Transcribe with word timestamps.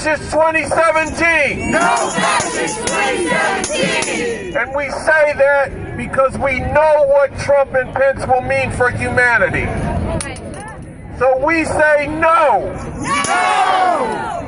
fascist 0.00 0.32
2017. 0.32 1.70
No 1.70 1.78
fascist 1.78 2.78
2017. 2.78 4.56
And 4.56 4.74
we 4.74 4.88
say 4.90 5.34
that 5.36 5.96
because 5.96 6.38
we 6.38 6.60
know 6.60 7.04
what 7.06 7.36
Trump 7.38 7.74
and 7.74 7.92
Pence 7.94 8.26
will 8.26 8.40
mean 8.40 8.70
for 8.70 8.90
humanity. 8.90 9.66
So 11.18 11.44
we 11.44 11.64
say 11.66 12.06
no. 12.06 12.72
No. 13.26 14.46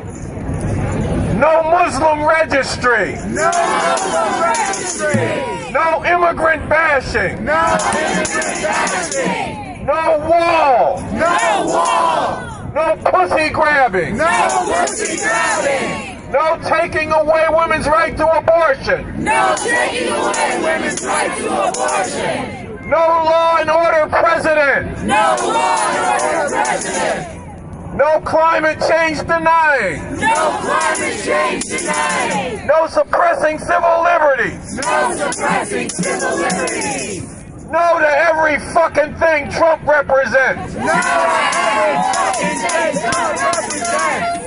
No 1.38 1.62
Muslim 1.70 2.24
registry. 2.24 3.16
No 3.34 3.50
Muslim 3.52 4.42
registry. 4.42 5.72
No 5.72 6.02
immigrant 6.06 6.66
bashing. 6.68 7.44
No 7.44 7.76
immigrant 7.92 8.62
bashing. 8.62 9.84
No 9.84 10.18
wall. 10.30 11.02
No 11.12 11.64
wall. 11.66 12.51
No 12.74 12.96
pussy 13.04 13.50
grabbing. 13.50 14.16
No 14.16 14.48
pussy 14.64 15.18
grabbing. 15.18 16.32
No 16.32 16.58
taking 16.64 17.12
away 17.12 17.44
women's 17.50 17.86
right 17.86 18.16
to 18.16 18.26
abortion. 18.26 19.22
No 19.22 19.54
taking 19.58 20.08
away 20.08 20.60
women's 20.62 21.04
right 21.04 21.36
to 21.36 21.68
abortion. 21.68 22.88
No 22.88 22.96
law 22.96 23.58
and 23.58 23.70
order 23.70 24.08
president. 24.08 25.02
No 25.04 25.36
law 25.42 25.76
and 25.90 26.22
order 26.22 26.48
president. 26.48 27.94
No 27.94 28.20
climate 28.20 28.78
change 28.88 29.18
denying. 29.18 30.16
No 30.16 30.58
climate 30.62 31.22
change 31.22 31.64
denying. 31.64 32.66
No 32.66 32.86
suppressing 32.86 33.58
civil 33.58 34.02
liberties. 34.02 34.76
No 34.76 35.14
suppressing 35.14 35.90
civil 35.90 36.38
liberties. 36.38 37.31
No 37.72 37.98
to 37.98 38.06
every 38.06 38.58
fucking 38.74 39.14
thing 39.14 39.50
Trump 39.50 39.86
represents. 39.86 40.74
No 40.74 40.82
to 40.82 40.92
every 40.92 42.04
fucking 42.12 42.60
thing 42.68 42.92
Trump 43.00 43.38
represents. 43.40 44.42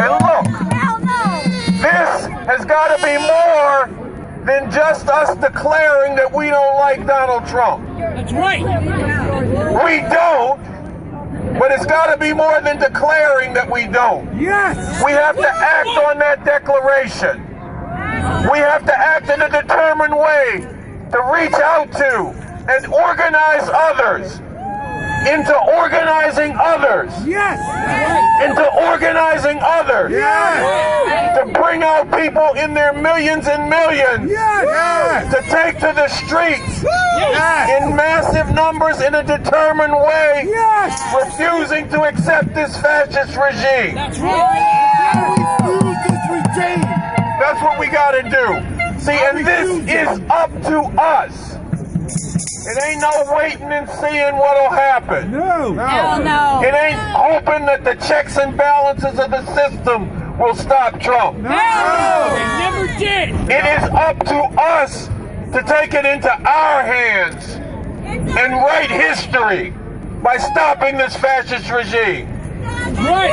And 0.00 0.12
look, 0.24 0.46
this 1.82 2.24
has 2.46 2.64
got 2.64 2.96
to 2.96 3.02
be 3.04 3.18
more 3.18 3.90
than 4.46 4.70
just 4.70 5.08
us 5.08 5.36
declaring 5.36 6.16
that 6.16 6.32
we 6.32 6.46
don't 6.46 6.76
like 6.76 7.06
Donald 7.06 7.46
Trump. 7.46 7.86
That's 7.98 8.32
right. 8.32 8.62
We 9.84 10.00
don't, 10.08 11.58
but 11.58 11.70
it's 11.70 11.84
got 11.84 12.14
to 12.14 12.18
be 12.18 12.32
more 12.32 12.62
than 12.62 12.78
declaring 12.78 13.52
that 13.52 13.70
we 13.70 13.86
don't. 13.88 14.40
Yes. 14.40 15.04
We 15.04 15.12
have 15.12 15.36
to 15.36 15.50
act 15.50 15.88
on 16.08 16.18
that 16.18 16.46
declaration. 16.46 17.42
We 18.50 18.58
have 18.58 18.86
to 18.86 18.98
act 18.98 19.28
in 19.28 19.42
a 19.42 19.50
determined 19.50 20.16
way 20.16 20.66
to 21.12 21.20
reach 21.30 21.52
out 21.52 21.92
to 21.92 22.44
and 22.68 22.86
organize 22.92 23.68
others 23.72 24.40
into 25.26 25.56
organizing 25.78 26.54
others, 26.58 27.10
Yes. 27.24 27.58
into 28.44 28.64
organizing 28.90 29.58
others, 29.62 30.12
Yes. 30.12 31.38
to 31.38 31.46
bring 31.46 31.82
out 31.82 32.10
people 32.12 32.52
in 32.54 32.74
their 32.74 32.92
millions 32.92 33.48
and 33.48 33.70
millions, 33.70 34.30
Yes. 34.30 35.32
to 35.34 35.40
take 35.50 35.78
to 35.80 35.92
the 35.96 36.08
streets 36.08 36.84
Yes. 36.84 37.82
in 37.82 37.96
massive 37.96 38.50
numbers 38.54 39.00
in 39.00 39.14
a 39.14 39.22
determined 39.22 39.94
way, 39.96 40.44
Yes. 40.46 41.00
refusing 41.14 41.88
to 41.88 42.02
accept 42.02 42.54
this 42.54 42.76
fascist 42.76 43.34
regime. 43.36 43.94
That's 43.94 44.18
right. 44.18 45.56
Lose 45.64 45.96
this 46.06 46.20
regime. 46.28 46.80
That's 47.40 47.62
what 47.62 47.78
we 47.78 47.86
got 47.86 48.10
to 48.10 48.22
do. 48.22 49.00
See, 49.00 49.12
and 49.12 49.38
this 49.46 49.70
is 49.88 50.20
up 50.30 50.50
to 50.64 50.80
us. 51.00 51.56
It 52.66 52.82
ain't 52.82 53.00
no 53.00 53.34
waiting 53.36 53.70
and 53.72 53.88
seeing 53.88 54.36
what'll 54.36 54.70
happen. 54.70 55.30
No. 55.30 55.74
Hell 55.74 56.22
no. 56.22 56.62
It 56.66 56.74
ain't 56.74 56.98
hoping 56.98 57.66
that 57.66 57.84
the 57.84 57.94
checks 58.06 58.38
and 58.38 58.56
balances 58.56 59.18
of 59.18 59.30
the 59.30 59.44
system 59.54 60.38
will 60.38 60.54
stop 60.54 60.98
Trump. 60.98 61.38
No. 61.38 61.50
Hell 61.50 62.72
never 62.72 62.86
did. 62.98 63.30
It 63.50 63.64
is 63.82 63.90
up 63.90 64.18
to 64.24 64.38
us 64.60 65.08
to 65.52 65.62
take 65.66 65.92
it 65.92 66.06
into 66.06 66.30
our 66.30 66.82
hands 66.82 67.50
and 68.04 68.54
write 68.54 68.90
history 68.90 69.74
by 70.22 70.38
stopping 70.38 70.96
this 70.96 71.14
fascist 71.16 71.70
regime. 71.70 72.28
Right. 72.96 73.30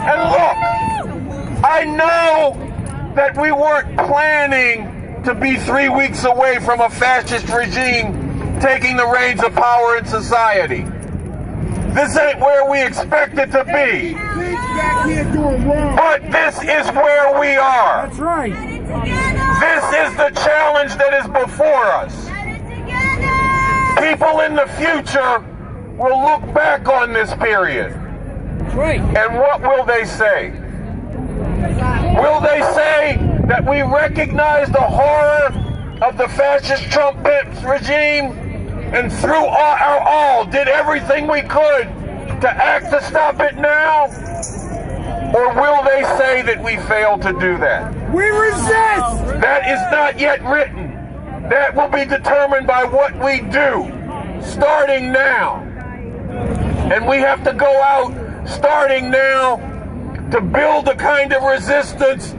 And 0.00 0.20
look, 0.30 1.64
I 1.64 1.84
know 1.84 3.12
that 3.14 3.36
we 3.40 3.52
weren't 3.52 3.96
planning 3.96 4.97
to 5.24 5.34
be 5.34 5.56
three 5.56 5.88
weeks 5.88 6.24
away 6.24 6.58
from 6.60 6.80
a 6.80 6.88
fascist 6.90 7.48
regime 7.48 8.58
taking 8.60 8.96
the 8.96 9.06
reins 9.06 9.42
of 9.42 9.54
power 9.54 9.96
in 9.98 10.04
society. 10.06 10.82
This 11.94 12.16
ain't 12.18 12.38
where 12.40 12.70
we 12.70 12.82
expect 12.82 13.38
it 13.38 13.50
to 13.52 13.64
be, 13.64 14.12
Things 14.12 14.54
back 14.76 15.06
here 15.06 15.24
doing 15.32 15.66
wrong. 15.68 15.96
but 15.96 16.22
this 16.30 16.56
is 16.58 16.86
where 16.92 17.40
we 17.40 17.56
are. 17.56 18.06
That's 18.06 18.18
right. 18.18 18.52
This 18.52 19.84
is 19.84 20.16
the 20.16 20.30
challenge 20.44 20.94
that 20.96 21.14
is 21.14 21.26
before 21.26 21.84
us. 21.86 22.26
People 23.98 24.40
in 24.40 24.54
the 24.54 24.66
future 24.78 25.44
will 25.96 26.22
look 26.22 26.54
back 26.54 26.88
on 26.88 27.12
this 27.12 27.34
period, 27.34 27.92
That's 27.92 28.74
right. 28.74 29.00
and 29.00 29.36
what 29.38 29.60
will 29.62 29.84
they 29.84 30.04
say? 30.04 30.50
Will 32.20 32.40
they 32.40 32.60
say 32.74 33.16
that 33.48 33.66
we 33.66 33.80
recognize 33.80 34.68
the 34.68 34.78
horror 34.80 35.46
of 36.02 36.18
the 36.18 36.28
fascist 36.28 36.84
Trump 36.92 37.26
regime 37.64 38.32
and 38.92 39.10
through 39.10 39.46
all, 39.46 39.76
our 39.80 40.00
all 40.00 40.44
did 40.44 40.68
everything 40.68 41.26
we 41.26 41.40
could 41.40 41.84
to 42.42 42.48
act 42.48 42.90
to 42.90 43.02
stop 43.02 43.40
it 43.40 43.56
now? 43.56 44.04
Or 45.34 45.54
will 45.54 45.82
they 45.82 46.02
say 46.18 46.42
that 46.42 46.62
we 46.62 46.76
failed 46.88 47.22
to 47.22 47.32
do 47.32 47.56
that? 47.58 47.92
We 48.12 48.24
resist. 48.28 49.40
That 49.40 49.66
is 49.66 49.80
not 49.92 50.20
yet 50.20 50.42
written. 50.44 50.92
That 51.48 51.74
will 51.74 51.88
be 51.88 52.04
determined 52.04 52.66
by 52.66 52.84
what 52.84 53.14
we 53.18 53.40
do 53.50 53.92
starting 54.42 55.10
now. 55.10 55.62
And 56.92 57.06
we 57.06 57.16
have 57.16 57.42
to 57.44 57.54
go 57.54 57.80
out 57.82 58.48
starting 58.48 59.10
now 59.10 59.56
to 60.32 60.40
build 60.42 60.84
the 60.84 60.94
kind 60.94 61.32
of 61.32 61.42
resistance 61.42 62.34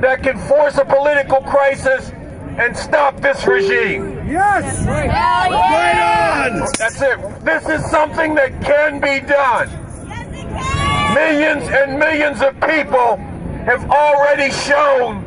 that 0.00 0.22
can 0.22 0.38
force 0.46 0.76
a 0.78 0.84
political 0.84 1.40
crisis 1.40 2.10
and 2.58 2.76
stop 2.76 3.20
this 3.20 3.46
regime. 3.46 4.26
Yes. 4.28 4.84
Hell 4.84 5.04
yeah. 5.04 5.48
Right 5.48 6.50
on. 6.52 6.60
That's 6.78 7.00
it. 7.00 7.44
This 7.44 7.68
is 7.68 7.88
something 7.90 8.34
that 8.34 8.60
can 8.62 9.00
be 9.00 9.26
done. 9.26 9.68
Yes, 10.08 11.14
Millions 11.14 11.68
and 11.68 11.98
millions 11.98 12.40
of 12.42 12.54
people 12.60 13.16
have 13.64 13.88
already 13.90 14.52
shown 14.52 15.24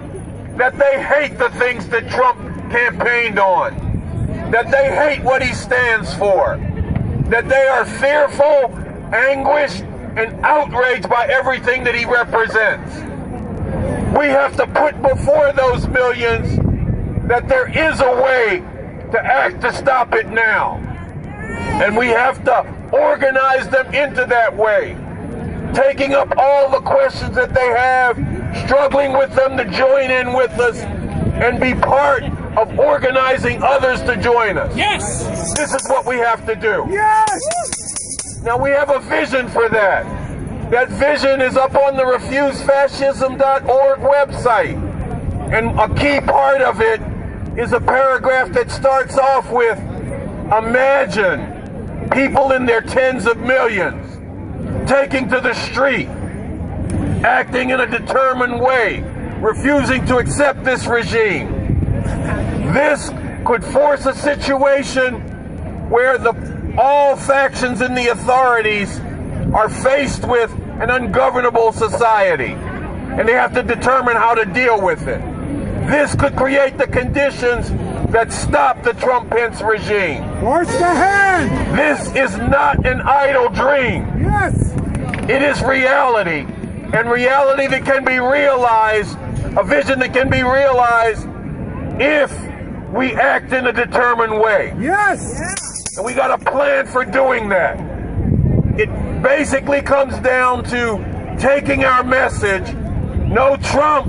that 0.57 0.77
they 0.77 1.01
hate 1.03 1.37
the 1.37 1.49
things 1.51 1.87
that 1.89 2.09
Trump 2.09 2.39
campaigned 2.69 3.39
on, 3.39 3.75
that 4.51 4.69
they 4.71 4.93
hate 4.93 5.23
what 5.23 5.41
he 5.41 5.53
stands 5.53 6.13
for, 6.15 6.57
that 7.29 7.47
they 7.47 7.67
are 7.67 7.85
fearful, 7.85 8.75
anguished, 9.13 9.83
and 10.17 10.43
outraged 10.43 11.09
by 11.09 11.25
everything 11.27 11.83
that 11.83 11.95
he 11.95 12.05
represents. 12.05 13.10
We 14.17 14.27
have 14.27 14.57
to 14.57 14.67
put 14.67 15.01
before 15.01 15.53
those 15.53 15.87
millions 15.87 16.57
that 17.27 17.47
there 17.47 17.69
is 17.69 18.01
a 18.01 18.21
way 18.21 18.59
to 19.11 19.19
act 19.23 19.61
to 19.61 19.73
stop 19.73 20.13
it 20.13 20.27
now. 20.27 20.77
And 21.81 21.95
we 21.95 22.07
have 22.07 22.43
to 22.45 22.65
organize 22.91 23.69
them 23.69 23.93
into 23.93 24.25
that 24.25 24.55
way, 24.55 24.97
taking 25.73 26.13
up 26.13 26.33
all 26.37 26.69
the 26.69 26.81
questions 26.81 27.35
that 27.35 27.53
they 27.53 27.67
have, 27.67 28.17
struggling 28.65 29.13
with 29.13 29.33
them 29.33 29.55
to 29.57 29.65
join 29.65 30.11
in 30.11 30.33
with 30.33 30.51
us, 30.59 30.79
and 30.79 31.59
be 31.59 31.73
part 31.73 32.23
of 32.57 32.77
organizing 32.77 33.63
others 33.63 34.01
to 34.01 34.17
join 34.17 34.57
us. 34.57 34.75
Yes. 34.75 35.55
This 35.55 35.73
is 35.73 35.87
what 35.89 36.05
we 36.05 36.17
have 36.17 36.45
to 36.45 36.55
do. 36.55 36.85
Yes. 36.89 38.41
Now 38.43 38.61
we 38.61 38.71
have 38.71 38.89
a 38.89 38.99
vision 38.99 39.47
for 39.47 39.69
that. 39.69 40.20
That 40.71 40.87
vision 40.87 41.41
is 41.41 41.57
up 41.57 41.75
on 41.75 41.97
the 41.97 42.03
refusefascism.org 42.03 43.99
website. 43.99 44.79
And 45.53 45.77
a 45.77 45.93
key 45.99 46.25
part 46.25 46.61
of 46.61 46.79
it 46.79 47.01
is 47.59 47.73
a 47.73 47.81
paragraph 47.81 48.53
that 48.53 48.71
starts 48.71 49.17
off 49.17 49.51
with 49.51 49.77
Imagine 50.57 52.09
people 52.09 52.53
in 52.53 52.65
their 52.65 52.79
tens 52.79 53.25
of 53.25 53.37
millions 53.39 54.07
taking 54.89 55.27
to 55.27 55.41
the 55.41 55.53
street, 55.53 56.07
acting 57.25 57.71
in 57.71 57.81
a 57.81 57.87
determined 57.87 58.57
way, 58.57 59.01
refusing 59.41 60.05
to 60.05 60.19
accept 60.19 60.63
this 60.63 60.87
regime. 60.87 61.51
This 62.73 63.11
could 63.45 63.63
force 63.65 64.05
a 64.05 64.15
situation 64.15 65.15
where 65.89 66.17
the 66.17 66.31
all 66.77 67.17
factions 67.17 67.81
in 67.81 67.93
the 67.93 68.07
authorities 68.07 69.01
are 69.53 69.69
faced 69.69 70.25
with 70.25 70.51
an 70.81 70.89
ungovernable 70.89 71.71
society 71.73 72.53
and 72.53 73.27
they 73.27 73.33
have 73.33 73.53
to 73.53 73.63
determine 73.63 74.15
how 74.15 74.33
to 74.33 74.45
deal 74.45 74.81
with 74.81 75.07
it. 75.07 75.19
This 75.89 76.15
could 76.15 76.35
create 76.35 76.77
the 76.77 76.87
conditions 76.87 77.69
that 78.11 78.31
stop 78.31 78.83
the 78.83 78.93
Trump 78.93 79.29
Pence 79.29 79.61
regime. 79.61 80.23
Force 80.39 80.67
the 80.67 80.85
hand. 80.85 81.77
This 81.77 82.07
is 82.15 82.37
not 82.37 82.85
an 82.85 83.01
idle 83.01 83.49
dream. 83.49 84.05
Yes. 84.21 84.73
It 85.29 85.41
is 85.41 85.61
reality. 85.61 86.45
and 86.93 87.09
reality 87.09 87.67
that 87.67 87.85
can 87.85 88.03
be 88.03 88.19
realized, 88.19 89.17
a 89.57 89.63
vision 89.63 89.99
that 89.99 90.13
can 90.13 90.29
be 90.29 90.43
realized 90.43 91.25
if 92.01 92.31
we 92.91 93.13
act 93.15 93.53
in 93.53 93.67
a 93.67 93.71
determined 93.71 94.33
way. 94.41 94.75
Yes. 94.79 95.95
And 95.97 96.05
we 96.05 96.13
got 96.13 96.31
a 96.31 96.51
plan 96.51 96.85
for 96.87 97.05
doing 97.05 97.47
that. 97.49 97.77
It 98.81 99.21
basically 99.21 99.83
comes 99.83 100.17
down 100.21 100.63
to 100.63 101.37
taking 101.39 101.83
our 101.83 102.03
message 102.03 102.73
no 103.27 103.55
Trump, 103.57 104.07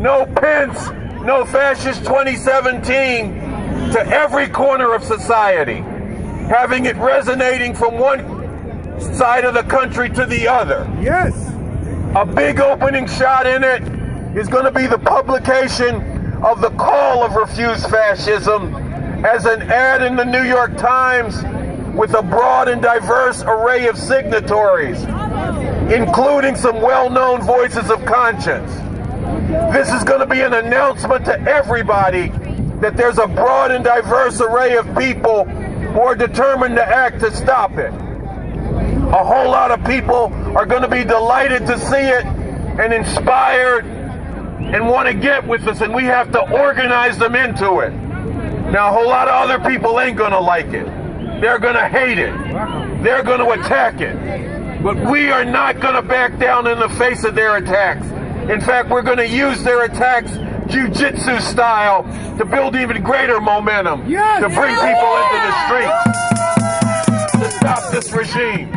no 0.00 0.26
Pence, 0.26 0.88
no 1.24 1.44
fascist 1.44 2.00
2017 2.00 3.92
to 3.92 4.00
every 4.08 4.48
corner 4.48 4.92
of 4.92 5.04
society, 5.04 5.76
having 6.48 6.86
it 6.86 6.96
resonating 6.96 7.76
from 7.76 7.96
one 7.96 8.18
side 9.14 9.44
of 9.44 9.54
the 9.54 9.62
country 9.62 10.10
to 10.10 10.26
the 10.26 10.48
other. 10.48 10.90
Yes. 11.00 11.32
A 12.16 12.26
big 12.26 12.58
opening 12.58 13.06
shot 13.06 13.46
in 13.46 13.62
it 13.62 13.84
is 14.36 14.48
going 14.48 14.64
to 14.64 14.72
be 14.72 14.88
the 14.88 14.98
publication 14.98 16.02
of 16.42 16.60
the 16.60 16.70
call 16.70 17.22
of 17.22 17.36
Refuse 17.36 17.86
Fascism 17.86 18.74
as 19.24 19.44
an 19.44 19.62
ad 19.62 20.02
in 20.02 20.16
the 20.16 20.24
New 20.24 20.42
York 20.42 20.76
Times 20.76 21.36
with 21.98 22.14
a 22.14 22.22
broad 22.22 22.68
and 22.68 22.80
diverse 22.80 23.42
array 23.42 23.88
of 23.88 23.98
signatories, 23.98 25.02
including 25.92 26.54
some 26.54 26.80
well 26.80 27.10
known 27.10 27.42
voices 27.42 27.90
of 27.90 28.04
conscience. 28.04 28.72
This 29.74 29.92
is 29.92 30.04
going 30.04 30.20
to 30.20 30.26
be 30.26 30.40
an 30.40 30.54
announcement 30.54 31.24
to 31.24 31.40
everybody 31.40 32.28
that 32.80 32.96
there's 32.96 33.18
a 33.18 33.26
broad 33.26 33.72
and 33.72 33.82
diverse 33.82 34.40
array 34.40 34.76
of 34.76 34.86
people 34.96 35.44
who 35.44 36.00
are 36.00 36.14
determined 36.14 36.76
to 36.76 36.88
act 36.88 37.18
to 37.18 37.34
stop 37.34 37.72
it. 37.78 37.92
A 37.92 39.24
whole 39.24 39.50
lot 39.50 39.72
of 39.72 39.84
people 39.84 40.32
are 40.56 40.66
going 40.66 40.82
to 40.82 40.88
be 40.88 41.02
delighted 41.02 41.66
to 41.66 41.80
see 41.80 41.96
it 41.96 42.24
and 42.24 42.92
inspired 42.92 43.84
and 43.86 44.86
want 44.86 45.08
to 45.08 45.14
get 45.14 45.44
with 45.48 45.66
us, 45.66 45.80
and 45.80 45.92
we 45.92 46.04
have 46.04 46.30
to 46.30 46.50
organize 46.52 47.18
them 47.18 47.34
into 47.34 47.80
it. 47.80 47.90
Now, 48.70 48.90
a 48.90 48.92
whole 48.92 49.08
lot 49.08 49.26
of 49.26 49.50
other 49.50 49.68
people 49.68 49.98
ain't 49.98 50.16
going 50.16 50.30
to 50.30 50.40
like 50.40 50.68
it. 50.68 50.86
They're 51.40 51.58
going 51.58 51.74
to 51.74 51.88
hate 51.88 52.18
it. 52.18 52.32
They're 53.02 53.22
going 53.22 53.38
to 53.40 53.50
attack 53.52 54.00
it. 54.00 54.82
But 54.82 54.96
we 55.10 55.30
are 55.30 55.44
not 55.44 55.80
going 55.80 55.94
to 55.94 56.02
back 56.02 56.38
down 56.38 56.66
in 56.66 56.78
the 56.78 56.88
face 56.90 57.24
of 57.24 57.34
their 57.34 57.56
attacks. 57.56 58.06
In 58.50 58.60
fact, 58.60 58.88
we're 58.90 59.02
going 59.02 59.18
to 59.18 59.28
use 59.28 59.62
their 59.62 59.84
attacks 59.84 60.30
jujitsu 60.68 61.40
style 61.40 62.02
to 62.38 62.44
build 62.44 62.76
even 62.76 63.02
greater 63.02 63.40
momentum 63.40 64.08
Yes. 64.08 64.40
to 64.42 64.48
bring 64.48 64.74
people 64.74 65.16
into 65.16 65.38
the 65.46 65.52
streets 65.66 67.32
to 67.32 67.50
stop 67.58 67.90
this 67.90 68.12
regime. 68.12 68.74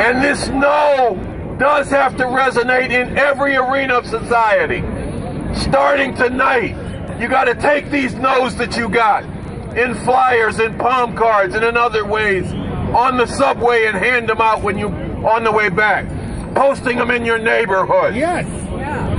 And 0.00 0.22
this 0.24 0.48
no 0.48 1.16
does 1.58 1.90
have 1.90 2.16
to 2.16 2.24
resonate 2.24 2.90
in 2.90 3.18
every 3.18 3.54
arena 3.56 3.94
of 3.94 4.06
society. 4.06 4.80
Starting 5.60 6.14
tonight, 6.14 6.74
you 7.20 7.28
got 7.28 7.44
to 7.44 7.54
take 7.54 7.90
these 7.90 8.14
no's 8.14 8.56
that 8.56 8.76
you 8.76 8.88
got 8.88 9.24
in 9.76 9.94
flyers, 10.04 10.58
in 10.58 10.76
palm 10.78 11.16
cards, 11.16 11.54
and 11.54 11.64
in 11.64 11.76
other 11.76 12.04
ways. 12.04 12.50
On 12.94 13.16
the 13.16 13.26
subway 13.26 13.86
and 13.86 13.96
hand 13.96 14.28
them 14.28 14.40
out 14.40 14.62
when 14.62 14.76
you 14.76 14.88
on 14.88 15.44
the 15.44 15.52
way 15.52 15.68
back. 15.68 16.06
Posting 16.54 16.96
them 16.96 17.10
in 17.10 17.24
your 17.24 17.38
neighborhood. 17.38 18.14
Yes. 18.16 18.46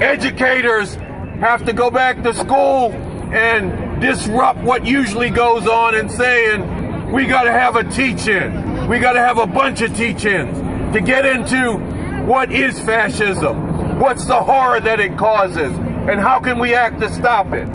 educators 0.02 0.96
have 1.40 1.66
to 1.66 1.74
go 1.74 1.90
back 1.90 2.22
to 2.24 2.34
school 2.34 2.92
and 3.34 4.02
disrupt 4.02 4.60
what 4.60 4.86
usually 4.86 5.30
goes 5.30 5.68
on 5.68 5.96
and 5.96 6.12
saying 6.12 7.12
we 7.12 7.26
got 7.26 7.44
to 7.44 7.52
have 7.52 7.76
a 7.76 7.84
teach-in. 7.84 8.88
We 8.88 9.00
got 9.00 9.14
to 9.14 9.20
have 9.20 9.38
a 9.38 9.48
bunch 9.48 9.82
of 9.82 9.96
teach-ins 9.96 10.58
to 10.94 11.02
get 11.02 11.26
into 11.26 11.78
what 12.26 12.52
is 12.52 12.80
fascism. 12.82 14.00
What's 14.00 14.26
the 14.26 14.42
horror 14.42 14.80
that 14.82 15.00
it 15.00 15.18
causes? 15.18 15.72
And 15.78 16.20
how 16.20 16.40
can 16.40 16.60
we 16.60 16.74
act 16.74 17.00
to 17.02 17.14
stop 17.14 17.54
it 17.54 17.68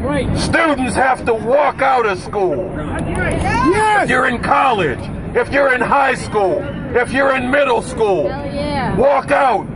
Right. 0.00 0.36
students 0.38 0.94
have 0.96 1.24
to 1.26 1.34
walk 1.34 1.82
out 1.82 2.06
of 2.06 2.18
school 2.18 2.72
Yes. 2.76 4.04
if 4.04 4.10
you're 4.10 4.26
in 4.28 4.40
college, 4.42 4.98
if 5.34 5.52
you're 5.52 5.72
in 5.74 5.80
high 5.80 6.14
school, 6.14 6.62
if 6.96 7.12
you're 7.12 7.36
in 7.36 7.50
middle 7.50 7.82
school, 7.82 8.24
yeah. 8.24 8.96
walk 8.96 9.30
out 9.30 9.66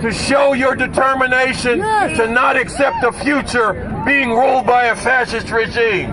to 0.00 0.12
show 0.12 0.52
your 0.52 0.74
determination 0.76 1.78
Yes. 1.80 2.16
to 2.18 2.28
not 2.28 2.56
accept 2.56 3.02
a 3.02 3.12
future 3.12 3.72
being 4.06 4.30
ruled 4.30 4.66
by 4.66 4.84
a 4.86 4.96
fascist 4.96 5.50
regime. 5.50 6.10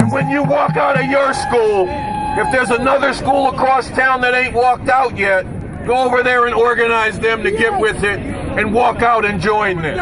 And 0.00 0.10
when 0.10 0.28
you 0.30 0.42
walk 0.42 0.76
out 0.76 0.98
of 0.98 1.06
your 1.06 1.32
school, 1.32 1.86
if 1.88 2.50
there's 2.52 2.70
another 2.70 3.12
school 3.14 3.48
across 3.50 3.88
town 3.90 4.20
that 4.22 4.34
ain't 4.34 4.54
walked 4.54 4.88
out 4.88 5.16
yet, 5.16 5.44
go 5.86 5.96
over 5.96 6.22
there 6.22 6.46
and 6.46 6.54
organize 6.54 7.18
them 7.20 7.42
to 7.42 7.50
get 7.50 7.78
with 7.78 8.02
it 8.04 8.18
and 8.18 8.72
walk 8.74 9.02
out 9.02 9.24
and 9.24 9.40
join 9.40 9.80
them. 9.80 9.96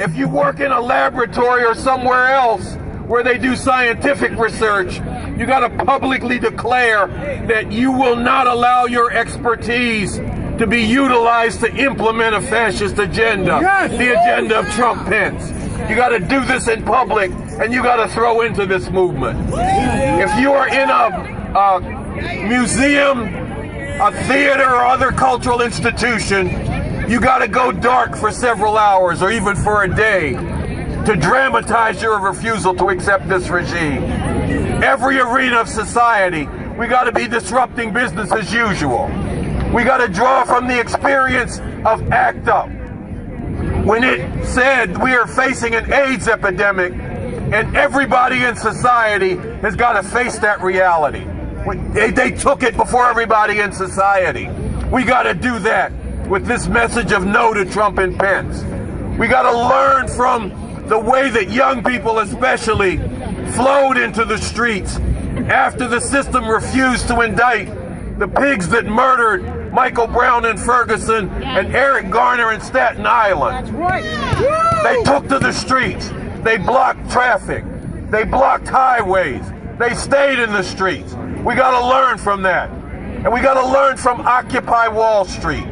If 0.00 0.16
you 0.16 0.28
work 0.28 0.60
in 0.60 0.72
a 0.72 0.80
laboratory 0.80 1.62
or 1.62 1.74
somewhere 1.74 2.28
else 2.28 2.74
where 3.06 3.22
they 3.22 3.36
do 3.36 3.54
scientific 3.54 4.30
research, 4.38 4.94
you 5.36 5.44
got 5.44 5.60
to 5.60 5.84
publicly 5.84 6.38
declare 6.38 7.06
that 7.48 7.70
you 7.70 7.92
will 7.92 8.16
not 8.16 8.46
allow 8.46 8.86
your 8.86 9.12
expertise 9.12 10.16
to 10.16 10.66
be 10.66 10.80
utilized 10.80 11.60
to 11.60 11.74
implement 11.76 12.34
a 12.34 12.40
fascist 12.40 12.98
agenda, 12.98 13.58
Yes. 13.60 13.90
the 13.90 14.12
agenda 14.18 14.60
of 14.60 14.70
Trump 14.70 15.06
Pence. 15.06 15.50
You 15.90 15.96
got 15.96 16.10
to 16.10 16.18
do 16.20 16.46
this 16.46 16.66
in 16.68 16.82
public 16.82 17.30
and 17.60 17.70
you 17.70 17.82
got 17.82 17.96
to 17.96 18.08
throw 18.08 18.40
into 18.40 18.64
this 18.64 18.88
movement. 18.90 19.38
If 19.52 20.34
you 20.40 20.52
are 20.52 20.68
in 20.68 20.88
a, 20.88 21.52
a 21.58 22.46
museum, 22.48 23.34
a 24.00 24.12
theater, 24.28 24.64
or 24.64 24.84
other 24.86 25.10
cultural 25.10 25.60
institution, 25.60 26.48
you 27.10 27.18
got 27.18 27.38
to 27.38 27.48
go 27.48 27.72
dark 27.72 28.16
for 28.16 28.30
several 28.30 28.78
hours 28.78 29.20
or 29.20 29.32
even 29.32 29.56
for 29.56 29.82
a 29.82 29.92
day 29.92 30.34
to 31.04 31.16
dramatize 31.16 32.00
your 32.00 32.20
refusal 32.20 32.72
to 32.72 32.88
accept 32.88 33.28
this 33.28 33.48
regime. 33.48 34.04
Every 34.80 35.18
arena 35.18 35.56
of 35.56 35.68
society, 35.68 36.46
we 36.78 36.86
got 36.86 37.04
to 37.04 37.12
be 37.12 37.26
disrupting 37.26 37.92
business 37.92 38.30
as 38.30 38.52
usual. 38.52 39.06
We 39.74 39.82
got 39.82 39.98
to 39.98 40.06
draw 40.06 40.44
from 40.44 40.68
the 40.68 40.78
experience 40.78 41.58
of 41.84 42.12
ACT 42.12 42.46
UP. 42.46 42.68
When 43.84 44.04
it 44.04 44.44
said 44.44 44.96
we 45.02 45.12
are 45.14 45.26
facing 45.26 45.74
an 45.74 45.92
AIDS 45.92 46.28
epidemic, 46.28 46.92
and 46.92 47.76
everybody 47.76 48.44
in 48.44 48.54
society 48.54 49.34
has 49.62 49.74
got 49.74 50.00
to 50.00 50.08
face 50.08 50.38
that 50.38 50.62
reality. 50.62 51.26
They, 51.92 52.12
they 52.12 52.30
took 52.30 52.62
it 52.62 52.76
before 52.76 53.06
everybody 53.08 53.58
in 53.58 53.72
society. 53.72 54.48
We 54.92 55.02
got 55.02 55.24
to 55.24 55.34
do 55.34 55.58
that 55.60 55.92
with 56.28 56.46
this 56.46 56.66
message 56.68 57.12
of 57.12 57.24
no 57.24 57.52
to 57.54 57.64
Trump 57.64 57.98
and 57.98 58.18
Pence. 58.18 58.62
We 59.18 59.28
got 59.28 59.50
to 59.50 59.56
learn 59.56 60.08
from 60.08 60.86
the 60.88 60.98
way 60.98 61.30
that 61.30 61.50
young 61.50 61.82
people, 61.84 62.18
especially, 62.18 62.98
flowed 63.52 63.96
into 63.96 64.24
the 64.24 64.38
streets 64.38 64.96
after 65.48 65.86
the 65.88 66.00
system 66.00 66.48
refused 66.48 67.08
to 67.08 67.20
indict 67.20 67.66
the 68.18 68.28
pigs 68.28 68.68
that 68.68 68.86
murdered 68.86 69.72
Michael 69.72 70.06
Brown 70.06 70.44
in 70.44 70.56
Ferguson 70.56 71.30
and 71.42 71.74
Eric 71.74 72.10
Garner 72.10 72.52
in 72.52 72.60
Staten 72.60 73.06
Island. 73.06 73.68
They 74.82 75.02
took 75.04 75.28
to 75.28 75.38
the 75.38 75.52
streets. 75.52 76.10
They 76.42 76.56
blocked 76.56 77.10
traffic. 77.10 77.64
They 78.10 78.24
blocked 78.24 78.68
highways. 78.68 79.42
They 79.78 79.94
stayed 79.94 80.38
in 80.38 80.52
the 80.52 80.62
streets. 80.62 81.14
We 81.44 81.54
got 81.54 81.78
to 81.78 81.86
learn 81.86 82.18
from 82.18 82.42
that. 82.42 82.68
And 82.70 83.32
we 83.32 83.40
got 83.40 83.54
to 83.54 83.66
learn 83.66 83.96
from 83.96 84.20
Occupy 84.22 84.88
Wall 84.88 85.24
Street. 85.24 85.66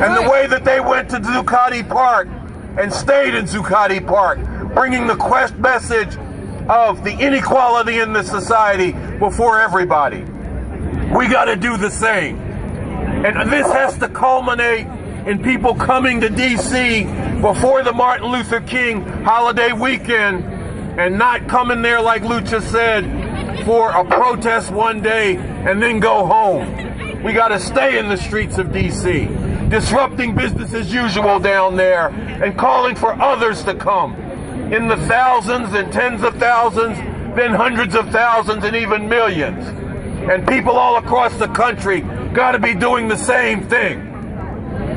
And 0.00 0.16
the 0.16 0.30
way 0.30 0.46
that 0.46 0.64
they 0.64 0.78
went 0.78 1.10
to 1.10 1.16
Zuccotti 1.16 1.86
Park 1.88 2.28
and 2.78 2.92
stayed 2.92 3.34
in 3.34 3.46
Zuccotti 3.46 4.06
Park, 4.06 4.38
bringing 4.72 5.08
the 5.08 5.16
quest 5.16 5.56
message 5.56 6.16
of 6.68 7.02
the 7.02 7.16
inequality 7.18 7.98
in 7.98 8.12
the 8.12 8.22
society 8.22 8.92
before 9.18 9.58
everybody. 9.58 10.20
We 11.12 11.26
got 11.26 11.46
to 11.46 11.56
do 11.56 11.76
the 11.76 11.90
same. 11.90 12.38
And 12.38 13.50
this 13.50 13.66
has 13.72 13.98
to 13.98 14.08
culminate 14.08 14.86
in 15.26 15.42
people 15.42 15.74
coming 15.74 16.20
to 16.20 16.28
D.C. 16.28 17.04
before 17.40 17.82
the 17.82 17.92
Martin 17.92 18.30
Luther 18.30 18.60
King 18.60 19.02
holiday 19.02 19.72
weekend 19.72 20.44
and 21.00 21.18
not 21.18 21.48
coming 21.48 21.82
there, 21.82 22.00
like 22.00 22.22
Lucha 22.22 22.62
said, 22.62 23.64
for 23.64 23.90
a 23.90 24.04
protest 24.04 24.70
one 24.70 25.02
day 25.02 25.36
and 25.36 25.82
then 25.82 25.98
go 25.98 26.24
home. 26.24 27.22
We 27.24 27.32
got 27.32 27.48
to 27.48 27.58
stay 27.58 27.98
in 27.98 28.08
the 28.08 28.16
streets 28.16 28.58
of 28.58 28.72
D.C., 28.72 29.28
disrupting 29.68 30.34
business 30.34 30.72
as 30.74 30.92
usual 30.92 31.38
down 31.38 31.76
there 31.76 32.08
and 32.08 32.56
calling 32.56 32.94
for 32.94 33.12
others 33.20 33.62
to 33.64 33.74
come 33.74 34.14
in 34.72 34.86
the 34.86 34.96
thousands 35.06 35.72
and 35.72 35.90
tens 35.92 36.22
of 36.22 36.36
thousands, 36.36 36.96
then 37.36 37.54
hundreds 37.54 37.94
of 37.94 38.10
thousands 38.10 38.64
and 38.64 38.76
even 38.76 39.08
millions. 39.08 39.66
And 40.30 40.46
people 40.46 40.72
all 40.72 40.96
across 40.96 41.34
the 41.38 41.48
country 41.48 42.02
got 42.34 42.52
to 42.52 42.58
be 42.58 42.74
doing 42.74 43.08
the 43.08 43.16
same 43.16 43.66
thing. 43.66 44.04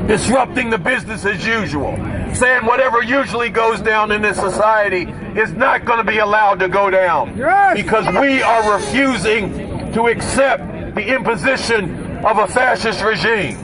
Disrupting 0.06 0.68
the 0.68 0.78
business 0.78 1.24
as 1.24 1.46
usual. 1.46 1.96
Saying 2.34 2.66
whatever 2.66 3.02
usually 3.02 3.48
goes 3.48 3.80
down 3.80 4.10
in 4.10 4.20
this 4.20 4.36
society 4.36 5.02
is 5.38 5.52
not 5.52 5.86
going 5.86 5.98
to 5.98 6.04
be 6.04 6.18
allowed 6.18 6.60
to 6.60 6.68
go 6.68 6.90
down. 6.90 7.36
Yes. 7.36 7.76
Because 7.76 8.06
we 8.20 8.42
are 8.42 8.74
refusing 8.74 9.92
to 9.92 10.08
accept 10.08 10.94
the 10.94 11.14
imposition 11.14 12.18
of 12.26 12.38
a 12.38 12.46
fascist 12.46 13.02
regime. 13.02 13.56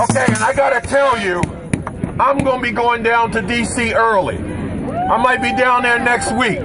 Okay, 0.00 0.24
and 0.26 0.42
I 0.42 0.52
gotta 0.54 0.86
tell 0.86 1.18
you, 1.18 1.40
I'm 2.18 2.38
gonna 2.38 2.62
be 2.62 2.70
going 2.70 3.02
down 3.02 3.30
to 3.32 3.40
DC 3.40 3.94
early. 3.94 4.38
I 4.38 5.16
might 5.16 5.42
be 5.42 5.54
down 5.56 5.82
there 5.82 5.98
next 5.98 6.32
week. 6.32 6.60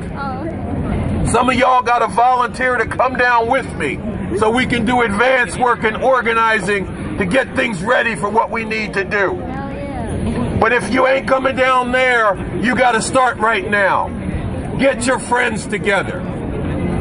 Some 1.31 1.49
of 1.49 1.55
y'all 1.55 1.81
gotta 1.81 2.07
volunteer 2.07 2.77
to 2.77 2.85
come 2.85 3.15
down 3.15 3.49
with 3.49 3.71
me 3.75 3.99
so 4.37 4.49
we 4.49 4.65
can 4.65 4.85
do 4.85 5.01
advanced 5.01 5.59
work 5.59 5.83
and 5.83 5.97
organizing 5.97 7.17
to 7.17 7.25
get 7.25 7.53
things 7.55 7.81
ready 7.81 8.15
for 8.15 8.29
what 8.29 8.49
we 8.51 8.63
need 8.63 8.93
to 8.93 9.03
do. 9.03 9.33
But 10.59 10.73
if 10.73 10.93
you 10.93 11.07
ain't 11.07 11.27
coming 11.27 11.55
down 11.55 11.91
there, 11.91 12.35
you 12.57 12.75
gotta 12.75 13.01
start 13.01 13.37
right 13.37 13.69
now. 13.69 14.09
Get 14.79 15.05
your 15.05 15.19
friends 15.19 15.65
together. 15.65 16.19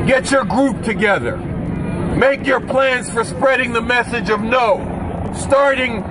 Get 0.07 0.31
your 0.31 0.45
group 0.45 0.83
together. 0.83 1.37
Make 1.37 2.47
your 2.47 2.61
plans 2.61 3.11
for 3.11 3.25
spreading 3.25 3.73
the 3.73 3.83
message 3.83 4.31
of 4.31 4.41
no. 4.41 4.96
Starting 5.37 6.03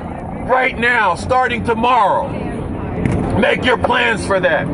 right 0.48 0.78
now, 0.78 1.16
starting 1.16 1.64
tomorrow. 1.64 2.30
Make 3.40 3.66
your 3.66 3.78
plans 3.78 4.26
for 4.26 4.40
that. 4.40 4.66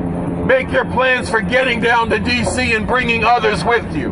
Make 0.46 0.72
your 0.72 0.86
plans 0.86 1.29
for 1.29 1.41
getting 1.41 1.79
down 1.79 2.10
to 2.10 2.17
DC 2.17 2.75
and 2.75 2.86
bringing 2.86 3.24
others 3.24 3.63
with 3.63 3.96
you. 3.96 4.12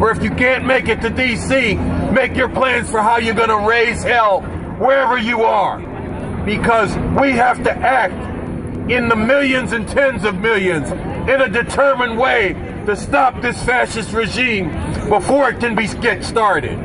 Or 0.00 0.10
if 0.10 0.22
you 0.22 0.30
can't 0.30 0.64
make 0.64 0.88
it 0.88 1.00
to 1.02 1.10
DC, 1.10 2.12
make 2.12 2.36
your 2.36 2.48
plans 2.48 2.90
for 2.90 3.00
how 3.00 3.18
you're 3.18 3.34
going 3.34 3.48
to 3.48 3.68
raise 3.68 4.02
hell 4.02 4.42
wherever 4.78 5.18
you 5.18 5.42
are. 5.42 5.78
Because 6.44 6.96
we 7.20 7.32
have 7.32 7.62
to 7.64 7.72
act 7.72 8.14
in 8.90 9.08
the 9.08 9.16
millions 9.16 9.72
and 9.72 9.86
tens 9.88 10.24
of 10.24 10.38
millions 10.40 10.90
in 10.90 11.40
a 11.40 11.48
determined 11.48 12.18
way 12.18 12.52
to 12.86 12.96
stop 12.96 13.40
this 13.40 13.62
fascist 13.64 14.12
regime 14.12 14.70
before 15.08 15.50
it 15.50 15.60
can 15.60 15.74
be 15.74 15.86
get 15.86 16.24
started. 16.24 16.78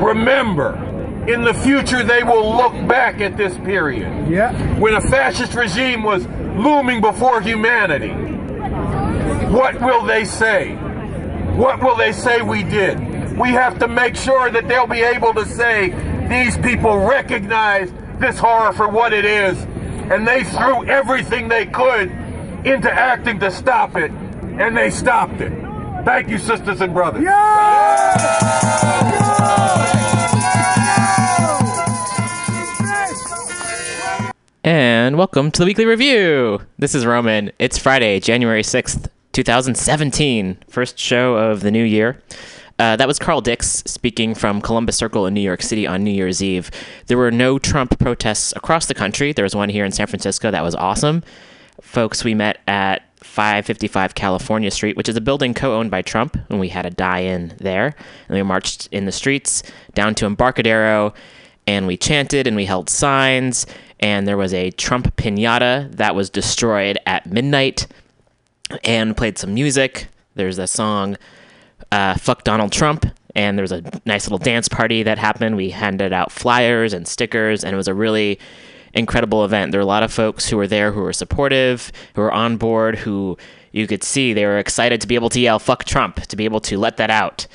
Remember, 0.00 0.87
in 1.28 1.44
the 1.44 1.52
future 1.52 2.02
they 2.02 2.22
will 2.22 2.56
look 2.56 2.72
back 2.88 3.20
at 3.20 3.36
this 3.36 3.56
period. 3.58 4.28
Yeah. 4.28 4.52
When 4.78 4.94
a 4.94 5.00
fascist 5.00 5.54
regime 5.54 6.02
was 6.02 6.26
looming 6.26 7.02
before 7.02 7.42
humanity. 7.42 8.12
What 9.52 9.80
will 9.80 10.04
they 10.04 10.24
say? 10.24 10.74
What 11.54 11.82
will 11.82 11.96
they 11.96 12.12
say 12.12 12.40
we 12.40 12.62
did? 12.62 12.98
We 13.38 13.50
have 13.50 13.78
to 13.80 13.88
make 13.88 14.16
sure 14.16 14.50
that 14.50 14.68
they'll 14.68 14.86
be 14.86 15.02
able 15.02 15.34
to 15.34 15.44
say 15.44 15.90
these 16.28 16.56
people 16.58 16.96
recognize 16.98 17.92
this 18.18 18.38
horror 18.38 18.72
for 18.72 18.88
what 18.88 19.12
it 19.12 19.24
is 19.24 19.58
and 20.10 20.26
they 20.26 20.44
threw 20.44 20.86
everything 20.86 21.48
they 21.48 21.66
could 21.66 22.10
into 22.64 22.90
acting 22.90 23.38
to 23.40 23.50
stop 23.50 23.96
it 23.96 24.10
and 24.10 24.76
they 24.76 24.90
stopped 24.90 25.40
it. 25.40 25.52
Thank 26.04 26.28
you, 26.28 26.38
sisters 26.38 26.80
and 26.80 26.94
brothers. 26.94 27.22
And 34.64 35.16
welcome 35.16 35.52
to 35.52 35.60
the 35.60 35.66
weekly 35.66 35.86
review. 35.86 36.60
This 36.78 36.92
is 36.92 37.06
Roman. 37.06 37.52
It's 37.60 37.78
Friday, 37.78 38.18
January 38.18 38.62
6th, 38.62 39.08
2017. 39.32 40.58
First 40.68 40.98
show 40.98 41.36
of 41.36 41.60
the 41.60 41.70
new 41.70 41.84
year. 41.84 42.20
Uh, 42.76 42.96
that 42.96 43.06
was 43.06 43.20
Carl 43.20 43.40
Dix 43.40 43.84
speaking 43.86 44.34
from 44.34 44.60
Columbus 44.60 44.96
Circle 44.96 45.26
in 45.26 45.34
New 45.34 45.40
York 45.40 45.62
City 45.62 45.86
on 45.86 46.02
New 46.02 46.10
Year's 46.10 46.42
Eve. 46.42 46.72
There 47.06 47.16
were 47.16 47.30
no 47.30 47.60
Trump 47.60 48.00
protests 48.00 48.52
across 48.56 48.86
the 48.86 48.94
country. 48.94 49.32
There 49.32 49.44
was 49.44 49.54
one 49.54 49.68
here 49.68 49.84
in 49.84 49.92
San 49.92 50.08
Francisco 50.08 50.50
that 50.50 50.64
was 50.64 50.74
awesome. 50.74 51.22
Folks 51.80 52.24
we 52.24 52.34
met 52.34 52.58
at 52.66 53.02
555 53.20 54.16
California 54.16 54.72
Street, 54.72 54.96
which 54.96 55.08
is 55.08 55.16
a 55.16 55.20
building 55.20 55.54
co 55.54 55.76
owned 55.76 55.92
by 55.92 56.02
Trump, 56.02 56.36
and 56.50 56.58
we 56.58 56.68
had 56.68 56.84
a 56.84 56.90
die 56.90 57.20
in 57.20 57.54
there. 57.58 57.94
And 58.28 58.36
we 58.36 58.42
marched 58.42 58.88
in 58.90 59.04
the 59.04 59.12
streets 59.12 59.62
down 59.94 60.16
to 60.16 60.26
Embarcadero, 60.26 61.14
and 61.68 61.86
we 61.86 61.96
chanted 61.96 62.46
and 62.48 62.56
we 62.56 62.64
held 62.64 62.90
signs. 62.90 63.66
And 64.00 64.26
there 64.26 64.36
was 64.36 64.54
a 64.54 64.70
Trump 64.70 65.16
pinata 65.16 65.90
that 65.96 66.14
was 66.14 66.30
destroyed 66.30 66.98
at 67.06 67.26
midnight 67.26 67.86
and 68.84 69.16
played 69.16 69.38
some 69.38 69.54
music. 69.54 70.08
There's 70.34 70.58
a 70.58 70.66
song, 70.66 71.16
uh, 71.90 72.14
Fuck 72.14 72.44
Donald 72.44 72.70
Trump, 72.70 73.06
and 73.34 73.58
there 73.58 73.62
was 73.62 73.72
a 73.72 73.82
nice 74.04 74.26
little 74.26 74.38
dance 74.38 74.68
party 74.68 75.02
that 75.02 75.18
happened. 75.18 75.56
We 75.56 75.70
handed 75.70 76.12
out 76.12 76.30
flyers 76.30 76.92
and 76.92 77.08
stickers, 77.08 77.64
and 77.64 77.74
it 77.74 77.76
was 77.76 77.88
a 77.88 77.94
really 77.94 78.38
incredible 78.94 79.44
event. 79.44 79.72
There 79.72 79.80
were 79.80 79.84
a 79.84 79.86
lot 79.86 80.02
of 80.02 80.12
folks 80.12 80.48
who 80.48 80.56
were 80.56 80.66
there 80.66 80.92
who 80.92 81.00
were 81.00 81.12
supportive, 81.12 81.92
who 82.14 82.22
were 82.22 82.32
on 82.32 82.56
board, 82.56 82.98
who 82.98 83.36
you 83.72 83.86
could 83.86 84.02
see 84.02 84.32
they 84.32 84.46
were 84.46 84.58
excited 84.58 85.00
to 85.00 85.06
be 85.06 85.14
able 85.14 85.28
to 85.30 85.40
yell 85.40 85.58
"fuck 85.58 85.84
Trump," 85.84 86.20
to 86.26 86.36
be 86.36 86.44
able 86.44 86.60
to 86.60 86.78
let 86.78 86.96
that 86.96 87.10
out. 87.10 87.46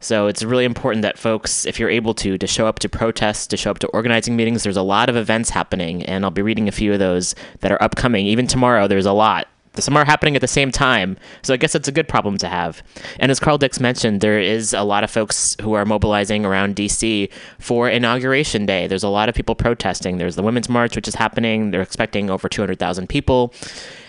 So 0.00 0.26
it's 0.26 0.42
really 0.42 0.64
important 0.64 1.02
that 1.02 1.18
folks, 1.18 1.64
if 1.64 1.80
you're 1.80 1.90
able 1.90 2.14
to, 2.14 2.36
to 2.38 2.46
show 2.46 2.66
up 2.66 2.78
to 2.80 2.88
protests, 2.88 3.46
to 3.48 3.56
show 3.56 3.70
up 3.70 3.78
to 3.80 3.86
organizing 3.88 4.36
meetings. 4.36 4.62
There's 4.62 4.76
a 4.76 4.82
lot 4.82 5.08
of 5.08 5.16
events 5.16 5.50
happening, 5.50 6.02
and 6.04 6.24
I'll 6.24 6.30
be 6.30 6.42
reading 6.42 6.68
a 6.68 6.72
few 6.72 6.92
of 6.92 6.98
those 6.98 7.34
that 7.60 7.72
are 7.72 7.82
upcoming. 7.82 8.26
Even 8.26 8.46
tomorrow, 8.46 8.86
there's 8.86 9.06
a 9.06 9.12
lot. 9.12 9.48
Some 9.78 9.96
are 9.96 10.04
happening 10.06 10.34
at 10.34 10.40
the 10.40 10.48
same 10.48 10.70
time, 10.70 11.18
so 11.42 11.52
I 11.52 11.58
guess 11.58 11.74
it's 11.74 11.88
a 11.88 11.92
good 11.92 12.08
problem 12.08 12.38
to 12.38 12.48
have. 12.48 12.82
And 13.20 13.30
as 13.30 13.38
Carl 13.38 13.58
Dix 13.58 13.78
mentioned, 13.78 14.22
there 14.22 14.40
is 14.40 14.72
a 14.72 14.82
lot 14.82 15.04
of 15.04 15.10
folks 15.10 15.54
who 15.60 15.74
are 15.74 15.84
mobilizing 15.84 16.46
around 16.46 16.76
DC 16.76 17.30
for 17.58 17.88
Inauguration 17.88 18.64
Day. 18.64 18.86
There's 18.86 19.02
a 19.02 19.08
lot 19.08 19.28
of 19.28 19.34
people 19.34 19.54
protesting. 19.54 20.16
There's 20.16 20.36
the 20.36 20.42
Women's 20.42 20.70
March, 20.70 20.96
which 20.96 21.08
is 21.08 21.14
happening. 21.14 21.72
They're 21.72 21.82
expecting 21.82 22.30
over 22.30 22.48
200,000 22.48 23.08
people 23.08 23.52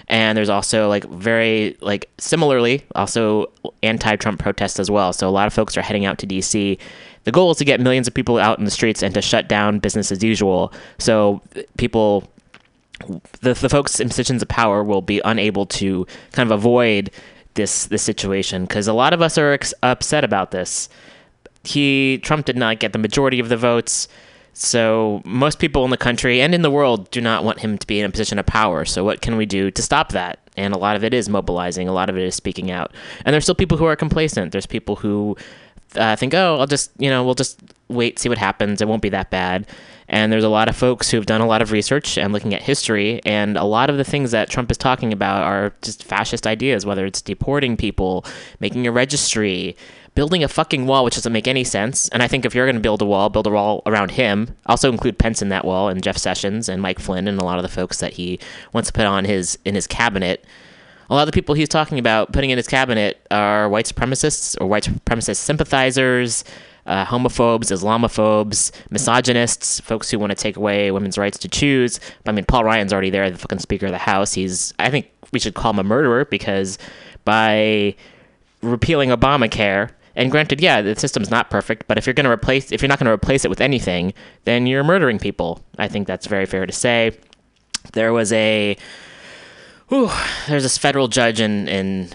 and 0.09 0.37
there's 0.37 0.49
also 0.49 0.87
like 0.87 1.03
very 1.05 1.75
like 1.81 2.09
similarly 2.17 2.85
also 2.95 3.51
anti-trump 3.83 4.39
protests 4.39 4.79
as 4.79 4.89
well. 4.89 5.13
So 5.13 5.27
a 5.27 5.31
lot 5.31 5.47
of 5.47 5.53
folks 5.53 5.77
are 5.77 5.81
heading 5.81 6.05
out 6.05 6.17
to 6.19 6.27
dc 6.27 6.77
the 7.27 7.31
goal 7.33 7.51
is 7.51 7.57
to 7.57 7.65
get 7.65 7.81
millions 7.81 8.07
of 8.07 8.13
people 8.13 8.37
out 8.37 8.57
in 8.57 8.63
the 8.63 8.71
streets 8.71 9.03
and 9.03 9.13
to 9.13 9.21
shut 9.21 9.49
down 9.49 9.79
business 9.79 10.13
as 10.13 10.23
usual. 10.23 10.71
So 10.97 11.41
people 11.75 12.23
the, 13.41 13.53
the 13.53 13.67
folks 13.67 13.99
in 13.99 14.07
positions 14.07 14.41
of 14.41 14.47
power 14.47 14.81
will 14.81 15.01
be 15.01 15.21
unable 15.25 15.65
to 15.65 16.07
kind 16.31 16.49
of 16.49 16.57
avoid 16.57 17.11
this 17.55 17.87
this 17.87 18.01
situation 18.01 18.63
because 18.63 18.87
a 18.87 18.93
lot 18.93 19.11
of 19.11 19.21
us 19.21 19.37
are 19.37 19.51
ex- 19.51 19.73
upset 19.83 20.23
about 20.23 20.51
this. 20.51 20.87
He 21.65 22.19
trump 22.19 22.45
did 22.45 22.55
not 22.55 22.79
get 22.79 22.93
the 22.93 22.99
majority 22.99 23.41
of 23.41 23.49
the 23.49 23.57
votes 23.57 24.07
so 24.59 25.21
most 25.23 25.59
people 25.59 25.85
in 25.85 25.91
the 25.91 25.97
country 25.97 26.41
and 26.41 26.55
in 26.55 26.63
the 26.63 26.71
world 26.71 27.11
do 27.11 27.21
not 27.21 27.43
want 27.43 27.59
him 27.59 27.77
to 27.77 27.85
be 27.85 27.99
in 27.99 28.05
a 28.05 28.09
position 28.09 28.39
of 28.39 28.45
power. 28.47 28.85
So 28.85 29.03
what 29.03 29.21
can 29.21 29.37
we 29.37 29.45
do 29.45 29.69
to 29.69 29.81
stop 29.83 30.13
that? 30.13 30.39
And 30.57 30.73
a 30.73 30.79
lot 30.79 30.95
of 30.95 31.03
it 31.03 31.13
is 31.13 31.29
mobilizing. 31.29 31.87
A 31.87 31.93
lot 31.93 32.09
of 32.09 32.17
it 32.17 32.23
is 32.23 32.33
speaking 32.33 32.71
out. 32.71 32.91
And 33.23 33.33
there's 33.33 33.45
still 33.45 33.53
people 33.53 33.77
who 33.77 33.85
are 33.85 33.95
complacent. 33.95 34.51
There's 34.51 34.65
people 34.65 34.95
who 34.95 35.37
uh, 35.95 36.15
think, 36.15 36.33
oh, 36.33 36.57
I'll 36.59 36.65
just 36.65 36.89
you 36.97 37.07
know 37.07 37.23
we'll 37.23 37.35
just 37.35 37.59
wait, 37.87 38.17
see 38.17 38.29
what 38.29 38.39
happens. 38.39 38.81
It 38.81 38.87
won't 38.87 39.03
be 39.03 39.09
that 39.09 39.29
bad. 39.29 39.67
And 40.09 40.31
there's 40.31 40.43
a 40.43 40.49
lot 40.49 40.69
of 40.69 40.75
folks 40.75 41.11
who've 41.11 41.25
done 41.25 41.41
a 41.41 41.45
lot 41.45 41.61
of 41.61 41.71
research 41.71 42.17
and 42.17 42.33
looking 42.33 42.53
at 42.53 42.61
history, 42.61 43.21
and 43.25 43.57
a 43.57 43.65
lot 43.65 43.89
of 43.89 43.97
the 43.97 44.05
things 44.05 44.31
that 44.31 44.49
Trump 44.49 44.71
is 44.71 44.77
talking 44.77 45.13
about 45.13 45.43
are 45.43 45.73
just 45.81 46.03
fascist 46.03 46.47
ideas, 46.47 46.85
whether 46.85 47.05
it's 47.05 47.21
deporting 47.21 47.75
people, 47.75 48.25
making 48.59 48.87
a 48.87 48.91
registry, 48.91 49.75
building 50.17 50.43
a 50.43 50.47
fucking 50.47 50.88
wall, 50.88 51.05
which 51.05 51.13
doesn't 51.13 51.31
make 51.31 51.47
any 51.47 51.63
sense. 51.63 52.09
And 52.09 52.24
I 52.24 52.27
think 52.27 52.43
if 52.43 52.55
you're 52.55 52.65
going 52.65 52.75
to 52.75 52.81
build 52.81 53.03
a 53.03 53.05
wall, 53.05 53.29
build 53.29 53.45
a 53.45 53.51
wall 53.51 53.83
around 53.86 54.09
him. 54.09 54.55
Also 54.65 54.91
include 54.91 55.19
Pence 55.19 55.43
in 55.43 55.50
that 55.50 55.63
wall, 55.63 55.89
and 55.89 56.01
Jeff 56.01 56.17
Sessions 56.17 56.67
and 56.67 56.81
Mike 56.81 56.97
Flynn, 56.97 57.27
and 57.27 57.39
a 57.39 57.45
lot 57.45 57.59
of 57.59 57.62
the 57.63 57.69
folks 57.69 58.00
that 58.00 58.13
he 58.13 58.39
wants 58.74 58.89
to 58.89 58.93
put 58.93 59.05
on 59.05 59.25
his 59.25 59.59
in 59.63 59.75
his 59.75 59.86
cabinet. 59.86 60.43
A 61.12 61.13
lot 61.13 61.21
of 61.21 61.27
the 61.27 61.33
people 61.33 61.53
he's 61.53 61.69
talking 61.69 62.00
about 62.00 62.33
putting 62.33 62.50
in 62.50 62.57
his 62.57 62.67
cabinet 62.67 63.27
are 63.29 63.69
white 63.69 63.86
supremacists 63.86 64.59
or 64.59 64.65
white 64.65 64.86
supremacist 64.86 65.36
sympathizers, 65.36 66.43
uh, 66.88 67.05
homophobes, 67.05 67.71
Islamophobes, 67.71 68.71
misogynists, 68.89 69.79
folks 69.81 70.09
who 70.09 70.17
want 70.17 70.31
to 70.31 70.36
take 70.36 70.57
away 70.57 70.89
women's 70.89 71.19
rights 71.19 71.38
to 71.38 71.47
choose. 71.47 72.00
I 72.25 72.31
mean, 72.31 72.45
Paul 72.45 72.63
Ryan's 72.63 72.91
already 72.91 73.12
there, 73.12 73.29
the 73.29 73.38
fucking 73.38 73.59
Speaker 73.59 73.86
of 73.86 73.91
the 73.91 74.00
House. 74.00 74.33
He's, 74.33 74.74
I 74.79 74.89
think 74.89 75.12
we 75.31 75.38
should 75.38 75.53
call 75.53 75.74
him 75.74 75.79
a 75.79 75.83
murderer 75.83 76.25
because 76.25 76.79
by 77.24 77.95
repealing 78.63 79.09
Obamacare, 79.09 79.91
and 80.17 80.31
granted, 80.31 80.59
yeah, 80.59 80.81
the 80.81 80.95
system's 80.95 81.29
not 81.29 81.51
perfect, 81.51 81.88
but 81.88 82.00
if 82.00 82.07
you're 82.07 82.15
going 82.15 82.25
to 82.25 82.31
replace, 82.31 82.71
if 82.71 82.81
you're 82.81 82.89
not 82.89 82.97
going 82.97 83.05
to 83.05 83.12
replace 83.12 83.45
it 83.45 83.50
with 83.50 83.62
anything, 83.62 84.13
then 84.45 84.65
you're 84.65 84.83
murdering 84.83 85.19
people. 85.19 85.62
I 85.77 85.88
think 85.88 86.07
that's 86.07 86.25
very 86.25 86.47
fair 86.47 86.65
to 86.65 86.74
say. 86.74 87.15
There 87.93 88.12
was 88.12 88.33
a, 88.33 88.75
whew, 89.89 90.09
there's 90.47 90.63
this 90.63 90.77
federal 90.77 91.07
judge 91.07 91.39
in 91.39 91.67
in 91.67 92.09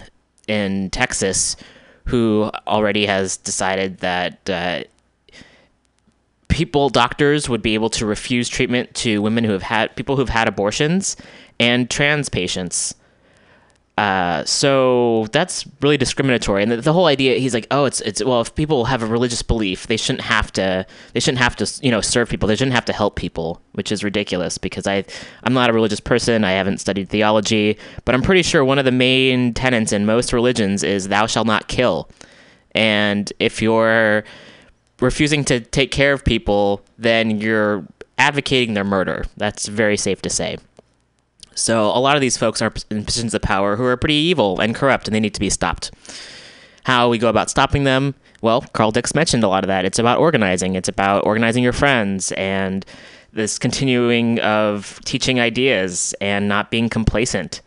in 0.49 0.89
Texas 0.89 1.55
who 2.05 2.51
already 2.67 3.05
has 3.05 3.37
decided 3.37 3.99
that 3.99 4.49
uh, 4.49 4.83
people, 6.49 6.89
doctors, 6.89 7.47
would 7.47 7.61
be 7.61 7.73
able 7.73 7.89
to 7.91 8.05
refuse 8.05 8.49
treatment 8.49 8.93
to 8.95 9.21
women 9.21 9.45
who 9.45 9.53
have 9.53 9.63
had 9.63 9.95
people 9.95 10.17
who've 10.17 10.27
had 10.27 10.49
abortions 10.49 11.15
and 11.57 11.89
trans 11.89 12.27
patients. 12.27 12.95
Uh, 13.95 14.43
so 14.43 15.27
that's 15.31 15.65
really 15.81 15.97
discriminatory, 15.97 16.63
and 16.63 16.71
the, 16.71 16.77
the, 16.77 16.91
whole 16.91 17.05
idea 17.05 17.37
he's 17.37 17.53
like, 17.53 17.67
oh, 17.69 17.85
it's 17.85 18.01
it's 18.01 18.23
well, 18.23 18.41
if 18.41 18.55
people 18.55 18.85
have 18.85 19.03
a 19.03 19.05
religious 19.05 19.43
belief, 19.43 19.85
they 19.85 19.97
shouldn't 19.97 20.23
have 20.23 20.51
to 20.51 20.83
they 21.13 21.19
shouldn't 21.19 21.37
have 21.37 21.55
to 21.55 21.71
you 21.83 21.91
know 21.91 22.01
serve 22.01 22.27
people, 22.27 22.47
they 22.47 22.55
shouldn't 22.55 22.73
have 22.73 22.85
to 22.85 22.93
help 22.93 23.15
people, 23.15 23.61
which 23.73 23.91
is 23.91 24.03
ridiculous 24.03 24.57
because 24.57 24.87
I 24.87 25.05
I'm 25.43 25.53
not 25.53 25.69
a 25.69 25.73
religious 25.73 25.99
person, 25.99 26.43
I 26.43 26.53
haven't 26.53 26.79
studied 26.79 27.09
theology, 27.09 27.77
but 28.03 28.15
I'm 28.15 28.23
pretty 28.23 28.41
sure 28.41 28.65
one 28.65 28.79
of 28.79 28.85
the 28.85 28.91
main 28.91 29.53
tenets 29.53 29.91
in 29.91 30.07
most 30.07 30.33
religions 30.33 30.81
is 30.81 31.09
thou 31.09 31.27
shalt 31.27 31.45
not 31.45 31.67
kill, 31.67 32.09
and 32.73 33.31
if 33.37 33.61
you're 33.61 34.23
refusing 35.01 35.45
to 35.45 35.59
take 35.59 35.91
care 35.91 36.13
of 36.13 36.25
people, 36.25 36.81
then 36.97 37.39
you're 37.39 37.85
advocating 38.17 38.73
their 38.73 38.83
murder. 38.83 39.25
That's 39.37 39.67
very 39.67 39.97
safe 39.97 40.23
to 40.23 40.31
say. 40.31 40.57
So 41.55 41.85
a 41.87 41.99
lot 41.99 42.15
of 42.15 42.21
these 42.21 42.37
folks 42.37 42.61
are 42.61 42.73
in 42.89 43.05
positions 43.05 43.33
of 43.33 43.41
power 43.41 43.75
who 43.75 43.85
are 43.85 43.97
pretty 43.97 44.15
evil 44.15 44.59
and 44.59 44.75
corrupt, 44.75 45.07
and 45.07 45.15
they 45.15 45.19
need 45.19 45.33
to 45.33 45.39
be 45.39 45.49
stopped. 45.49 45.91
How 46.83 47.09
we 47.09 47.17
go 47.17 47.29
about 47.29 47.49
stopping 47.49 47.83
them? 47.83 48.15
Well, 48.41 48.61
Carl 48.73 48.91
Dix 48.91 49.15
mentioned 49.15 49.43
a 49.43 49.47
lot 49.47 49.63
of 49.63 49.69
that. 49.69 49.85
It's 49.85 49.99
about 49.99 50.19
organizing. 50.19 50.75
It's 50.75 50.89
about 50.89 51.25
organizing 51.25 51.63
your 51.63 51.71
friends 51.71 52.33
and 52.33 52.85
this 53.31 53.57
continuing 53.57 54.39
of 54.39 54.99
teaching 55.05 55.39
ideas 55.39 56.13
and 56.19 56.47
not 56.47 56.69
being 56.69 56.89
complacent. 56.89 57.61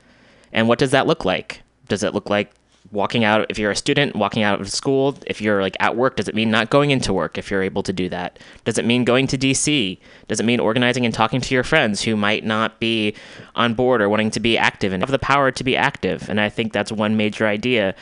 And 0.52 0.68
what 0.68 0.78
does 0.78 0.90
that 0.90 1.06
look 1.06 1.24
like? 1.24 1.62
Does 1.88 2.02
it 2.02 2.14
look 2.14 2.28
like 2.28 2.52
walking 2.92 3.24
out 3.24 3.46
if 3.48 3.58
you're 3.58 3.70
a 3.70 3.76
student 3.76 4.14
walking 4.14 4.42
out 4.42 4.60
of 4.60 4.70
school 4.70 5.16
if 5.26 5.40
you're 5.40 5.60
like 5.60 5.76
at 5.80 5.96
work 5.96 6.16
does 6.16 6.28
it 6.28 6.34
mean 6.34 6.50
not 6.50 6.70
going 6.70 6.90
into 6.90 7.12
work 7.12 7.38
if 7.38 7.50
you're 7.50 7.62
able 7.62 7.82
to 7.82 7.92
do 7.92 8.08
that? 8.08 8.38
Does 8.64 8.78
it 8.78 8.84
mean 8.84 9.04
going 9.04 9.26
to 9.28 9.38
dc 9.38 9.98
does 10.28 10.40
it 10.40 10.46
mean 10.46 10.60
organizing 10.60 11.04
and 11.04 11.14
talking 11.14 11.40
to 11.40 11.54
your 11.54 11.64
friends 11.64 12.02
who 12.02 12.16
might 12.16 12.44
not 12.44 12.80
be 12.80 13.14
on 13.54 13.74
board 13.74 14.00
or 14.00 14.08
wanting 14.08 14.30
to 14.30 14.40
be 14.40 14.56
active 14.56 14.92
and 14.92 15.02
have 15.02 15.10
the 15.10 15.18
power 15.18 15.50
to 15.50 15.64
be 15.64 15.76
active? 15.76 16.28
And 16.28 16.40
i 16.40 16.48
think 16.48 16.72
that's 16.72 16.92
one 16.92 17.16
major 17.16 17.46
idea 17.46 17.94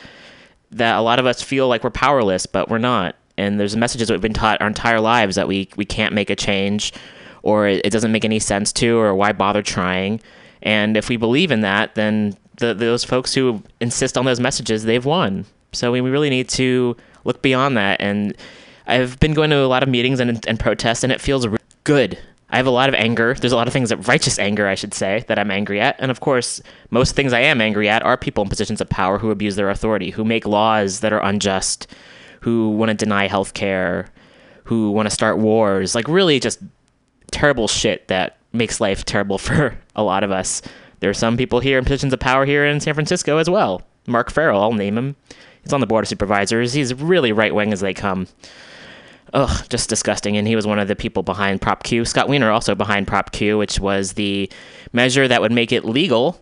that 0.71 0.97
a 0.97 1.01
lot 1.01 1.19
of 1.19 1.25
us 1.25 1.41
feel 1.41 1.67
like 1.67 1.83
we're 1.83 1.89
powerless 1.89 2.45
but 2.45 2.69
we're 2.69 2.77
not. 2.77 3.15
And 3.37 3.59
there's 3.59 3.75
messages 3.75 4.07
that 4.07 4.13
we've 4.13 4.21
been 4.21 4.33
taught 4.33 4.61
our 4.61 4.67
entire 4.67 4.99
lives 4.99 5.35
that 5.35 5.47
we 5.47 5.69
we 5.75 5.85
can't 5.85 6.13
make 6.13 6.29
a 6.29 6.35
change 6.35 6.93
or 7.43 7.67
it 7.67 7.91
doesn't 7.91 8.11
make 8.11 8.25
any 8.25 8.39
sense 8.39 8.73
to 8.73 8.97
or 8.97 9.13
why 9.13 9.31
bother 9.31 9.61
trying? 9.61 10.21
And 10.61 10.97
if 10.97 11.09
we 11.09 11.17
believe 11.17 11.51
in 11.51 11.61
that 11.61 11.95
then 11.95 12.37
the, 12.57 12.73
those 12.73 13.03
folks 13.03 13.33
who 13.33 13.63
insist 13.79 14.17
on 14.17 14.25
those 14.25 14.39
messages, 14.39 14.83
they've 14.83 15.05
won. 15.05 15.45
So 15.73 15.91
we 15.91 16.01
really 16.01 16.29
need 16.29 16.49
to 16.49 16.95
look 17.23 17.41
beyond 17.41 17.77
that. 17.77 17.99
And 18.01 18.35
I've 18.87 19.19
been 19.19 19.33
going 19.33 19.49
to 19.49 19.63
a 19.63 19.67
lot 19.67 19.83
of 19.83 19.89
meetings 19.89 20.19
and, 20.19 20.45
and 20.47 20.59
protests, 20.59 21.03
and 21.03 21.11
it 21.11 21.19
feels 21.21 21.45
good. 21.83 22.17
I 22.49 22.57
have 22.57 22.67
a 22.67 22.71
lot 22.71 22.89
of 22.89 22.95
anger. 22.95 23.33
There's 23.33 23.51
a 23.51 23.55
lot 23.55 23.67
of 23.67 23.73
things 23.73 23.89
that 23.89 24.07
righteous 24.07 24.37
anger, 24.37 24.67
I 24.67 24.75
should 24.75 24.93
say, 24.93 25.25
that 25.27 25.39
I'm 25.39 25.51
angry 25.51 25.81
at. 25.81 25.95
And 25.99 26.11
of 26.11 26.19
course, 26.19 26.61
most 26.91 27.15
things 27.15 27.33
I 27.33 27.39
am 27.39 27.59
angry 27.59 27.89
at 27.89 28.03
are 28.03 28.17
people 28.17 28.43
in 28.43 28.49
positions 28.49 28.81
of 28.81 28.89
power 28.89 29.17
who 29.17 29.31
abuse 29.31 29.55
their 29.55 29.69
authority, 29.69 30.11
who 30.11 30.23
make 30.23 30.45
laws 30.45 30.99
that 30.99 31.11
are 31.11 31.23
unjust, 31.23 31.87
who 32.41 32.69
want 32.69 32.89
to 32.89 32.95
deny 32.95 33.27
health 33.27 33.55
care, 33.55 34.07
who 34.63 34.91
want 34.91 35.07
to 35.07 35.13
start 35.13 35.39
wars. 35.39 35.95
Like, 35.95 36.07
really, 36.07 36.39
just 36.39 36.59
terrible 37.31 37.67
shit 37.67 38.07
that 38.07 38.37
makes 38.53 38.79
life 38.79 39.03
terrible 39.03 39.37
for 39.39 39.77
a 39.95 40.03
lot 40.03 40.23
of 40.23 40.31
us. 40.31 40.61
There 40.99 41.09
are 41.09 41.13
some 41.13 41.37
people 41.37 41.59
here 41.59 41.77
in 41.77 41.85
positions 41.85 42.13
of 42.13 42.19
power 42.19 42.45
here 42.45 42.65
in 42.65 42.79
San 42.79 42.93
Francisco 42.93 43.37
as 43.37 43.49
well. 43.49 43.81
Mark 44.07 44.31
Farrell, 44.31 44.61
I'll 44.61 44.73
name 44.73 44.97
him. 44.97 45.15
He's 45.63 45.73
on 45.73 45.79
the 45.79 45.87
board 45.87 46.03
of 46.03 46.09
supervisors. 46.09 46.73
He's 46.73 46.93
really 46.93 47.31
right 47.31 47.53
wing 47.53 47.73
as 47.73 47.81
they 47.81 47.93
come. 47.93 48.27
Ugh, 49.33 49.65
just 49.69 49.89
disgusting. 49.89 50.37
And 50.37 50.47
he 50.47 50.55
was 50.55 50.67
one 50.67 50.79
of 50.79 50.87
the 50.87 50.95
people 50.95 51.23
behind 51.23 51.61
Prop 51.61 51.83
Q. 51.83 52.05
Scott 52.05 52.29
Wiener 52.29 52.51
also 52.51 52.75
behind 52.75 53.07
Prop 53.07 53.31
Q, 53.31 53.57
which 53.57 53.79
was 53.79 54.13
the 54.13 54.49
measure 54.93 55.27
that 55.27 55.41
would 55.41 55.51
make 55.51 55.71
it 55.71 55.83
legal 55.83 56.39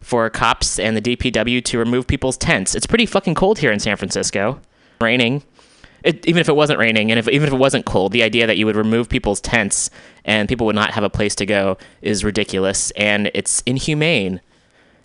for 0.00 0.28
cops 0.30 0.78
and 0.78 0.96
the 0.96 1.00
DPW 1.16 1.64
to 1.64 1.78
remove 1.78 2.06
people's 2.06 2.36
tents. 2.36 2.74
It's 2.74 2.86
pretty 2.86 3.06
fucking 3.06 3.34
cold 3.34 3.58
here 3.58 3.72
in 3.72 3.80
San 3.80 3.96
Francisco. 3.96 4.60
Raining. 5.00 5.42
It, 6.06 6.24
even 6.26 6.40
if 6.40 6.48
it 6.48 6.54
wasn't 6.54 6.78
raining 6.78 7.10
and 7.10 7.18
if, 7.18 7.28
even 7.28 7.48
if 7.48 7.52
it 7.52 7.58
wasn't 7.58 7.84
cold, 7.84 8.12
the 8.12 8.22
idea 8.22 8.46
that 8.46 8.56
you 8.56 8.64
would 8.64 8.76
remove 8.76 9.08
people's 9.08 9.40
tents 9.40 9.90
and 10.24 10.48
people 10.48 10.64
would 10.66 10.76
not 10.76 10.92
have 10.92 11.02
a 11.04 11.10
place 11.10 11.34
to 11.34 11.46
go 11.46 11.76
is 12.00 12.24
ridiculous 12.24 12.92
and 12.92 13.30
it's 13.34 13.62
inhumane. 13.66 14.40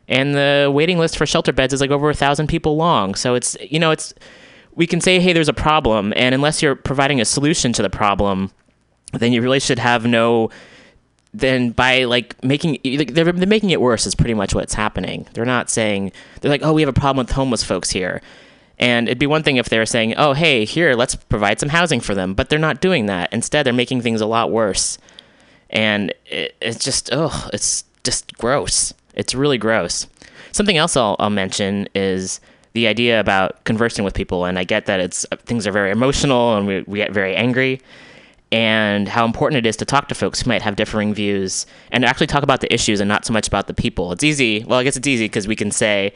And 0.08 0.36
the 0.36 0.72
waiting 0.74 1.00
list 1.00 1.18
for 1.18 1.26
shelter 1.26 1.52
beds 1.52 1.74
is 1.74 1.82
like 1.82 1.90
over 1.90 2.10
a 2.10 2.14
thousand 2.14 2.48
people 2.48 2.76
long. 2.76 3.16
So 3.16 3.34
it's, 3.34 3.58
you 3.62 3.80
know, 3.80 3.92
it's, 3.92 4.14
we 4.76 4.86
can 4.86 5.02
say, 5.02 5.20
hey, 5.20 5.34
there's 5.34 5.50
a 5.50 5.54
problem. 5.54 6.14
And 6.16 6.36
unless 6.36 6.62
you're 6.62 6.76
providing 6.76 7.20
a 7.20 7.26
solution 7.26 7.74
to 7.74 7.82
the 7.82 7.90
problem, 7.90 8.52
then 9.14 9.34
you 9.34 9.42
really 9.42 9.60
should 9.60 9.80
have 9.80 10.06
no 10.06 10.50
then 11.34 11.72
by 11.72 12.04
like 12.04 12.42
making 12.44 12.78
they're, 12.84 13.32
they're 13.32 13.48
making 13.48 13.70
it 13.70 13.80
worse 13.80 14.06
is 14.06 14.16
pretty 14.16 14.34
much 14.34 14.54
what's 14.54 14.74
happening 14.74 15.26
they're 15.34 15.46
not 15.46 15.70
saying 15.70 16.12
they're 16.42 16.52
like 16.52 16.62
oh 16.62 16.74
we 16.74 16.82
have 16.82 16.90
a 16.90 16.94
problem 16.94 17.26
with 17.26 17.34
homeless 17.34 17.64
folks 17.64 17.90
here 17.90 18.22
and 18.82 19.08
it'd 19.08 19.20
be 19.20 19.28
one 19.28 19.44
thing 19.44 19.58
if 19.58 19.70
they 19.70 19.78
were 19.78 19.86
saying, 19.86 20.16
oh, 20.18 20.34
hey, 20.34 20.66
here, 20.66 20.96
let's 20.96 21.14
provide 21.14 21.60
some 21.60 21.70
housing 21.70 22.00
for 22.00 22.16
them. 22.16 22.34
But 22.34 22.50
they're 22.50 22.58
not 22.58 22.82
doing 22.82 23.06
that. 23.06 23.32
Instead, 23.32 23.64
they're 23.64 23.74
making 23.74 24.02
things 24.02 24.22
a 24.22 24.26
lot 24.26 24.52
worse. 24.52 24.98
And 25.70 26.12
it, 26.26 26.56
it's 26.60 26.84
just, 26.84 27.12
oh, 27.14 27.48
it's 27.54 27.84
just 28.04 28.36
gross. 28.40 28.92
It's 29.14 29.36
really 29.36 29.60
gross. 29.60 30.08
Something 30.52 30.78
else 30.78 30.98
I'll, 30.98 31.16
I'll 31.20 31.30
mention 31.30 31.88
is 31.94 32.42
the 32.74 32.88
idea 32.88 33.20
about 33.20 33.64
conversing 33.66 34.04
with 34.04 34.16
people. 34.16 34.46
And 34.46 34.58
I 34.58 34.64
get 34.64 34.88
that 34.88 35.00
it's 35.00 35.28
uh, 35.32 35.36
things 35.36 35.68
are 35.68 35.72
very 35.72 35.92
emotional 35.92 36.58
and 36.58 36.66
we, 36.66 36.82
we 36.88 36.98
get 36.98 37.12
very 37.12 37.36
angry 37.36 37.82
and 38.52 39.08
how 39.08 39.26
important 39.26 39.60
it 39.60 39.70
is 39.70 39.78
to 39.78 39.86
talk 39.86 40.08
to 40.08 40.16
folks 40.16 40.42
who 40.42 40.50
might 40.50 40.62
have 40.62 40.76
differing 40.76 41.14
views 41.14 41.68
and 41.92 42.04
actually 42.04 42.28
talk 42.28 42.44
about 42.44 42.62
the 42.62 42.74
issues 42.74 43.00
and 43.00 43.08
not 43.08 43.26
so 43.26 43.32
much 43.32 43.48
about 43.48 43.68
the 43.68 43.74
people. 43.74 44.12
It's 44.12 44.24
easy. 44.24 44.66
Well, 44.66 44.80
I 44.80 44.84
guess 44.84 44.98
it's 44.98 45.08
easy 45.08 45.26
because 45.26 45.48
we 45.48 45.56
can 45.56 45.72
say, 45.72 46.14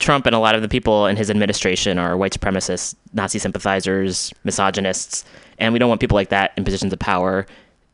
Trump 0.00 0.26
and 0.26 0.34
a 0.34 0.38
lot 0.38 0.54
of 0.54 0.62
the 0.62 0.68
people 0.68 1.06
in 1.06 1.16
his 1.16 1.30
administration 1.30 1.98
are 1.98 2.16
white 2.16 2.32
supremacists, 2.32 2.94
Nazi 3.12 3.38
sympathizers, 3.38 4.32
misogynists, 4.44 5.24
and 5.58 5.72
we 5.72 5.78
don't 5.78 5.88
want 5.88 6.00
people 6.00 6.16
like 6.16 6.30
that 6.30 6.52
in 6.56 6.64
positions 6.64 6.92
of 6.92 6.98
power. 6.98 7.46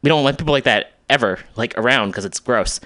We 0.03 0.09
don't 0.09 0.25
want 0.25 0.38
people 0.38 0.53
like 0.53 0.64
that 0.64 0.92
ever 1.11 1.38
like 1.57 1.77
around 1.77 2.11
because 2.11 2.25
it's 2.25 2.40
gross. 2.40 2.81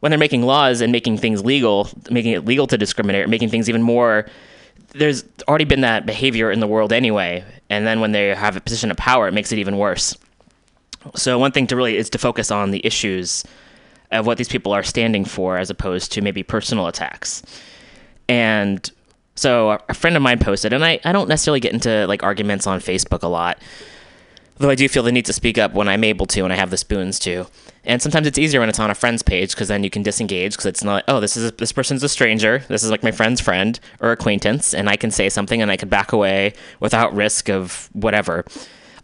When 0.00 0.10
they're 0.10 0.18
making 0.18 0.42
laws 0.42 0.80
and 0.80 0.92
making 0.92 1.18
things 1.18 1.44
legal, 1.44 1.88
making 2.10 2.32
it 2.32 2.44
legal 2.44 2.66
to 2.66 2.78
discriminate, 2.78 3.28
making 3.28 3.48
things 3.48 3.68
even 3.68 3.82
more 3.82 4.26
there's 4.92 5.24
already 5.48 5.64
been 5.64 5.82
that 5.82 6.06
behavior 6.06 6.50
in 6.50 6.60
the 6.60 6.66
world 6.66 6.92
anyway, 6.92 7.44
and 7.68 7.86
then 7.86 8.00
when 8.00 8.12
they 8.12 8.34
have 8.34 8.56
a 8.56 8.60
position 8.60 8.90
of 8.90 8.96
power, 8.96 9.28
it 9.28 9.34
makes 9.34 9.52
it 9.52 9.58
even 9.58 9.76
worse. 9.76 10.16
So 11.14 11.38
one 11.38 11.52
thing 11.52 11.66
to 11.68 11.76
really 11.76 11.96
is 11.96 12.10
to 12.10 12.18
focus 12.18 12.50
on 12.50 12.70
the 12.70 12.84
issues 12.84 13.44
of 14.10 14.26
what 14.26 14.38
these 14.38 14.48
people 14.48 14.72
are 14.72 14.82
standing 14.82 15.24
for 15.24 15.58
as 15.58 15.70
opposed 15.70 16.12
to 16.12 16.20
maybe 16.20 16.42
personal 16.42 16.86
attacks. 16.86 17.42
And 18.28 18.90
so 19.34 19.78
a 19.88 19.94
friend 19.94 20.16
of 20.16 20.22
mine 20.22 20.38
posted, 20.38 20.72
and 20.72 20.84
I, 20.84 20.98
I 21.04 21.12
don't 21.12 21.28
necessarily 21.28 21.60
get 21.60 21.72
into 21.72 22.06
like 22.06 22.22
arguments 22.22 22.66
on 22.66 22.80
Facebook 22.80 23.22
a 23.22 23.28
lot, 23.28 23.58
though 24.56 24.70
I 24.70 24.74
do 24.74 24.88
feel 24.88 25.02
the 25.02 25.12
need 25.12 25.26
to 25.26 25.32
speak 25.32 25.58
up 25.58 25.74
when 25.74 25.88
I'm 25.88 26.04
able 26.04 26.26
to 26.26 26.44
and 26.44 26.52
I 26.52 26.56
have 26.56 26.70
the 26.70 26.76
spoons 26.76 27.18
to. 27.20 27.46
And 27.84 28.02
sometimes 28.02 28.26
it's 28.26 28.38
easier 28.38 28.60
when 28.60 28.68
it's 28.68 28.80
on 28.80 28.90
a 28.90 28.94
friend's 28.94 29.22
page 29.22 29.50
because 29.50 29.68
then 29.68 29.84
you 29.84 29.90
can 29.90 30.02
disengage 30.02 30.52
because 30.52 30.66
it's 30.66 30.82
not 30.82 30.94
like, 30.94 31.04
oh 31.08 31.20
this 31.20 31.36
is 31.36 31.50
a, 31.50 31.54
this 31.54 31.70
person's 31.70 32.02
a 32.02 32.08
stranger 32.08 32.64
this 32.68 32.82
is 32.82 32.90
like 32.90 33.04
my 33.04 33.12
friend's 33.12 33.40
friend 33.40 33.78
or 34.00 34.10
acquaintance 34.10 34.74
and 34.74 34.88
I 34.88 34.96
can 34.96 35.12
say 35.12 35.28
something 35.28 35.62
and 35.62 35.70
I 35.70 35.76
can 35.76 35.88
back 35.88 36.12
away 36.12 36.54
without 36.80 37.14
risk 37.14 37.48
of 37.48 37.88
whatever. 37.92 38.44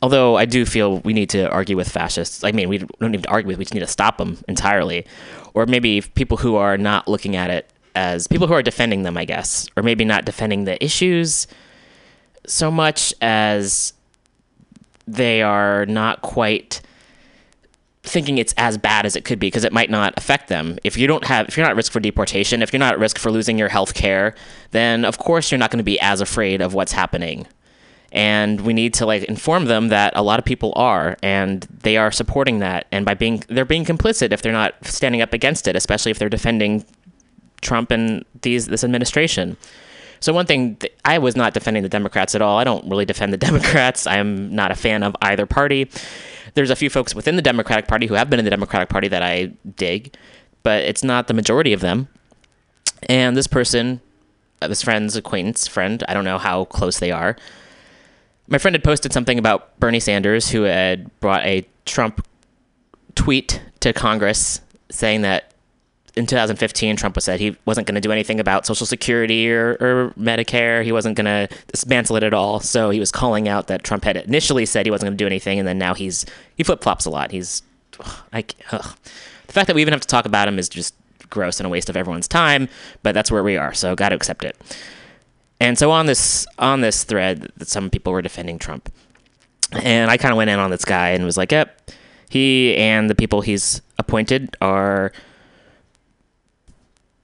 Although 0.01 0.37
I 0.37 0.47
do 0.47 0.67
feel 0.67 0.99
we 1.01 1.13
need 1.13 1.31
to 1.31 1.49
argue 1.51 1.77
with 1.77 1.89
fascists. 1.89 2.43
I 2.43 2.51
mean, 2.51 2.69
we 2.69 2.79
don't 2.79 3.13
need 3.13 3.23
to 3.23 3.31
argue 3.31 3.47
with; 3.47 3.59
we 3.59 3.65
just 3.65 3.75
need 3.75 3.81
to 3.81 3.87
stop 3.87 4.19
them 4.19 4.37
entirely, 4.49 5.07
or 5.55 5.65
maybe 5.65 6.01
people 6.01 6.39
who 6.39 6.57
are 6.57 6.77
not 6.77 7.07
looking 7.07 7.37
at 7.37 7.51
it 7.51 7.72
as 7.95 8.27
people 8.27 8.47
who 8.47 8.55
are 8.55 8.63
defending 8.63 9.03
them, 9.03 9.17
I 9.17 9.25
guess, 9.25 9.69
or 9.77 9.83
maybe 9.83 10.05
not 10.05 10.25
defending 10.25 10.65
the 10.65 10.83
issues 10.83 11.47
so 12.47 12.71
much 12.71 13.15
as 13.21 13.93
they 15.07 15.43
are 15.43 15.87
not 15.87 16.23
quite 16.23 16.81
thinking 18.05 18.39
it's 18.39 18.55
as 18.57 18.77
bad 18.77 19.07
as 19.07 19.15
it 19.15 19.25
could 19.25 19.39
be 19.39 19.47
because 19.47 19.65
it 19.65 19.73
might 19.73 19.91
not 19.91 20.13
affect 20.17 20.49
them. 20.49 20.79
If 20.83 20.97
you 20.97 21.07
don't 21.07 21.25
have 21.25 21.49
if 21.49 21.57
you're 21.57 21.65
not 21.65 21.71
at 21.71 21.77
risk 21.77 21.93
for 21.93 22.01
deportation, 22.01 22.63
if 22.63 22.73
you're 22.73 22.81
not 22.81 22.95
at 22.95 22.99
risk 22.99 23.19
for 23.19 23.31
losing 23.31 23.59
your 23.59 23.69
health 23.69 23.95
care, 23.95 24.35
then 24.73 25.05
of 25.05 25.19
course 25.19 25.51
you're 25.51 25.59
not 25.59 25.71
going 25.71 25.79
to 25.79 25.85
be 25.85 26.01
as 26.01 26.21
afraid 26.21 26.61
of 26.61 26.75
what's 26.75 26.93
happening. 26.93 27.47
And 28.11 28.61
we 28.61 28.75
need 28.75 28.93
to 28.95 29.07
like 29.07 29.25
inform 29.25 29.67
them 29.67 29.89
that 29.89 30.13
a 30.17 30.23
lot 30.23 30.39
of 30.39 30.45
people 30.45 30.73
are 30.77 31.17
and 31.23 31.63
they 31.83 31.97
are 31.97 32.11
supporting 32.11 32.59
that 32.59 32.87
and 32.93 33.07
by 33.07 33.15
being 33.15 33.45
they're 33.49 33.65
being 33.65 33.85
complicit 33.85 34.33
if 34.33 34.43
they're 34.43 34.53
not 34.53 34.75
standing 34.85 35.23
up 35.23 35.33
against 35.33 35.69
it, 35.69 35.77
especially 35.77 36.11
if 36.11 36.19
they're 36.19 36.29
defending 36.29 36.85
Trump 37.63 37.91
and 37.91 38.25
these 38.43 38.67
this 38.67 38.85
administration. 38.85 39.57
So 40.21 40.33
one 40.33 40.47
thing 40.47 40.79
I 41.05 41.19
was 41.19 41.35
not 41.35 41.53
defending 41.53 41.83
the 41.83 41.89
Democrats 41.89 42.35
at 42.35 42.43
all. 42.43 42.59
I 42.59 42.65
don't 42.65 42.89
really 42.89 43.05
defend 43.05 43.33
the 43.33 43.37
Democrats. 43.49 44.07
I'm 44.07 44.55
not 44.55 44.71
a 44.71 44.75
fan 44.75 45.03
of 45.03 45.17
either 45.23 45.47
party. 45.47 45.91
There's 46.55 46.71
a 46.71 46.77
few 46.77 46.91
folks 46.91 47.15
within 47.15 47.37
the 47.37 47.43
Democratic 47.43 47.89
Party 47.89 48.07
who 48.07 48.15
have 48.15 48.29
been 48.29 48.39
in 48.39 48.45
the 48.45 48.51
Democratic 48.51 48.89
Party 48.89 49.09
that 49.09 49.23
I 49.23 49.53
dig, 49.77 50.15
but 50.63 50.83
it's 50.83 51.03
not 51.03 51.27
the 51.27 51.35
majority 51.35 51.73
of 51.73 51.81
them. 51.81 52.09
And 53.09 53.37
this 53.37 53.47
person, 53.47 54.01
uh, 54.61 54.69
this 54.69 54.83
friend's 54.83 55.17
acquaintance, 55.17 55.67
friend, 55.67 56.05
I 56.09 56.15
don't 56.15 56.25
know 56.25 56.39
how 56.39 56.67
close 56.67 56.99
they 56.99 57.11
are. 57.11 57.37
My 58.47 58.59
friend 58.59 58.75
had 58.75 58.85
posted 58.85 59.13
something 59.13 59.39
about 59.39 59.79
Bernie 59.81 59.99
Sanders, 59.99 60.51
who 60.51 60.63
had 60.63 61.11
brought 61.21 61.45
a 61.45 61.67
Trump 61.85 62.25
tweet 63.15 63.63
to 63.81 63.93
Congress 63.93 64.61
saying 64.91 65.23
that 65.23 65.52
in 66.15 66.27
2015, 66.27 66.97
Trump 66.97 67.15
was 67.15 67.25
said 67.25 67.41
he 67.41 67.57
wasn't 67.65 67.87
going 67.87 67.95
to 67.95 68.01
do 68.01 68.13
anything 68.13 68.39
about 68.39 68.67
Social 68.67 68.87
Security 68.87 69.51
or, 69.51 69.77
or 69.81 70.13
Medicare. 70.19 70.85
He 70.85 70.93
wasn't 70.93 71.17
going 71.17 71.25
to 71.25 71.49
dismantle 71.69 72.17
it 72.17 72.23
at 72.23 72.35
all. 72.35 72.61
So 72.61 72.91
he 72.91 73.01
was 73.01 73.11
calling 73.11 73.49
out 73.49 73.69
that 73.69 73.83
Trump 73.83 74.05
had 74.05 74.17
initially 74.17 74.67
said 74.67 74.85
he 74.85 74.91
wasn't 74.91 75.09
going 75.09 75.17
to 75.17 75.23
do 75.23 75.27
anything, 75.27 75.59
and 75.59 75.67
then 75.67 75.79
now 75.79 75.95
he's 75.95 76.27
he 76.57 76.63
flip 76.63 76.83
flops 76.83 77.07
a 77.07 77.11
lot. 77.11 77.31
He's 77.31 77.63
like 78.33 78.55
the 78.69 79.53
fact 79.53 79.67
that 79.67 79.75
we 79.75 79.81
even 79.81 79.93
have 79.93 80.03
to 80.03 80.09
talk 80.09 80.27
about 80.27 80.49
him 80.49 80.59
is 80.59 80.69
just 80.69 80.95
gross 81.31 81.61
and 81.61 81.67
a 81.67 81.71
waste 81.71 81.89
of 81.89 81.97
everyone's 81.97 82.29
time. 82.29 82.69
But 83.03 83.15
that's 83.15 83.31
where 83.31 83.43
we 83.43 83.57
are, 83.57 83.73
so 83.73 83.95
got 83.95 84.11
to 84.11 84.17
accept 84.17 84.45
it. 84.45 84.57
And 85.61 85.79
so 85.79 85.91
on 85.93 86.07
this 86.07 86.47
on 86.59 86.81
this 86.81 87.05
thread, 87.05 87.51
that 87.57 87.69
some 87.69 87.89
people 87.89 88.13
were 88.13 88.23
defending 88.23 88.59
Trump. 88.59 88.93
And 89.73 90.11
I 90.11 90.19
kind 90.19 90.33
of 90.33 90.37
went 90.37 90.51
in 90.51 90.59
on 90.59 90.71
this 90.71 90.85
guy 90.85 91.11
and 91.11 91.25
was 91.25 91.39
like, 91.39 91.53
yep, 91.53 91.91
he 92.29 92.77
and 92.77 93.09
the 93.09 93.15
people 93.15 93.41
he's 93.41 93.81
appointed 93.99 94.55
are, 94.61 95.13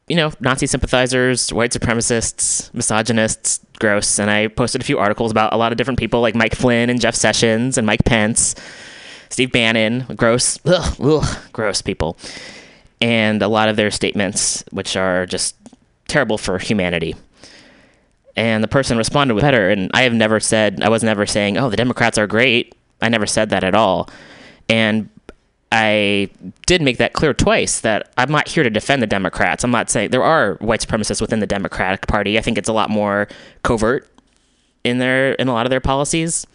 you 0.08 0.16
know, 0.16 0.32
Nazi 0.40 0.66
sympathizers, 0.66 1.52
white 1.52 1.72
supremacists, 1.72 2.72
misogynists, 2.74 3.60
gross. 3.78 4.18
And 4.18 4.30
I 4.30 4.48
posted 4.48 4.80
a 4.80 4.84
few 4.84 4.98
articles 4.98 5.30
about 5.30 5.52
a 5.52 5.56
lot 5.56 5.72
of 5.72 5.78
different 5.78 5.98
people 5.98 6.20
like 6.20 6.34
Mike 6.34 6.54
Flynn 6.54 6.90
and 6.90 7.00
Jeff 7.00 7.14
Sessions 7.14 7.78
and 7.78 7.86
Mike 7.86 8.04
Pence, 8.04 8.54
Steve 9.28 9.52
Bannon, 9.52 10.06
gross, 10.16 10.58
ugh, 10.64 10.96
ugh, 11.00 11.38
gross 11.52 11.82
people. 11.82 12.16
And 13.00 13.42
a 13.42 13.48
lot 13.48 13.68
of 13.68 13.76
their 13.76 13.90
statements, 13.90 14.64
which 14.70 14.96
are 14.96 15.26
just 15.26 15.54
terrible 16.08 16.38
for 16.38 16.58
humanity 16.58 17.14
and 18.38 18.62
the 18.62 18.68
person 18.68 18.96
responded 18.96 19.34
with 19.34 19.42
better 19.42 19.68
and 19.68 19.90
i 19.92 20.02
have 20.02 20.14
never 20.14 20.40
said 20.40 20.80
i 20.82 20.88
was 20.88 21.02
never 21.02 21.26
saying 21.26 21.58
oh 21.58 21.68
the 21.68 21.76
democrats 21.76 22.16
are 22.16 22.26
great 22.26 22.74
i 23.02 23.08
never 23.08 23.26
said 23.26 23.50
that 23.50 23.64
at 23.64 23.74
all 23.74 24.08
and 24.68 25.08
i 25.72 26.28
did 26.66 26.80
make 26.80 26.98
that 26.98 27.12
clear 27.12 27.34
twice 27.34 27.80
that 27.80 28.12
i'm 28.16 28.30
not 28.30 28.48
here 28.48 28.62
to 28.62 28.70
defend 28.70 29.02
the 29.02 29.06
democrats 29.06 29.64
i'm 29.64 29.70
not 29.70 29.90
saying 29.90 30.10
there 30.10 30.22
are 30.22 30.54
white 30.56 30.80
supremacists 30.80 31.20
within 31.20 31.40
the 31.40 31.46
democratic 31.46 32.06
party 32.06 32.38
i 32.38 32.40
think 32.40 32.56
it's 32.56 32.68
a 32.68 32.72
lot 32.72 32.90
more 32.90 33.28
covert 33.62 34.08
in 34.84 34.98
their 34.98 35.32
in 35.32 35.48
a 35.48 35.52
lot 35.52 35.66
of 35.66 35.70
their 35.70 35.80
policies 35.80 36.46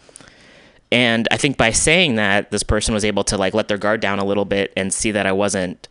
and 0.90 1.28
i 1.30 1.36
think 1.36 1.56
by 1.56 1.70
saying 1.70 2.16
that 2.16 2.50
this 2.50 2.62
person 2.62 2.92
was 2.92 3.04
able 3.04 3.22
to 3.22 3.36
like 3.36 3.54
let 3.54 3.68
their 3.68 3.78
guard 3.78 4.00
down 4.00 4.18
a 4.18 4.24
little 4.24 4.44
bit 4.44 4.72
and 4.76 4.92
see 4.92 5.10
that 5.10 5.26
i 5.26 5.32
wasn't 5.32 5.88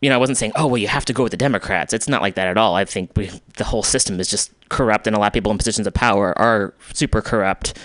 you 0.00 0.10
know, 0.10 0.16
I 0.16 0.18
wasn't 0.18 0.38
saying, 0.38 0.52
oh, 0.56 0.66
well, 0.66 0.78
you 0.78 0.88
have 0.88 1.04
to 1.06 1.12
go 1.12 1.22
with 1.22 1.30
the 1.30 1.38
Democrats. 1.38 1.92
It's 1.92 2.08
not 2.08 2.20
like 2.20 2.34
that 2.34 2.48
at 2.48 2.58
all. 2.58 2.74
I 2.74 2.84
think 2.84 3.10
we, 3.16 3.30
the 3.56 3.64
whole 3.64 3.82
system 3.82 4.20
is 4.20 4.28
just 4.28 4.52
corrupt, 4.68 5.06
and 5.06 5.16
a 5.16 5.18
lot 5.18 5.28
of 5.28 5.32
people 5.32 5.50
in 5.50 5.58
positions 5.58 5.86
of 5.86 5.94
power 5.94 6.38
are 6.38 6.74
super 6.92 7.22
corrupt 7.22 7.78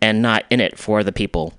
and 0.00 0.20
not 0.20 0.44
in 0.50 0.60
it 0.60 0.78
for 0.78 1.02
the 1.02 1.12
people. 1.12 1.54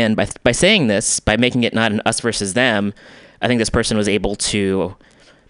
And 0.00 0.16
by, 0.16 0.28
by 0.42 0.52
saying 0.52 0.86
this, 0.86 1.20
by 1.20 1.36
making 1.36 1.64
it 1.64 1.74
not 1.74 1.92
an 1.92 2.00
us 2.06 2.20
versus 2.20 2.54
them, 2.54 2.94
I 3.42 3.48
think 3.48 3.58
this 3.58 3.70
person 3.70 3.96
was 3.96 4.08
able 4.08 4.34
to 4.36 4.96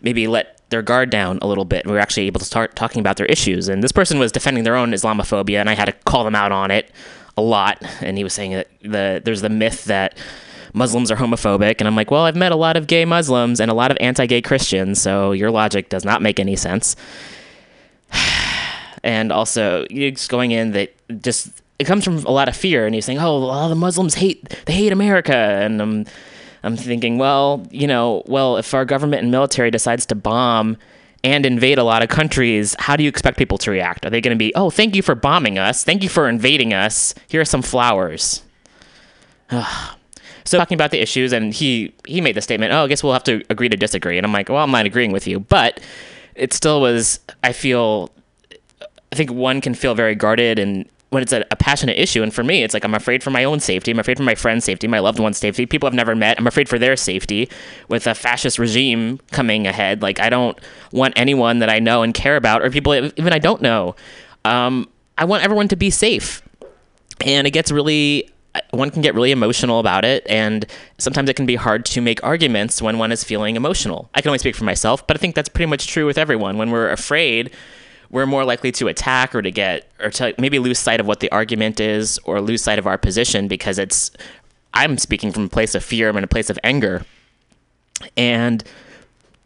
maybe 0.01 0.27
let 0.27 0.61
their 0.71 0.83
guard 0.83 1.11
down 1.11 1.39
a 1.43 1.47
little 1.47 1.65
bit. 1.65 1.87
We 1.87 1.93
were 1.93 1.99
actually 1.99 2.27
able 2.27 2.41
to 2.41 2.47
start 2.47 2.75
talking 2.77 3.01
about 3.01 3.17
their 3.17 3.27
issues. 3.27 3.69
And 3.69 3.83
this 3.83 3.93
person 3.93 4.19
was 4.19 4.33
defending 4.33 4.65
their 4.65 4.77
own 4.77 4.91
Islamophobia, 4.91 5.61
and 5.61 5.69
I 5.69 5.75
had 5.75 5.87
to 5.87 5.93
call 5.93 6.25
them 6.25 6.35
out 6.35 6.53
on 6.53 6.71
it 6.71 6.91
a 7.37 7.43
lot. 7.43 7.79
And 8.01 8.17
he 8.17 8.25
was 8.25 8.33
saying 8.33 8.53
that 8.53 8.69
the 8.83 9.23
there's 9.25 9.41
the 9.41 9.49
myth 9.49 9.85
that 9.85 10.17
Muslims 10.73 11.11
are 11.11 11.17
homophobic. 11.17 11.77
And 11.79 11.87
I'm 11.87 11.97
like, 11.97 12.11
well, 12.11 12.25
I've 12.25 12.37
met 12.37 12.53
a 12.53 12.57
lot 12.57 12.77
of 12.77 12.87
gay 12.87 13.05
Muslims 13.05 13.61
and 13.61 13.71
a 13.71 13.75
lot 13.75 13.91
of 13.91 13.97
anti 14.01 14.27
gay 14.27 14.43
Christians, 14.43 15.01
so 15.01 15.33
your 15.33 15.51
logic 15.51 15.89
does 15.89 16.05
not 16.05 16.23
make 16.23 16.41
any 16.41 16.57
sense. 16.57 16.97
and 19.03 19.33
also, 19.33 19.87
just 19.87 20.29
going 20.29 20.51
in 20.51 20.73
that 20.73 20.95
just, 21.23 21.63
it 21.81 21.87
comes 21.87 22.05
from 22.05 22.19
a 22.19 22.31
lot 22.31 22.49
of 22.49 22.55
fear. 22.55 22.87
And 22.87 22.95
you're 22.95 23.03
saying, 23.03 23.19
oh, 23.19 23.47
well, 23.47 23.69
the 23.69 23.75
Muslims 23.75 24.15
hate, 24.15 24.49
they 24.67 24.73
hate 24.75 24.93
America. 24.93 25.35
And 25.35 25.81
I'm, 25.81 26.07
I'm 26.63 26.77
thinking, 26.77 27.19
well, 27.19 27.67
you 27.71 27.87
know, 27.87 28.23
well, 28.27 28.59
if 28.59 28.75
our 28.75 28.85
government 28.85 29.23
and 29.23 29.31
military 29.31 29.71
decides 29.71 30.05
to 30.07 30.15
bomb 30.15 30.77
and 31.25 31.45
invade 31.45 31.79
a 31.79 31.85
lot 31.85 32.03
of 32.03 32.09
countries, 32.09 32.77
how 32.79 32.97
do 32.97 33.03
you 33.03 33.09
expect 33.09 33.39
people 33.39 33.59
to 33.59 33.71
react? 33.71 34.07
Are 34.07 34.11
they 34.11 34.21
going 34.21 34.35
to 34.35 34.39
be, 34.39 34.53
oh, 34.55 34.71
thank 34.71 34.95
you 34.95 35.03
for 35.03 35.15
bombing 35.15 35.59
us. 35.59 35.83
Thank 35.83 36.03
you 36.03 36.09
for 36.09 36.29
invading 36.29 36.73
us. 36.73 37.15
Here 37.29 37.41
are 37.41 37.47
some 37.47 37.63
flowers. 37.63 38.43
So 40.45 40.59
talking 40.59 40.75
about 40.75 40.91
the 40.91 41.01
issues, 41.01 41.33
and 41.33 41.53
he 41.53 41.93
he 42.07 42.21
made 42.21 42.35
the 42.35 42.41
statement, 42.41 42.73
"Oh, 42.73 42.85
I 42.85 42.89
guess 42.89 43.05
we'll 43.05 43.13
have 43.13 43.25
to 43.25 43.43
agree 43.51 43.69
to 43.69 43.77
disagree." 43.77 44.17
And 44.17 44.27
I'm 44.27 44.33
like, 44.33 44.49
"Well, 44.49 44.63
I'm 44.63 44.71
not 44.71 44.87
agreeing 44.87 45.13
with 45.13 45.27
you," 45.27 45.41
but 45.41 45.81
it 46.35 46.53
still 46.53 46.81
was. 46.81 47.21
I 47.45 47.53
feel, 47.53 48.11
I 49.13 49.17
think 49.17 49.31
one 49.31 49.61
can 49.61 49.75
feel 49.75 49.95
very 49.95 50.15
guarded 50.15 50.59
and. 50.59 50.89
When 51.11 51.23
it's 51.23 51.33
a, 51.33 51.45
a 51.51 51.57
passionate 51.57 51.99
issue, 51.99 52.23
and 52.23 52.33
for 52.33 52.45
me, 52.45 52.63
it's 52.63 52.73
like 52.73 52.85
I'm 52.85 52.95
afraid 52.95 53.23
for 53.23 53.31
my 53.31 53.45
own 53.45 53.61
safety. 53.61 53.91
I'm 53.91 53.99
afraid 53.99 54.17
for 54.17 54.23
my 54.23 54.35
friend's 54.37 54.65
safety, 54.65 54.87
my 54.87 55.01
loved 55.01 55.19
one's 55.19 55.39
safety, 55.39 55.67
people 55.67 55.87
I've 55.89 55.95
never 55.95 56.15
met. 56.15 56.39
I'm 56.39 56.47
afraid 56.47 56.69
for 56.69 56.79
their 56.79 56.97
safety 56.97 57.49
with 57.89 58.07
a 58.07 58.15
fascist 58.15 58.59
regime 58.59 59.19
coming 59.33 59.67
ahead. 59.67 60.03
Like, 60.03 60.21
I 60.21 60.31
don't 60.31 60.59
want 60.93 61.15
anyone 61.17 61.59
that 61.59 61.69
I 61.69 61.81
know 61.81 62.03
and 62.03 62.15
care 62.15 62.37
about, 62.37 62.63
or 62.63 62.71
people 62.71 62.95
even 62.95 63.33
I 63.33 63.39
don't 63.39 63.61
know. 63.61 63.97
Um, 64.45 64.89
I 65.19 65.25
want 65.25 65.43
everyone 65.43 65.69
to 65.69 65.77
be 65.77 65.91
safe. 65.91 66.43
And 67.23 67.47
it 67.47 67.51
gets 67.51 67.71
really 67.71 68.31
one 68.71 68.91
can 68.91 69.03
get 69.03 69.15
really 69.15 69.31
emotional 69.31 69.79
about 69.79 70.05
it, 70.05 70.27
and 70.29 70.67
sometimes 70.99 71.29
it 71.29 71.35
can 71.35 71.47
be 71.47 71.57
hard 71.57 71.85
to 71.87 72.01
make 72.01 72.23
arguments 72.25 72.83
when 72.83 72.99
one 72.99 73.13
is 73.13 73.23
feeling 73.23 73.57
emotional. 73.57 74.11
I 74.15 74.21
can 74.21 74.31
only 74.31 74.39
speak 74.39 74.57
for 74.57 74.65
myself, 74.65 75.07
but 75.07 75.17
I 75.17 75.21
think 75.21 75.35
that's 75.35 75.49
pretty 75.49 75.71
much 75.71 75.87
true 75.87 76.07
with 76.07 76.19
everyone. 76.19 76.59
When 76.59 76.71
we're 76.71 76.91
afraid, 76.91 77.53
we're 78.11 78.27
more 78.27 78.45
likely 78.45 78.73
to 78.73 78.89
attack 78.89 79.35
or 79.35 79.43
to 79.43 79.51
get 79.51 79.91
or 80.01 80.11
to 80.11 80.35
maybe 80.39 80.59
lose 80.59 80.79
sight 80.79 81.01
of 81.01 81.07
what 81.07 81.21
the 81.21 81.31
argument 81.31 81.81
is 81.81 82.19
or 82.25 82.41
lose 82.41 82.63
sight 82.63 82.79
of 82.79 82.87
our 82.87 82.99
position 82.99 83.49
because 83.49 83.79
it's 83.79 84.11
I'm 84.75 84.99
speaking 84.99 85.33
from 85.33 85.45
a 85.45 85.49
place 85.49 85.75
of 85.75 85.85
fear, 85.85 86.09
I'm 86.09 86.17
in 86.17 86.25
a 86.25 86.29
place 86.29 86.51
of 86.51 86.59
anger. 86.63 87.05
And 88.17 88.65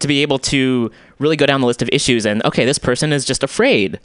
to 0.01 0.09
be 0.09 0.23
able 0.23 0.39
to 0.39 0.91
really 1.19 1.37
go 1.37 1.47
down 1.47 1.61
the 1.61 1.67
list 1.67 1.83
of 1.83 1.89
issues 1.93 2.27
and 2.27 2.45
okay, 2.45 2.65
this 2.65 2.79
person 2.79 3.13
is 3.13 3.25
just 3.25 3.43
afraid. 3.43 4.01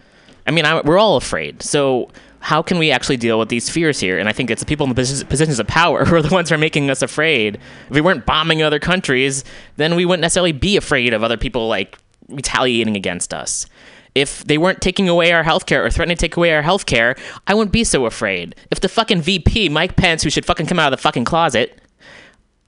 I 0.48 0.52
mean, 0.52 0.66
I, 0.66 0.82
we're 0.82 0.98
all 0.98 1.18
afraid. 1.18 1.62
So 1.62 2.10
how 2.42 2.62
can 2.62 2.78
we 2.78 2.92
actually 2.92 3.18
deal 3.18 3.38
with 3.38 3.50
these 3.50 3.70
fears 3.70 4.00
here? 4.00 4.18
And 4.18 4.30
I 4.30 4.32
think 4.32 4.50
it's 4.50 4.62
the 4.62 4.66
people 4.66 4.86
in 4.86 4.94
the 4.94 5.26
positions 5.30 5.60
of 5.60 5.68
power 5.68 6.06
who 6.06 6.16
are 6.16 6.22
the 6.22 6.34
ones 6.34 6.50
who 6.50 6.56
are 6.56 6.60
making 6.60 6.90
us 6.90 7.02
afraid. 7.02 7.56
If 7.56 7.92
we 7.92 8.02
weren't 8.02 8.26
bombing 8.26 8.62
other 8.62 8.80
countries, 8.80 9.44
then 9.78 9.96
we 9.96 10.06
wouldn't 10.06 10.22
necessarily 10.22 10.52
be 10.52 10.78
afraid 10.78 11.14
of 11.14 11.24
other 11.24 11.38
people 11.38 11.68
like 11.68 11.98
retaliating 12.28 12.96
against 12.96 13.34
us. 13.34 13.66
If 14.16 14.44
they 14.46 14.58
weren't 14.58 14.82
taking 14.82 15.08
away 15.08 15.32
our 15.32 15.44
healthcare 15.44 15.86
or 15.86 15.90
threatening 15.90 16.18
to 16.18 16.22
take 16.22 16.38
away 16.38 16.54
our 16.54 16.64
healthcare, 16.64 17.18
I 17.48 17.54
wouldn't 17.54 17.72
be 17.72 17.84
so 17.84 18.06
afraid. 18.06 18.56
If 18.72 18.80
the 18.80 18.90
fucking 18.90 19.22
VP, 19.22 19.70
Mike 19.70 19.96
Pence, 19.96 20.24
who 20.24 20.30
should 20.30 20.46
fucking 20.46 20.66
come 20.66 20.80
out 20.80 20.92
of 20.92 20.98
the 20.98 21.02
fucking 21.02 21.26
closet, 21.26 21.80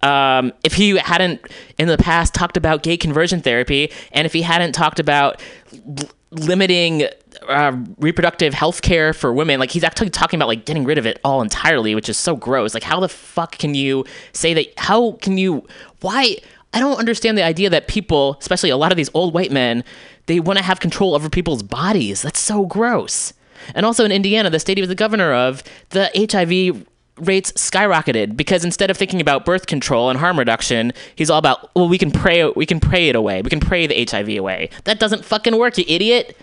um, 0.04 0.52
if 0.64 0.74
he 0.74 0.98
hadn't 0.98 1.42
in 1.78 1.88
the 1.88 1.98
past 1.98 2.34
talked 2.34 2.58
about 2.58 2.84
gay 2.84 2.98
conversion 2.98 3.42
therapy, 3.42 3.92
and 4.12 4.26
if 4.26 4.34
he 4.34 4.42
hadn't 4.42 4.74
talked 4.74 5.00
about 5.00 5.42
l- 5.74 6.10
limiting 6.32 7.08
uh, 7.48 7.76
reproductive 7.98 8.54
health 8.54 8.82
care 8.82 9.14
for 9.14 9.34
women. 9.34 9.60
Like 9.60 9.72
he's 9.72 9.84
actually 9.84 10.10
talking 10.10 10.38
about 10.38 10.48
like 10.48 10.66
getting 10.66 10.86
rid 10.86 10.98
of 10.98 11.06
it 11.06 11.20
all 11.24 11.42
entirely, 11.42 11.96
which 11.96 12.10
is 12.10 12.18
so 12.18 12.36
gross. 12.36 12.74
Like 12.74 12.84
how 12.84 13.00
the 13.00 13.10
fuck 13.10 13.58
can 13.58 13.76
you 13.76 14.06
say 14.34 14.54
that? 14.54 14.68
How 14.78 15.14
can 15.14 15.38
you? 15.38 15.66
Why? 16.02 16.38
I 16.74 16.80
don't 16.80 16.98
understand 16.98 17.38
the 17.38 17.44
idea 17.44 17.70
that 17.70 17.88
people, 17.88 18.38
especially 18.40 18.70
a 18.70 18.78
lot 18.78 18.92
of 18.92 18.98
these 18.98 19.10
old 19.14 19.34
white 19.34 19.52
men, 19.52 19.84
they 20.28 20.40
want 20.40 20.58
to 20.58 20.64
have 20.64 20.80
control 20.80 21.16
over 21.16 21.30
people's 21.30 21.64
bodies. 21.64 22.22
That's 22.22 22.40
so 22.40 22.66
gross. 22.66 23.34
And 23.76 23.86
also 23.86 24.06
in 24.06 24.12
Indiana, 24.12 24.50
the 24.50 24.60
state 24.60 24.78
he 24.78 24.82
was 24.82 24.90
the 24.90 24.96
governor 24.96 25.34
of, 25.34 25.64
the 25.90 26.10
HIV 26.16 26.86
rates 27.18 27.52
skyrocketed 27.54 28.36
because 28.36 28.66
instead 28.66 28.90
of 28.90 28.98
thinking 28.98 29.22
about 29.22 29.46
birth 29.46 29.68
control 29.68 30.10
and 30.10 30.20
harm 30.20 30.40
reduction, 30.40 30.92
he's 31.16 31.30
all 31.30 31.38
about 31.38 31.74
well, 31.76 31.88
we 31.88 31.98
can 31.98 32.12
pray, 32.12 32.50
we 32.50 32.66
can 32.66 32.80
pray 32.80 33.10
it 33.10 33.16
away, 33.16 33.42
we 33.42 33.50
can 33.50 33.60
pray 33.60 33.88
the 33.88 34.06
HIV 34.10 34.30
away. 34.38 34.70
That 34.86 35.00
doesn't 35.00 35.26
fucking 35.26 35.58
work, 35.58 35.78
you 35.78 35.86
idiot. 35.88 36.38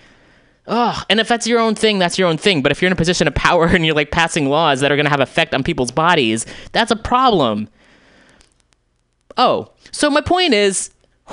Oh, 0.71 1.03
and 1.09 1.19
if 1.19 1.29
that's 1.29 1.47
your 1.47 1.61
own 1.61 1.75
thing, 1.75 1.99
that's 1.99 2.19
your 2.19 2.29
own 2.29 2.37
thing. 2.37 2.61
But 2.61 2.73
if 2.73 2.83
you're 2.83 2.89
in 2.89 2.93
a 2.93 2.97
position 2.97 3.27
of 3.27 3.35
power 3.35 3.67
and 3.73 3.85
you're 3.85 3.95
like 3.95 4.11
passing 4.11 4.49
laws 4.49 4.81
that 4.81 4.93
are 4.93 4.97
going 4.97 5.07
to 5.07 5.11
have 5.11 5.21
effect 5.21 5.55
on 5.55 5.65
people's 5.65 5.91
bodies, 5.91 6.47
that's 6.73 6.91
a 6.91 6.97
problem. 6.97 7.69
Oh, 9.37 9.73
so 9.91 10.11
my 10.11 10.21
point 10.21 10.55
is, 10.55 10.91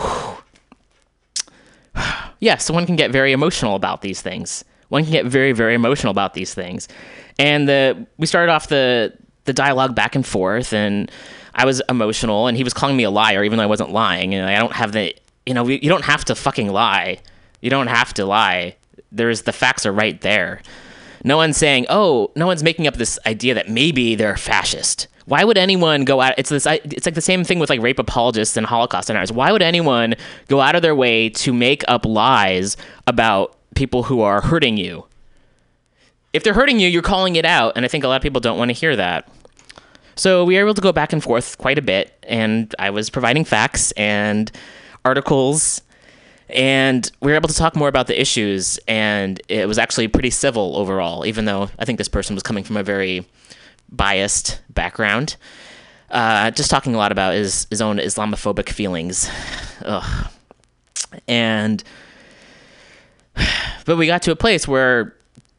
yes, 2.39 2.65
so 2.65 2.73
one 2.73 2.85
can 2.85 2.95
get 2.95 3.11
very 3.11 3.31
emotional 3.31 3.75
about 3.75 4.01
these 4.01 4.21
things. 4.21 4.63
One 4.89 5.03
can 5.03 5.11
get 5.11 5.25
very, 5.25 5.51
very 5.51 5.73
emotional 5.73 6.11
about 6.11 6.33
these 6.33 6.53
things. 6.53 6.87
And 7.39 7.67
the 7.67 8.05
we 8.17 8.27
started 8.27 8.51
off 8.51 8.67
the 8.67 9.13
the 9.45 9.53
dialogue 9.53 9.95
back 9.95 10.15
and 10.15 10.25
forth, 10.25 10.73
and 10.73 11.11
I 11.53 11.65
was 11.65 11.81
emotional, 11.89 12.47
and 12.47 12.57
he 12.57 12.63
was 12.63 12.73
calling 12.73 12.97
me 12.97 13.03
a 13.03 13.11
liar, 13.11 13.43
even 13.43 13.57
though 13.57 13.63
I 13.63 13.67
wasn't 13.67 13.91
lying. 13.91 14.33
And 14.33 14.47
I 14.47 14.57
don't 14.57 14.73
have 14.73 14.91
the, 14.91 15.15
you 15.45 15.53
know, 15.53 15.67
you 15.67 15.89
don't 15.89 16.05
have 16.05 16.25
to 16.25 16.35
fucking 16.35 16.71
lie. 16.71 17.19
You 17.61 17.69
don't 17.69 17.87
have 17.87 18.13
to 18.15 18.25
lie 18.25 18.75
there's 19.15 19.43
the 19.43 19.53
facts 19.53 19.85
are 19.85 19.93
right 19.93 20.19
there. 20.21 20.61
No 21.23 21.37
one's 21.37 21.57
saying, 21.57 21.87
"Oh, 21.89 22.31
no 22.35 22.45
one's 22.45 22.63
making 22.63 22.85
up 22.85 22.95
this 22.95 23.17
idea 23.25 23.53
that 23.55 23.69
maybe 23.69 24.15
they're 24.15 24.37
fascist." 24.37 25.07
Why 25.25 25.43
would 25.43 25.57
anyone 25.57 26.05
go 26.05 26.21
out? 26.21 26.35
It's 26.37 26.49
this. 26.49 26.65
It's 26.65 27.05
like 27.05 27.15
the 27.15 27.21
same 27.21 27.43
thing 27.43 27.59
with 27.59 27.69
like 27.69 27.81
rape 27.81 27.99
apologists 27.99 28.57
and 28.57 28.65
Holocaust 28.65 29.07
deniers. 29.07 29.31
Why 29.31 29.51
would 29.51 29.61
anyone 29.61 30.15
go 30.47 30.61
out 30.61 30.75
of 30.75 30.81
their 30.81 30.95
way 30.95 31.29
to 31.29 31.53
make 31.53 31.83
up 31.87 32.05
lies 32.05 32.77
about 33.07 33.55
people 33.75 34.03
who 34.03 34.21
are 34.21 34.41
hurting 34.41 34.77
you? 34.77 35.05
If 36.33 36.43
they're 36.43 36.53
hurting 36.53 36.79
you, 36.79 36.87
you're 36.87 37.01
calling 37.01 37.37
it 37.37 37.45
out, 37.45 37.73
and 37.75 37.85
I 37.85 37.87
think 37.87 38.03
a 38.03 38.07
lot 38.07 38.17
of 38.17 38.21
people 38.21 38.41
don't 38.41 38.57
want 38.57 38.69
to 38.69 38.73
hear 38.73 38.95
that. 38.95 39.27
So 40.15 40.45
we 40.45 40.55
were 40.55 40.61
able 40.61 40.73
to 40.73 40.81
go 40.81 40.91
back 40.91 41.11
and 41.11 41.23
forth 41.23 41.57
quite 41.57 41.77
a 41.77 41.81
bit, 41.81 42.13
and 42.23 42.73
I 42.77 42.89
was 42.89 43.09
providing 43.09 43.45
facts 43.45 43.91
and 43.93 44.51
articles 45.05 45.81
and 46.49 47.11
we 47.21 47.31
were 47.31 47.35
able 47.35 47.47
to 47.49 47.55
talk 47.55 47.75
more 47.75 47.87
about 47.87 48.07
the 48.07 48.19
issues 48.19 48.77
and 48.87 49.41
it 49.47 49.67
was 49.67 49.79
actually 49.79 50.07
pretty 50.07 50.29
civil 50.29 50.75
overall 50.77 51.25
even 51.25 51.45
though 51.45 51.69
i 51.79 51.85
think 51.85 51.97
this 51.97 52.07
person 52.07 52.35
was 52.35 52.43
coming 52.43 52.63
from 52.63 52.77
a 52.77 52.83
very 52.83 53.25
biased 53.89 54.61
background 54.69 55.35
uh, 56.09 56.51
just 56.51 56.69
talking 56.69 56.93
a 56.95 56.97
lot 56.97 57.11
about 57.11 57.33
his, 57.33 57.67
his 57.69 57.81
own 57.81 57.97
islamophobic 57.97 58.69
feelings 58.69 59.29
Ugh. 59.83 60.27
and 61.27 61.83
but 63.85 63.97
we 63.97 64.07
got 64.07 64.21
to 64.23 64.31
a 64.31 64.35
place 64.35 64.67
where 64.67 65.15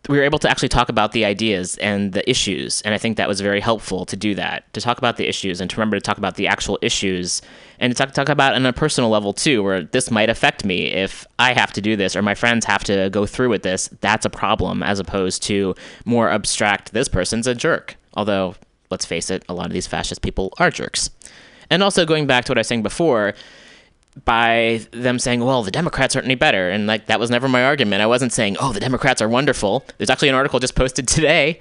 we 0.08 0.18
were 0.18 0.24
able 0.24 0.38
to 0.38 0.48
actually 0.48 0.68
talk 0.68 0.88
about 0.88 1.12
the 1.12 1.24
ideas 1.24 1.76
and 1.78 2.12
the 2.12 2.28
issues. 2.28 2.80
And 2.82 2.94
I 2.94 2.98
think 2.98 3.16
that 3.16 3.28
was 3.28 3.40
very 3.40 3.60
helpful 3.60 4.06
to 4.06 4.16
do 4.16 4.34
that, 4.34 4.72
to 4.74 4.80
talk 4.80 4.98
about 4.98 5.16
the 5.16 5.28
issues 5.28 5.60
and 5.60 5.68
to 5.70 5.76
remember 5.76 5.96
to 5.96 6.00
talk 6.00 6.18
about 6.18 6.36
the 6.36 6.46
actual 6.46 6.78
issues 6.82 7.42
and 7.80 7.92
to 7.92 7.96
talk, 7.96 8.12
talk 8.14 8.28
about 8.28 8.54
on 8.54 8.64
a 8.66 8.72
personal 8.72 9.10
level 9.10 9.32
too, 9.32 9.62
where 9.62 9.82
this 9.82 10.10
might 10.10 10.30
affect 10.30 10.64
me 10.64 10.86
if 10.86 11.26
I 11.38 11.52
have 11.52 11.72
to 11.72 11.80
do 11.80 11.96
this 11.96 12.14
or 12.14 12.22
my 12.22 12.34
friends 12.34 12.64
have 12.66 12.84
to 12.84 13.10
go 13.10 13.26
through 13.26 13.48
with 13.48 13.62
this. 13.62 13.88
That's 14.00 14.24
a 14.24 14.30
problem 14.30 14.82
as 14.82 14.98
opposed 14.98 15.42
to 15.44 15.74
more 16.04 16.30
abstract, 16.30 16.92
this 16.92 17.08
person's 17.08 17.46
a 17.46 17.54
jerk. 17.54 17.96
Although, 18.16 18.56
let's 18.90 19.04
face 19.04 19.30
it, 19.30 19.44
a 19.48 19.54
lot 19.54 19.66
of 19.66 19.72
these 19.72 19.86
fascist 19.86 20.22
people 20.22 20.52
are 20.58 20.70
jerks. 20.70 21.10
And 21.70 21.82
also 21.82 22.04
going 22.04 22.26
back 22.26 22.44
to 22.46 22.52
what 22.52 22.58
I 22.58 22.60
was 22.60 22.66
saying 22.66 22.82
before, 22.82 23.34
by 24.24 24.80
them 24.92 25.18
saying, 25.18 25.44
well, 25.44 25.62
the 25.62 25.70
Democrats 25.70 26.16
aren't 26.16 26.26
any 26.26 26.34
better. 26.34 26.70
And 26.70 26.86
like, 26.86 27.06
that 27.06 27.20
was 27.20 27.30
never 27.30 27.48
my 27.48 27.64
argument. 27.64 28.02
I 28.02 28.06
wasn't 28.06 28.32
saying, 28.32 28.56
oh, 28.58 28.72
the 28.72 28.80
Democrats 28.80 29.20
are 29.20 29.28
wonderful. 29.28 29.84
There's 29.98 30.10
actually 30.10 30.30
an 30.30 30.34
article 30.34 30.58
just 30.58 30.74
posted 30.74 31.06
today 31.06 31.60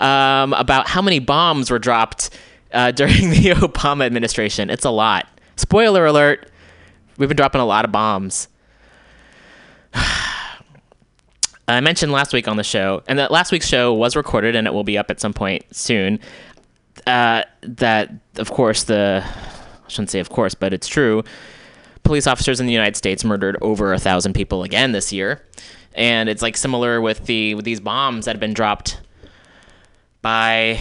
um, 0.00 0.52
about 0.52 0.88
how 0.88 1.00
many 1.00 1.18
bombs 1.18 1.70
were 1.70 1.78
dropped 1.78 2.30
uh, 2.72 2.90
during 2.92 3.30
the 3.30 3.54
Obama 3.54 4.04
administration. 4.04 4.68
It's 4.68 4.84
a 4.84 4.90
lot. 4.90 5.26
Spoiler 5.56 6.04
alert, 6.04 6.50
we've 7.16 7.28
been 7.28 7.36
dropping 7.36 7.60
a 7.60 7.66
lot 7.66 7.84
of 7.84 7.92
bombs. 7.92 8.48
I 11.66 11.80
mentioned 11.80 12.12
last 12.12 12.32
week 12.32 12.46
on 12.46 12.56
the 12.56 12.64
show, 12.64 13.02
and 13.06 13.18
that 13.18 13.30
last 13.30 13.50
week's 13.50 13.66
show 13.66 13.94
was 13.94 14.16
recorded 14.16 14.54
and 14.54 14.66
it 14.66 14.74
will 14.74 14.84
be 14.84 14.98
up 14.98 15.10
at 15.10 15.20
some 15.20 15.32
point 15.32 15.64
soon. 15.74 16.20
Uh, 17.06 17.42
that, 17.62 18.12
of 18.36 18.50
course, 18.50 18.84
the 18.84 19.24
I 19.24 19.88
shouldn't 19.88 20.10
say 20.10 20.20
of 20.20 20.30
course, 20.30 20.54
but 20.54 20.72
it's 20.72 20.88
true 20.88 21.24
police 22.04 22.26
officers 22.26 22.60
in 22.60 22.66
the 22.66 22.72
United 22.72 22.96
States 22.96 23.24
murdered 23.24 23.56
over 23.60 23.92
a 23.92 23.98
thousand 23.98 24.34
people 24.34 24.62
again 24.62 24.92
this 24.92 25.12
year, 25.12 25.42
and 25.94 26.28
it's 26.28 26.42
like 26.42 26.56
similar 26.56 27.00
with 27.00 27.26
the 27.26 27.54
with 27.56 27.64
these 27.64 27.80
bombs 27.80 28.26
that 28.26 28.32
have 28.32 28.40
been 28.40 28.54
dropped 28.54 29.00
by 30.22 30.78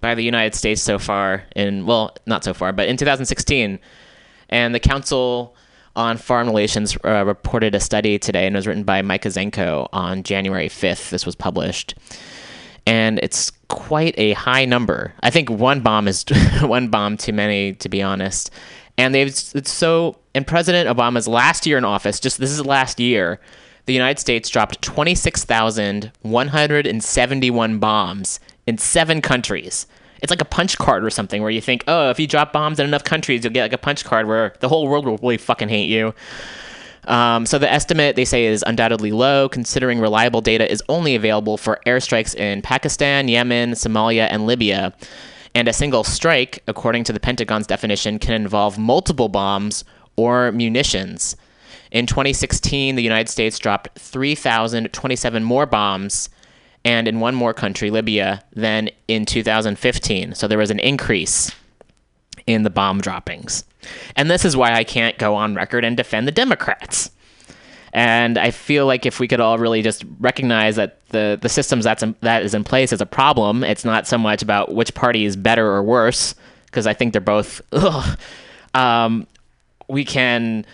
by 0.00 0.14
the 0.14 0.22
United 0.22 0.54
States 0.54 0.82
so 0.82 0.98
far 0.98 1.44
in 1.56 1.86
well 1.86 2.14
not 2.26 2.44
so 2.44 2.52
far 2.52 2.72
but 2.72 2.88
in 2.88 2.96
2016, 2.96 3.78
and 4.50 4.74
the 4.74 4.80
Council 4.80 5.56
on 5.98 6.16
Foreign 6.16 6.46
Relations 6.46 6.96
uh, 7.04 7.24
reported 7.26 7.74
a 7.74 7.80
study 7.80 8.18
today 8.18 8.46
and 8.46 8.56
it 8.56 8.58
was 8.58 8.66
written 8.66 8.84
by 8.84 9.02
Micah 9.02 9.28
Zenko 9.28 9.88
on 9.92 10.22
January 10.22 10.68
5th. 10.68 11.10
This 11.10 11.26
was 11.26 11.34
published. 11.34 11.94
And 12.86 13.20
it's 13.22 13.50
quite 13.68 14.14
a 14.16 14.32
high 14.32 14.64
number. 14.64 15.12
I 15.20 15.28
think 15.28 15.50
one 15.50 15.80
bomb 15.80 16.08
is 16.08 16.24
one 16.62 16.88
bomb 16.88 17.18
too 17.18 17.34
many, 17.34 17.74
to 17.74 17.90
be 17.90 18.00
honest 18.00 18.50
and 18.98 19.14
they've 19.14 19.28
it's 19.28 19.70
so 19.70 20.18
in 20.34 20.44
President 20.44 20.94
Obama's 20.94 21.26
last 21.28 21.66
year 21.66 21.78
in 21.78 21.86
office, 21.86 22.20
just 22.20 22.38
this 22.38 22.50
is 22.50 22.66
last 22.66 23.00
year, 23.00 23.40
the 23.86 23.94
United 23.94 24.18
States 24.18 24.50
dropped 24.50 24.82
26,171 24.82 27.78
bombs 27.78 28.40
in 28.66 28.76
seven 28.76 29.22
countries. 29.22 29.86
It's 30.22 30.30
like 30.30 30.40
a 30.40 30.46
punch 30.46 30.78
card 30.78 31.04
or 31.04 31.10
something 31.10 31.42
where 31.42 31.50
you 31.50 31.60
think, 31.60 31.84
oh, 31.86 32.10
if 32.10 32.18
you 32.18 32.26
drop 32.26 32.52
bombs 32.52 32.80
in 32.80 32.86
enough 32.86 33.04
countries, 33.04 33.44
you'll 33.44 33.52
get 33.52 33.62
like 33.62 33.72
a 33.72 33.78
punch 33.78 34.04
card 34.04 34.26
where 34.26 34.54
the 34.60 34.68
whole 34.68 34.88
world 34.88 35.06
will 35.06 35.18
really 35.18 35.38
fucking 35.38 35.68
hate 35.68 35.88
you. 35.88 36.14
Um, 37.04 37.46
so 37.46 37.58
the 37.58 37.72
estimate 37.72 38.16
they 38.16 38.24
say 38.24 38.44
is 38.44 38.62
undoubtedly 38.66 39.12
low, 39.12 39.48
considering 39.48 39.98
reliable 39.98 40.42
data 40.42 40.70
is 40.70 40.82
only 40.88 41.14
available 41.14 41.56
for 41.56 41.80
airstrikes 41.86 42.34
in 42.34 42.60
Pakistan, 42.60 43.28
Yemen, 43.28 43.72
Somalia, 43.72 44.28
and 44.30 44.46
Libya. 44.46 44.92
And 45.54 45.68
a 45.68 45.72
single 45.72 46.04
strike, 46.04 46.62
according 46.68 47.04
to 47.04 47.12
the 47.12 47.20
Pentagon's 47.20 47.66
definition, 47.66 48.18
can 48.18 48.34
involve 48.34 48.78
multiple 48.78 49.28
bombs 49.28 49.84
or 50.16 50.52
munitions. 50.52 51.36
In 51.90 52.06
2016, 52.06 52.96
the 52.96 53.02
United 53.02 53.30
States 53.30 53.58
dropped 53.58 53.98
3,027 53.98 55.42
more 55.42 55.64
bombs, 55.64 56.28
and 56.84 57.08
in 57.08 57.20
one 57.20 57.34
more 57.34 57.54
country, 57.54 57.90
Libya, 57.90 58.42
than 58.54 58.90
in 59.08 59.24
2015. 59.24 60.34
So 60.34 60.48
there 60.48 60.58
was 60.58 60.70
an 60.70 60.80
increase 60.80 61.50
in 62.46 62.62
the 62.62 62.70
bomb 62.70 63.00
droppings. 63.00 63.64
And 64.16 64.30
this 64.30 64.44
is 64.44 64.56
why 64.56 64.72
I 64.72 64.84
can't 64.84 65.18
go 65.18 65.34
on 65.34 65.54
record 65.54 65.84
and 65.84 65.96
defend 65.96 66.26
the 66.26 66.32
Democrats. 66.32 67.10
And 67.92 68.36
I 68.38 68.50
feel 68.50 68.86
like 68.86 69.06
if 69.06 69.18
we 69.18 69.28
could 69.28 69.40
all 69.40 69.58
really 69.58 69.82
just 69.82 70.04
recognize 70.20 70.76
that 70.76 71.06
the, 71.08 71.38
the 71.40 71.48
systems 71.48 71.84
that's 71.84 72.02
in, 72.02 72.14
that 72.20 72.42
is 72.42 72.54
in 72.54 72.64
place 72.64 72.92
is 72.92 73.00
a 73.00 73.06
problem, 73.06 73.64
it's 73.64 73.84
not 73.84 74.06
so 74.06 74.18
much 74.18 74.42
about 74.42 74.74
which 74.74 74.94
party 74.94 75.24
is 75.24 75.36
better 75.36 75.66
or 75.66 75.82
worse, 75.82 76.34
because 76.66 76.86
I 76.86 76.94
think 76.94 77.12
they're 77.12 77.20
both. 77.20 77.60
Um, 78.74 79.26
we 79.88 80.04
can 80.04 80.66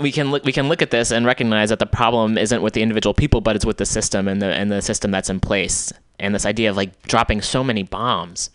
we 0.00 0.12
can 0.12 0.30
look 0.30 0.44
we 0.44 0.52
can 0.52 0.68
look 0.68 0.82
at 0.82 0.90
this 0.90 1.10
and 1.10 1.26
recognize 1.26 1.70
that 1.70 1.78
the 1.78 1.86
problem 1.86 2.36
isn't 2.38 2.62
with 2.62 2.74
the 2.74 2.82
individual 2.82 3.14
people, 3.14 3.40
but 3.40 3.56
it's 3.56 3.64
with 3.64 3.78
the 3.78 3.86
system 3.86 4.28
and 4.28 4.42
the 4.42 4.46
and 4.46 4.70
the 4.70 4.82
system 4.82 5.10
that's 5.10 5.30
in 5.30 5.40
place. 5.40 5.92
And 6.18 6.34
this 6.34 6.46
idea 6.46 6.70
of 6.70 6.76
like 6.76 7.02
dropping 7.02 7.42
so 7.42 7.64
many 7.64 7.82
bombs. 7.82 8.50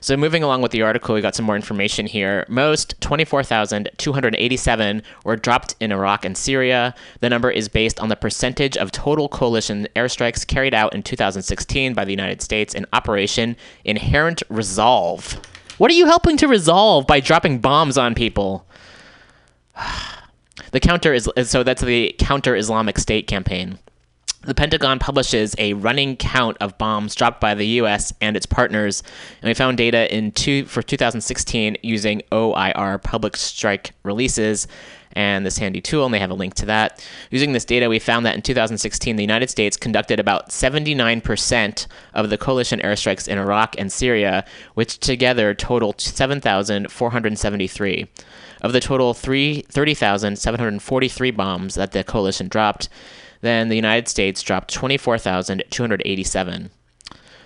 So 0.00 0.16
moving 0.16 0.42
along 0.42 0.62
with 0.62 0.72
the 0.72 0.82
article, 0.82 1.14
we 1.14 1.20
got 1.20 1.34
some 1.34 1.44
more 1.46 1.56
information 1.56 2.06
here. 2.06 2.46
Most 2.48 3.00
24,287 3.00 5.02
were 5.24 5.36
dropped 5.36 5.74
in 5.80 5.90
Iraq 5.90 6.24
and 6.24 6.36
Syria. 6.36 6.94
The 7.20 7.30
number 7.30 7.50
is 7.50 7.68
based 7.68 7.98
on 7.98 8.08
the 8.08 8.14
percentage 8.16 8.76
of 8.76 8.92
total 8.92 9.28
coalition 9.28 9.88
airstrikes 9.96 10.46
carried 10.46 10.74
out 10.74 10.94
in 10.94 11.02
2016 11.02 11.94
by 11.94 12.04
the 12.04 12.12
United 12.12 12.42
States 12.42 12.74
in 12.74 12.86
Operation 12.92 13.56
Inherent 13.84 14.42
Resolve. 14.48 15.40
What 15.78 15.90
are 15.90 15.94
you 15.94 16.06
helping 16.06 16.36
to 16.38 16.46
resolve 16.46 17.06
by 17.06 17.20
dropping 17.20 17.58
bombs 17.58 17.98
on 17.98 18.14
people? 18.14 18.66
The 20.72 20.80
counter 20.80 21.12
is 21.12 21.28
so 21.44 21.62
that's 21.62 21.82
the 21.82 22.14
counter 22.18 22.56
Islamic 22.56 22.98
State 22.98 23.26
campaign. 23.26 23.78
The 24.46 24.54
Pentagon 24.54 25.00
publishes 25.00 25.56
a 25.58 25.72
running 25.72 26.16
count 26.16 26.56
of 26.60 26.78
bombs 26.78 27.16
dropped 27.16 27.40
by 27.40 27.54
the 27.54 27.66
U.S. 27.66 28.12
and 28.20 28.36
its 28.36 28.46
partners, 28.46 29.02
and 29.42 29.48
we 29.48 29.54
found 29.54 29.76
data 29.76 30.14
in 30.14 30.30
two, 30.30 30.66
for 30.66 30.82
2016 30.82 31.76
using 31.82 32.22
OIR 32.32 32.98
public 32.98 33.36
strike 33.36 33.92
releases 34.04 34.68
and 35.14 35.44
this 35.44 35.58
handy 35.58 35.80
tool, 35.80 36.04
and 36.04 36.14
they 36.14 36.20
have 36.20 36.30
a 36.30 36.34
link 36.34 36.54
to 36.54 36.66
that. 36.66 37.04
Using 37.30 37.54
this 37.54 37.64
data, 37.64 37.88
we 37.88 37.98
found 37.98 38.24
that 38.24 38.36
in 38.36 38.42
2016, 38.42 39.16
the 39.16 39.22
United 39.22 39.50
States 39.50 39.76
conducted 39.76 40.20
about 40.20 40.50
79% 40.50 41.86
of 42.14 42.30
the 42.30 42.38
coalition 42.38 42.78
airstrikes 42.80 43.26
in 43.26 43.38
Iraq 43.38 43.74
and 43.78 43.90
Syria, 43.90 44.44
which 44.74 44.98
together 44.98 45.54
totaled 45.54 46.00
7,473. 46.00 48.06
Of 48.62 48.72
the 48.72 48.80
total 48.80 49.12
30,743 49.14 51.30
bombs 51.30 51.74
that 51.74 51.92
the 51.92 52.04
coalition 52.04 52.48
dropped, 52.48 52.88
then 53.40 53.68
the 53.68 53.76
United 53.76 54.08
States 54.08 54.42
dropped 54.42 54.72
24,287. 54.72 56.70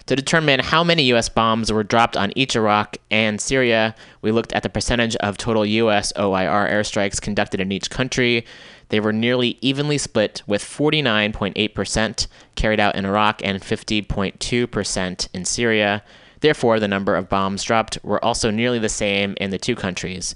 To 0.07 0.17
determine 0.17 0.61
how 0.61 0.83
many 0.83 1.03
U.S. 1.05 1.29
bombs 1.29 1.71
were 1.71 1.85
dropped 1.85 2.17
on 2.17 2.33
each 2.35 2.57
Iraq 2.57 2.97
and 3.11 3.41
Syria, 3.41 3.95
we 4.23 4.33
looked 4.33 4.53
at 4.53 4.65
the 4.65 4.69
percentage 4.69 5.15
of 5.17 5.37
total 5.37 5.65
U.S. 5.65 6.13
OIR 6.17 6.69
airstrikes 6.69 7.21
conducted 7.21 7.61
in 7.61 7.71
each 7.71 7.91
country. 7.91 8.45
They 8.89 8.99
were 8.99 9.13
nearly 9.13 9.57
evenly 9.61 9.99
split, 9.99 10.43
with 10.49 10.65
49.8% 10.65 12.27
carried 12.57 12.81
out 12.81 12.97
in 12.97 13.07
Iraq 13.07 13.41
and 13.45 13.63
50.2% 13.63 15.29
in 15.33 15.45
Syria. 15.45 16.03
Therefore, 16.41 16.81
the 16.81 16.89
number 16.89 17.15
of 17.15 17.29
bombs 17.29 17.63
dropped 17.63 17.99
were 18.03 18.25
also 18.25 18.51
nearly 18.51 18.81
the 18.81 18.89
same 18.89 19.37
in 19.41 19.51
the 19.51 19.59
two 19.59 19.77
countries. 19.77 20.35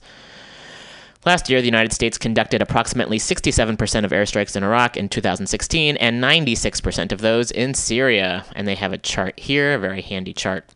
Last 1.24 1.48
year, 1.48 1.60
the 1.60 1.66
United 1.66 1.92
States 1.92 2.18
conducted 2.18 2.60
approximately 2.60 3.18
67% 3.18 4.04
of 4.04 4.10
airstrikes 4.10 4.56
in 4.56 4.62
Iraq 4.62 4.96
in 4.96 5.08
2016 5.08 5.96
and 5.96 6.22
96% 6.22 7.12
of 7.12 7.20
those 7.20 7.50
in 7.50 7.72
Syria. 7.72 8.44
And 8.54 8.68
they 8.68 8.74
have 8.74 8.92
a 8.92 8.98
chart 8.98 9.40
here, 9.40 9.74
a 9.74 9.78
very 9.78 10.02
handy 10.02 10.34
chart. 10.34 10.70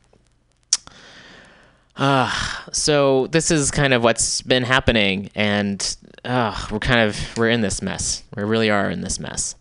Uh, 1.99 2.33
so 2.73 3.27
this 3.29 3.51
is 3.51 3.71
kind 3.71 3.93
of 3.93 4.05
what's 4.05 4.41
been 4.43 4.63
happening, 4.63 5.31
and 5.35 5.97
uh, 6.25 6.67
we're 6.71 6.79
kind 6.79 7.01
of 7.01 7.37
we're 7.37 7.49
in 7.51 7.61
this 7.61 7.83
mess. 7.83 8.23
We 8.37 8.45
really 8.45 8.71
are 8.71 8.89
in 8.89 9.01
this 9.01 9.19
mess. 9.19 9.57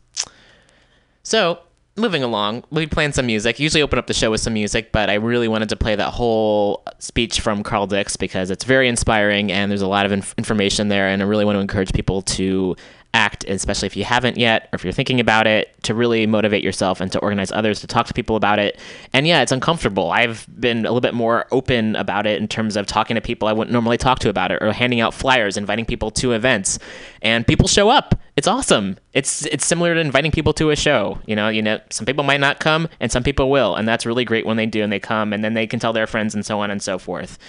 So 1.24 1.60
moving 1.98 2.24
along, 2.24 2.64
we 2.70 2.88
playing 2.88 3.12
some 3.12 3.26
music. 3.26 3.60
Usually 3.60 3.82
open 3.82 4.00
up 4.00 4.08
the 4.08 4.14
show 4.14 4.32
with 4.32 4.42
some 4.42 4.54
music, 4.54 4.92
but 4.92 5.10
I 5.10 5.16
really 5.16 5.48
wanted 5.48 5.70
to 5.70 5.76
play 5.76 5.96
that 5.96 6.12
whole 6.12 6.84
speech 7.00 7.40
from 7.42 7.64
Carl 7.64 7.88
Dix 7.88 8.16
because 8.16 8.52
it's 8.52 8.64
very 8.64 8.88
inspiring 8.88 9.52
and 9.52 9.72
there's 9.72 9.82
a 9.82 9.88
lot 9.88 10.06
of 10.06 10.12
inf- 10.12 10.36
information 10.38 10.88
there, 10.88 11.08
and 11.08 11.22
I 11.22 11.26
really 11.26 11.46
want 11.46 11.56
to 11.56 11.62
encourage 11.62 11.92
people 11.94 12.22
to 12.24 12.76
act, 13.14 13.46
especially 13.46 13.88
if 13.88 13.98
you 13.98 14.04
haven't 14.04 14.38
yet, 14.38 14.70
or 14.72 14.76
if 14.76 14.84
you're 14.84 14.94
thinking 14.94 15.20
about 15.20 15.48
it, 15.48 15.74
to 15.82 15.96
really 15.96 16.28
motivate 16.28 16.64
yourself 16.64 17.02
and 17.02 17.12
to 17.12 17.20
organize 17.20 17.52
others 17.52 17.80
to 17.82 17.88
talk 17.88 18.06
to 18.06 18.14
people 18.14 18.36
about 18.36 18.60
it. 18.60 18.80
And 19.14 19.26
yeah, 19.26 19.42
it's 19.42 19.52
uncomfortable. 19.52 20.12
I've 20.12 20.46
been 20.60 20.80
a 20.80 20.90
little 20.90 21.02
bit 21.02 21.16
more 21.16 21.46
open 21.52 21.96
about 21.96 22.28
it 22.28 22.40
in 22.40 22.48
terms 22.48 22.78
of 22.78 22.86
talking 22.86 23.16
to 23.16 23.22
people 23.22 23.48
I 23.48 23.54
wouldn't 23.54 23.72
normally 23.72 23.98
talk 23.98 24.20
to 24.20 24.30
about 24.30 24.52
it, 24.52 24.62
or 24.62 24.72
handing 24.72 25.00
out 25.00 25.14
flyers, 25.14 25.58
inviting 25.58 25.86
people 25.86 26.12
to 26.12 26.34
events, 26.34 26.78
and 27.22 27.48
people 27.48 27.68
show 27.68 27.90
up. 27.90 28.14
It's 28.38 28.48
awesome. 28.48 28.98
It's 29.14 29.48
it's 29.48 29.66
similar 29.66 29.96
to 29.96 30.00
inviting 30.00 30.32
people 30.32 30.54
to 30.54 30.70
a 30.70 30.76
show. 30.76 31.18
You 31.26 31.36
know, 31.36 31.50
you 31.50 31.64
know, 31.64 31.80
some 31.90 32.06
people 32.06 32.24
might 32.24 32.40
not 32.40 32.60
come, 32.60 32.88
and 33.00 33.12
some 33.12 33.24
people 33.24 33.50
will, 33.50 33.74
and 33.74 33.88
that's 33.88 34.06
really 34.06 34.26
great 34.26 34.46
when 34.46 34.58
they 34.58 34.68
do 34.68 34.84
and 34.84 34.94
they 34.94 35.00
come, 35.00 35.34
and 35.34 35.44
then 35.44 35.56
they 35.56 35.66
can 35.66 35.80
tell 35.80 35.92
their 35.92 36.06
friends 36.06 36.36
and 36.36 36.46
so 36.46 36.60
on 36.60 36.70
and 36.70 36.80
so 36.80 37.00
forth. 37.00 37.40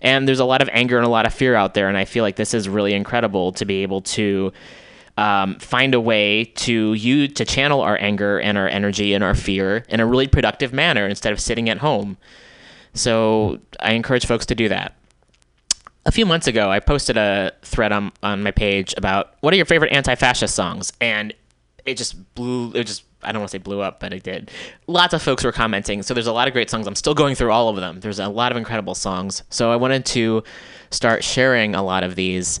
And 0.00 0.26
there's 0.26 0.40
a 0.40 0.44
lot 0.44 0.60
of 0.60 0.68
anger 0.72 0.98
and 0.98 1.06
a 1.06 1.10
lot 1.10 1.26
of 1.26 1.32
fear 1.32 1.54
out 1.54 1.74
there, 1.74 1.88
and 1.88 1.96
I 1.96 2.04
feel 2.04 2.24
like 2.24 2.34
this 2.34 2.54
is 2.54 2.68
really 2.68 2.92
incredible 2.92 3.52
to 3.52 3.64
be 3.64 3.84
able 3.84 4.00
to 4.00 4.52
um, 5.16 5.60
find 5.60 5.94
a 5.94 6.00
way 6.00 6.46
to 6.56 6.94
you 6.94 7.28
to 7.28 7.44
channel 7.44 7.80
our 7.80 7.96
anger 8.00 8.40
and 8.40 8.58
our 8.58 8.66
energy 8.66 9.14
and 9.14 9.22
our 9.22 9.36
fear 9.36 9.84
in 9.88 10.00
a 10.00 10.06
really 10.06 10.26
productive 10.26 10.72
manner 10.72 11.06
instead 11.06 11.32
of 11.32 11.38
sitting 11.38 11.68
at 11.68 11.78
home. 11.78 12.16
So 12.94 13.60
I 13.78 13.92
encourage 13.92 14.26
folks 14.26 14.46
to 14.46 14.56
do 14.56 14.68
that. 14.70 14.96
A 16.04 16.10
few 16.10 16.26
months 16.26 16.46
ago, 16.46 16.70
I 16.70 16.80
posted 16.80 17.16
a 17.16 17.52
thread 17.62 17.92
on, 17.92 18.12
on 18.22 18.42
my 18.42 18.50
page 18.50 18.92
about 18.96 19.34
what 19.40 19.54
are 19.54 19.56
your 19.56 19.66
favorite 19.66 19.92
anti-fascist 19.92 20.54
songs, 20.54 20.92
and 21.00 21.32
it 21.84 21.96
just 21.96 22.34
blew. 22.34 22.72
It 22.72 22.84
just 22.84 23.04
I 23.22 23.30
don't 23.30 23.40
want 23.40 23.50
to 23.50 23.58
say 23.58 23.62
blew 23.62 23.80
up, 23.80 24.00
but 24.00 24.12
it 24.12 24.24
did. 24.24 24.50
Lots 24.88 25.14
of 25.14 25.22
folks 25.22 25.44
were 25.44 25.52
commenting, 25.52 26.02
so 26.02 26.12
there's 26.12 26.26
a 26.26 26.32
lot 26.32 26.48
of 26.48 26.54
great 26.54 26.70
songs. 26.70 26.88
I'm 26.88 26.96
still 26.96 27.14
going 27.14 27.36
through 27.36 27.52
all 27.52 27.68
of 27.68 27.76
them. 27.76 28.00
There's 28.00 28.18
a 28.18 28.28
lot 28.28 28.50
of 28.50 28.58
incredible 28.58 28.96
songs, 28.96 29.44
so 29.48 29.70
I 29.70 29.76
wanted 29.76 30.04
to 30.06 30.42
start 30.90 31.22
sharing 31.22 31.76
a 31.76 31.82
lot 31.82 32.02
of 32.02 32.16
these, 32.16 32.60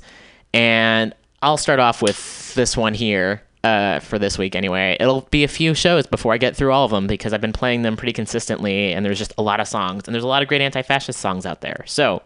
and 0.54 1.12
I'll 1.42 1.56
start 1.56 1.80
off 1.80 2.00
with 2.00 2.54
this 2.54 2.76
one 2.76 2.94
here. 2.94 3.42
Uh, 3.64 4.00
for 4.00 4.18
this 4.18 4.38
week, 4.38 4.56
anyway, 4.56 4.96
it'll 4.98 5.20
be 5.30 5.44
a 5.44 5.48
few 5.48 5.72
shows 5.72 6.04
before 6.04 6.32
I 6.32 6.36
get 6.36 6.56
through 6.56 6.72
all 6.72 6.84
of 6.84 6.90
them 6.90 7.06
because 7.06 7.32
I've 7.32 7.40
been 7.40 7.52
playing 7.52 7.82
them 7.82 7.96
pretty 7.96 8.12
consistently, 8.12 8.92
and 8.92 9.06
there's 9.06 9.20
just 9.20 9.32
a 9.38 9.42
lot 9.42 9.60
of 9.60 9.68
songs, 9.68 10.02
and 10.04 10.12
there's 10.12 10.24
a 10.24 10.26
lot 10.26 10.42
of 10.42 10.48
great 10.48 10.60
anti-fascist 10.60 11.20
songs 11.20 11.46
out 11.46 11.60
there. 11.60 11.84
So, 11.86 12.22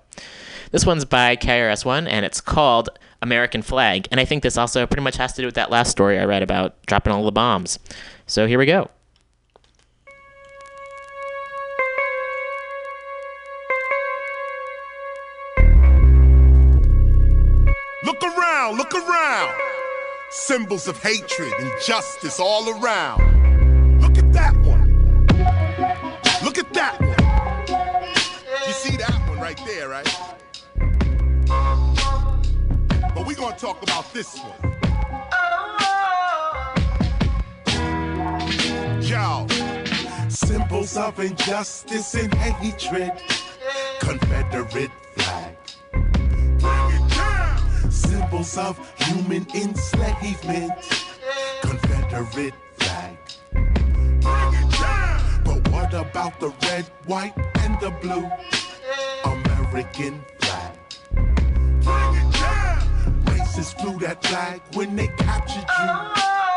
this 0.72 0.84
one's 0.86 1.04
by 1.04 1.36
KRS-One, 1.36 2.06
and 2.08 2.24
it's 2.24 2.40
called 2.40 2.88
American 3.22 3.62
Flag. 3.62 4.08
And 4.10 4.20
I 4.20 4.24
think 4.24 4.42
this 4.42 4.56
also 4.56 4.86
pretty 4.86 5.02
much 5.02 5.16
has 5.16 5.32
to 5.34 5.42
do 5.42 5.46
with 5.46 5.54
that 5.54 5.70
last 5.70 5.90
story 5.90 6.18
I 6.18 6.24
read 6.24 6.42
about 6.42 6.80
dropping 6.86 7.12
all 7.12 7.24
the 7.24 7.32
bombs. 7.32 7.78
So 8.26 8.46
here 8.46 8.58
we 8.58 8.66
go. 8.66 8.90
Look 18.04 18.22
around, 18.22 18.76
look 18.76 18.94
around. 18.94 19.54
Symbols 20.30 20.86
of 20.86 21.02
hatred, 21.02 21.52
injustice 21.60 22.38
all 22.38 22.68
around. 22.68 24.00
Look 24.00 24.18
at 24.18 24.32
that 24.32 24.54
one. 24.58 24.92
Look 26.44 26.58
at 26.58 26.72
that 26.74 27.00
one. 27.00 28.66
You 28.66 28.72
see 28.72 28.96
that 28.96 29.28
one 29.28 29.38
right 29.38 29.60
there, 29.66 29.88
right? 29.88 30.25
We're 33.26 33.34
gonna 33.34 33.56
talk 33.56 33.82
about 33.82 34.12
this 34.12 34.38
one. 34.38 34.54
Yo, 39.02 39.48
symbols 40.28 40.96
of 40.96 41.18
injustice 41.18 42.14
and 42.14 42.32
hatred. 42.34 43.10
Confederate 43.98 44.92
flag. 45.16 45.56
Symbols 47.90 48.56
of 48.56 48.78
human 48.96 49.44
enslavement. 49.52 50.72
Confederate 51.62 52.54
flag. 52.78 53.18
But 55.44 55.68
what 55.72 55.92
about 55.94 56.38
the 56.38 56.54
red, 56.62 56.84
white, 57.06 57.36
and 57.56 57.80
the 57.80 57.90
blue? 57.90 58.30
American 59.24 60.24
flag. 60.38 62.35
Racists 63.56 63.80
flew 63.80 63.98
that 64.00 64.22
flag 64.22 64.60
when 64.74 64.94
they 64.96 65.06
captured 65.16 65.60
you. 65.60 65.64
Oh. 65.68 66.55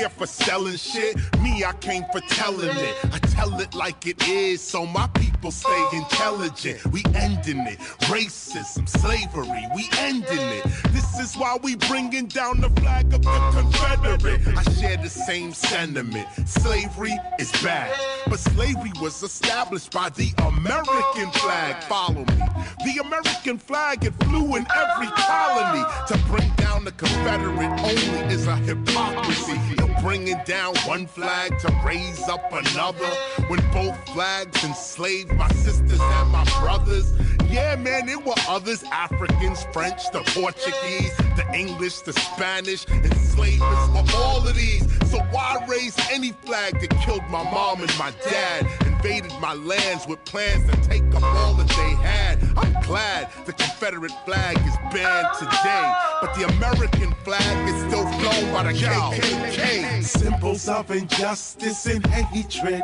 Here 0.00 0.08
for 0.08 0.26
selling 0.26 0.76
shit. 0.76 1.14
Me, 1.42 1.62
I 1.62 1.74
came 1.74 2.04
for 2.10 2.20
telling 2.20 2.70
it. 2.70 2.96
I 3.12 3.18
tell 3.18 3.60
it 3.60 3.74
like 3.74 4.06
it 4.06 4.26
is, 4.26 4.62
so 4.62 4.86
my 4.86 5.06
people 5.08 5.50
stay 5.50 5.88
intelligent. 5.92 6.86
We 6.86 7.04
ending 7.14 7.66
it. 7.66 7.78
Racism, 8.08 8.88
slavery, 8.88 9.66
we 9.74 9.90
ending 9.98 10.46
it. 10.58 10.64
This 10.90 11.18
is 11.20 11.36
why 11.36 11.58
we 11.62 11.76
bringing 11.76 12.26
down 12.26 12.62
the 12.62 12.70
flag 12.80 13.12
of 13.12 13.20
the 13.22 13.50
Confederate. 13.52 14.40
I 14.56 14.62
share 14.72 14.96
the 14.96 15.10
same 15.10 15.52
sentiment. 15.52 16.26
Slavery 16.48 17.18
is 17.38 17.52
bad, 17.62 17.94
but 18.26 18.38
slavery 18.38 18.92
was 19.02 19.22
established 19.22 19.92
by 19.92 20.08
the 20.08 20.32
American 20.38 21.30
flag. 21.32 21.82
Follow 21.84 22.24
me. 22.24 22.40
The 22.86 23.02
American 23.04 23.58
flag, 23.58 24.04
it 24.04 24.14
flew 24.24 24.56
in 24.56 24.66
every 24.74 25.08
colony. 25.08 25.84
To 26.08 26.18
bring 26.28 26.50
down 26.56 26.84
the 26.86 26.92
Confederate 26.92 27.78
only 27.80 28.34
is 28.34 28.46
a 28.46 28.56
hypocrisy. 28.56 29.89
Bringing 30.02 30.40
down 30.46 30.74
one 30.86 31.06
flag 31.06 31.58
to 31.58 31.80
raise 31.84 32.26
up 32.28 32.52
another 32.52 33.06
when 33.48 33.60
both 33.70 33.96
flags 34.08 34.64
enslaved 34.64 35.32
my 35.34 35.48
sisters 35.48 36.00
and 36.00 36.30
my 36.30 36.44
brothers. 36.60 37.12
Yeah, 37.50 37.76
man, 37.76 38.06
there 38.06 38.18
were 38.18 38.34
others 38.48 38.82
Africans, 38.92 39.64
French, 39.72 40.10
the 40.12 40.20
Portuguese, 40.28 41.14
the 41.36 41.44
English, 41.52 42.00
the 42.00 42.12
Spanish, 42.12 42.86
enslavers 42.88 43.60
for 43.60 44.16
all 44.16 44.46
of 44.46 44.54
these. 44.54 44.86
So 45.10 45.18
why 45.32 45.64
raise 45.68 45.96
any 46.10 46.32
flag 46.32 46.80
that 46.80 46.90
killed 47.02 47.24
my 47.28 47.42
mom 47.42 47.80
and 47.80 47.98
my 47.98 48.12
dad? 48.24 48.66
Invaded 48.86 49.32
my 49.40 49.54
lands 49.54 50.06
with 50.06 50.24
plans 50.24 50.70
to 50.70 50.88
take 50.88 51.02
up 51.14 51.22
all 51.22 51.54
that 51.54 51.68
they 51.68 51.94
had. 52.06 52.38
I'm 52.56 52.80
glad 52.82 53.28
the 53.46 53.52
Confederate 53.52 54.12
flag 54.24 54.56
is 54.58 54.76
banned 54.92 55.28
today, 55.38 55.92
but 56.20 56.34
the 56.34 56.46
American 56.56 57.12
flag 57.24 57.68
is 57.68 57.80
still 57.88 58.06
flown 58.20 58.52
by 58.52 58.62
the 58.62 58.78
KKK. 58.78 59.89
Symbols 59.98 60.68
of 60.68 60.90
injustice 60.90 61.86
and 61.86 62.06
hatred. 62.06 62.82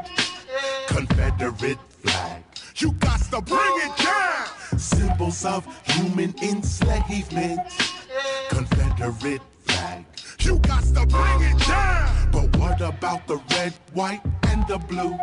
Confederate 0.88 1.79
flag. 2.03 2.42
You 2.77 2.92
got 2.92 3.21
to 3.31 3.40
bring 3.40 3.61
it 3.61 3.97
down. 3.97 4.79
Symbols 4.79 5.45
of 5.45 5.66
human 5.87 6.35
enslavement. 6.42 7.61
Confederate 8.49 9.40
flag. 9.64 10.05
You 10.40 10.59
got 10.59 10.85
to 10.85 11.07
bring 11.07 11.42
it 11.42 11.59
down. 11.66 12.31
But 12.33 12.57
what 12.59 12.81
about 12.81 13.27
the 13.27 13.37
red, 13.51 13.73
white, 13.95 14.21
and 14.49 14.66
the 14.69 14.79
blue? 14.79 15.16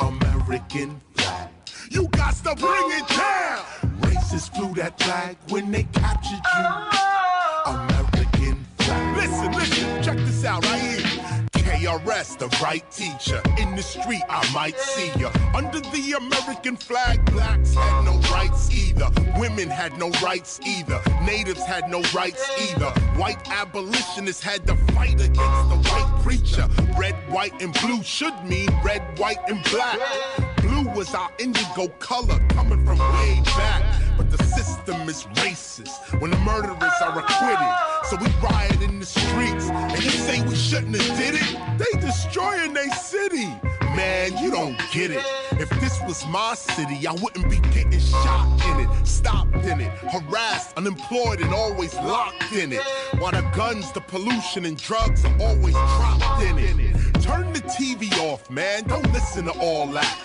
American 0.00 1.00
flag. 1.14 1.50
You 1.90 2.08
got 2.08 2.34
to 2.36 2.54
bring 2.56 2.90
it 2.92 3.08
down. 3.08 3.64
Racists 4.00 4.54
flew 4.54 4.74
that 4.74 4.98
flag 5.02 5.36
when 5.48 5.70
they 5.70 5.84
captured 5.84 6.40
you. 6.56 7.72
American 7.72 8.64
flag. 8.78 9.16
Listen, 9.16 9.52
listen, 9.52 10.02
check 10.02 10.23
out 10.44 10.64
right 10.64 10.80
here. 10.80 11.46
KRS, 11.52 12.38
the 12.38 12.48
right 12.62 12.88
teacher. 12.90 13.40
In 13.58 13.74
the 13.76 13.82
street, 13.82 14.22
I 14.28 14.50
might 14.52 14.78
see 14.78 15.10
ya. 15.18 15.30
Under 15.54 15.80
the 15.80 16.14
American 16.16 16.76
flag, 16.76 17.24
blacks 17.32 17.74
had 17.74 18.04
no 18.04 18.18
rights 18.30 18.70
either. 18.72 19.08
Women 19.38 19.68
had 19.68 19.98
no 19.98 20.10
rights 20.22 20.60
either. 20.66 21.00
Natives 21.24 21.64
had 21.64 21.90
no 21.90 22.02
rights 22.14 22.48
either. 22.60 22.90
White 23.16 23.48
abolitionists 23.50 24.42
had 24.42 24.66
to 24.66 24.76
fight 24.94 25.20
against 25.20 25.38
the 25.38 25.90
white 25.90 26.20
preacher. 26.22 26.68
Red, 26.98 27.14
white, 27.30 27.60
and 27.60 27.72
blue 27.80 28.02
should 28.02 28.34
mean 28.44 28.68
red, 28.82 29.18
white, 29.18 29.38
and 29.48 29.62
black. 29.64 30.53
Blue 30.66 30.88
was 30.94 31.14
our 31.14 31.30
indigo 31.38 31.88
color 31.98 32.40
coming 32.48 32.84
from 32.86 32.98
way 32.98 33.42
back. 33.44 34.00
But 34.16 34.30
the 34.30 34.42
system 34.44 35.08
is 35.08 35.24
racist 35.44 36.20
when 36.20 36.30
the 36.30 36.38
murderers 36.38 36.98
are 37.02 37.18
acquitted. 37.18 37.74
So 38.04 38.16
we 38.16 38.26
riot 38.42 38.80
in 38.80 38.98
the 39.00 39.06
streets, 39.06 39.68
and 39.68 40.02
you 40.02 40.10
say 40.10 40.40
we 40.42 40.56
shouldn't 40.56 40.96
have 40.96 41.18
did 41.18 41.34
it? 41.34 41.78
They 41.78 42.00
destroying 42.00 42.72
their 42.72 42.90
city. 42.92 43.48
Man, 43.94 44.36
you 44.38 44.50
don't 44.50 44.76
get 44.90 45.12
it. 45.12 45.24
If 45.52 45.70
this 45.80 46.00
was 46.02 46.26
my 46.26 46.54
city, 46.54 47.06
I 47.06 47.12
wouldn't 47.12 47.48
be 47.48 47.58
getting 47.70 48.00
shot 48.00 48.60
in 48.66 48.80
it, 48.80 49.06
stopped 49.06 49.54
in 49.64 49.80
it, 49.80 49.90
harassed, 49.98 50.76
unemployed, 50.76 51.40
and 51.40 51.54
always 51.54 51.94
locked 51.94 52.52
in 52.52 52.72
it. 52.72 52.82
While 53.18 53.32
the 53.32 53.42
guns, 53.54 53.92
the 53.92 54.00
pollution, 54.00 54.64
and 54.64 54.76
drugs 54.76 55.24
are 55.24 55.36
always 55.40 55.74
dropped 55.74 56.42
in 56.42 56.58
it. 56.58 57.22
Turn 57.22 57.52
the 57.52 57.60
TV 57.60 58.12
off, 58.18 58.50
man. 58.50 58.82
Don't 58.84 59.10
listen 59.12 59.44
to 59.44 59.52
all 59.60 59.86
that. 59.88 60.20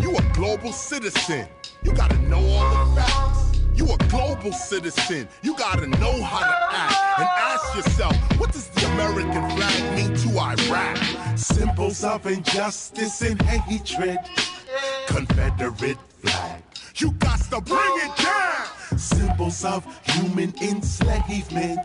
You 0.00 0.16
a 0.16 0.22
global 0.32 0.72
citizen. 0.72 1.48
You 1.82 1.92
gotta 1.92 2.18
know 2.28 2.38
all 2.38 2.86
the 2.86 3.00
facts. 3.00 3.47
You 3.78 3.86
a 3.92 3.96
global 4.08 4.52
citizen. 4.52 5.28
You 5.42 5.56
gotta 5.56 5.86
know 5.86 6.20
how 6.20 6.40
to 6.40 6.76
act. 6.76 7.20
And 7.20 7.28
ask 7.28 7.76
yourself, 7.76 8.16
what 8.36 8.50
does 8.50 8.66
the 8.70 8.86
American 8.92 9.48
flag 9.50 9.94
mean 9.94 10.16
to 10.16 10.28
Iraq? 10.36 10.98
Symbols 11.38 12.02
of 12.02 12.26
injustice 12.26 13.22
and 13.22 13.40
hatred. 13.40 14.18
Confederate 15.06 15.98
flag. 16.22 16.64
You 16.96 17.12
got 17.12 17.38
to 17.38 17.60
bring 17.60 17.94
it 18.06 18.16
down. 18.16 18.98
Symbols 18.98 19.64
of 19.64 19.86
human 20.08 20.52
enslavement. 20.60 21.78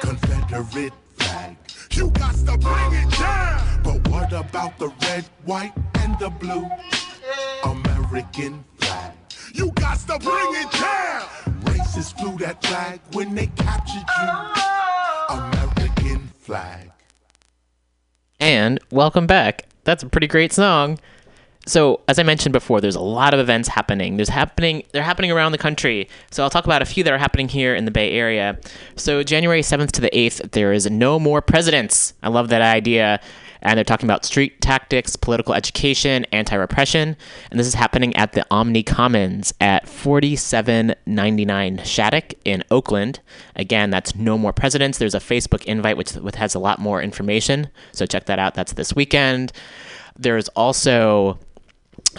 Confederate 0.00 0.92
flag. 1.16 1.56
You 1.90 2.10
got 2.10 2.36
to 2.36 2.56
bring 2.56 2.92
it 2.94 3.10
down. 3.18 3.82
But 3.82 4.06
what 4.06 4.32
about 4.32 4.78
the 4.78 4.92
red, 5.02 5.24
white, 5.44 5.72
and 5.94 6.16
the 6.20 6.30
blue? 6.30 6.70
American 7.64 8.64
flag. 8.78 9.12
You 9.52 9.72
got 9.72 9.98
to 10.00 10.18
bring 10.18 10.54
it 10.54 10.70
down. 10.72 11.22
Racists 11.64 12.16
flew 12.18 12.36
that 12.38 12.62
flag 12.64 13.00
when 13.12 13.34
they 13.34 13.46
captured 13.46 14.04
you. 14.20 15.36
American 15.36 16.28
flag. 16.38 16.92
And 18.38 18.78
welcome 18.90 19.26
back. 19.26 19.66
That's 19.84 20.02
a 20.02 20.08
pretty 20.08 20.28
great 20.28 20.52
song. 20.52 20.98
So, 21.66 22.00
as 22.08 22.18
I 22.18 22.22
mentioned 22.22 22.52
before, 22.52 22.80
there's 22.80 22.94
a 22.94 23.00
lot 23.00 23.34
of 23.34 23.40
events 23.40 23.68
happening. 23.68 24.16
There's 24.16 24.30
happening 24.30 24.82
they're 24.92 25.02
happening 25.02 25.30
around 25.30 25.52
the 25.52 25.58
country. 25.58 26.08
So, 26.30 26.42
I'll 26.42 26.50
talk 26.50 26.64
about 26.64 26.80
a 26.80 26.86
few 26.86 27.04
that 27.04 27.12
are 27.12 27.18
happening 27.18 27.48
here 27.48 27.74
in 27.74 27.84
the 27.84 27.90
Bay 27.90 28.12
Area. 28.12 28.58
So, 28.96 29.22
January 29.22 29.60
7th 29.60 29.90
to 29.92 30.00
the 30.00 30.10
8th, 30.10 30.52
there 30.52 30.72
is 30.72 30.90
no 30.90 31.18
more 31.18 31.42
presidents. 31.42 32.14
I 32.22 32.28
love 32.28 32.48
that 32.48 32.62
idea. 32.62 33.20
And 33.62 33.76
they're 33.76 33.84
talking 33.84 34.06
about 34.06 34.24
street 34.24 34.60
tactics, 34.60 35.16
political 35.16 35.54
education, 35.54 36.24
anti-repression, 36.32 37.16
and 37.50 37.60
this 37.60 37.66
is 37.66 37.74
happening 37.74 38.14
at 38.16 38.32
the 38.32 38.46
Omni 38.50 38.82
Commons 38.82 39.52
at 39.60 39.88
4799 39.88 41.78
Shattuck 41.84 42.32
in 42.44 42.64
Oakland. 42.70 43.20
Again, 43.56 43.90
that's 43.90 44.14
no 44.14 44.38
more 44.38 44.52
presidents. 44.52 44.98
There's 44.98 45.14
a 45.14 45.20
Facebook 45.20 45.64
invite 45.64 45.96
which, 45.96 46.12
which 46.12 46.36
has 46.36 46.54
a 46.54 46.58
lot 46.58 46.78
more 46.78 47.02
information, 47.02 47.68
so 47.92 48.06
check 48.06 48.26
that 48.26 48.38
out. 48.38 48.54
That's 48.54 48.72
this 48.72 48.94
weekend. 48.94 49.52
There's 50.16 50.48
also 50.48 51.38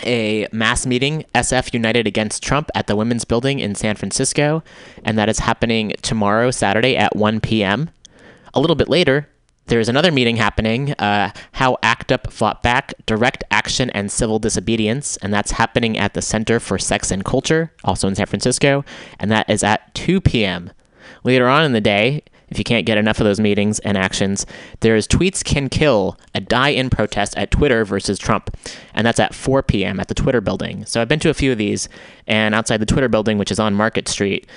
a 0.04 0.48
mass 0.52 0.86
meeting, 0.86 1.26
SF 1.36 1.74
United 1.74 2.08
Against 2.08 2.44
Trump, 2.44 2.70
at 2.76 2.88
the 2.88 2.96
Women's 2.96 3.26
Building 3.26 3.60
in 3.60 3.76
San 3.76 3.96
Francisco, 3.96 4.64
and 5.04 5.18
that 5.18 5.30
is 5.30 5.40
happening 5.40 5.94
tomorrow, 6.02 6.52
Saturday 6.52 6.96
at 6.96 7.16
1 7.16 7.42
p.m. 7.42 7.90
A 8.54 8.60
little 8.60 8.76
bit 8.76 8.90
later, 8.90 9.28
there's 9.68 9.90
another 9.90 10.12
meeting 10.12 10.36
happening, 10.38 10.92
uh, 10.94 11.32
How 11.54 11.78
ACT 11.82 12.12
UP 12.12 12.32
Fought 12.32 12.62
Back, 12.62 12.94
Direct 13.06 13.44
Action 13.52 13.90
and 13.92 14.12
Civil 14.12 14.40
Disobedience, 14.40 15.18
and 15.18 15.34
that's 15.34 15.52
happening 15.52 15.98
at 15.98 16.14
the 16.14 16.22
Center 16.22 16.60
for 16.60 16.78
Sex 16.78 17.12
and 17.12 17.24
Culture, 17.24 17.72
also 17.84 18.08
in 18.08 18.16
San 18.16 18.26
Francisco, 18.26 18.84
and 19.20 19.32
that 19.32 19.50
is 19.50 19.64
at 19.64 19.94
2 19.96 20.20
p.m. 20.22 20.72
Later 21.24 21.48
on 21.48 21.64
in 21.64 21.72
the 21.72 21.82
day, 21.82 22.24
if 22.52 22.58
you 22.58 22.66
can't 22.66 22.86
get 22.86 22.98
enough 22.98 23.20
of 23.20 23.24
those 23.24 23.40
meetings 23.40 23.80
and 23.80 23.98
actions, 23.98 24.46
there 24.82 24.98
is 24.98 25.08
Tweets 25.08 25.42
Can 25.44 25.70
Kill, 25.70 26.18
a 26.36 26.42
die 26.42 26.70
in 26.70 26.90
protest 26.90 27.36
at 27.38 27.50
Twitter 27.50 27.86
versus 27.86 28.20
Trump. 28.20 28.56
And 28.94 29.08
that's 29.08 29.22
at 29.22 29.34
4 29.34 29.64
p.m. 29.64 30.02
at 30.02 30.10
the 30.10 30.14
Twitter 30.14 30.42
building. 30.42 30.86
So 30.86 31.02
I've 31.02 31.08
been 31.08 31.22
to 31.22 31.30
a 31.30 31.34
few 31.34 31.54
of 31.54 31.58
these, 31.58 31.88
and 32.28 32.54
outside 32.54 32.78
the 32.78 32.86
Twitter 32.86 33.08
building, 33.08 33.38
which 33.38 33.52
is 33.52 33.60
on 33.60 33.74
Market 33.74 34.10
Street, 34.10 34.48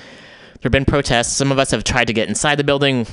there 0.55 0.71
have 0.71 0.73
been 0.73 0.85
protests. 0.85 1.33
Some 1.33 1.53
of 1.53 1.59
us 1.59 1.71
have 1.71 1.85
tried 1.85 2.07
to 2.07 2.13
get 2.13 2.29
inside 2.29 2.57
the 2.57 2.65
building. 2.65 3.07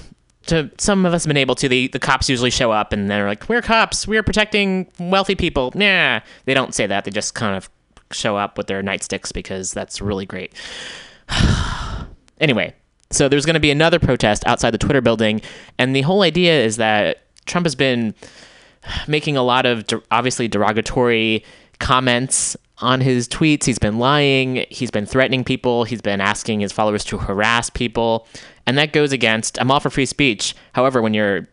To 0.47 0.71
some 0.77 1.05
of 1.05 1.13
us 1.13 1.23
have 1.23 1.29
been 1.29 1.37
able 1.37 1.55
to. 1.55 1.69
The, 1.69 1.87
the 1.87 1.99
cops 1.99 2.27
usually 2.29 2.49
show 2.49 2.71
up 2.71 2.93
and 2.93 3.09
they're 3.09 3.27
like, 3.27 3.47
We're 3.47 3.61
cops. 3.61 4.07
We're 4.07 4.23
protecting 4.23 4.87
wealthy 4.99 5.35
people. 5.35 5.71
Nah. 5.75 6.21
They 6.45 6.53
don't 6.53 6.73
say 6.73 6.87
that. 6.87 7.05
They 7.05 7.11
just 7.11 7.35
kind 7.35 7.55
of 7.55 7.69
show 8.11 8.37
up 8.37 8.57
with 8.57 8.67
their 8.67 8.81
nightsticks 8.81 9.33
because 9.33 9.71
that's 9.71 10.01
really 10.01 10.25
great. 10.25 10.53
anyway, 12.39 12.73
so 13.09 13.27
there's 13.27 13.45
going 13.45 13.55
to 13.55 13.59
be 13.59 13.71
another 13.71 13.99
protest 13.99 14.45
outside 14.47 14.71
the 14.71 14.77
Twitter 14.77 15.01
building, 15.01 15.41
and 15.77 15.95
the 15.95 16.01
whole 16.01 16.21
idea 16.21 16.63
is 16.63 16.77
that 16.77 17.23
Trump 17.45 17.65
has 17.65 17.75
been 17.75 18.13
making 19.07 19.37
a 19.37 19.43
lot 19.43 19.65
of 19.65 19.85
de- 19.87 20.01
obviously 20.11 20.47
derogatory 20.47 21.43
comments 21.79 22.55
on 22.81 23.01
his 23.01 23.27
tweets. 23.27 23.63
He's 23.63 23.79
been 23.79 23.99
lying, 23.99 24.65
he's 24.69 24.91
been 24.91 25.05
threatening 25.05 25.43
people, 25.43 25.83
he's 25.83 26.01
been 26.01 26.21
asking 26.21 26.59
his 26.59 26.71
followers 26.71 27.03
to 27.05 27.17
harass 27.17 27.69
people, 27.69 28.27
and 28.65 28.77
that 28.77 28.93
goes 28.93 29.11
against 29.11 29.59
I'm 29.59 29.71
all 29.71 29.79
for 29.79 29.89
free 29.89 30.05
speech. 30.05 30.55
However, 30.73 31.01
when 31.01 31.13
you're 31.13 31.47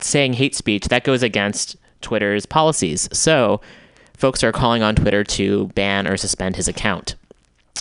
saying 0.00 0.34
hate 0.34 0.54
speech, 0.54 0.88
that 0.88 1.04
goes 1.04 1.22
against 1.22 1.76
Twitter's 2.00 2.46
policies. 2.46 3.08
So, 3.12 3.60
folks 4.16 4.42
are 4.42 4.52
calling 4.52 4.82
on 4.82 4.94
Twitter 4.94 5.24
to 5.24 5.68
ban 5.68 6.06
or 6.06 6.16
suspend 6.16 6.56
his 6.56 6.68
account. 6.68 7.14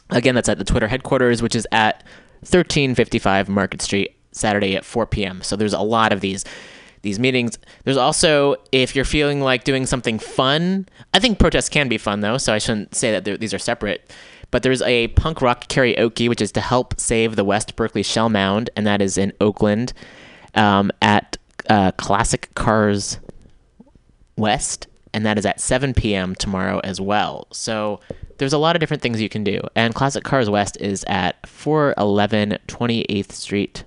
Again, 0.09 0.35
that's 0.35 0.49
at 0.49 0.57
the 0.57 0.63
Twitter 0.63 0.87
headquarters, 0.87 1.41
which 1.41 1.55
is 1.55 1.67
at 1.71 2.03
1355 2.41 3.49
Market 3.49 3.81
Street, 3.81 4.15
Saturday 4.31 4.75
at 4.75 4.85
4 4.85 5.05
p.m. 5.07 5.41
So 5.41 5.55
there's 5.55 5.73
a 5.73 5.81
lot 5.81 6.13
of 6.13 6.21
these 6.21 6.45
these 7.01 7.19
meetings. 7.19 7.57
There's 7.83 7.97
also 7.97 8.55
if 8.71 8.95
you're 8.95 9.05
feeling 9.05 9.41
like 9.41 9.63
doing 9.63 9.85
something 9.85 10.19
fun. 10.19 10.87
I 11.13 11.19
think 11.19 11.39
protests 11.39 11.69
can 11.69 11.87
be 11.87 11.97
fun 11.97 12.21
though, 12.21 12.37
so 12.37 12.53
I 12.53 12.57
shouldn't 12.57 12.95
say 12.95 13.17
that 13.17 13.39
these 13.39 13.53
are 13.53 13.59
separate. 13.59 14.11
But 14.49 14.63
there's 14.63 14.81
a 14.83 15.09
punk 15.09 15.41
rock 15.41 15.67
karaoke, 15.67 16.29
which 16.29 16.41
is 16.41 16.51
to 16.53 16.61
help 16.61 16.99
save 16.99 17.35
the 17.35 17.43
West 17.43 17.75
Berkeley 17.75 18.03
Shell 18.03 18.29
Mound, 18.29 18.69
and 18.75 18.87
that 18.87 19.01
is 19.01 19.17
in 19.17 19.33
Oakland 19.41 19.91
um, 20.55 20.89
at 21.01 21.37
uh, 21.69 21.91
Classic 21.91 22.49
Cars 22.55 23.19
West, 24.37 24.87
and 25.13 25.25
that 25.25 25.37
is 25.37 25.45
at 25.45 25.59
7 25.59 25.93
p.m. 25.93 26.33
tomorrow 26.35 26.79
as 26.83 27.01
well. 27.01 27.47
So 27.51 27.99
there's 28.37 28.53
a 28.53 28.57
lot 28.57 28.75
of 28.75 28.79
different 28.79 29.03
things 29.03 29.21
you 29.21 29.29
can 29.29 29.43
do. 29.43 29.59
And 29.75 29.93
Classic 29.93 30.23
Cars 30.23 30.49
West 30.49 30.77
is 30.79 31.03
at 31.07 31.45
411 31.45 32.59
28th 32.67 33.31
Street 33.31 33.83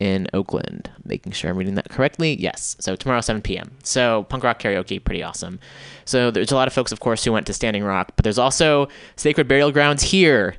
in 0.00 0.26
Oakland. 0.32 0.90
Making 1.04 1.32
sure 1.32 1.50
I'm 1.50 1.56
reading 1.56 1.74
that 1.76 1.88
correctly. 1.88 2.40
Yes. 2.40 2.76
So 2.80 2.96
tomorrow, 2.96 3.20
7 3.20 3.42
p.m. 3.42 3.70
So 3.82 4.24
punk 4.24 4.44
rock 4.44 4.60
karaoke, 4.60 5.02
pretty 5.02 5.22
awesome. 5.22 5.58
So 6.04 6.30
there's 6.30 6.52
a 6.52 6.56
lot 6.56 6.68
of 6.68 6.74
folks, 6.74 6.92
of 6.92 7.00
course, 7.00 7.24
who 7.24 7.32
went 7.32 7.46
to 7.46 7.52
Standing 7.52 7.84
Rock, 7.84 8.12
but 8.16 8.24
there's 8.24 8.38
also 8.38 8.88
sacred 9.16 9.48
burial 9.48 9.72
grounds 9.72 10.02
here 10.02 10.56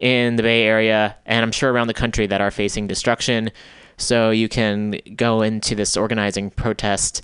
in 0.00 0.36
the 0.36 0.42
Bay 0.42 0.64
Area 0.64 1.16
and 1.24 1.42
I'm 1.42 1.52
sure 1.52 1.72
around 1.72 1.86
the 1.86 1.94
country 1.94 2.26
that 2.26 2.40
are 2.40 2.50
facing 2.50 2.86
destruction. 2.86 3.50
So 3.96 4.30
you 4.30 4.48
can 4.48 4.98
go 5.16 5.42
into 5.42 5.74
this 5.74 5.96
organizing 5.96 6.50
protest 6.50 7.22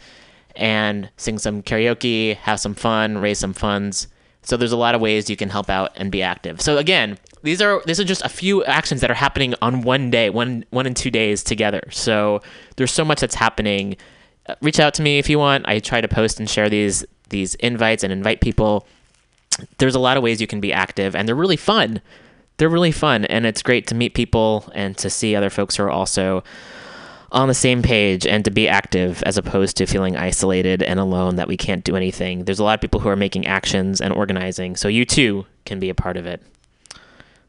and 0.56 1.10
sing 1.16 1.38
some 1.38 1.62
karaoke, 1.62 2.36
have 2.36 2.60
some 2.60 2.74
fun, 2.74 3.18
raise 3.18 3.38
some 3.38 3.52
funds. 3.52 4.08
So 4.42 4.56
there's 4.56 4.72
a 4.72 4.76
lot 4.76 4.94
of 4.94 5.00
ways 5.00 5.28
you 5.28 5.36
can 5.36 5.50
help 5.50 5.68
out 5.68 5.92
and 5.96 6.10
be 6.10 6.22
active. 6.22 6.60
So 6.60 6.78
again, 6.78 7.18
these 7.42 7.60
are 7.60 7.82
these 7.86 8.00
are 8.00 8.04
just 8.04 8.22
a 8.24 8.28
few 8.28 8.64
actions 8.64 9.00
that 9.00 9.10
are 9.10 9.14
happening 9.14 9.54
on 9.62 9.82
one 9.82 10.10
day, 10.10 10.30
one 10.30 10.64
one 10.70 10.86
and 10.86 10.96
two 10.96 11.10
days 11.10 11.42
together. 11.42 11.82
So 11.90 12.42
there's 12.76 12.92
so 12.92 13.04
much 13.04 13.20
that's 13.20 13.34
happening. 13.34 13.96
Uh, 14.46 14.54
reach 14.62 14.80
out 14.80 14.94
to 14.94 15.02
me 15.02 15.18
if 15.18 15.28
you 15.28 15.38
want. 15.38 15.68
I 15.68 15.78
try 15.78 16.00
to 16.00 16.08
post 16.08 16.40
and 16.40 16.48
share 16.48 16.68
these 16.68 17.04
these 17.28 17.54
invites 17.56 18.02
and 18.02 18.12
invite 18.12 18.40
people. 18.40 18.86
There's 19.78 19.94
a 19.94 20.00
lot 20.00 20.16
of 20.16 20.22
ways 20.22 20.40
you 20.40 20.46
can 20.46 20.60
be 20.60 20.72
active, 20.72 21.14
and 21.14 21.28
they're 21.28 21.34
really 21.34 21.56
fun. 21.56 22.00
They're 22.56 22.68
really 22.68 22.92
fun, 22.92 23.24
and 23.26 23.46
it's 23.46 23.62
great 23.62 23.86
to 23.88 23.94
meet 23.94 24.14
people 24.14 24.70
and 24.74 24.96
to 24.98 25.08
see 25.08 25.34
other 25.34 25.50
folks 25.50 25.76
who 25.76 25.84
are 25.84 25.90
also 25.90 26.44
on 27.32 27.48
the 27.48 27.54
same 27.54 27.82
page 27.82 28.26
and 28.26 28.44
to 28.44 28.50
be 28.50 28.68
active 28.68 29.22
as 29.22 29.36
opposed 29.38 29.76
to 29.76 29.86
feeling 29.86 30.16
isolated 30.16 30.82
and 30.82 30.98
alone 30.98 31.36
that 31.36 31.48
we 31.48 31.56
can't 31.56 31.84
do 31.84 31.96
anything. 31.96 32.44
There's 32.44 32.58
a 32.58 32.64
lot 32.64 32.74
of 32.74 32.80
people 32.80 33.00
who 33.00 33.08
are 33.08 33.16
making 33.16 33.46
actions 33.46 34.00
and 34.00 34.12
organizing, 34.12 34.76
so 34.76 34.88
you 34.88 35.04
too 35.04 35.46
can 35.64 35.78
be 35.78 35.90
a 35.90 35.94
part 35.94 36.16
of 36.16 36.26
it. 36.26 36.42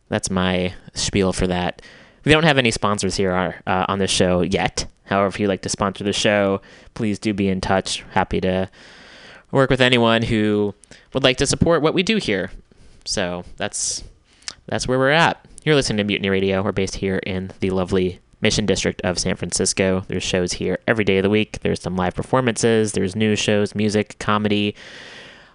That's 0.10 0.30
my 0.30 0.74
spiel 0.94 1.34
for 1.34 1.48
that. 1.48 1.82
We 2.24 2.32
don't 2.32 2.44
have 2.44 2.58
any 2.58 2.70
sponsors 2.72 3.16
here 3.16 3.62
uh, 3.66 3.86
on 3.88 4.00
the 4.00 4.08
show 4.08 4.42
yet. 4.42 4.86
However, 5.06 5.28
if 5.28 5.40
you'd 5.40 5.48
like 5.48 5.64
to 5.64 5.70
sponsor 5.70 6.04
the 6.04 6.14
show, 6.14 6.62
please 6.94 7.18
do 7.18 7.34
be 7.34 7.50
in 7.50 7.62
touch. 7.62 8.04
Happy 8.12 8.40
to 8.42 8.70
work 9.52 9.70
with 9.70 9.82
anyone 9.82 10.22
who 10.22 10.76
would 11.14 11.24
like 11.24 11.38
to 11.38 11.48
support 11.48 11.82
what 11.82 11.94
we 11.94 12.04
do 12.04 12.18
here. 12.18 12.52
So 13.06 13.44
that's 13.58 14.04
that's 14.68 14.88
where 14.88 15.00
we're 15.00 15.10
at. 15.10 15.44
You're 15.64 15.76
listening 15.76 15.98
to 15.98 16.04
Mutiny 16.04 16.30
Radio. 16.30 16.62
We're 16.62 16.72
based 16.72 16.96
here 16.96 17.18
in 17.18 17.52
the 17.60 17.72
lovely 17.72 18.20
Mission 18.42 18.66
District 18.66 19.02
of 19.02 19.20
San 19.20 19.36
Francisco. 19.36 20.04
There's 20.08 20.24
shows 20.24 20.54
here 20.54 20.80
every 20.88 21.04
day 21.04 21.18
of 21.18 21.24
the 21.24 21.30
week. 21.30 21.60
There's 21.62 21.82
some 21.82 21.96
live 21.96 22.16
performances, 22.16 22.94
there's 22.94 23.16
news 23.16 23.40
shows, 23.40 23.76
music, 23.76 24.18
comedy, 24.20 24.76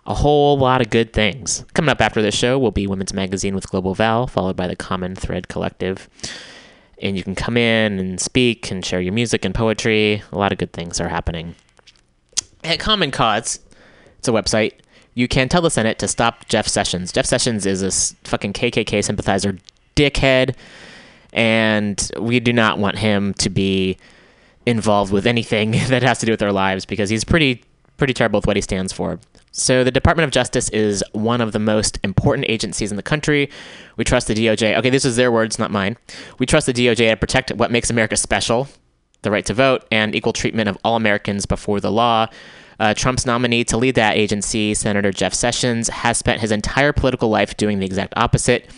a 0.06 0.14
whole 0.14 0.56
lot 0.56 0.80
of 0.80 0.90
good 0.90 1.12
things. 1.12 1.64
Coming 1.74 1.90
up 1.90 2.00
after 2.00 2.22
this 2.22 2.34
show 2.34 2.58
will 2.58 2.70
be 2.70 2.86
Women's 2.86 3.12
Magazine 3.12 3.54
with 3.54 3.68
Global 3.68 3.94
Val, 3.94 4.26
followed 4.26 4.56
by 4.56 4.68
the 4.68 4.76
Common 4.76 5.16
Thread 5.16 5.48
Collective. 5.48 6.08
And 7.02 7.16
you 7.16 7.22
can 7.22 7.34
come 7.34 7.56
in 7.56 7.98
and 7.98 8.20
speak 8.20 8.70
and 8.70 8.84
share 8.84 9.00
your 9.00 9.12
music 9.12 9.44
and 9.44 9.54
poetry. 9.54 10.22
A 10.32 10.38
lot 10.38 10.52
of 10.52 10.58
good 10.58 10.72
things 10.72 11.00
are 11.00 11.08
happening. 11.08 11.56
At 12.64 12.78
Common 12.78 13.10
Cause, 13.10 13.60
it's 14.18 14.28
a 14.28 14.32
website. 14.32 14.74
You 15.14 15.28
can 15.28 15.48
tell 15.48 15.62
the 15.62 15.70
Senate 15.70 15.98
to 15.98 16.08
stop 16.08 16.46
Jeff 16.46 16.68
Sessions. 16.68 17.10
Jeff 17.10 17.26
Sessions 17.26 17.66
is 17.66 17.82
a 17.82 17.90
fucking 18.28 18.52
KKK 18.52 19.02
sympathizer 19.02 19.58
dickhead 19.96 20.54
and 21.36 22.10
we 22.18 22.40
do 22.40 22.52
not 22.52 22.78
want 22.78 22.98
him 22.98 23.34
to 23.34 23.50
be 23.50 23.98
involved 24.64 25.12
with 25.12 25.26
anything 25.26 25.70
that 25.88 26.02
has 26.02 26.18
to 26.18 26.26
do 26.26 26.32
with 26.32 26.42
our 26.42 26.52
lives 26.52 26.84
because 26.84 27.08
he's 27.10 27.22
pretty 27.22 27.62
pretty 27.96 28.12
terrible 28.12 28.38
with 28.38 28.46
what 28.46 28.56
he 28.56 28.62
stands 28.62 28.92
for. 28.92 29.18
So 29.52 29.82
the 29.84 29.90
Department 29.90 30.24
of 30.24 30.30
Justice 30.32 30.68
is 30.68 31.02
one 31.12 31.40
of 31.40 31.52
the 31.52 31.58
most 31.58 31.98
important 32.04 32.46
agencies 32.50 32.90
in 32.90 32.98
the 32.98 33.02
country. 33.02 33.48
We 33.96 34.04
trust 34.04 34.26
the 34.26 34.34
DOJ. 34.34 34.76
Okay, 34.76 34.90
this 34.90 35.06
is 35.06 35.16
their 35.16 35.32
words, 35.32 35.58
not 35.58 35.70
mine. 35.70 35.96
We 36.38 36.44
trust 36.44 36.66
the 36.66 36.74
DOJ 36.74 37.10
to 37.10 37.16
protect 37.16 37.52
what 37.52 37.70
makes 37.70 37.88
America 37.88 38.18
special, 38.18 38.68
the 39.22 39.30
right 39.30 39.46
to 39.46 39.54
vote 39.54 39.86
and 39.90 40.14
equal 40.14 40.34
treatment 40.34 40.68
of 40.68 40.76
all 40.84 40.94
Americans 40.94 41.46
before 41.46 41.80
the 41.80 41.90
law. 41.90 42.26
Uh, 42.78 42.92
Trump's 42.92 43.24
nominee 43.24 43.64
to 43.64 43.78
lead 43.78 43.94
that 43.94 44.18
agency, 44.18 44.74
Senator 44.74 45.10
Jeff 45.10 45.32
Sessions, 45.32 45.88
has 45.88 46.18
spent 46.18 46.42
his 46.42 46.52
entire 46.52 46.92
political 46.92 47.30
life 47.30 47.56
doing 47.56 47.78
the 47.78 47.86
exact 47.86 48.12
opposite. 48.14 48.68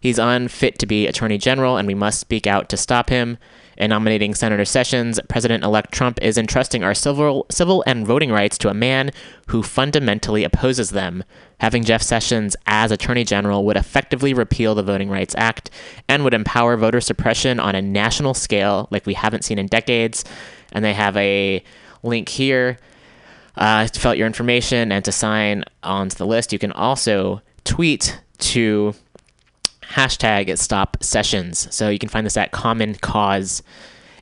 He's 0.00 0.18
unfit 0.18 0.78
to 0.78 0.86
be 0.86 1.06
Attorney 1.06 1.38
General, 1.38 1.76
and 1.76 1.86
we 1.86 1.94
must 1.94 2.20
speak 2.20 2.46
out 2.46 2.68
to 2.68 2.76
stop 2.76 3.10
him. 3.10 3.38
In 3.76 3.90
nominating 3.90 4.34
Senator 4.34 4.64
Sessions, 4.64 5.20
President 5.28 5.62
elect 5.62 5.92
Trump 5.92 6.18
is 6.20 6.36
entrusting 6.36 6.82
our 6.82 6.94
civil, 6.94 7.46
civil 7.48 7.84
and 7.86 8.04
voting 8.06 8.32
rights 8.32 8.58
to 8.58 8.68
a 8.68 8.74
man 8.74 9.12
who 9.48 9.62
fundamentally 9.62 10.42
opposes 10.42 10.90
them. 10.90 11.22
Having 11.60 11.84
Jeff 11.84 12.02
Sessions 12.02 12.56
as 12.66 12.90
Attorney 12.90 13.22
General 13.22 13.64
would 13.64 13.76
effectively 13.76 14.34
repeal 14.34 14.74
the 14.74 14.82
Voting 14.82 15.10
Rights 15.10 15.34
Act 15.38 15.70
and 16.08 16.24
would 16.24 16.34
empower 16.34 16.76
voter 16.76 17.00
suppression 17.00 17.60
on 17.60 17.76
a 17.76 17.82
national 17.82 18.34
scale 18.34 18.88
like 18.90 19.06
we 19.06 19.14
haven't 19.14 19.44
seen 19.44 19.58
in 19.60 19.66
decades. 19.66 20.24
And 20.72 20.84
they 20.84 20.94
have 20.94 21.16
a 21.16 21.62
link 22.02 22.28
here. 22.28 22.78
uh, 23.58 23.86
to 23.88 24.00
fill 24.00 24.12
out 24.12 24.18
your 24.18 24.26
information 24.26 24.92
and 24.92 25.04
to 25.04 25.12
sign 25.12 25.64
onto 25.82 26.16
the 26.16 26.26
list. 26.26 26.52
You 26.52 26.58
can 26.58 26.72
also 26.72 27.42
tweet 27.64 28.20
to 28.38 28.94
hashtag 29.90 30.56
stop 30.58 30.96
sessions. 31.02 31.72
So 31.74 31.88
you 31.88 31.98
can 31.98 32.08
find 32.08 32.26
this 32.26 32.36
at 32.36 32.52
Common 32.52 32.94
Cause. 32.96 33.62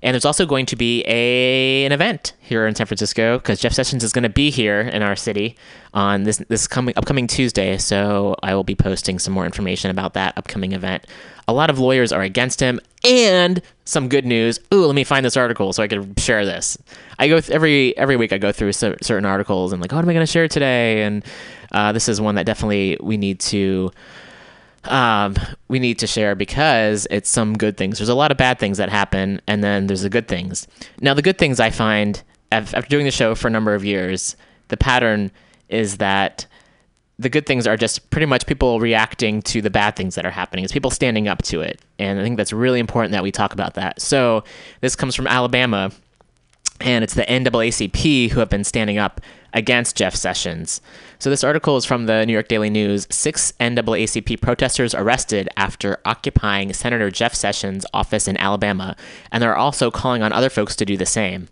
And 0.03 0.14
there's 0.14 0.25
also 0.25 0.47
going 0.47 0.67
to 0.67 0.77
be 0.77 1.03
a 1.07 1.85
an 1.85 1.91
event 1.91 2.35
here 2.41 2.67
in 2.67 2.75
San 2.75 2.87
Francisco 2.87 3.39
because 3.39 3.61
Jeff 3.61 3.73
Sessions 3.73 4.05
is 4.05 4.12
going 4.12 4.23
to 4.23 4.29
be 4.29 4.51
here 4.51 4.81
in 4.81 5.03
our 5.03 5.17
city 5.17 5.57
on 5.95 6.25
this 6.25 6.37
this 6.49 6.69
coming 6.69 6.95
upcoming 6.97 7.27
Tuesday. 7.27 7.79
So 7.79 8.37
I 8.43 8.55
will 8.55 8.62
be 8.62 8.75
posting 8.75 9.19
some 9.19 9.33
more 9.35 9.47
information 9.47 9.91
about 9.91 10.14
that 10.14 10.37
upcoming 10.37 10.73
event. 10.73 11.07
A 11.49 11.53
lot 11.53 11.71
of 11.71 11.79
lawyers 11.79 12.12
are 12.12 12.23
against 12.23 12.61
him, 12.61 12.79
and 13.05 13.62
some 13.85 14.09
good 14.09 14.27
news. 14.27 14.61
Ooh, 14.75 14.85
let 14.85 14.95
me 14.95 15.03
find 15.03 15.25
this 15.25 15.37
article 15.37 15.73
so 15.73 15.83
I 15.83 15.89
can 15.89 16.14
share 16.17 16.45
this. 16.45 16.77
I 17.19 17.27
go 17.29 17.41
th- 17.41 17.51
every 17.51 17.97
every 17.97 18.17
week. 18.17 18.33
I 18.33 18.39
go 18.39 18.53
through 18.53 18.73
cer- 18.73 18.99
certain 19.03 19.25
articles 19.25 19.73
and 19.73 19.81
like, 19.81 19.93
oh, 19.93 19.97
what 19.97 20.05
am 20.05 20.09
I 20.09 20.12
going 20.12 20.27
to 20.27 20.31
share 20.31 20.47
today? 20.47 21.03
And 21.03 21.25
uh, 21.73 21.93
this 21.93 22.09
is 22.09 22.21
one 22.21 22.35
that 22.35 22.47
definitely 22.47 22.99
we 23.01 23.17
need 23.17 23.41
to 23.41 23.91
um, 24.89 25.37
we 25.68 25.78
need 25.78 25.99
to 26.01 26.07
share 26.07 26.34
because 26.34 27.07
it's 27.11 27.28
some 27.28 27.57
good 27.57 27.76
things. 27.76 27.99
There's 27.99 28.09
a 28.09 28.14
lot 28.14 28.30
of 28.30 28.37
bad 28.37 28.59
things 28.59 28.78
that 28.78 28.89
happen, 28.89 29.41
and 29.47 29.62
then 29.62 29.87
there's 29.87 30.03
the 30.03 30.11
good 30.11 30.28
things. 30.28 30.66
Now, 31.01 31.14
the 31.14 31.22
good 31.22 31.39
things 31.39 31.61
I 31.61 31.70
find 31.70 32.22
after 32.53 32.80
doing 32.82 33.05
the 33.05 33.11
show 33.11 33.34
for 33.34 33.49
a 33.49 33.51
number 33.51 33.74
of 33.74 33.84
years, 33.84 34.37
the 34.68 34.76
pattern 34.76 35.30
is 35.68 35.99
that 35.99 36.47
the 37.18 37.28
good 37.28 37.47
things 37.47 37.66
are 37.66 37.76
just 37.76 38.11
pretty 38.11 38.26
much 38.26 38.47
people 38.47 38.78
reacting 38.78 39.41
to 39.41 39.62
the 39.62 39.70
bad 39.70 39.97
things 39.97 40.14
that 40.16 40.26
are 40.26 40.30
happening. 40.30 40.64
It's 40.64 40.72
people 40.72 40.91
standing 40.91 41.28
up 41.28 41.43
to 41.45 41.61
it, 41.61 41.80
and 41.99 42.20
I 42.20 42.22
think 42.22 42.37
that's 42.37 42.53
really 42.53 42.78
important 42.78 43.12
that 43.12 43.22
we 43.22 43.32
talk 43.32 43.53
about 43.53 43.74
that. 43.74 44.01
So 44.01 44.45
this 44.80 44.97
comes 44.97 45.14
from 45.14 45.26
Alabama, 45.26 45.91
and 46.81 47.03
it's 47.03 47.14
the 47.14 47.22
NAACP 47.22 48.31
who 48.31 48.41
have 48.41 48.49
been 48.49 48.64
standing 48.64 48.99
up 48.99 49.20
against 49.53 49.97
Jeff 49.97 50.14
Sessions. 50.14 50.81
So 51.18 51.31
this 51.31 51.45
article 51.45 51.77
is 51.77 51.85
from 51.85 52.07
the 52.07 52.27
New 52.27 52.33
York 52.33 52.49
Daily 52.49 52.70
News. 52.70 53.07
Six 53.11 53.53
NAACP 53.59 54.41
protesters 54.41 54.95
arrested 54.95 55.49
after 55.57 55.99
occupying 56.05 56.72
Senator 56.72 57.11
Jeff 57.11 57.35
Sessions' 57.35 57.87
office 57.95 58.29
in 58.29 58.37
Alabama, 58.37 58.97
and 59.33 59.43
they're 59.43 59.57
also 59.57 59.91
calling 59.91 60.22
on 60.22 60.33
other 60.33 60.51
folks 60.51 60.77
to 60.77 60.85
do 60.85 60.97
the 60.97 61.07
same. 61.07 61.49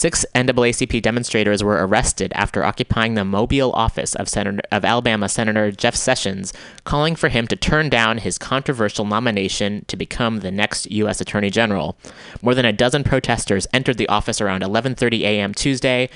Six 0.00 0.24
NAACP 0.34 1.02
demonstrators 1.02 1.62
were 1.62 1.86
arrested 1.86 2.32
after 2.34 2.64
occupying 2.64 3.16
the 3.16 3.24
Mobile 3.26 3.70
office 3.72 4.14
of, 4.14 4.30
Senator, 4.30 4.62
of 4.72 4.82
Alabama 4.82 5.28
Senator 5.28 5.70
Jeff 5.70 5.94
Sessions, 5.94 6.54
calling 6.84 7.14
for 7.14 7.28
him 7.28 7.46
to 7.48 7.54
turn 7.54 7.90
down 7.90 8.16
his 8.16 8.38
controversial 8.38 9.04
nomination 9.04 9.84
to 9.88 9.98
become 9.98 10.40
the 10.40 10.50
next 10.50 10.90
U.S. 10.90 11.20
Attorney 11.20 11.50
General. 11.50 11.98
More 12.40 12.54
than 12.54 12.64
a 12.64 12.72
dozen 12.72 13.04
protesters 13.04 13.66
entered 13.74 13.98
the 13.98 14.08
office 14.08 14.40
around 14.40 14.62
11:30 14.62 15.20
a.m. 15.20 15.52
Tuesday. 15.52 16.08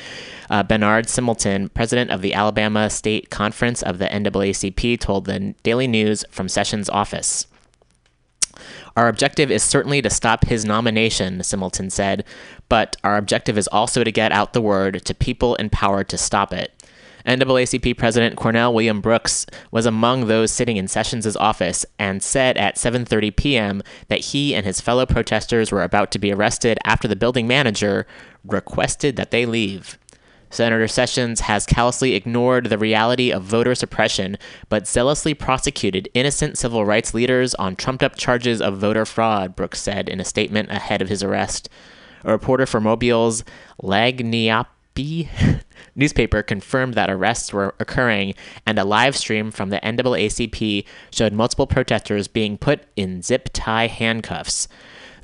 Uh, 0.49 0.62
Bernard 0.62 1.05
Simelton, 1.05 1.68
president 1.74 2.11
of 2.11 2.22
the 2.22 2.32
Alabama 2.32 2.89
State 2.89 3.28
Conference 3.28 3.82
of 3.82 3.99
the 3.99 4.07
NAACP, 4.07 4.99
told 4.99 5.26
the 5.26 5.55
Daily 5.62 5.89
News 5.89 6.24
from 6.30 6.49
Sessions' 6.49 6.89
office. 6.89 7.49
Our 8.97 9.09
objective 9.09 9.51
is 9.51 9.62
certainly 9.62 10.01
to 10.03 10.11
stop 10.11 10.47
his 10.47 10.64
nomination, 10.64 11.40
Simelton 11.40 11.90
said, 11.90 12.24
but 12.68 12.97
our 13.03 13.16
objective 13.16 13.59
is 13.59 13.68
also 13.68 14.05
to 14.05 14.12
get 14.12 14.30
out 14.30 14.53
the 14.53 14.61
word 14.61 15.05
to 15.05 15.14
people 15.14 15.57
in 15.57 15.70
power 15.70 16.05
to 16.05 16.16
stop 16.16 16.53
it. 16.53 16.70
NAACP 17.26 17.97
President 17.97 18.36
Cornell 18.36 18.72
William 18.74 19.01
Brooks 19.01 19.47
was 19.70 19.86
among 19.86 20.26
those 20.26 20.53
sitting 20.53 20.76
in 20.76 20.86
Sessions' 20.86 21.36
office 21.36 21.86
and 21.99 22.22
said 22.22 22.59
at 22.59 22.76
7:30 22.76 23.34
p.m. 23.34 23.82
that 24.09 24.20
he 24.20 24.55
and 24.55 24.66
his 24.66 24.80
fellow 24.80 25.07
protesters 25.07 25.72
were 25.72 25.82
about 25.82 26.11
to 26.12 26.18
be 26.18 26.32
arrested 26.32 26.78
after 26.84 27.09
the 27.09 27.16
building 27.16 27.47
manager 27.47 28.07
requested 28.45 29.16
that 29.16 29.30
they 29.30 29.47
leave. 29.47 29.99
Senator 30.55 30.86
Sessions 30.86 31.40
has 31.40 31.66
callously 31.66 32.14
ignored 32.14 32.66
the 32.66 32.78
reality 32.78 33.32
of 33.32 33.42
voter 33.42 33.74
suppression, 33.74 34.38
but 34.68 34.86
zealously 34.86 35.34
prosecuted 35.34 36.09
innocent 36.14 36.57
civil 36.57 36.86
rights 36.86 37.12
leaders 37.12 37.57
on 37.57 37.74
trumped 37.74 38.05
up 38.05 38.14
charges 38.16 38.62
of 38.62 38.78
voter 38.78 39.05
fraud, 39.05 39.57
Brooks 39.57 39.80
said 39.80 40.09
in 40.09 40.20
a 40.20 40.24
statement 40.24 40.70
ahead 40.70 41.02
of 41.02 41.09
his 41.09 41.24
arrest. 41.24 41.68
A 42.22 42.30
reporter 42.30 42.66
for 42.66 42.80
Mobile's 42.80 43.42
Lagniappe 43.82 44.68
newspaper 45.96 46.40
confirmed 46.40 46.94
that 46.94 47.11
arrests 47.11 47.52
were 47.52 47.74
occurring, 47.80 48.34
and 48.64 48.78
a 48.78 48.84
live 48.84 49.16
stream 49.16 49.50
from 49.50 49.70
the 49.70 49.80
NAACP 49.80 50.84
showed 51.11 51.32
multiple 51.32 51.66
protesters 51.66 52.28
being 52.28 52.57
put 52.57 52.84
in 52.94 53.22
zip 53.22 53.50
tie 53.52 53.88
handcuffs. 53.88 54.68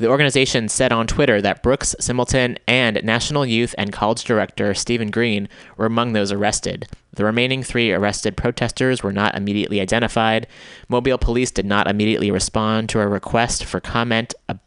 The 0.00 0.08
organization 0.08 0.70
said 0.70 0.92
on 0.92 1.06
Twitter 1.06 1.42
that 1.42 1.62
Brooks, 1.62 1.94
Simelton, 2.00 2.56
and 2.66 3.04
National 3.04 3.44
Youth 3.44 3.74
and 3.76 3.92
College 3.92 4.24
Director 4.24 4.72
Stephen 4.72 5.10
Green 5.10 5.46
were 5.76 5.84
among 5.84 6.14
those 6.14 6.32
arrested. 6.32 6.88
The 7.12 7.26
remaining 7.26 7.62
three 7.62 7.92
arrested 7.92 8.34
protesters 8.34 9.02
were 9.02 9.12
not 9.12 9.34
immediately 9.34 9.78
identified. 9.78 10.46
Mobile 10.88 11.18
police 11.18 11.50
did 11.50 11.66
not 11.66 11.86
immediately 11.86 12.30
respond 12.30 12.88
to 12.88 13.00
a 13.00 13.06
request 13.06 13.66
for 13.66 13.78
comment 13.78 14.32
ab- 14.48 14.60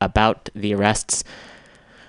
about 0.00 0.50
the 0.52 0.74
arrests. 0.74 1.22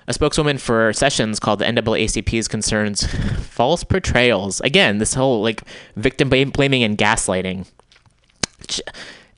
A 0.08 0.12
spokeswoman 0.12 0.58
for 0.58 0.92
Sessions 0.92 1.38
called 1.38 1.60
the 1.60 1.64
NAACP's 1.66 2.48
concerns 2.48 3.06
false 3.40 3.84
portrayals. 3.84 4.60
Again, 4.62 4.98
this 4.98 5.14
whole 5.14 5.44
like 5.44 5.62
victim 5.94 6.28
blaming 6.28 6.82
and 6.82 6.98
gaslighting. 6.98 7.68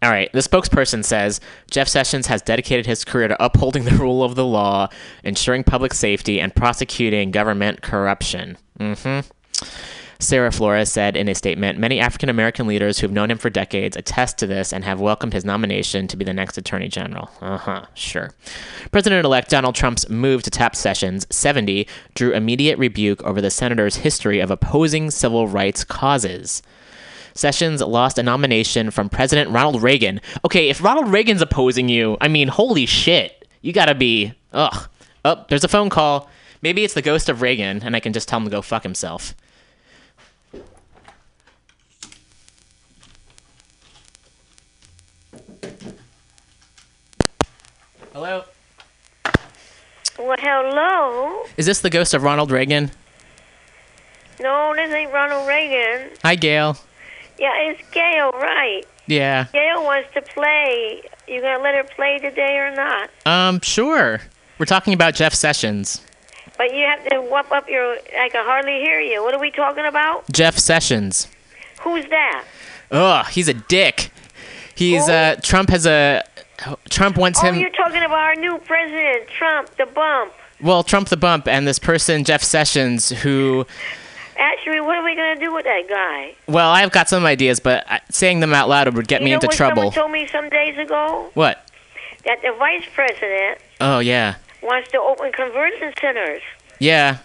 All 0.03 0.11
right, 0.11 0.33
the 0.33 0.41
spokesperson 0.41 1.05
says 1.05 1.41
Jeff 1.71 1.87
Sessions 1.87 2.27
has 2.27 2.41
dedicated 2.41 2.87
his 2.87 3.05
career 3.05 3.29
to 3.29 3.43
upholding 3.43 3.85
the 3.87 3.97
rule 3.97 4.23
of 4.23 4.35
the 4.35 4.47
law, 4.47 4.89
ensuring 5.25 5.65
public 5.65 5.93
safety, 5.93 6.41
and 6.41 6.55
prosecuting 6.55 7.31
government 7.31 7.83
corruption. 7.83 8.57
Mm-hmm. 8.79 9.29
Sarah 10.21 10.53
Flores 10.53 10.93
said 10.93 11.17
in 11.17 11.29
a 11.29 11.35
statement 11.35 11.79
Many 11.79 11.99
African 11.99 12.29
American 12.29 12.67
leaders 12.67 12.99
who 12.99 13.07
have 13.07 13.13
known 13.13 13.31
him 13.31 13.39
for 13.39 13.49
decades 13.49 13.97
attest 13.97 14.37
to 14.39 14.47
this 14.47 14.73
and 14.73 14.85
have 14.85 15.01
welcomed 15.01 15.33
his 15.33 15.47
nomination 15.47 16.07
to 16.09 16.17
be 16.17 16.25
the 16.25 16.35
next 16.35 16.59
Attorney 16.59 16.89
General. 16.89 17.31
Uh 17.41 17.57
huh, 17.57 17.87
sure. 17.95 18.31
President 18.93 19.25
elect 19.25 19.51
Donald 19.51 19.75
Trump's 19.75 20.09
move 20.09 20.43
to 20.43 20.51
tap 20.51 20.77
Sessions, 20.77 21.27
70, 21.31 21.87
drew 22.15 22.33
immediate 22.33 22.79
rebuke 22.79 23.23
over 23.23 23.41
the 23.41 23.51
senator's 23.51 23.97
history 23.97 24.41
of 24.41 24.51
opposing 24.51 25.11
civil 25.11 25.49
rights 25.49 25.85
causes. 25.85 26.63
Sessions 27.41 27.81
lost 27.81 28.19
a 28.19 28.23
nomination 28.23 28.91
from 28.91 29.09
President 29.09 29.51
Ronald 29.51 29.83
Reagan. 29.83 30.21
Okay, 30.45 30.69
if 30.69 30.85
Ronald 30.85 31.09
Reagan's 31.09 31.41
opposing 31.41 31.89
you, 31.89 32.19
I 32.21 32.29
mean, 32.29 32.49
holy 32.49 32.85
shit. 32.85 33.49
You 33.63 33.73
gotta 33.73 33.95
be. 33.95 34.35
Ugh. 34.53 34.89
Oh, 35.25 35.45
there's 35.49 35.65
a 35.65 35.69
phone 35.69 35.89
call. 35.89 36.29
Maybe 36.61 36.85
it's 36.85 36.93
the 36.93 37.01
ghost 37.01 37.31
of 37.31 37.41
Reagan, 37.41 37.83
and 37.83 37.97
I 37.97 38.01
can 38.01 38.13
just 38.13 38.29
tell 38.29 38.39
him 38.39 38.45
to 38.45 38.51
go 38.51 38.61
fuck 38.61 38.83
himself. 38.83 39.35
Hello? 48.13 48.45
Well, 50.19 50.37
hello. 50.39 51.45
Is 51.57 51.65
this 51.65 51.81
the 51.81 51.89
ghost 51.89 52.13
of 52.13 52.23
Ronald 52.23 52.51
Reagan? 52.51 52.91
No, 54.41 54.75
this 54.77 54.93
ain't 54.93 55.11
Ronald 55.11 55.49
Reagan. 55.49 56.11
Hi, 56.23 56.35
Gail. 56.35 56.77
Yeah, 57.41 57.53
it's 57.57 57.83
Gail, 57.91 58.31
right? 58.33 58.83
Yeah. 59.07 59.47
Gail 59.53 59.83
wants 59.83 60.09
to 60.15 60.23
play. 60.23 61.03
You 61.27 61.41
gonna 61.41 61.63
let 61.63 61.75
her 61.75 61.85
play 61.85 62.19
today 62.19 62.59
or 62.59 62.73
not? 62.75 63.11
Um, 63.27 63.61
sure. 63.63 64.21
We're 64.59 64.67
talking 64.67 64.93
about 64.95 65.15
Jeff 65.15 65.35
Sessions. 65.35 66.05
But 66.59 66.75
you 66.75 66.85
have 66.85 67.03
to 67.09 67.21
whoop 67.23 67.51
up 67.51 67.69
your. 67.69 67.97
I 68.21 68.29
can 68.31 68.45
hardly 68.45 68.81
hear 68.81 69.01
you. 69.01 69.23
What 69.25 69.35
are 69.35 69.41
we 69.41 69.51
talking 69.51 69.87
about? 69.87 70.31
Jeff 70.31 70.59
Sessions. 70.59 71.29
Who's 71.81 72.05
that? 72.11 72.45
Ugh, 72.91 73.27
he's 73.29 73.49
a 73.49 73.55
dick. 73.55 74.11
He's 74.75 75.07
Who? 75.07 75.13
uh 75.13 75.37
Trump 75.37 75.71
has 75.71 75.87
a 75.87 76.23
Trump 76.91 77.17
wants 77.17 77.41
Oh, 77.43 77.47
him 77.47 77.55
you're 77.57 77.71
talking 77.71 78.03
about 78.03 78.19
our 78.19 78.35
new 78.35 78.59
president, 78.59 79.29
Trump, 79.29 79.71
the 79.77 79.87
bump. 79.87 80.33
well, 80.61 80.83
Trump 80.83 81.09
the 81.09 81.17
bump 81.17 81.49
and 81.49 81.67
this 81.67 81.79
person 81.79 82.23
Jeff 82.25 82.43
Sessions 82.43 83.09
who 83.09 83.67
Actually, 84.41 84.81
what 84.81 84.97
are 84.97 85.05
we 85.05 85.15
gonna 85.15 85.39
do 85.39 85.53
with 85.55 85.65
that 85.65 85.87
guy? 85.89 86.35
well, 86.49 86.71
I've 86.71 86.91
got 86.91 87.09
some 87.09 87.25
ideas, 87.27 87.61
but 87.61 87.87
saying 88.11 88.41
them 88.41 88.55
out 88.55 88.69
loud 88.69 88.93
would 88.95 89.07
get 89.07 89.21
you 89.21 89.27
me 89.27 89.31
know 89.33 89.35
into 89.37 89.49
what 89.49 89.57
trouble. 89.57 89.93
someone 89.93 89.93
told 89.95 90.11
me 90.13 90.27
some 90.27 90.49
days 90.49 90.79
ago? 90.79 91.31
What? 91.35 91.65
That 92.25 92.41
the 92.43 92.53
vice 92.59 92.85
president 92.95 93.59
Oh, 93.81 93.99
yeah. 94.01 94.37
wants 94.63 94.91
to 94.93 94.99
open 95.01 95.31
conversion 95.33 95.93
centers. 96.01 96.43
Yeah. 96.79 97.19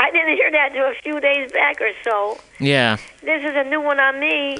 I 0.00 0.10
didn't 0.10 0.36
hear 0.36 0.50
that 0.50 0.72
till 0.72 0.84
a 0.86 0.94
few 1.02 1.20
days 1.20 1.50
back 1.52 1.80
or 1.80 1.90
so. 2.04 2.38
Yeah. 2.60 2.96
This 3.22 3.44
is 3.44 3.54
a 3.54 3.64
new 3.64 3.80
one 3.80 3.98
on 4.00 4.18
me. 4.20 4.58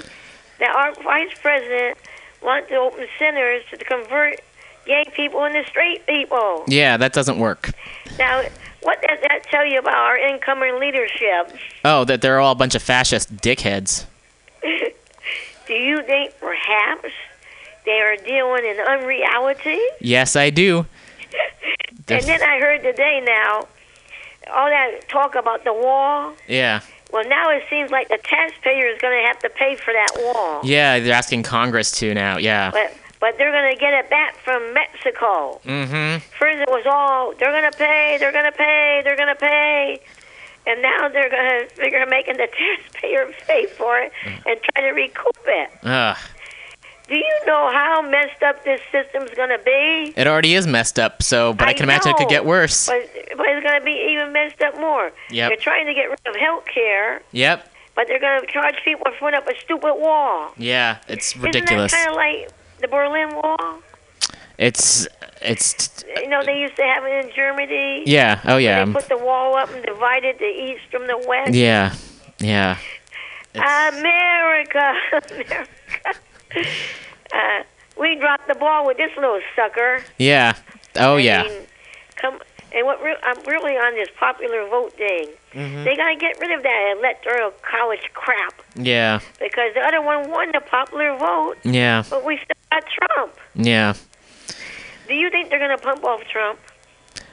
That 0.59 0.74
our 0.74 0.93
vice 1.03 1.32
president 1.41 1.97
wants 2.43 2.68
to 2.68 2.76
open 2.76 3.07
centers 3.18 3.62
to 3.70 3.76
convert 3.84 4.41
gay 4.84 5.05
people 5.14 5.45
into 5.45 5.64
straight 5.66 6.05
people. 6.07 6.64
Yeah, 6.66 6.97
that 6.97 7.12
doesn't 7.12 7.39
work. 7.39 7.70
Now, 8.18 8.43
what 8.83 9.01
does 9.03 9.18
that 9.22 9.43
tell 9.51 9.66
you 9.66 9.79
about 9.79 9.95
our 9.95 10.16
incoming 10.16 10.79
leadership? 10.79 11.57
Oh, 11.85 12.05
that 12.05 12.22
they're 12.22 12.41
all 12.41 12.53
a 12.53 12.57
bunch 12.57 12.74
of 12.74 12.83
fascist 12.83 13.37
dickheads. 13.37 14.05
Do 14.62 15.74
you 15.74 16.03
think 16.03 16.35
perhaps 16.41 17.11
they 17.85 18.01
are 18.01 18.16
dealing 18.16 18.64
in 18.64 18.79
unreality? 18.81 19.79
Yes, 20.01 20.37
I 20.37 20.51
do. 20.51 20.87
And 22.11 22.24
then 22.24 22.43
I 22.43 22.59
heard 22.59 22.83
today 22.83 23.22
now, 23.22 23.68
all 24.51 24.66
that 24.70 25.07
talk 25.11 25.35
about 25.35 25.64
the 25.64 25.74
wall. 25.74 26.33
Yeah. 26.47 26.81
Well, 27.12 27.29
now 27.29 27.51
it 27.51 27.64
seems 27.68 27.91
like 27.91 28.09
the 28.09 28.18
taxpayer 28.22 28.87
is 28.87 28.99
going 28.99 29.22
to 29.22 29.26
have 29.26 29.39
to 29.41 29.51
pay 29.51 29.76
for 29.76 29.93
that 29.93 30.09
wall. 30.16 30.61
Yeah, 30.64 31.01
they're 31.01 31.12
asking 31.12 31.43
Congress 31.43 31.91
to 31.99 32.14
now. 32.14 32.39
Yeah. 32.39 32.70
But 32.70 32.95
but 33.21 33.35
they're 33.39 33.53
going 33.53 33.73
to 33.73 33.79
get 33.79 33.93
it 33.95 34.09
back 34.11 34.37
from 34.39 34.73
Mexico. 34.75 35.61
Mm-hmm. 35.64 36.19
First, 36.39 36.59
it 36.59 36.69
was 36.71 36.85
all 36.87 37.35
they're 37.39 37.53
going 37.53 37.71
to 37.71 37.77
pay, 37.79 38.16
they're 38.19 38.33
going 38.33 38.51
to 38.51 38.57
pay, 38.57 39.01
they're 39.05 39.16
going 39.16 39.35
to 39.35 39.41
pay, 39.41 40.01
and 40.66 40.83
now 40.83 41.09
they're 41.09 41.31
going 41.31 41.69
to 41.69 41.91
to 41.91 42.07
making 42.11 42.37
the 42.37 42.49
taxpayer 42.49 43.33
pay 43.47 43.66
for 43.66 43.99
it 43.99 44.12
and 44.25 44.61
try 44.73 44.83
to 44.83 44.91
recoup 44.91 45.37
it. 45.47 45.71
Ugh. 45.83 46.16
Do 47.09 47.16
you 47.16 47.41
know 47.47 47.71
how 47.73 48.03
messed 48.03 48.43
up 48.43 48.64
this 48.64 48.83
system's 48.93 49.31
going 49.31 49.49
to 49.49 49.59
be? 49.64 50.12
It 50.14 50.27
already 50.27 50.55
is 50.55 50.66
messed 50.66 50.99
up. 50.99 51.23
So, 51.23 51.55
but 51.55 51.66
I, 51.66 51.73
can 51.73 51.85
imagine 51.85 52.11
it 52.11 52.19
could 52.19 52.29
get 52.29 52.45
worse. 52.45 52.87
But, 52.87 53.09
but 53.35 53.47
it's 53.49 53.64
going 53.66 53.79
to 53.81 53.85
be 53.85 54.11
even 54.12 54.31
messed 54.35 54.61
up 54.61 54.79
more. 54.79 55.11
Yep. 55.31 55.49
They're 55.49 55.57
trying 55.57 55.87
to 55.87 55.95
get 55.95 56.11
rid 56.11 56.19
of 56.27 56.37
health 56.37 56.66
care, 56.66 57.23
Yep. 57.33 57.66
but 57.97 58.09
they're 58.09 58.21
going 58.21 58.43
to 58.43 58.47
charge 58.53 58.75
people 58.85 59.07
for 59.12 59.19
putting 59.21 59.39
up 59.39 59.49
a 59.49 59.59
stupid 59.59 59.95
wall. 59.95 60.53
Yeah. 60.59 60.99
It's 61.09 61.31
Isn't 61.31 61.43
ridiculous. 61.45 61.93
that 61.93 62.05
kind 62.05 62.11
of 62.11 62.16
like 62.16 62.51
the 62.81 62.89
Berlin 62.89 63.35
Wall? 63.35 63.79
It's 64.59 65.07
it's 65.41 66.05
You 66.16 66.29
know, 66.29 66.43
they 66.45 66.59
used 66.59 66.76
to 66.76 66.83
have 66.83 67.05
it 67.05 67.24
in 67.24 67.31
Germany. 67.35 68.03
yeah. 68.07 68.41
Oh 68.45 68.57
yeah. 68.57 68.85
They 68.85 68.93
put 68.93 69.09
the 69.09 69.18
wall 69.18 69.55
up 69.57 69.70
and 69.70 69.85
divided 69.85 70.39
the 70.39 70.45
east 70.47 70.83
from 70.91 71.07
the 71.07 71.18
west. 71.29 71.55
Yeah. 71.55 71.95
Yeah. 72.41 72.76
America, 73.55 74.95
America. 75.31 75.66
uh, 77.33 77.62
we 77.99 78.14
dropped 78.16 78.47
the 78.49 78.55
ball 78.55 78.87
with 78.87 78.97
this 78.97 79.11
little 79.16 79.41
sucker. 79.57 80.03
Yeah. 80.18 80.55
Oh 80.97 81.16
I 81.16 81.20
yeah. 81.20 81.43
mean. 81.45 81.53
And 82.75 82.85
what 82.87 83.03
re- 83.03 83.16
I'm 83.23 83.43
really 83.45 83.73
on 83.77 83.95
this 83.95 84.09
popular 84.19 84.66
vote 84.69 84.93
thing. 84.93 85.29
Mm-hmm. 85.55 85.85
They 85.85 85.97
gotta 85.97 86.16
get 86.16 86.39
rid 86.41 86.51
of 86.53 86.62
that 86.62 86.95
electoral 86.99 87.53
college 87.62 88.11
crap 88.12 88.55
Yeah. 88.77 89.21
because 89.41 89.73
the 89.75 89.81
other 89.81 90.03
one 90.03 90.31
won 90.31 90.53
the 90.53 90.61
popular 90.61 91.16
vote, 91.16 91.57
Yeah. 91.64 92.03
but 92.11 92.25
we 92.25 92.37
still 92.37 92.57
got 92.71 92.85
Trump. 92.87 93.35
Yeah. 93.55 93.95
Do 95.09 95.14
you 95.14 95.31
think 95.31 95.49
they're 95.51 95.59
gonna 95.59 95.79
pump 95.79 96.05
off 96.05 96.23
Trump? 96.31 96.59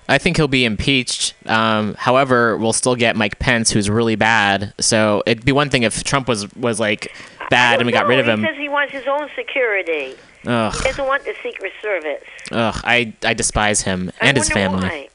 I 0.07 0.17
think 0.19 0.37
he'll 0.37 0.47
be 0.47 0.65
impeached. 0.65 1.33
Um, 1.47 1.95
however, 1.95 2.57
we'll 2.57 2.73
still 2.73 2.95
get 2.95 3.15
Mike 3.15 3.39
Pence, 3.39 3.71
who's 3.71 3.89
really 3.89 4.15
bad. 4.15 4.73
So 4.79 5.23
it'd 5.25 5.43
be 5.43 5.51
one 5.51 5.69
thing 5.69 5.83
if 5.83 6.03
Trump 6.03 6.27
was 6.27 6.53
was 6.55 6.79
like 6.79 7.11
bad 7.49 7.79
and 7.79 7.87
we 7.87 7.91
got 7.91 8.05
rid 8.07 8.19
of 8.19 8.27
him. 8.27 8.41
says 8.43 8.55
he 8.55 8.69
wants 8.69 8.93
his 8.93 9.05
own 9.07 9.29
security. 9.35 10.15
Ugh. 10.45 10.73
He 10.75 10.83
doesn't 10.83 11.07
want 11.07 11.23
the 11.25 11.33
Secret 11.43 11.73
Service. 11.81 12.23
Ugh. 12.51 12.79
I 12.83 13.13
I 13.23 13.33
despise 13.33 13.81
him 13.81 14.11
I 14.21 14.27
and 14.27 14.37
his 14.37 14.49
family. 14.49 14.87
Why. 14.87 15.07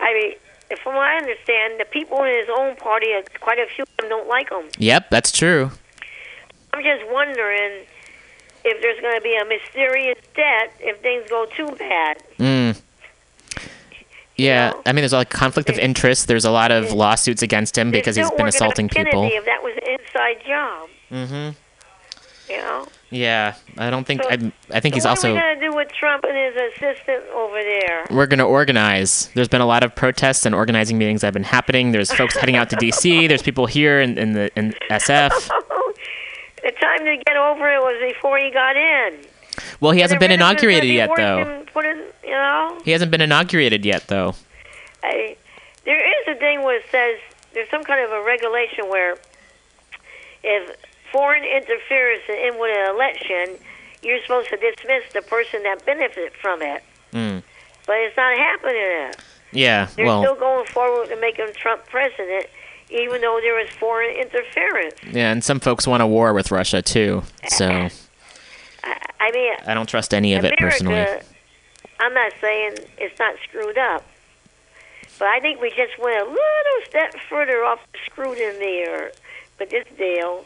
I 0.00 0.14
mean, 0.14 0.78
from 0.82 0.94
what 0.94 1.04
I 1.06 1.16
understand, 1.16 1.80
the 1.80 1.84
people 1.84 2.22
in 2.24 2.34
his 2.38 2.48
own 2.56 2.76
party, 2.76 3.08
uh, 3.14 3.22
quite 3.40 3.58
a 3.58 3.66
few 3.74 3.82
of 3.84 3.96
them 3.98 4.08
don't 4.08 4.28
like 4.28 4.50
him. 4.50 4.64
Yep, 4.78 5.10
that's 5.10 5.32
true. 5.32 5.70
I'm 6.72 6.82
just 6.82 7.10
wondering 7.10 7.84
if 8.64 8.82
there's 8.82 9.00
going 9.00 9.16
to 9.16 9.22
be 9.22 9.36
a 9.36 9.44
mysterious 9.44 10.18
death 10.36 10.70
if 10.80 11.00
things 11.00 11.28
go 11.30 11.46
too 11.56 11.74
bad. 11.76 12.22
Mm. 12.38 12.80
Yeah, 14.36 14.70
know? 14.70 14.82
I 14.86 14.92
mean, 14.92 15.02
there's 15.02 15.12
a 15.12 15.24
conflict 15.24 15.68
of 15.68 15.78
interest. 15.78 16.28
There's 16.28 16.44
a 16.44 16.50
lot 16.50 16.70
of 16.70 16.92
lawsuits 16.92 17.42
against 17.42 17.76
him 17.76 17.90
because 17.90 18.14
he's 18.14 18.30
been 18.32 18.46
assaulting 18.46 18.88
Kennedy 18.88 19.10
people. 19.10 19.24
If 19.32 19.44
that 19.46 19.62
was 19.62 19.74
an 19.84 19.98
inside 19.98 20.44
job, 20.46 20.88
Mm-hmm. 21.10 22.52
you 22.52 22.58
know. 22.58 22.86
Yeah, 23.10 23.54
I 23.78 23.88
don't 23.90 24.04
think 24.06 24.22
So- 24.22 24.30
I. 24.30 24.52
I 24.70 24.80
think 24.80 24.94
he's 24.94 25.04
what 25.04 25.10
also. 25.10 25.30
are 25.30 25.34
we 25.34 25.40
going 25.40 25.60
to 25.60 25.70
do 25.70 25.74
with 25.74 25.88
Trump 25.92 26.24
and 26.24 26.36
his 26.36 26.54
assistant 26.72 27.24
over 27.34 27.62
there? 27.62 28.06
We're 28.10 28.26
gonna 28.26 28.46
organize. 28.46 29.30
There's 29.34 29.48
been 29.48 29.62
a 29.62 29.66
lot 29.66 29.82
of 29.82 29.94
protests 29.94 30.44
and 30.44 30.54
organizing 30.54 30.98
meetings 30.98 31.22
that 31.22 31.28
have 31.28 31.34
been 31.34 31.42
happening. 31.44 31.92
There's 31.92 32.12
folks 32.12 32.36
heading 32.36 32.56
out 32.56 32.68
to 32.70 32.76
D.C. 32.80 33.26
There's 33.26 33.42
people 33.42 33.64
here 33.66 34.00
in, 34.00 34.18
in 34.18 34.32
the 34.34 34.50
in 34.56 34.74
SF. 34.90 35.30
the 36.62 36.72
time 36.80 36.98
to 37.06 37.16
get 37.24 37.36
over 37.36 37.72
it 37.72 37.80
was 37.80 38.12
before 38.12 38.36
he 38.38 38.50
got 38.50 38.76
in. 38.76 39.20
Well, 39.80 39.92
he 39.92 40.00
hasn't 40.00 40.20
been 40.20 40.30
inaugurated 40.30 40.90
yet, 40.90 41.10
though. 41.16 41.64
you 42.24 42.30
know. 42.30 42.78
He 42.84 42.90
hasn't 42.92 43.10
been 43.10 43.20
inaugurated 43.22 43.84
yet, 43.84 44.06
though. 44.08 44.34
I, 45.02 45.36
there 45.84 45.96
is 45.98 46.36
a 46.36 46.38
thing 46.38 46.62
where 46.62 46.76
it 46.76 46.84
says 46.90 47.18
there's 47.54 47.68
some 47.70 47.82
kind 47.84 48.04
of 48.04 48.10
a 48.12 48.22
regulation 48.22 48.88
where 48.88 49.16
if 50.44 50.76
foreign 51.12 51.44
interference 51.44 52.22
in 52.28 52.58
with 52.58 52.76
an 52.76 52.94
election, 52.94 53.56
you're 54.02 54.20
supposed 54.22 54.48
to 54.50 54.56
dismiss 54.56 55.04
the 55.12 55.22
person 55.22 55.62
that 55.64 55.84
benefited 55.84 56.32
from 56.40 56.62
it. 56.62 56.82
Mm. 57.12 57.42
But 57.86 57.96
it's 57.98 58.16
not 58.16 58.36
happening. 58.36 59.12
Yeah. 59.52 59.88
They're 59.96 60.06
Well. 60.06 60.22
still 60.22 60.34
going 60.36 60.66
forward 60.66 61.08
to 61.08 61.16
making 61.16 61.52
Trump 61.54 61.86
president, 61.86 62.46
even 62.90 63.20
though 63.20 63.38
there 63.42 63.54
was 63.54 63.68
foreign 63.70 64.14
interference. 64.14 64.94
Yeah, 65.10 65.32
and 65.32 65.42
some 65.42 65.60
folks 65.60 65.86
want 65.86 66.02
a 66.02 66.06
war 66.06 66.32
with 66.34 66.50
Russia 66.50 66.82
too. 66.82 67.22
So 67.48 67.88
I, 69.20 69.30
mean, 69.32 69.54
I 69.66 69.74
don't 69.74 69.88
trust 69.88 70.14
any 70.14 70.34
of 70.34 70.44
it 70.44 70.54
personally. 70.58 71.04
I'm 72.00 72.14
not 72.14 72.32
saying 72.40 72.76
it's 72.98 73.18
not 73.18 73.34
screwed 73.42 73.76
up, 73.76 74.04
but 75.18 75.28
I 75.28 75.40
think 75.40 75.60
we 75.60 75.70
just 75.70 75.98
went 75.98 76.20
a 76.20 76.24
little 76.24 76.86
step 76.88 77.14
further 77.28 77.64
off 77.64 77.80
the 77.92 77.98
screwed 78.06 78.38
in 78.38 78.58
there. 78.60 79.10
But 79.58 79.70
this 79.70 79.84
deal, 79.96 80.44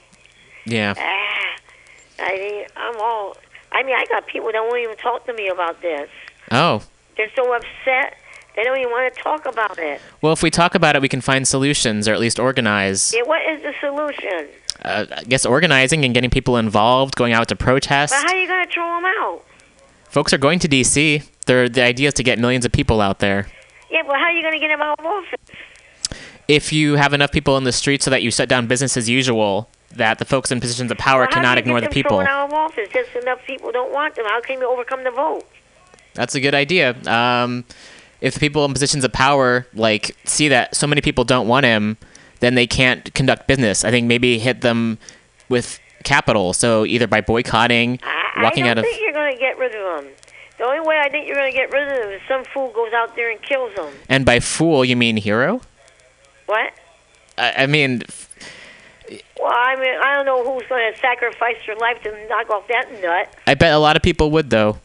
Yeah. 0.65 0.95
ah, 0.97 2.23
I 2.25 2.37
mean, 2.37 2.67
I'm 2.77 3.01
all. 3.01 3.37
I 3.73 3.83
mean, 3.83 3.97
I 3.97 4.05
got 4.07 4.27
people 4.27 4.51
that 4.53 4.63
won't 4.63 4.79
even 4.83 4.97
talk 4.97 5.27
to 5.27 5.33
me 5.33 5.49
about 5.49 5.81
this. 5.81 6.09
Oh. 6.51 6.83
They're 7.17 7.31
so 7.35 7.53
upset. 7.55 8.17
They 8.55 8.65
don't 8.65 8.79
even 8.79 8.91
want 8.91 9.15
to 9.15 9.23
talk 9.23 9.47
about 9.47 9.79
it. 9.79 10.01
Well, 10.21 10.33
if 10.33 10.43
we 10.43 10.51
talk 10.51 10.75
about 10.75 10.95
it, 10.95 11.01
we 11.01 11.09
can 11.09 11.23
find 11.23 11.49
solutions 11.49 12.07
or 12.07 12.13
at 12.13 12.21
least 12.21 12.39
organize. 12.39 13.15
Yeah, 13.15 13.23
what 13.23 13.41
is 13.51 13.63
the 13.63 13.73
solution? 13.81 14.49
Uh, 14.83 15.07
I 15.17 15.23
guess 15.25 15.47
organizing 15.47 16.05
and 16.05 16.13
getting 16.13 16.29
people 16.29 16.59
involved, 16.59 17.17
going 17.17 17.33
out 17.33 17.49
to 17.49 17.57
protest. 17.57 18.13
But 18.13 18.29
how 18.29 18.37
are 18.37 18.41
you 18.41 18.47
going 18.49 18.67
to 18.67 18.73
throw 18.73 18.85
them 18.85 19.05
out? 19.07 19.43
Folks 20.11 20.35
are 20.35 20.39
going 20.39 20.59
to 20.59 20.69
D.C. 20.69 21.23
They're, 21.47 21.69
the 21.69 21.83
idea 21.83 22.09
is 22.09 22.15
to 22.15 22.23
get 22.23 22.39
millions 22.39 22.67
of 22.67 22.73
people 22.73 23.01
out 23.01 23.21
there. 23.21 23.47
Yeah, 23.91 24.03
but 24.07 24.17
how 24.17 24.25
are 24.25 24.33
you 24.33 24.43
going 24.43 24.55
to 24.55 24.61
get 24.61 24.69
them 24.69 24.83
out 24.83 24.99
of 24.99 25.07
office? 25.07 25.57
If 26.49 26.73
you 26.73 26.97
have 26.97 27.15
enough 27.15 27.33
people 27.33 27.57
in 27.57 27.65
the 27.65 27.73
street 27.73 28.03
so 28.03 28.11
that 28.11 28.23
you 28.23 28.31
shut 28.31 28.49
down 28.49 28.67
business 28.67 28.97
as 28.97 29.09
usual, 29.09 29.71
that 29.97 30.19
the 30.19 30.25
folks 30.25 30.51
in 30.51 30.61
positions 30.61 30.91
of 30.91 30.99
power 30.99 31.21
Well, 31.21 31.29
how 31.31 31.35
cannot 31.35 31.59
ignore 31.59 31.81
get 31.81 31.91
the 31.91 31.95
them 31.95 32.03
people. 32.05 32.21
out 32.21 32.47
of 32.49 32.53
office? 32.53 32.89
Just 32.93 33.11
enough 33.17 33.41
people 33.47 33.73
don't 33.73 33.93
want 33.93 34.15
them. 34.17 34.25
How 34.27 34.41
can 34.41 34.59
you 34.61 34.69
overcome 34.71 35.05
the 35.05 35.11
vote? 35.11 35.45
That's 36.15 36.35
a 36.35 36.41
good 36.41 36.55
idea. 36.55 36.95
Um, 37.11 37.65
if 38.21 38.35
the 38.35 38.41
people 38.41 38.65
in 38.65 38.73
positions 38.73 39.05
of 39.05 39.13
power 39.13 39.67
like 39.75 40.17
see 40.25 40.49
that 40.49 40.77
so 40.77 40.87
many 40.87 41.01
people 41.01 41.25
don't 41.25 41.49
want 41.49 41.65
him, 41.67 41.97
then 42.41 42.55
they 42.55 42.67
can't 42.67 43.13
conduct 43.15 43.47
business. 43.49 43.85
I 43.85 43.91
think 43.91 44.07
maybe 44.07 44.39
hit 44.39 44.61
them 44.61 44.99
with 45.49 45.79
capital. 46.05 46.53
So 46.53 46.85
either 46.85 47.07
by 47.07 47.21
boycotting, 47.21 47.99
I, 48.03 48.43
walking 48.43 48.65
I 48.65 48.71
out 48.71 48.75
don't 48.75 48.85
of 48.85 48.91
think 48.91 49.01
you're 49.03 49.13
going 49.13 49.33
to 49.33 49.39
get 49.39 49.59
rid 49.59 49.75
of 49.75 50.05
them. 50.05 50.13
The 50.59 50.65
only 50.65 50.81
way 50.87 51.01
I 51.03 51.09
think 51.09 51.27
you're 51.27 51.37
going 51.37 51.51
to 51.51 51.57
get 51.57 51.73
rid 51.73 51.83
of 51.89 51.89
them 52.03 52.09
is 52.11 52.21
some 52.29 52.45
fool 52.45 52.71
goes 52.73 52.93
out 52.93 53.17
there 53.17 53.31
and 53.31 53.41
kills 53.43 53.75
them. 53.75 53.93
and 54.09 54.25
by 54.25 54.39
fool 54.39 54.85
you 54.85 54.97
mean 54.97 55.17
hero. 55.17 55.61
What? 56.47 56.73
I, 57.39 57.53
I 57.63 57.67
mean, 57.67 58.03
Well, 59.41 59.53
I 59.53 59.77
mean, 59.77 59.95
I 60.03 60.15
don't 60.15 60.27
know 60.27 60.45
who's 60.45 60.67
going 60.69 60.93
to 60.93 60.99
sacrifice 60.99 61.57
their 61.67 61.77
life 61.77 62.03
to 62.03 62.29
knock 62.29 62.51
off 62.51 62.67
that 62.69 62.91
nut. 63.03 63.35
I 63.47 63.55
bet 63.55 63.73
a 63.75 63.79
lot 63.79 63.97
of 63.97 64.03
people 64.03 64.31
would 64.33 64.51
though. 64.51 64.79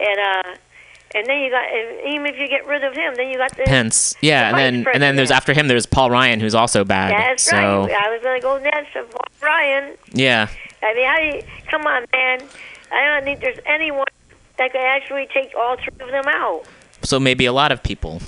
And 0.00 0.20
uh, 0.20 0.56
and 1.14 1.26
then 1.26 1.40
you 1.40 1.50
got, 1.50 1.64
and 1.64 2.14
even 2.14 2.26
if 2.26 2.38
you 2.38 2.48
get 2.48 2.66
rid 2.66 2.84
of 2.84 2.94
him, 2.94 3.14
then 3.16 3.28
you 3.30 3.38
got 3.38 3.56
the 3.56 3.64
Pence, 3.64 4.14
yeah, 4.20 4.48
and 4.48 4.54
vice 4.54 4.60
then 4.60 4.94
and 4.94 5.02
then 5.02 5.16
there's 5.16 5.30
after 5.30 5.54
him 5.54 5.66
there's 5.68 5.86
Paul 5.86 6.10
Ryan 6.10 6.38
who's 6.38 6.54
also 6.54 6.84
bad. 6.84 7.12
That's 7.12 7.44
so 7.44 7.56
right. 7.56 7.90
I 7.90 8.10
was 8.10 8.22
going 8.22 8.40
to 8.40 8.42
go 8.42 8.58
next 8.58 8.92
to 8.92 9.04
Paul 9.04 9.26
Ryan. 9.42 9.96
yeah, 10.12 10.48
I 10.82 10.94
mean, 10.94 11.06
how 11.06 11.16
do 11.16 11.24
you, 11.24 11.42
come 11.70 11.86
on, 11.86 12.04
man. 12.12 12.42
I 12.92 13.04
don't 13.04 13.24
think 13.24 13.40
there's 13.40 13.58
anyone 13.66 14.06
that 14.58 14.72
could 14.72 14.80
actually 14.80 15.28
take 15.32 15.52
all 15.58 15.76
three 15.76 15.94
of 16.00 16.10
them 16.10 16.24
out. 16.26 16.64
so 17.02 17.18
maybe 17.18 17.46
a 17.46 17.52
lot 17.52 17.72
of 17.72 17.82
people. 17.82 18.20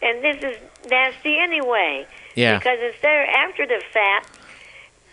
And 0.00 0.22
this 0.22 0.42
is 0.42 0.56
nasty 0.90 1.38
anyway. 1.38 2.06
Yeah, 2.34 2.58
Because 2.58 2.78
instead 2.80 3.22
of 3.22 3.34
after 3.34 3.66
the 3.66 3.82
fact, 3.92 4.30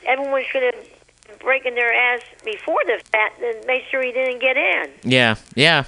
everyone 0.06 0.44
should 0.52 0.64
have 0.64 0.74
been 1.28 1.38
breaking 1.40 1.76
their 1.76 1.94
ass 1.94 2.22
before 2.44 2.80
the 2.86 3.02
fact 3.12 3.42
and 3.42 3.66
make 3.66 3.84
sure 3.92 4.02
he 4.02 4.12
didn't 4.12 4.40
get 4.40 4.58
in. 4.58 4.90
yeah, 5.04 5.36
yeah, 5.56 5.84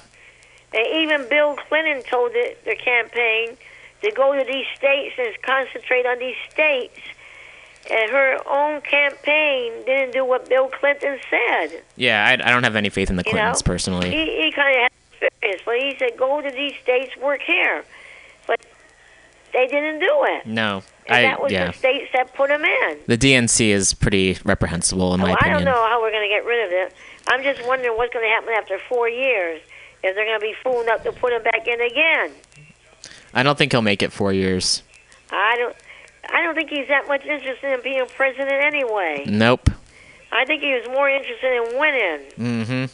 And 0.73 0.85
even 0.93 1.27
Bill 1.29 1.55
Clinton 1.55 2.03
told 2.03 2.31
the, 2.33 2.55
their 2.65 2.75
campaign 2.75 3.57
to 4.03 4.11
go 4.11 4.33
to 4.37 4.43
these 4.45 4.65
states 4.75 5.15
and 5.17 5.29
concentrate 5.41 6.05
on 6.05 6.19
these 6.19 6.35
states. 6.49 6.99
And 7.89 8.11
her 8.11 8.37
own 8.47 8.81
campaign 8.81 9.73
didn't 9.85 10.11
do 10.13 10.23
what 10.23 10.47
Bill 10.47 10.67
Clinton 10.69 11.17
said. 11.29 11.81
yeah. 11.95 12.25
I, 12.25 12.33
I 12.33 12.51
don't 12.51 12.63
have 12.63 12.75
any 12.75 12.89
faith 12.89 13.09
in 13.09 13.15
the 13.15 13.23
You 13.25 13.33
know, 13.33 13.39
Clintons 13.39 13.61
personally. 13.63 14.11
He, 14.11 14.43
he 14.43 14.51
kind 14.51 14.75
of 14.75 14.81
had 14.83 14.91
experience, 15.29 15.61
but 15.65 15.75
he 15.79 15.95
said, 15.97 16.17
go 16.17 16.41
to 16.41 16.51
these 16.51 16.73
states, 16.83 17.17
work 17.17 17.41
here. 17.41 17.83
They 19.53 19.67
didn't 19.67 19.99
do 19.99 20.19
it. 20.23 20.47
No, 20.47 20.83
And 21.07 21.17
I 21.17 21.21
that 21.23 21.41
was 21.41 21.51
yeah. 21.51 21.67
the 21.67 21.73
states 21.73 22.09
that 22.13 22.33
put 22.33 22.49
him 22.49 22.63
in. 22.63 22.97
The 23.07 23.17
DNC 23.17 23.67
is 23.67 23.93
pretty 23.93 24.37
reprehensible 24.45 25.13
in 25.13 25.19
my 25.19 25.33
opinion. 25.33 25.55
I 25.55 25.57
don't 25.57 25.65
know 25.65 25.87
how 25.89 26.01
we're 26.01 26.11
going 26.11 26.27
to 26.27 26.33
get 26.33 26.45
rid 26.45 26.65
of 26.65 26.71
it. 26.71 26.93
I'm 27.27 27.43
just 27.43 27.65
wondering 27.67 27.95
what's 27.97 28.13
going 28.13 28.25
to 28.25 28.29
happen 28.29 28.53
after 28.57 28.79
four 28.89 29.09
years. 29.09 29.61
If 30.03 30.15
they're 30.15 30.25
going 30.25 30.39
to 30.39 30.45
be 30.45 30.55
fool 30.63 30.81
enough 30.81 31.03
to 31.03 31.11
put 31.11 31.31
him 31.31 31.43
back 31.43 31.67
in 31.67 31.79
again. 31.79 32.31
I 33.33 33.43
don't 33.43 33.57
think 33.57 33.71
he'll 33.71 33.81
make 33.81 34.01
it 34.01 34.11
four 34.11 34.33
years. 34.33 34.83
I 35.29 35.55
don't. 35.57 35.75
I 36.33 36.41
don't 36.43 36.55
think 36.55 36.69
he's 36.69 36.87
that 36.87 37.07
much 37.07 37.25
interested 37.25 37.73
in 37.73 37.81
being 37.83 38.05
president 38.15 38.63
anyway. 38.63 39.25
Nope. 39.27 39.69
I 40.31 40.45
think 40.45 40.61
he 40.63 40.73
was 40.73 40.87
more 40.87 41.09
interested 41.09 41.53
in 41.53 41.79
winning. 41.79 42.31
Mm-hmm. 42.37 42.83
It, 42.83 42.89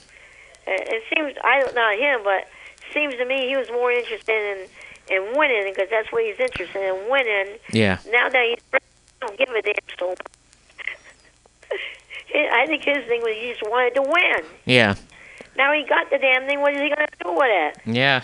it 0.68 1.04
seems 1.14 1.34
I 1.44 1.60
don't 1.62 1.76
know 1.76 1.92
him, 1.98 2.22
but 2.24 2.42
it 2.42 2.94
seems 2.94 3.16
to 3.16 3.26
me 3.26 3.48
he 3.48 3.56
was 3.56 3.70
more 3.70 3.92
interested 3.92 4.58
in 4.58 4.68
in 5.10 5.38
winning 5.38 5.72
because 5.74 5.90
that's 5.90 6.12
what 6.12 6.24
he's 6.24 6.40
interested 6.40 6.82
in 6.82 7.10
winning. 7.10 7.58
Yeah. 7.72 8.00
Now 8.12 8.30
that 8.30 8.46
he's 8.50 8.64
I 8.74 8.80
don't 9.26 9.38
give 9.38 9.50
a 9.50 9.62
damn 9.62 9.76
so. 9.98 10.16
I 12.36 12.66
think 12.68 12.84
his 12.84 13.06
thing 13.06 13.22
was 13.22 13.36
he 13.36 13.50
just 13.52 13.64
wanted 13.64 13.96
to 13.96 14.02
win. 14.02 14.46
Yeah. 14.66 14.96
Now 15.56 15.74
he 15.74 15.84
got 15.84 16.10
the 16.10 16.18
damn 16.18 16.46
thing. 16.48 16.62
What 16.62 16.74
is 16.74 16.82
he 16.82 16.90
gonna 16.90 17.08
do 17.24 17.32
with 17.32 17.50
it? 17.50 17.78
Yeah. 17.86 18.22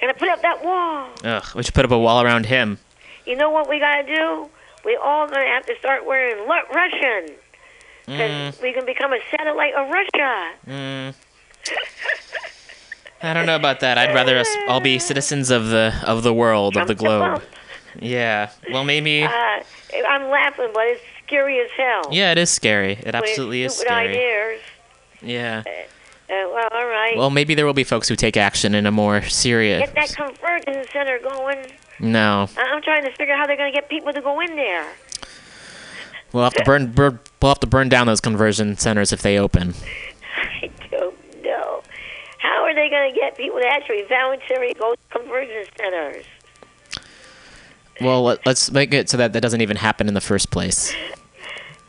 Gonna 0.00 0.14
put 0.14 0.28
up 0.28 0.42
that 0.42 0.64
wall? 0.64 1.08
Ugh. 1.24 1.44
We 1.54 1.62
should 1.62 1.74
put 1.74 1.84
up 1.84 1.92
a 1.92 1.98
wall 1.98 2.22
around 2.22 2.46
him. 2.46 2.78
You 3.24 3.36
know 3.36 3.50
what 3.50 3.68
we 3.68 3.78
gotta 3.78 4.04
do? 4.04 4.48
We 4.84 4.98
all 5.02 5.28
gonna 5.28 5.46
have 5.46 5.64
to 5.66 5.76
start 5.78 6.04
wearing 6.04 6.46
Russian, 6.48 7.36
because 8.06 8.60
we 8.60 8.72
can 8.72 8.84
become 8.84 9.12
a 9.12 9.20
satellite 9.30 9.74
of 9.74 9.88
Russia. 9.88 10.50
Mm. 10.66 11.14
I 13.22 13.34
don't 13.34 13.46
know 13.46 13.56
about 13.56 13.80
that. 13.80 13.98
I'd 13.98 14.14
rather 14.14 14.36
us 14.38 14.48
all 14.68 14.80
be 14.80 14.98
citizens 14.98 15.50
of 15.50 15.68
the 15.68 15.94
of 16.04 16.22
the 16.22 16.34
world 16.34 16.76
of 16.76 16.88
the 16.88 16.94
globe. 16.94 17.42
Yeah. 18.00 18.50
Well, 18.70 18.84
maybe. 18.84 19.22
Uh, 19.22 19.62
I'm 20.08 20.28
laughing, 20.30 20.70
but 20.72 20.84
it's 20.86 21.02
scary 21.26 21.60
as 21.60 21.70
hell. 21.76 22.08
Yeah, 22.10 22.32
it 22.32 22.38
is 22.38 22.50
scary. 22.50 22.92
It 22.92 23.14
absolutely 23.14 23.64
is 23.64 23.76
scary. 23.76 24.08
ideas. 24.08 24.60
Yeah. 25.20 25.62
Uh, 25.66 25.72
well, 26.28 26.68
all 26.72 26.86
right. 26.86 27.16
Well, 27.16 27.30
maybe 27.30 27.54
there 27.54 27.66
will 27.66 27.74
be 27.74 27.84
folks 27.84 28.08
who 28.08 28.16
take 28.16 28.36
action 28.36 28.74
in 28.74 28.86
a 28.86 28.90
more 28.90 29.22
serious. 29.22 29.80
Get 29.80 29.94
that 29.94 30.16
convergence 30.16 30.88
center 30.90 31.18
going. 31.18 31.66
No, 32.00 32.48
I'm 32.56 32.82
trying 32.82 33.04
to 33.04 33.12
figure 33.12 33.34
out 33.34 33.40
how 33.40 33.46
they're 33.46 33.56
going 33.56 33.72
to 33.72 33.78
get 33.78 33.88
people 33.88 34.12
to 34.12 34.20
go 34.20 34.40
in 34.40 34.56
there. 34.56 34.86
we'll 36.32 36.44
have 36.44 36.54
to 36.54 36.64
burn, 36.64 36.90
burn. 36.90 37.20
We'll 37.40 37.50
have 37.50 37.60
to 37.60 37.66
burn 37.66 37.88
down 37.88 38.06
those 38.06 38.20
conversion 38.20 38.76
centers 38.76 39.12
if 39.12 39.22
they 39.22 39.38
open. 39.38 39.74
I 42.42 42.48
don't 42.48 42.52
know. 42.52 42.62
How 42.62 42.64
are 42.64 42.74
they 42.74 42.88
going 42.90 43.12
to 43.12 43.18
get 43.18 43.36
people 43.36 43.58
to 43.60 43.66
actually 43.66 44.02
voluntarily 44.08 44.74
go 44.74 44.94
to 44.94 45.18
conversion 45.18 45.64
centers? 45.76 46.24
Well, 48.00 48.22
let, 48.22 48.44
let's 48.46 48.70
make 48.70 48.92
it 48.94 49.08
so 49.08 49.16
that 49.16 49.32
that 49.32 49.40
doesn't 49.40 49.60
even 49.60 49.76
happen 49.76 50.08
in 50.08 50.14
the 50.14 50.20
first 50.20 50.50
place. 50.50 50.94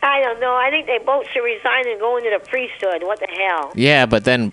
I 0.02 0.22
don't 0.22 0.40
know. 0.40 0.56
I 0.56 0.70
think 0.70 0.86
they 0.86 1.00
both 1.00 1.26
should 1.30 1.44
resign 1.44 1.88
and 1.88 2.00
go 2.00 2.18
into 2.18 2.30
the 2.30 2.46
priesthood. 2.46 3.04
What 3.04 3.20
the 3.20 3.28
hell? 3.28 3.72
Yeah, 3.74 4.06
but 4.06 4.26
then 4.26 4.52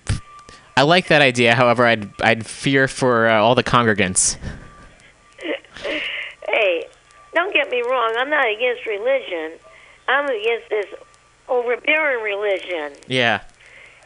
I 0.76 0.82
like 0.82 1.08
that 1.08 1.22
idea. 1.22 1.54
However, 1.54 1.84
I'd 1.84 2.08
I'd 2.22 2.46
fear 2.46 2.86
for 2.88 3.28
uh, 3.28 3.40
all 3.40 3.54
the 3.54 3.64
congregants. 3.64 4.36
Hey, 6.46 6.84
don't 7.32 7.54
get 7.54 7.70
me 7.70 7.80
wrong. 7.80 8.14
I'm 8.18 8.28
not 8.28 8.44
against 8.50 8.84
religion. 8.84 9.52
I'm 10.08 10.24
against 10.24 10.68
this 10.68 10.86
overbearing 11.48 12.24
religion. 12.24 12.98
Yeah, 13.06 13.40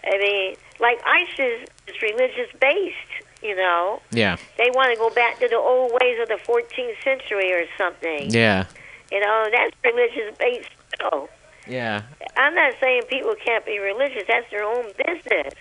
I 0.05 0.19
mean, 0.19 0.57
like 0.79 1.01
ISIS 1.07 1.69
is 1.89 2.01
religious 2.03 2.51
based. 2.61 2.97
You 3.43 3.55
know, 3.57 4.01
yeah, 4.11 4.37
they 4.57 4.71
want 4.71 4.93
to 4.93 4.99
go 4.99 5.11
back 5.11 5.39
to 5.41 5.49
the 5.49 5.57
old 5.57 5.93
ways 6.01 6.19
of 6.21 6.29
the 6.29 6.39
14th 6.47 7.03
century 7.05 7.53
or 7.53 7.65
something. 7.77 8.31
yeah, 8.31 8.65
You 9.13 9.21
know, 9.21 9.49
that's 9.53 9.77
religious 9.85 10.35
based. 10.39 10.71
So 10.99 11.29
yeah. 11.67 12.03
I'm 12.37 12.55
not 12.55 12.75
saying 12.81 13.03
people 13.09 13.35
can't 13.45 13.65
be 13.67 13.79
religious. 13.79 14.23
That's 14.27 14.51
their 14.51 14.65
own 14.65 14.87
business. 14.97 15.53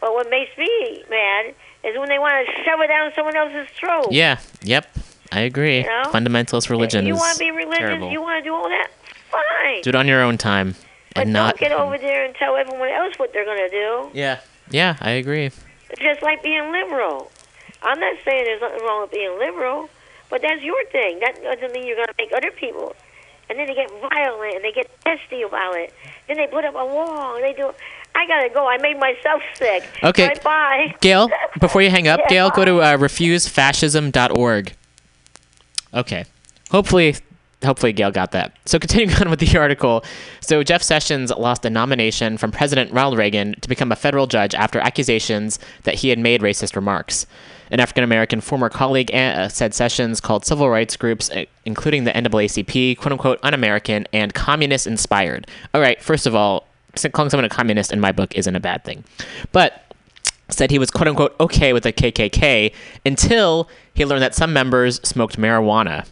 But 0.00 0.12
what 0.12 0.30
makes 0.30 0.56
me 0.56 1.02
mad 1.10 1.54
is 1.82 1.98
when 1.98 2.08
they 2.08 2.18
want 2.18 2.46
to 2.46 2.62
shove 2.62 2.80
it 2.80 2.88
down 2.88 3.10
someone 3.14 3.36
else's 3.36 3.68
throat. 3.76 4.12
Yeah, 4.12 4.38
yep. 4.62 4.86
I 5.32 5.40
agree. 5.40 5.78
You 5.78 5.86
know? 5.86 6.02
Fundamentalist 6.06 6.70
religion 6.70 7.06
you 7.06 7.14
want 7.14 7.32
to 7.32 7.38
be 7.38 7.50
religious? 7.50 7.78
terrible. 7.78 8.10
You 8.12 8.22
want 8.22 8.42
to 8.44 8.48
do 8.48 8.54
all 8.54 8.68
that? 8.68 8.88
Fine. 9.30 9.82
Do 9.82 9.90
it 9.90 9.96
on 9.96 10.06
your 10.06 10.22
own 10.22 10.38
time 10.38 10.76
but 11.14 11.22
and 11.22 11.32
not. 11.32 11.56
don't 11.56 11.70
get 11.70 11.72
over 11.78 11.96
there 11.98 12.24
and 12.24 12.34
tell 12.34 12.56
everyone 12.56 12.88
else 12.88 13.14
what 13.18 13.32
they're 13.32 13.44
going 13.44 13.58
to 13.58 13.70
do. 13.70 14.10
Yeah, 14.12 14.40
yeah. 14.70 14.96
I 15.00 15.10
agree. 15.12 15.50
Just 16.00 16.22
like 16.22 16.42
being 16.42 16.72
liberal. 16.72 17.30
I'm 17.82 18.00
not 18.00 18.16
saying 18.24 18.44
there's 18.44 18.60
nothing 18.60 18.80
wrong 18.84 19.02
with 19.02 19.10
being 19.12 19.38
liberal, 19.38 19.88
but 20.30 20.42
that's 20.42 20.62
your 20.62 20.82
thing. 20.86 21.20
That 21.20 21.42
doesn't 21.42 21.72
mean 21.72 21.86
you're 21.86 21.96
going 21.96 22.08
to 22.08 22.14
make 22.18 22.32
other 22.34 22.50
people. 22.50 22.94
And 23.50 23.58
then 23.58 23.66
they 23.66 23.74
get 23.74 23.90
violent 24.00 24.54
and 24.56 24.64
they 24.64 24.72
get 24.72 24.90
testy 25.02 25.42
about 25.42 25.76
it. 25.76 25.92
Then 26.26 26.38
they 26.38 26.46
put 26.46 26.64
up 26.64 26.74
a 26.74 26.86
wall 26.86 27.34
and 27.36 27.44
they 27.44 27.52
do. 27.52 27.72
I 28.16 28.26
gotta 28.26 28.48
go. 28.48 28.66
I 28.68 28.78
made 28.78 28.98
myself 28.98 29.42
sick. 29.54 29.84
Okay. 30.02 30.28
Bye 30.28 30.40
bye. 30.42 30.94
Gail, 31.00 31.28
before 31.60 31.82
you 31.82 31.90
hang 31.90 32.06
up, 32.08 32.20
Yeah, 32.20 32.28
Gail, 32.28 32.50
go 32.50 32.64
to 32.64 32.80
uh, 32.80 32.96
refusefascism.org. 32.96 34.72
Okay. 35.92 36.24
Hopefully, 36.70 37.16
hopefully 37.64 37.92
Gail 37.92 38.10
got 38.10 38.32
that. 38.32 38.56
So 38.64 38.78
continuing 38.78 39.14
on 39.20 39.30
with 39.30 39.40
the 39.40 39.58
article, 39.58 40.04
so 40.40 40.62
Jeff 40.62 40.82
Sessions 40.82 41.30
lost 41.30 41.64
a 41.64 41.70
nomination 41.70 42.36
from 42.36 42.50
President 42.50 42.92
Ronald 42.92 43.18
Reagan 43.18 43.54
to 43.60 43.68
become 43.68 43.92
a 43.92 43.96
federal 43.96 44.26
judge 44.26 44.54
after 44.54 44.78
accusations 44.80 45.58
that 45.84 45.96
he 45.96 46.08
had 46.08 46.18
made 46.18 46.40
racist 46.40 46.76
remarks. 46.76 47.26
An 47.70 47.80
African 47.80 48.04
American 48.04 48.40
former 48.40 48.68
colleague 48.68 49.12
uh, 49.14 49.48
said 49.48 49.74
Sessions 49.74 50.20
called 50.20 50.44
civil 50.44 50.68
rights 50.68 50.96
groups, 50.96 51.30
uh, 51.30 51.44
including 51.64 52.04
the 52.04 52.12
NAACP, 52.12 52.98
"quote 52.98 53.12
unquote" 53.12 53.40
un-American 53.42 54.06
and 54.12 54.34
communist 54.34 54.86
inspired. 54.86 55.46
All 55.72 55.80
right, 55.80 56.00
first 56.00 56.26
of 56.26 56.34
all, 56.34 56.66
calling 57.12 57.30
someone 57.30 57.44
a 57.44 57.48
communist 57.48 57.92
in 57.92 58.00
my 58.00 58.12
book 58.12 58.34
isn't 58.34 58.54
a 58.54 58.60
bad 58.60 58.84
thing, 58.84 59.02
but 59.52 59.84
said 60.48 60.70
he 60.70 60.78
was 60.78 60.90
quote 60.90 61.08
unquote 61.08 61.34
okay 61.40 61.72
with 61.72 61.82
the 61.82 61.92
KKK 61.92 62.72
until 63.04 63.68
he 63.94 64.04
learned 64.04 64.22
that 64.22 64.34
some 64.34 64.52
members 64.52 65.00
smoked 65.06 65.38
marijuana. 65.38 66.06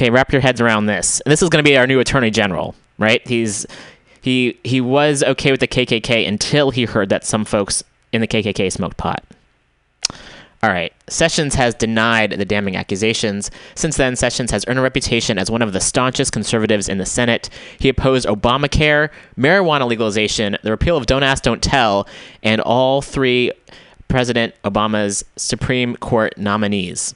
Okay, 0.00 0.08
wrap 0.08 0.32
your 0.32 0.40
heads 0.40 0.62
around 0.62 0.86
this. 0.86 1.20
This 1.26 1.42
is 1.42 1.50
going 1.50 1.62
to 1.62 1.70
be 1.70 1.76
our 1.76 1.86
new 1.86 2.00
attorney 2.00 2.30
general, 2.30 2.74
right? 2.96 3.20
He's 3.28 3.66
he 4.22 4.58
he 4.64 4.80
was 4.80 5.22
okay 5.22 5.50
with 5.50 5.60
the 5.60 5.68
KKK 5.68 6.26
until 6.26 6.70
he 6.70 6.86
heard 6.86 7.10
that 7.10 7.22
some 7.22 7.44
folks 7.44 7.84
in 8.10 8.22
the 8.22 8.26
KKK 8.26 8.72
smoked 8.72 8.96
pot. 8.96 9.22
All 10.62 10.70
right. 10.70 10.90
Sessions 11.06 11.54
has 11.54 11.74
denied 11.74 12.30
the 12.30 12.46
damning 12.46 12.76
accusations. 12.76 13.50
Since 13.74 13.98
then, 13.98 14.16
Sessions 14.16 14.50
has 14.52 14.64
earned 14.68 14.78
a 14.78 14.82
reputation 14.82 15.36
as 15.36 15.50
one 15.50 15.60
of 15.60 15.74
the 15.74 15.80
staunchest 15.80 16.32
conservatives 16.32 16.88
in 16.88 16.96
the 16.96 17.04
Senate. 17.04 17.50
He 17.78 17.90
opposed 17.90 18.26
Obamacare, 18.26 19.10
marijuana 19.36 19.86
legalization, 19.86 20.56
the 20.62 20.70
repeal 20.70 20.96
of 20.96 21.04
Don't 21.04 21.24
Ask, 21.24 21.42
Don't 21.42 21.62
Tell, 21.62 22.08
and 22.42 22.62
all 22.62 23.02
three 23.02 23.52
President 24.08 24.54
Obama's 24.64 25.26
Supreme 25.36 25.94
Court 25.96 26.38
nominees. 26.38 27.14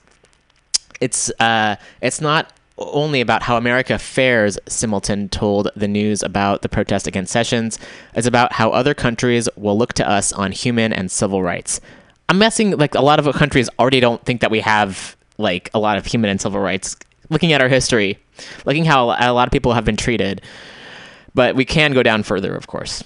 It's 1.01 1.31
uh, 1.41 1.77
it's 2.03 2.21
not 2.21 2.53
only 2.79 3.21
about 3.21 3.43
how 3.43 3.57
America 3.57 3.99
fares, 3.99 4.59
Simelton 4.67 5.31
told 5.31 5.71
the 5.77 5.89
news 5.89 6.23
about 6.23 6.63
the 6.63 6.69
protest 6.69 7.07
against 7.07 7.33
Sessions. 7.33 7.79
It's 8.15 8.27
about 8.27 8.53
how 8.53 8.71
other 8.71 8.95
countries 8.95 9.49
will 9.57 9.79
look 9.79 9.93
to 9.95 10.09
us 10.09 10.33
on 10.33 10.53
human 10.53 10.93
and 10.93 11.11
civil 11.11 11.43
rights. 11.43 11.81
I'm 12.29 12.39
guessing 12.39 12.77
like 12.77 12.95
a 12.95 13.01
lot 13.01 13.19
of 13.19 13.33
countries 13.37 13.69
already 13.79 14.01
don't 14.01 14.25
think 14.25 14.41
that 14.41 14.51
we 14.51 14.61
have 14.61 15.17
like 15.39 15.71
a 15.75 15.79
lot 15.79 15.99
of 15.99 16.07
human 16.07 16.31
and 16.31 16.41
civil 16.41 16.61
rights. 16.61 16.97
Looking 17.31 17.53
at 17.53 17.63
our 17.63 17.69
history, 17.69 18.19
looking 18.65 18.85
how 18.85 19.11
a 19.11 19.33
lot 19.33 19.49
of 19.49 19.53
people 19.53 19.73
have 19.73 19.85
been 19.85 19.97
treated, 19.97 20.43
but 21.35 21.55
we 21.55 21.65
can 21.65 21.93
go 21.93 22.03
down 22.03 22.23
further, 22.23 22.55
of 22.55 22.67
course. 22.67 23.03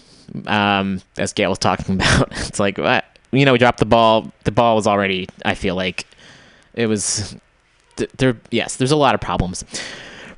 Um, 0.46 1.00
as 1.16 1.32
Gail 1.32 1.50
was 1.50 1.58
talking 1.58 1.94
about, 1.96 2.32
it's 2.32 2.58
like 2.58 2.78
what 2.78 3.04
you 3.32 3.44
know, 3.44 3.52
we 3.52 3.58
dropped 3.58 3.78
the 3.78 3.86
ball. 3.86 4.32
The 4.44 4.52
ball 4.52 4.76
was 4.76 4.86
already. 4.86 5.28
I 5.44 5.54
feel 5.54 5.74
like 5.74 6.06
it 6.74 6.86
was 6.86 7.36
th- 7.98 8.10
there. 8.16 8.36
Yes, 8.50 8.76
there's 8.76 8.92
a 8.92 8.96
lot 8.96 9.14
of 9.14 9.20
problems. 9.20 9.64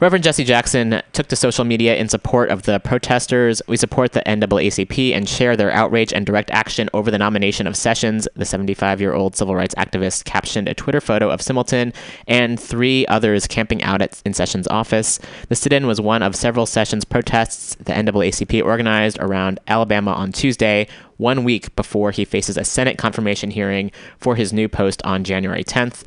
Reverend 0.00 0.24
Jesse 0.24 0.44
Jackson 0.44 1.02
took 1.12 1.26
to 1.26 1.36
social 1.36 1.62
media 1.62 1.94
in 1.94 2.08
support 2.08 2.48
of 2.48 2.62
the 2.62 2.80
protesters. 2.80 3.60
We 3.68 3.76
support 3.76 4.12
the 4.12 4.22
NAACP 4.22 5.14
and 5.14 5.28
share 5.28 5.58
their 5.58 5.70
outrage 5.70 6.10
and 6.10 6.24
direct 6.24 6.50
action 6.50 6.88
over 6.94 7.10
the 7.10 7.18
nomination 7.18 7.66
of 7.66 7.76
Sessions. 7.76 8.26
The 8.34 8.46
75 8.46 9.02
year 9.02 9.12
old 9.12 9.36
civil 9.36 9.54
rights 9.54 9.74
activist 9.74 10.24
captioned 10.24 10.68
a 10.68 10.74
Twitter 10.74 11.02
photo 11.02 11.28
of 11.28 11.40
Simelton 11.40 11.94
and 12.26 12.58
three 12.58 13.04
others 13.08 13.46
camping 13.46 13.82
out 13.82 14.00
at, 14.00 14.22
in 14.24 14.32
Sessions' 14.32 14.66
office. 14.68 15.20
The 15.50 15.54
sit 15.54 15.70
in 15.70 15.86
was 15.86 16.00
one 16.00 16.22
of 16.22 16.34
several 16.34 16.64
Sessions 16.64 17.04
protests 17.04 17.74
the 17.74 17.92
NAACP 17.92 18.64
organized 18.64 19.18
around 19.20 19.60
Alabama 19.68 20.12
on 20.12 20.32
Tuesday, 20.32 20.88
one 21.18 21.44
week 21.44 21.76
before 21.76 22.10
he 22.10 22.24
faces 22.24 22.56
a 22.56 22.64
Senate 22.64 22.96
confirmation 22.96 23.50
hearing 23.50 23.90
for 24.16 24.34
his 24.34 24.50
new 24.50 24.66
post 24.66 25.02
on 25.04 25.24
January 25.24 25.62
10th. 25.62 26.04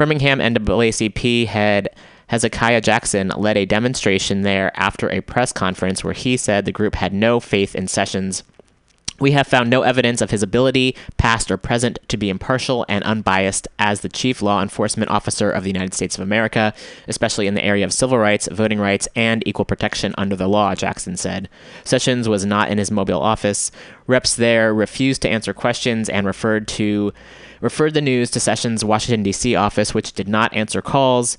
Birmingham 0.00 0.38
NAACP 0.38 1.46
head 1.48 1.90
Hezekiah 2.28 2.80
Jackson 2.80 3.28
led 3.36 3.58
a 3.58 3.66
demonstration 3.66 4.40
there 4.40 4.72
after 4.74 5.10
a 5.10 5.20
press 5.20 5.52
conference 5.52 6.02
where 6.02 6.14
he 6.14 6.38
said 6.38 6.64
the 6.64 6.72
group 6.72 6.94
had 6.94 7.12
no 7.12 7.38
faith 7.38 7.74
in 7.74 7.86
Sessions. 7.86 8.42
We 9.18 9.32
have 9.32 9.46
found 9.46 9.68
no 9.68 9.82
evidence 9.82 10.22
of 10.22 10.30
his 10.30 10.42
ability, 10.42 10.96
past 11.18 11.50
or 11.50 11.58
present, 11.58 11.98
to 12.08 12.16
be 12.16 12.30
impartial 12.30 12.86
and 12.88 13.04
unbiased 13.04 13.68
as 13.78 14.00
the 14.00 14.08
chief 14.08 14.40
law 14.40 14.62
enforcement 14.62 15.10
officer 15.10 15.50
of 15.50 15.64
the 15.64 15.70
United 15.70 15.92
States 15.92 16.16
of 16.16 16.22
America, 16.22 16.72
especially 17.06 17.46
in 17.46 17.52
the 17.52 17.62
area 17.62 17.84
of 17.84 17.92
civil 17.92 18.16
rights, 18.16 18.48
voting 18.50 18.80
rights, 18.80 19.06
and 19.14 19.46
equal 19.46 19.66
protection 19.66 20.14
under 20.16 20.34
the 20.34 20.48
law, 20.48 20.74
Jackson 20.74 21.18
said. 21.18 21.46
Sessions 21.84 22.26
was 22.26 22.46
not 22.46 22.70
in 22.70 22.78
his 22.78 22.90
mobile 22.90 23.20
office. 23.20 23.70
Reps 24.06 24.34
there 24.34 24.72
refused 24.72 25.20
to 25.20 25.28
answer 25.28 25.52
questions 25.52 26.08
and 26.08 26.26
referred 26.26 26.66
to 26.68 27.12
referred 27.60 27.94
the 27.94 28.00
news 28.00 28.30
to 28.30 28.40
Sessions' 28.40 28.84
Washington, 28.84 29.22
D.C. 29.22 29.54
office, 29.54 29.94
which 29.94 30.12
did 30.12 30.28
not 30.28 30.54
answer 30.54 30.82
calls. 30.82 31.38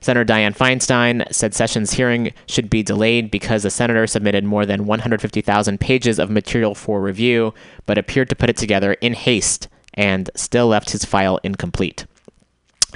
Senator 0.00 0.24
Dianne 0.24 0.56
Feinstein 0.56 1.32
said 1.32 1.54
Sessions' 1.54 1.92
hearing 1.92 2.32
should 2.46 2.68
be 2.68 2.82
delayed 2.82 3.30
because 3.30 3.62
the 3.62 3.70
senator 3.70 4.06
submitted 4.06 4.44
more 4.44 4.66
than 4.66 4.84
150,000 4.84 5.78
pages 5.78 6.18
of 6.18 6.28
material 6.28 6.74
for 6.74 7.00
review, 7.00 7.54
but 7.86 7.98
appeared 7.98 8.28
to 8.28 8.36
put 8.36 8.50
it 8.50 8.56
together 8.56 8.94
in 8.94 9.14
haste 9.14 9.68
and 9.94 10.28
still 10.34 10.66
left 10.66 10.90
his 10.90 11.04
file 11.04 11.38
incomplete. 11.44 12.04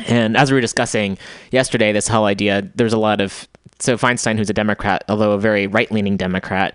And 0.09 0.37
as 0.37 0.51
we 0.51 0.57
were 0.57 0.61
discussing 0.61 1.16
yesterday, 1.53 1.93
this 1.93 2.09
whole 2.09 2.24
idea, 2.24 2.68
there's 2.74 2.93
a 2.93 2.99
lot 2.99 3.20
of. 3.20 3.49
So 3.79 3.97
Feinstein, 3.97 4.37
who's 4.37 4.51
a 4.51 4.55
Democrat, 4.55 5.05
although 5.09 5.33
a 5.33 5.39
very 5.39 5.66
right 5.66 5.91
leaning 5.93 6.16
Democrat, 6.16 6.74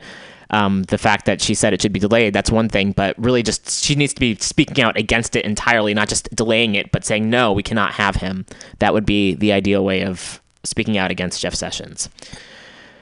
um, 0.51 0.83
the 0.83 0.97
fact 0.97 1.25
that 1.25 1.41
she 1.41 1.53
said 1.53 1.73
it 1.73 1.81
should 1.81 1.93
be 1.93 1.99
delayed, 1.99 2.33
that's 2.33 2.51
one 2.51 2.69
thing, 2.69 2.91
but 2.91 3.17
really 3.17 3.41
just 3.41 3.83
she 3.83 3.95
needs 3.95 4.13
to 4.13 4.19
be 4.19 4.35
speaking 4.35 4.83
out 4.83 4.97
against 4.97 5.35
it 5.35 5.45
entirely, 5.45 5.93
not 5.93 6.09
just 6.09 6.33
delaying 6.35 6.75
it, 6.75 6.91
but 6.91 7.05
saying, 7.05 7.29
no, 7.29 7.53
we 7.53 7.63
cannot 7.63 7.93
have 7.93 8.17
him. 8.17 8.45
That 8.79 8.93
would 8.93 9.05
be 9.05 9.33
the 9.33 9.53
ideal 9.53 9.83
way 9.83 10.03
of 10.03 10.41
speaking 10.63 10.97
out 10.97 11.09
against 11.09 11.41
Jeff 11.41 11.55
Sessions. 11.55 12.09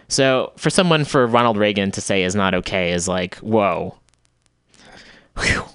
So 0.08 0.54
for 0.58 0.70
someone 0.70 1.06
for 1.06 1.26
Ronald 1.26 1.58
Reagan 1.58 1.91
to 1.91 2.02
say 2.02 2.24
is 2.24 2.36
not 2.36 2.54
okay 2.54 2.91
is 2.91 3.08
like, 3.08 3.36
whoa. 3.38 3.97
Whew. 5.39 5.66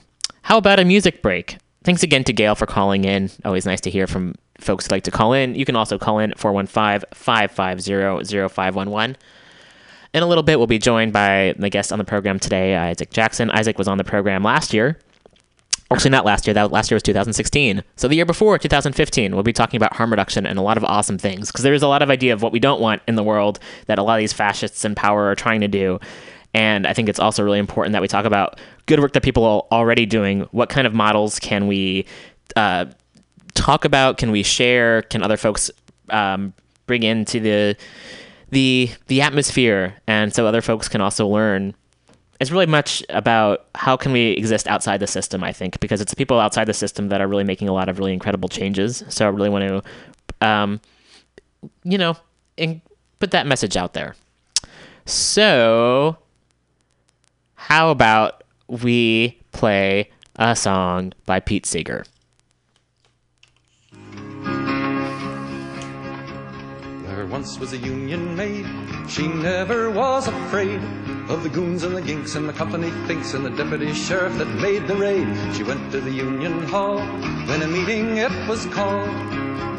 How 0.43 0.59
about 0.59 0.81
a 0.81 0.85
music 0.85 1.23
break? 1.23 1.59
Thanks 1.83 2.03
again 2.03 2.25
to 2.25 2.33
Gail 2.33 2.55
for 2.55 2.67
calling 2.67 3.05
in. 3.05 3.31
Always 3.45 3.67
nice 3.67 3.81
to 3.83 3.91
hear 3.91 4.07
from 4.07 4.35
folks 4.59 4.87
who 4.87 4.95
like 4.95 5.05
to 5.05 5.11
call 5.11 5.33
in. 5.33 5.55
You 5.55 5.65
can 5.65 5.77
also 5.77 5.99
call 5.99 6.19
in 6.19 6.31
at 6.31 6.39
415 6.39 7.09
550 7.13 8.49
0511. 8.49 9.17
In 10.15 10.23
a 10.23 10.27
little 10.29 10.45
bit, 10.45 10.59
we'll 10.59 10.69
be 10.69 10.79
joined 10.79 11.13
by 11.13 11.57
the 11.59 11.69
guest 11.69 11.93
on 11.93 11.99
the 11.99 12.05
program 12.05 12.39
today, 12.39 12.77
Isaac 12.77 13.11
Jackson. 13.11 13.51
Isaac 13.51 13.77
was 13.77 13.89
on 13.89 13.99
the 13.99 14.05
program 14.05 14.45
last 14.45 14.73
year. 14.73 14.97
Actually, 15.91 16.13
not 16.13 16.25
last 16.25 16.47
year. 16.47 16.55
That 16.55 16.71
last 16.71 16.89
year 16.89 16.95
was 16.95 17.03
2016. 17.03 17.83
So 17.97 18.07
the 18.07 18.15
year 18.15 18.25
before, 18.25 18.57
2015, 18.57 19.35
we'll 19.35 19.43
be 19.43 19.53
talking 19.53 19.77
about 19.77 19.95
harm 19.95 20.11
reduction 20.11 20.47
and 20.47 20.57
a 20.57 20.63
lot 20.63 20.77
of 20.77 20.85
awesome 20.85 21.19
things 21.19 21.49
because 21.49 21.65
there 21.65 21.75
is 21.75 21.83
a 21.83 21.89
lot 21.89 22.01
of 22.01 22.11
idea 22.11 22.33
of 22.33 22.43
what 22.43 22.53
we 22.53 22.61
don't 22.61 22.81
want 22.81 23.03
in 23.09 23.17
the 23.17 23.25
world 23.25 23.59
that 23.87 23.99
a 23.99 24.05
lot 24.05 24.15
of 24.15 24.21
these 24.21 24.33
fascists 24.33 24.85
in 24.85 24.95
power 24.95 25.25
are 25.31 25.35
trying 25.35 25.61
to 25.63 25.69
do. 25.69 25.99
And 26.55 26.87
I 26.87 26.93
think 26.93 27.09
it's 27.09 27.19
also 27.19 27.43
really 27.43 27.59
important 27.59 27.93
that 27.95 28.03
we 28.03 28.07
talk 28.07 28.25
about 28.25 28.61
good 28.87 29.01
work 29.01 29.15
that 29.15 29.25
people 29.25 29.45
are 29.45 29.65
already 29.73 30.07
doing. 30.07 30.43
What 30.53 30.69
kind 30.69 30.87
of 30.87 30.95
models 30.95 31.41
can 31.41 31.67
we 31.67 32.07
uh, 32.55 32.87
talk 33.55 33.85
about? 33.85 34.19
Can 34.19 34.31
we 34.31 34.45
share? 34.45 35.03
Can 35.03 35.25
other 35.25 35.37
folks 35.37 35.73
um, 36.11 36.55
bring 36.87 37.03
into 37.03 37.41
the 37.41 37.77
the 38.55 38.91
the 39.09 39.21
atmosphere, 39.21 39.95
and 40.07 40.35
so 40.35 40.47
other 40.47 40.63
folks 40.63 40.89
can 40.89 41.01
also 41.01 41.27
learn? 41.27 41.75
It's 42.41 42.51
really 42.51 42.67
much 42.67 43.03
about 43.11 43.67
how 43.75 43.97
can 43.97 44.13
we 44.13 44.31
exist 44.31 44.67
outside 44.67 44.99
the 44.99 45.07
system. 45.07 45.45
I 45.45 45.53
think 45.53 45.79
because 45.81 46.01
it's 46.01 46.15
people 46.15 46.41
outside 46.41 46.65
the 46.65 46.75
system 46.75 47.09
that 47.09 47.21
are 47.21 47.29
really 47.29 47.45
making 47.45 47.69
a 47.69 47.73
lot 47.73 47.89
of 47.89 47.99
really 47.99 48.13
incredible 48.13 48.49
changes. 48.49 49.05
So 49.09 49.27
I 49.27 49.29
really 49.29 49.51
want 49.51 49.69
to, 50.41 50.47
um, 50.47 50.81
you 51.85 51.97
know, 51.99 52.17
in, 52.57 52.81
put 53.21 53.31
that 53.31 53.47
message 53.47 53.77
out 53.77 53.93
there. 53.93 54.17
So 55.07 56.17
how 57.55 57.91
about 57.91 58.43
we 58.69 59.39
play 59.53 60.11
a 60.37 60.57
song 60.57 61.13
by 61.27 61.41
Pete 61.41 61.67
Seeger? 61.67 62.05
Once 67.35 67.59
was 67.59 67.73
a 67.73 67.79
union 67.79 68.37
maid. 68.37 68.65
She 69.09 69.27
never 69.27 69.91
was 69.91 70.29
afraid 70.29 70.81
of 71.29 71.43
the 71.43 71.49
goons 71.49 71.83
and 71.83 71.97
the 71.97 72.01
ginks 72.01 72.37
and 72.37 72.49
the 72.49 72.53
company 72.53 72.91
thinks 73.09 73.35
and 73.35 73.45
the 73.45 73.51
deputy 73.51 73.93
sheriff 73.93 74.39
that 74.39 74.47
made 74.67 74.87
the 74.87 74.95
raid. 74.95 75.27
She 75.53 75.65
went 75.65 75.91
to 75.91 76.01
the 76.01 76.13
union 76.13 76.63
hall 76.69 76.99
when 77.49 77.61
a 77.63 77.67
meeting 77.67 78.19
it 78.19 78.31
was 78.49 78.67
called. 78.67 79.11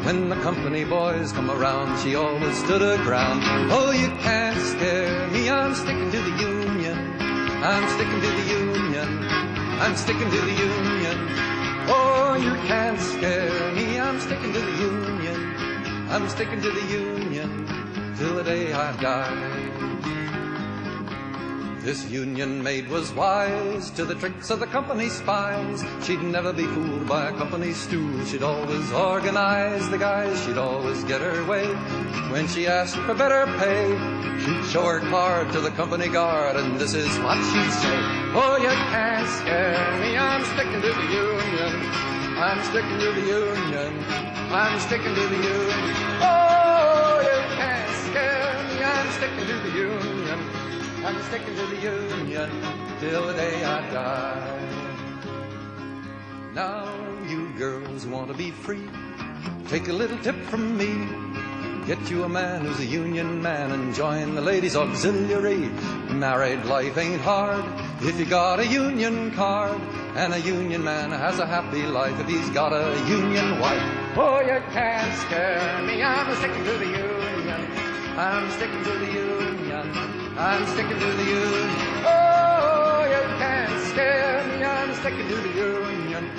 When 0.04 0.28
the 0.28 0.36
company 0.48 0.84
boys 0.84 1.32
come 1.32 1.50
around, 1.50 1.98
she 2.02 2.14
always 2.14 2.58
stood 2.62 2.82
her 2.82 2.98
ground. 2.98 3.40
Oh, 3.72 3.90
you 3.90 4.10
can't 4.26 4.60
scare 4.72 5.26
me, 5.28 5.48
I'm 5.48 5.74
sticking 5.74 6.10
to 6.10 6.20
the 6.28 6.36
union. 6.52 6.98
I'm 7.72 7.88
sticking 7.94 8.20
to 8.20 8.30
the 8.38 8.46
union. 8.60 9.08
I'm 9.80 9.96
sticking 9.96 10.30
to 10.30 10.40
the 10.50 10.56
union. 10.68 11.18
Oh, 11.88 12.36
you 12.38 12.52
can't 12.68 13.00
scare 13.00 13.72
me, 13.72 13.98
I'm 13.98 14.20
sticking 14.20 14.52
to 14.52 14.60
the 14.60 14.76
union. 14.92 15.25
I'm 16.08 16.28
sticking 16.28 16.62
to 16.62 16.70
the 16.70 16.86
union 16.86 17.66
till 18.16 18.36
the 18.36 18.44
day 18.44 18.72
I 18.72 18.92
die. 19.00 19.86
This 21.80 22.08
union 22.10 22.62
maid 22.62 22.88
was 22.88 23.12
wise 23.12 23.90
to 23.92 24.04
the 24.04 24.14
tricks 24.14 24.50
of 24.50 24.60
the 24.60 24.66
company 24.66 25.08
spies. 25.08 25.84
She'd 26.04 26.22
never 26.22 26.52
be 26.52 26.64
fooled 26.64 27.06
by 27.06 27.28
a 27.28 27.32
company 27.32 27.72
stool. 27.72 28.24
She'd 28.24 28.42
always 28.42 28.90
organize 28.92 29.88
the 29.90 29.98
guys. 29.98 30.44
She'd 30.44 30.58
always 30.58 31.04
get 31.04 31.20
her 31.20 31.44
way. 31.44 31.66
When 32.32 32.48
she 32.48 32.66
asked 32.66 32.96
for 32.96 33.14
better 33.14 33.46
pay, 33.58 33.90
she'd 34.44 34.64
show 34.70 34.84
her 34.84 35.00
card 35.10 35.52
to 35.52 35.60
the 35.60 35.70
company 35.70 36.08
guard, 36.08 36.56
and 36.56 36.78
this 36.78 36.94
is 36.94 37.18
what 37.20 37.36
she'd 37.36 37.72
say. 37.72 37.98
Oh, 38.34 38.58
you 38.60 38.68
can't 38.68 39.28
scare 39.28 40.00
me. 40.00 40.16
I'm 40.16 40.44
sticking 40.44 40.82
to 40.82 40.92
the 40.92 41.06
union. 41.12 42.25
I'm 42.38 42.62
sticking 42.64 42.98
to 42.98 43.12
the 43.12 43.26
union. 43.26 44.04
I'm 44.52 44.78
sticking 44.78 45.14
to 45.14 45.26
the 45.26 45.36
union. 45.36 45.96
Oh, 46.20 47.18
you 47.24 47.56
can't 47.56 47.90
scare 48.04 48.62
me. 48.68 48.84
I'm 48.84 49.10
sticking 49.12 49.46
to 49.46 49.56
the 49.66 49.70
union. 49.74 50.38
I'm 51.02 51.22
sticking 51.22 51.54
to 51.56 51.66
the 51.66 51.80
union 51.80 52.50
till 53.00 53.26
the 53.28 53.32
day 53.32 53.64
I 53.64 53.90
die. 53.90 54.56
Now, 56.52 56.92
you 57.26 57.48
girls 57.56 58.06
want 58.06 58.28
to 58.28 58.34
be 58.34 58.50
free. 58.50 58.86
Take 59.68 59.88
a 59.88 59.94
little 59.94 60.18
tip 60.18 60.36
from 60.44 60.76
me. 60.76 61.08
Get 61.86 62.10
you 62.10 62.24
a 62.24 62.28
man 62.28 62.62
who's 62.62 62.80
a 62.80 62.84
union 62.84 63.40
man 63.40 63.70
and 63.70 63.94
join 63.94 64.34
the 64.34 64.40
ladies' 64.40 64.74
auxiliary. 64.74 65.70
Married 66.10 66.64
life 66.64 66.98
ain't 66.98 67.20
hard 67.20 67.64
if 68.02 68.18
you 68.18 68.24
got 68.24 68.58
a 68.58 68.66
union 68.66 69.30
card. 69.30 69.80
And 70.16 70.34
a 70.34 70.40
union 70.40 70.82
man 70.82 71.12
has 71.12 71.38
a 71.38 71.46
happy 71.46 71.84
life 71.84 72.18
if 72.18 72.26
he's 72.26 72.50
got 72.50 72.72
a 72.72 72.98
union 73.06 73.60
wife. 73.60 73.80
Oh, 74.16 74.40
you 74.40 74.60
can't 74.72 75.14
scare 75.20 75.80
me. 75.86 76.02
I'm 76.02 76.34
sticking 76.38 76.64
to 76.64 76.72
the 76.72 76.86
union. 76.86 77.70
I'm 78.18 78.50
sticking 78.50 78.82
to 78.82 78.90
the 78.90 79.12
union. 79.12 79.86
I'm 80.36 80.66
sticking 80.66 80.98
to 80.98 81.06
the 81.06 81.24
union. 81.24 81.70
Oh, 82.02 83.06
you 83.14 83.22
can't 83.38 83.80
scare 83.92 84.44
me. 84.58 84.64
I'm 84.64 84.92
sticking 84.96 85.28
to 85.28 85.36
the 85.36 85.54
union. 85.54 86.30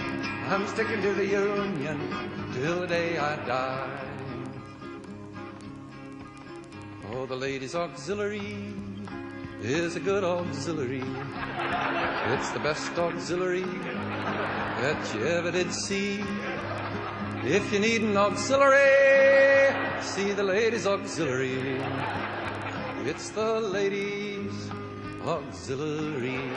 I'm 0.49 0.67
sticking 0.67 1.01
to 1.03 1.13
the 1.13 1.25
union 1.25 2.51
till 2.53 2.81
the 2.81 2.87
day 2.87 3.17
I 3.17 3.37
die. 3.45 4.07
Oh, 7.14 7.26
the 7.26 7.36
ladies' 7.36 7.74
auxiliary 7.74 8.74
is 9.62 9.95
a 9.95 9.99
good 9.99 10.26
auxiliary. 10.26 11.03
It's 12.34 12.49
the 12.51 12.60
best 12.60 12.91
auxiliary 12.99 13.64
that 13.64 15.16
you 15.16 15.26
ever 15.26 15.49
did 15.49 15.72
see. 15.74 16.22
If 17.45 17.72
you 17.72 17.80
need 17.80 18.01
an 18.01 18.18
auxiliary, 18.18 19.74
see 20.01 20.34
the 20.34 20.43
ladies' 20.43 20.86
auxiliary. 20.86 21.82
It's 23.05 23.30
the 23.30 23.62
ladies' 23.62 24.70
auxiliary. 25.26 26.51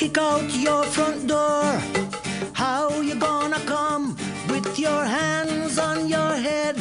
Kick 0.00 0.16
out 0.16 0.50
your 0.54 0.82
front 0.84 1.26
door, 1.26 1.78
how 2.54 3.02
you 3.02 3.14
gonna 3.16 3.60
come 3.66 4.16
with 4.48 4.78
your 4.78 5.04
hands 5.04 5.78
on 5.78 6.08
your 6.08 6.32
head 6.46 6.74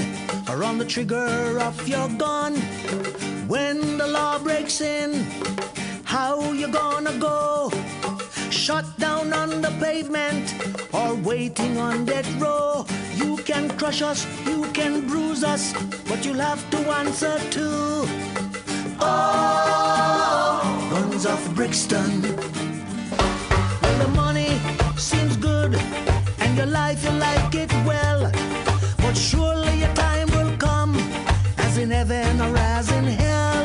or 0.48 0.64
on 0.64 0.78
the 0.78 0.86
trigger 0.86 1.60
of 1.60 1.76
your 1.86 2.08
gun? 2.18 2.56
When 3.50 3.98
the 3.98 4.08
law 4.08 4.40
breaks 4.40 4.80
in, 4.80 5.26
how 6.06 6.54
you 6.54 6.70
gonna 6.70 7.12
go? 7.20 7.70
Shut 8.52 8.86
down 8.98 9.34
on 9.34 9.60
the 9.60 9.72
pavement 9.82 10.46
or 10.94 11.14
waiting 11.16 11.78
on 11.78 12.06
that 12.06 12.26
row. 12.40 12.86
You 13.16 13.36
can 13.44 13.68
crush 13.78 14.02
us, 14.02 14.26
you 14.48 14.64
can 14.72 15.06
bruise 15.06 15.44
us, 15.44 15.74
but 16.08 16.24
you'll 16.24 16.46
have 16.52 16.64
to 16.72 16.78
answer 17.02 17.38
to. 17.56 17.68
Oh, 19.02 20.88
guns 20.90 21.26
of 21.26 21.54
Brixton. 21.54 22.59
Your 26.60 26.68
life 26.68 27.02
you 27.06 27.12
like 27.12 27.56
it 27.56 27.72
well. 27.88 28.30
But 28.98 29.16
surely 29.16 29.80
your 29.80 29.94
time 29.94 30.28
will 30.32 30.58
come, 30.58 30.94
as 31.58 31.78
in 31.78 31.90
heaven 31.90 32.42
or 32.42 32.58
as 32.58 32.92
in 32.92 33.06
hell. 33.06 33.59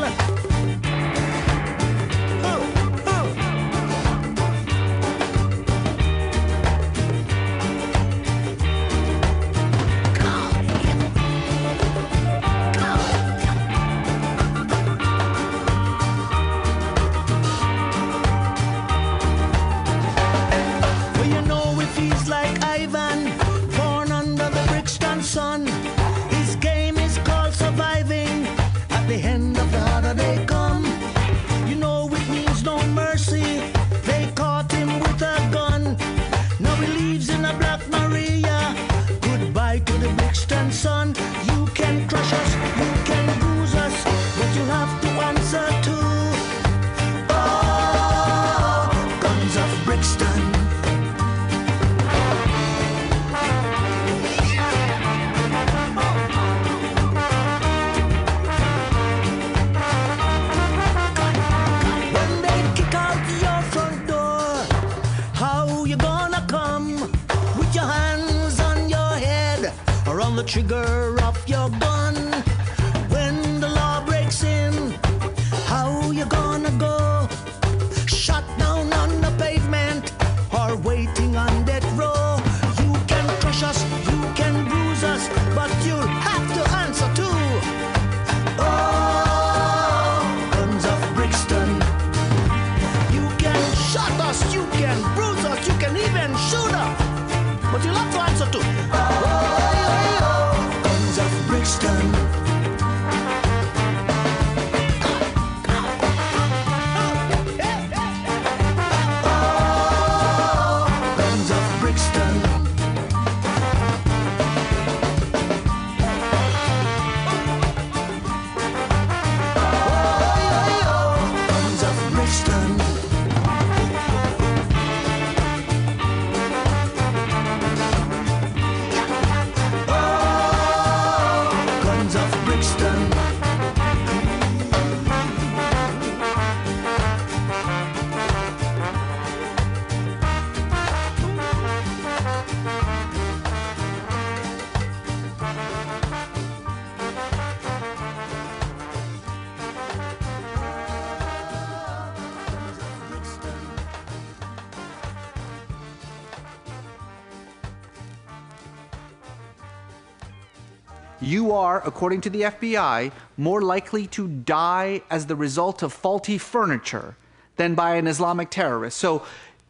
Are, 161.54 161.82
according 161.86 162.20
to 162.22 162.30
the 162.30 162.42
FBI, 162.42 163.12
more 163.36 163.62
likely 163.62 164.06
to 164.08 164.28
die 164.28 165.02
as 165.10 165.26
the 165.26 165.36
result 165.36 165.82
of 165.82 165.92
faulty 165.92 166.38
furniture 166.38 167.16
than 167.56 167.74
by 167.74 167.96
an 167.96 168.06
Islamic 168.06 168.50
terrorist. 168.50 168.98
So 168.98 169.24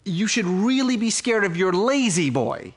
you 0.05 0.27
should 0.27 0.47
really 0.47 0.97
be 0.97 1.11
scared 1.11 1.45
of 1.45 1.57
your 1.57 1.73
lazy 1.73 2.31
boy. 2.31 2.75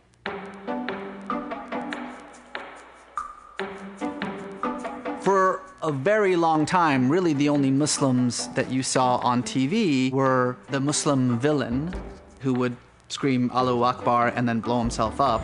For 5.22 5.62
a 5.82 5.92
very 5.92 6.36
long 6.36 6.66
time, 6.66 7.10
really 7.10 7.34
the 7.34 7.50
only 7.50 7.72
Muslims 7.72 8.48
that 8.50 8.72
you 8.72 8.82
saw 8.82 9.18
on 9.18 9.44
TV 9.44 10.12
were 10.12 10.58
the 10.70 10.80
Muslim 10.80 11.38
villain 11.38 11.94
who 12.40 12.54
would 12.54 12.76
scream 13.10 13.52
Allahu 13.54 13.84
Akbar 13.84 14.30
and 14.30 14.48
then 14.48 14.60
blow 14.60 14.80
himself 14.80 15.20
up. 15.22 15.42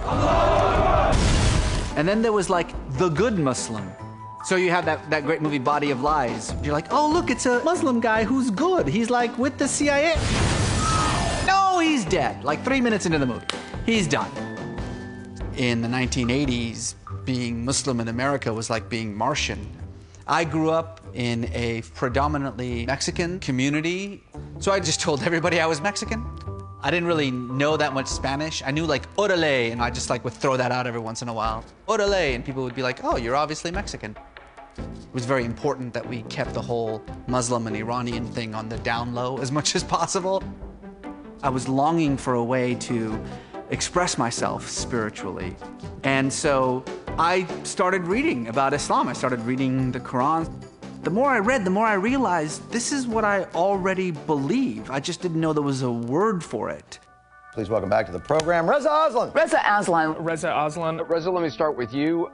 And 1.95 2.07
then 2.07 2.21
there 2.21 2.33
was 2.33 2.49
like 2.49 2.73
the 2.97 3.09
good 3.09 3.39
Muslim. 3.39 3.91
So 4.45 4.55
you 4.55 4.69
have 4.69 4.85
that, 4.85 5.09
that 5.09 5.23
great 5.23 5.41
movie 5.41 5.57
Body 5.57 5.89
of 5.91 6.01
Lies. 6.01 6.53
You're 6.63 6.73
like, 6.73 6.91
oh, 6.91 7.09
look, 7.11 7.29
it's 7.29 7.45
a 7.45 7.63
Muslim 7.63 7.99
guy 7.99 8.23
who's 8.23 8.51
good. 8.51 8.87
He's 8.87 9.09
like 9.09 9.35
with 9.37 9.57
the 9.57 9.67
CIA. 9.67 10.15
No, 11.47 11.79
he's 11.79 12.05
dead. 12.05 12.43
Like 12.43 12.63
three 12.63 12.81
minutes 12.81 13.05
into 13.05 13.17
the 13.17 13.25
movie, 13.25 13.45
he's 13.85 14.07
done. 14.07 14.29
In 15.55 15.81
the 15.81 15.87
1980s, 15.87 16.95
being 17.25 17.63
Muslim 17.65 17.99
in 17.99 18.09
America 18.09 18.53
was 18.53 18.69
like 18.69 18.89
being 18.89 19.15
Martian. 19.15 19.65
I 20.27 20.43
grew 20.43 20.69
up 20.69 21.01
in 21.13 21.49
a 21.53 21.81
predominantly 21.95 22.85
Mexican 22.85 23.39
community, 23.39 24.23
so 24.59 24.71
I 24.71 24.79
just 24.79 24.99
told 25.01 25.23
everybody 25.23 25.59
I 25.59 25.65
was 25.65 25.81
Mexican. 25.81 26.25
I 26.85 26.91
didn't 26.91 27.07
really 27.07 27.31
know 27.31 27.77
that 27.77 27.93
much 27.93 28.07
Spanish. 28.07 28.61
I 28.61 28.71
knew 28.71 28.85
like 28.85 29.07
orale, 29.15 29.71
and 29.71 29.81
I 29.81 29.89
just 29.89 30.09
like 30.09 30.25
would 30.25 30.33
throw 30.33 30.57
that 30.57 30.69
out 30.73 30.85
every 30.85 30.99
once 30.99 31.21
in 31.21 31.29
a 31.29 31.33
while. 31.33 31.63
Orale, 31.87 32.35
and 32.35 32.43
people 32.43 32.61
would 32.63 32.75
be 32.75 32.83
like, 32.83 33.05
"Oh, 33.05 33.15
you're 33.15 33.37
obviously 33.37 33.71
Mexican." 33.71 34.17
It 34.77 35.13
was 35.13 35.23
very 35.23 35.45
important 35.45 35.93
that 35.93 36.05
we 36.05 36.23
kept 36.23 36.53
the 36.53 36.61
whole 36.61 37.01
Muslim 37.27 37.67
and 37.67 37.75
Iranian 37.77 38.25
thing 38.25 38.53
on 38.53 38.67
the 38.67 38.77
down 38.79 39.13
low 39.13 39.37
as 39.37 39.49
much 39.49 39.75
as 39.75 39.83
possible. 39.83 40.43
I 41.41 41.49
was 41.49 41.69
longing 41.69 42.17
for 42.17 42.33
a 42.33 42.43
way 42.43 42.75
to 42.75 43.17
express 43.69 44.17
myself 44.17 44.67
spiritually. 44.67 45.55
And 46.03 46.31
so 46.31 46.83
I 47.17 47.45
started 47.63 48.07
reading 48.07 48.47
about 48.49 48.73
Islam. 48.73 49.07
I 49.07 49.13
started 49.13 49.39
reading 49.41 49.91
the 49.91 50.01
Quran. 50.01 50.51
The 51.03 51.09
more 51.09 51.29
I 51.29 51.39
read, 51.39 51.65
the 51.65 51.69
more 51.69 51.85
I 51.85 51.95
realized 51.95 52.71
this 52.71 52.93
is 52.93 53.05
what 53.05 53.25
I 53.25 53.43
already 53.55 54.11
believe. 54.11 54.89
I 54.89 55.01
just 55.01 55.21
didn't 55.21 55.41
know 55.41 55.51
there 55.51 55.61
was 55.61 55.81
a 55.81 55.91
word 55.91 56.41
for 56.41 56.69
it. 56.69 56.99
Please 57.53 57.69
welcome 57.69 57.89
back 57.89 58.05
to 58.05 58.13
the 58.13 58.19
program, 58.19 58.69
Reza 58.69 58.89
Aslan. 58.89 59.31
Reza 59.33 59.61
Aslan. 59.65 60.23
Reza 60.23 60.53
Aslan. 60.55 61.01
Reza, 61.01 61.29
let 61.29 61.43
me 61.43 61.49
start 61.49 61.75
with 61.75 61.93
you. 61.93 62.31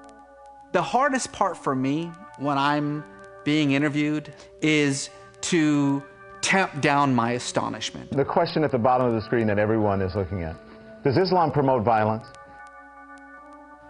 The 0.72 0.82
hardest 0.84 1.32
part 1.32 1.58
for 1.58 1.74
me 1.74 2.12
when 2.38 2.60
I'm 2.60 3.04
being 3.44 3.72
interviewed 3.72 4.32
is 4.62 5.10
to 5.42 6.04
tamp 6.42 6.80
down 6.80 7.14
my 7.16 7.32
astonishment. 7.32 8.12
The 8.12 8.24
question 8.24 8.64
at 8.64 8.72
the 8.72 8.78
bottom 8.78 9.08
of 9.08 9.14
the 9.14 9.22
screen 9.22 9.48
that 9.48 9.58
everyone 9.58 10.00
is 10.00 10.16
looking 10.16 10.44
at 10.44 10.56
Does 11.04 11.18
Islam 11.18 11.52
promote 11.52 11.84
violence? 11.84 12.28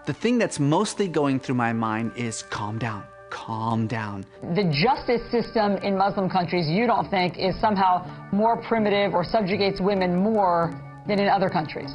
The 0.06 0.14
thing 0.14 0.38
that's 0.38 0.58
mostly 0.60 1.10
going 1.10 1.42
through 1.42 1.56
my 1.56 1.74
mind 1.74 2.14
is 2.16 2.44
calm 2.44 2.80
down, 2.80 3.04
calm 3.30 3.88
down. 3.88 4.26
The 4.56 4.64
justice 4.64 5.22
system 5.32 5.78
in 5.78 5.98
Muslim 5.98 6.30
countries, 6.30 6.68
you 6.68 6.88
don't 6.88 7.10
think, 7.10 7.38
is 7.38 7.60
somehow 7.60 8.06
more 8.32 8.62
primitive 8.64 9.14
or 9.14 9.24
subjugates 9.24 9.80
women 9.82 10.16
more 10.16 10.74
than 11.08 11.20
in 11.20 11.28
other 11.28 11.50
countries? 11.50 11.92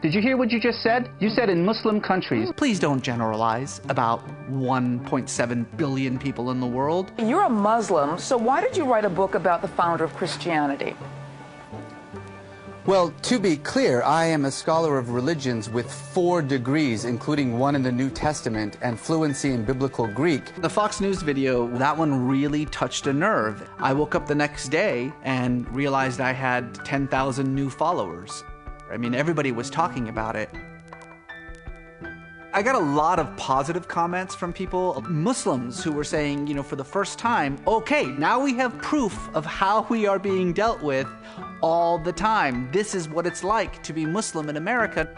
Did 0.00 0.14
you 0.14 0.20
hear 0.20 0.36
what 0.36 0.52
you 0.52 0.60
just 0.60 0.80
said? 0.82 1.10
You 1.18 1.28
said 1.28 1.50
in 1.50 1.64
Muslim 1.64 2.00
countries. 2.00 2.52
Please 2.56 2.78
don't 2.78 3.02
generalize 3.02 3.80
about 3.88 4.26
1.7 4.48 5.76
billion 5.76 6.18
people 6.18 6.52
in 6.52 6.60
the 6.60 6.66
world. 6.66 7.10
You're 7.18 7.44
a 7.44 7.50
Muslim, 7.50 8.16
so 8.16 8.36
why 8.36 8.60
did 8.60 8.76
you 8.76 8.84
write 8.84 9.04
a 9.04 9.10
book 9.10 9.34
about 9.34 9.60
the 9.60 9.68
founder 9.68 10.04
of 10.04 10.14
Christianity? 10.14 10.94
Well, 12.88 13.12
to 13.24 13.38
be 13.38 13.58
clear, 13.58 14.02
I 14.02 14.24
am 14.24 14.46
a 14.46 14.50
scholar 14.50 14.96
of 14.96 15.10
religions 15.10 15.68
with 15.68 15.92
four 15.92 16.40
degrees, 16.40 17.04
including 17.04 17.58
one 17.58 17.74
in 17.74 17.82
the 17.82 17.92
New 17.92 18.08
Testament 18.08 18.78
and 18.80 18.98
fluency 18.98 19.50
in 19.50 19.62
biblical 19.62 20.06
Greek. 20.06 20.54
The 20.62 20.70
Fox 20.70 20.98
News 20.98 21.20
video, 21.20 21.68
that 21.76 21.94
one 21.94 22.26
really 22.26 22.64
touched 22.64 23.06
a 23.06 23.12
nerve. 23.12 23.68
I 23.78 23.92
woke 23.92 24.14
up 24.14 24.26
the 24.26 24.34
next 24.34 24.70
day 24.70 25.12
and 25.22 25.68
realized 25.76 26.22
I 26.22 26.32
had 26.32 26.82
10,000 26.86 27.54
new 27.54 27.68
followers. 27.68 28.42
I 28.90 28.96
mean, 28.96 29.14
everybody 29.14 29.52
was 29.52 29.68
talking 29.68 30.08
about 30.08 30.34
it. 30.34 30.48
I 32.58 32.62
got 32.62 32.74
a 32.74 32.80
lot 32.80 33.20
of 33.20 33.36
positive 33.36 33.86
comments 33.86 34.34
from 34.34 34.52
people, 34.52 35.00
Muslims, 35.08 35.80
who 35.84 35.92
were 35.92 36.02
saying, 36.02 36.48
you 36.48 36.54
know, 36.54 36.62
for 36.64 36.74
the 36.74 36.84
first 36.84 37.16
time, 37.16 37.56
okay, 37.68 38.06
now 38.06 38.40
we 38.40 38.52
have 38.54 38.76
proof 38.78 39.32
of 39.32 39.46
how 39.46 39.86
we 39.88 40.08
are 40.08 40.18
being 40.18 40.52
dealt 40.52 40.82
with 40.82 41.06
all 41.62 42.00
the 42.00 42.12
time. 42.12 42.68
This 42.72 42.96
is 42.96 43.08
what 43.08 43.28
it's 43.28 43.44
like 43.44 43.80
to 43.84 43.92
be 43.92 44.04
Muslim 44.04 44.48
in 44.48 44.56
America. 44.56 45.08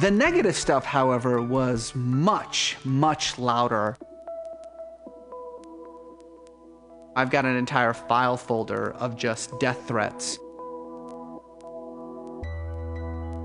The 0.00 0.10
negative 0.10 0.56
stuff, 0.56 0.84
however, 0.84 1.40
was 1.40 1.94
much, 1.94 2.76
much 2.82 3.38
louder. 3.38 3.96
I've 7.14 7.30
got 7.30 7.44
an 7.44 7.54
entire 7.54 7.94
file 7.94 8.36
folder 8.36 8.94
of 8.94 9.16
just 9.16 9.56
death 9.60 9.86
threats. 9.86 10.40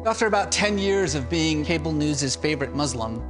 After 0.03 0.25
about 0.25 0.51
10 0.51 0.79
years 0.79 1.13
of 1.13 1.29
being 1.29 1.63
cable 1.63 1.91
news' 1.91 2.35
favorite 2.35 2.73
Muslim, 2.73 3.21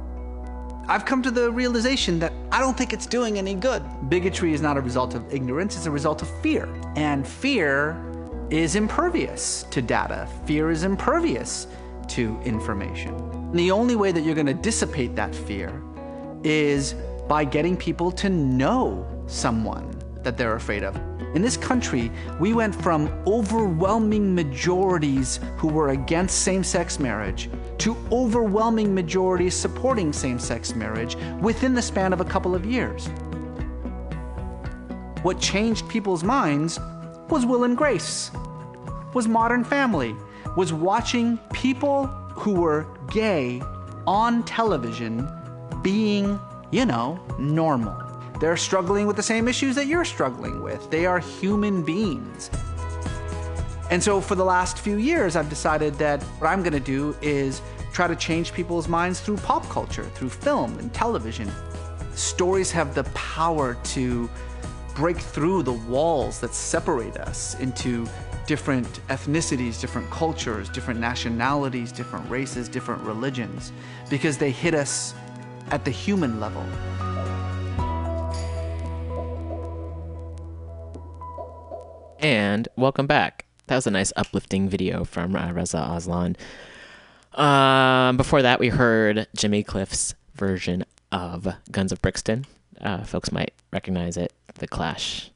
I've 0.88 1.04
come 1.04 1.22
to 1.22 1.30
the 1.30 1.52
realization 1.52 2.18
that 2.20 2.32
I 2.50 2.60
don't 2.60 2.78
think 2.78 2.94
it's 2.94 3.04
doing 3.04 3.36
any 3.36 3.54
good. 3.54 3.82
Bigotry 4.08 4.54
is 4.54 4.62
not 4.62 4.78
a 4.78 4.80
result 4.80 5.14
of 5.14 5.34
ignorance, 5.34 5.76
it's 5.76 5.84
a 5.84 5.90
result 5.90 6.22
of 6.22 6.30
fear. 6.40 6.66
And 6.96 7.28
fear 7.28 8.02
is 8.48 8.74
impervious 8.74 9.64
to 9.64 9.82
data, 9.82 10.26
fear 10.46 10.70
is 10.70 10.82
impervious 10.84 11.66
to 12.08 12.40
information. 12.40 13.14
And 13.14 13.58
the 13.58 13.70
only 13.70 13.94
way 13.94 14.10
that 14.10 14.22
you're 14.22 14.34
going 14.34 14.46
to 14.46 14.54
dissipate 14.54 15.14
that 15.14 15.34
fear 15.34 15.82
is 16.42 16.94
by 17.28 17.44
getting 17.44 17.76
people 17.76 18.10
to 18.12 18.30
know 18.30 19.06
someone 19.26 19.94
that 20.22 20.38
they're 20.38 20.54
afraid 20.54 20.84
of. 20.84 20.98
In 21.34 21.40
this 21.40 21.56
country, 21.56 22.10
we 22.38 22.52
went 22.52 22.74
from 22.74 23.08
overwhelming 23.26 24.34
majorities 24.34 25.40
who 25.56 25.68
were 25.68 25.88
against 25.90 26.42
same 26.42 26.62
sex 26.62 26.98
marriage 26.98 27.48
to 27.78 27.96
overwhelming 28.12 28.94
majorities 28.94 29.54
supporting 29.54 30.12
same 30.12 30.38
sex 30.38 30.74
marriage 30.74 31.16
within 31.40 31.72
the 31.72 31.80
span 31.80 32.12
of 32.12 32.20
a 32.20 32.24
couple 32.24 32.54
of 32.54 32.66
years. 32.66 33.08
What 35.22 35.40
changed 35.40 35.88
people's 35.88 36.22
minds 36.22 36.78
was 37.30 37.46
Will 37.46 37.64
and 37.64 37.76
Grace, 37.76 38.30
was 39.14 39.26
Modern 39.26 39.64
Family, 39.64 40.14
was 40.56 40.72
watching 40.72 41.38
people 41.52 42.08
who 42.34 42.54
were 42.60 42.86
gay 43.10 43.62
on 44.06 44.42
television 44.44 45.26
being, 45.80 46.38
you 46.70 46.84
know, 46.84 47.18
normal. 47.38 48.01
They're 48.42 48.56
struggling 48.56 49.06
with 49.06 49.14
the 49.14 49.22
same 49.22 49.46
issues 49.46 49.76
that 49.76 49.86
you're 49.86 50.04
struggling 50.04 50.64
with. 50.64 50.90
They 50.90 51.06
are 51.06 51.20
human 51.20 51.84
beings. 51.84 52.50
And 53.88 54.02
so 54.02 54.20
for 54.20 54.34
the 54.34 54.44
last 54.44 54.80
few 54.80 54.96
years, 54.96 55.36
I've 55.36 55.48
decided 55.48 55.94
that 55.98 56.20
what 56.40 56.48
I'm 56.48 56.60
going 56.64 56.72
to 56.72 56.80
do 56.80 57.14
is 57.22 57.62
try 57.92 58.08
to 58.08 58.16
change 58.16 58.52
people's 58.52 58.88
minds 58.88 59.20
through 59.20 59.36
pop 59.36 59.68
culture, 59.68 60.02
through 60.16 60.30
film 60.30 60.76
and 60.80 60.92
television. 60.92 61.52
Stories 62.16 62.72
have 62.72 62.96
the 62.96 63.04
power 63.14 63.78
to 63.94 64.28
break 64.96 65.18
through 65.18 65.62
the 65.62 65.74
walls 65.74 66.40
that 66.40 66.52
separate 66.52 67.18
us 67.18 67.54
into 67.60 68.08
different 68.48 68.88
ethnicities, 69.06 69.80
different 69.80 70.10
cultures, 70.10 70.68
different 70.68 70.98
nationalities, 70.98 71.92
different 71.92 72.28
races, 72.28 72.68
different 72.68 73.02
religions, 73.04 73.70
because 74.10 74.36
they 74.36 74.50
hit 74.50 74.74
us 74.74 75.14
at 75.70 75.84
the 75.84 75.92
human 75.92 76.40
level. 76.40 76.66
And 82.22 82.68
welcome 82.76 83.08
back. 83.08 83.46
That 83.66 83.74
was 83.74 83.88
a 83.88 83.90
nice 83.90 84.12
uplifting 84.14 84.68
video 84.68 85.02
from 85.02 85.34
uh, 85.34 85.50
Reza 85.50 85.78
Aslan. 85.78 86.36
Um, 87.32 88.16
before 88.16 88.42
that, 88.42 88.60
we 88.60 88.68
heard 88.68 89.26
Jimmy 89.36 89.64
Cliff's 89.64 90.14
version 90.36 90.84
of 91.10 91.48
Guns 91.72 91.90
of 91.90 92.00
Brixton. 92.00 92.46
Uh, 92.80 93.02
folks 93.02 93.32
might 93.32 93.52
recognize 93.72 94.16
it, 94.16 94.32
the 94.54 94.68
Clash, 94.68 95.32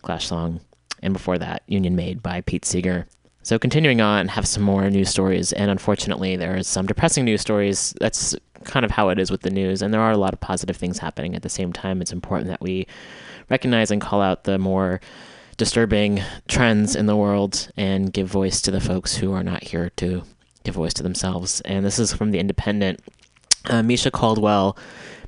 Clash 0.00 0.26
song. 0.26 0.60
And 1.02 1.12
before 1.12 1.36
that, 1.36 1.64
Union 1.66 1.94
Made 1.96 2.22
by 2.22 2.40
Pete 2.40 2.64
Seeger. 2.64 3.06
So 3.42 3.58
continuing 3.58 4.00
on, 4.00 4.28
have 4.28 4.48
some 4.48 4.62
more 4.62 4.88
news 4.88 5.10
stories, 5.10 5.52
and 5.52 5.70
unfortunately, 5.70 6.34
there 6.34 6.56
is 6.56 6.66
some 6.66 6.86
depressing 6.86 7.26
news 7.26 7.42
stories. 7.42 7.94
That's 8.00 8.34
kind 8.64 8.86
of 8.86 8.90
how 8.90 9.10
it 9.10 9.18
is 9.18 9.30
with 9.30 9.42
the 9.42 9.50
news, 9.50 9.82
and 9.82 9.92
there 9.92 10.00
are 10.00 10.12
a 10.12 10.16
lot 10.16 10.32
of 10.32 10.40
positive 10.40 10.78
things 10.78 10.98
happening 10.98 11.34
at 11.34 11.42
the 11.42 11.50
same 11.50 11.74
time. 11.74 12.00
It's 12.00 12.10
important 12.10 12.48
that 12.48 12.62
we 12.62 12.86
recognize 13.50 13.90
and 13.90 14.00
call 14.00 14.22
out 14.22 14.44
the 14.44 14.56
more 14.56 15.02
disturbing 15.56 16.22
trends 16.48 16.94
in 16.94 17.06
the 17.06 17.16
world 17.16 17.68
and 17.76 18.12
give 18.12 18.28
voice 18.28 18.60
to 18.62 18.70
the 18.70 18.80
folks 18.80 19.16
who 19.16 19.32
are 19.32 19.42
not 19.42 19.64
here 19.64 19.90
to 19.96 20.22
give 20.64 20.74
voice 20.74 20.94
to 20.94 21.02
themselves. 21.02 21.60
And 21.62 21.84
this 21.84 21.98
is 21.98 22.12
from 22.12 22.30
the 22.30 22.38
Independent. 22.38 23.00
Uh, 23.64 23.82
Mesha 23.82 24.12
Caldwell, 24.12 24.76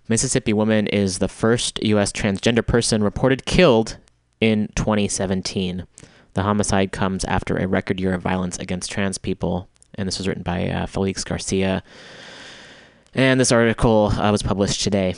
Mississippi 0.09 0.53
woman, 0.53 0.87
is 0.89 1.19
the 1.19 1.29
first 1.29 1.83
U.S. 1.83 2.13
transgender 2.13 2.67
person 2.67 3.03
reported 3.03 3.47
killed 3.47 3.97
in 4.41 4.69
2017. 4.75 5.87
The 6.35 6.43
homicide 6.43 6.93
comes 6.93 7.25
after 7.25 7.57
a 7.57 7.67
record 7.67 7.99
year 7.99 8.15
of 8.15 8.23
violence 8.23 8.59
against 8.59 8.91
trans 8.91 9.19
people, 9.19 9.69
and 9.95 10.07
this 10.07 10.19
was 10.19 10.29
written 10.29 10.43
by 10.43 10.69
uh, 10.69 10.87
Feliks 10.87 11.25
Garcia. 11.25 11.83
And 13.15 13.41
this 13.41 13.51
article 13.51 14.13
uh, 14.17 14.31
was 14.31 14.43
published 14.43 14.83
today. 14.83 15.15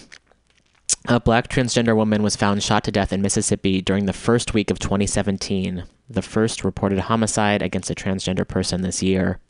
A 1.07 1.21
black 1.21 1.49
transgender 1.49 1.97
woman 1.97 2.23
was 2.23 2.37
found 2.37 2.63
shot 2.63 2.85
to 2.85 2.93
death 2.93 3.13
in 3.13 3.23
Mississippi 3.23 3.81
during 3.81 4.07
the 4.07 4.13
first 4.13 4.55
week 4.55 4.71
of 4.71 4.79
2017, 4.79 5.85
the 6.09 6.23
first 6.23 6.65
reported 6.65 6.99
homicide 7.01 7.63
against 7.63 7.91
a 7.91 7.95
transgender 7.95 8.47
person 8.47 8.83
this 8.83 9.03
year. 9.03 9.41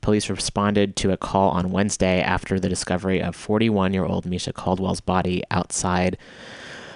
Police 0.00 0.30
responded 0.30 0.94
to 0.96 1.10
a 1.10 1.16
call 1.16 1.50
on 1.50 1.70
Wednesday 1.70 2.20
after 2.20 2.60
the 2.60 2.68
discovery 2.68 3.20
of 3.20 3.34
41 3.34 3.92
year 3.92 4.04
old 4.04 4.24
Mesha 4.24 4.52
Caldwell's 4.52 5.00
body 5.00 5.42
outside 5.50 6.16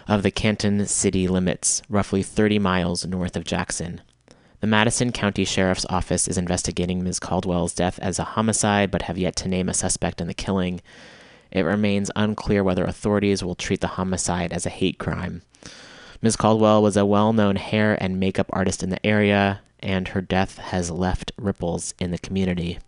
of 0.07 0.23
the 0.23 0.31
Canton 0.31 0.87
city 0.87 1.29
limits, 1.29 1.83
roughly 1.89 2.23
30 2.23 2.59
miles 2.59 3.07
north 3.07 3.37
of 3.37 3.45
Jackson. 3.45 4.01
The 4.61 4.67
Madison 4.67 5.11
County 5.11 5.45
Sheriff's 5.45 5.87
Office 5.89 6.29
is 6.29 6.37
investigating 6.37 7.03
Ms. 7.03 7.19
Caldwell's 7.19 7.75
death 7.75 7.99
as 8.01 8.19
a 8.19 8.25
homicide, 8.25 8.91
but 8.91 9.03
have 9.03 9.17
yet 9.17 9.35
to 9.37 9.49
name 9.49 9.69
a 9.69 9.75
suspect 9.75 10.21
in 10.21 10.27
the 10.27 10.35
killing. 10.35 10.81
It 11.53 11.63
remains 11.63 12.11
unclear 12.15 12.63
whether 12.63 12.85
authorities 12.85 13.43
will 13.43 13.55
treat 13.55 13.81
the 13.81 13.87
homicide 13.89 14.53
as 14.53 14.67
a 14.67 14.71
hate 14.71 14.99
crime. 14.99 15.43
Ms. 16.23 16.37
Caldwell 16.37 16.83
was 16.83 16.97
a 16.97 17.07
well 17.07 17.33
known 17.33 17.57
hair 17.57 17.97
and 18.03 18.21
makeup 18.21 18.47
artist 18.51 18.83
in 18.83 18.91
the 18.91 19.05
area, 19.07 19.61
and 19.81 20.09
her 20.09 20.21
death 20.21 20.59
has 20.59 20.91
left 20.91 21.33
ripples 21.39 21.95
in 21.99 22.11
the 22.11 22.19
community. 22.19 22.79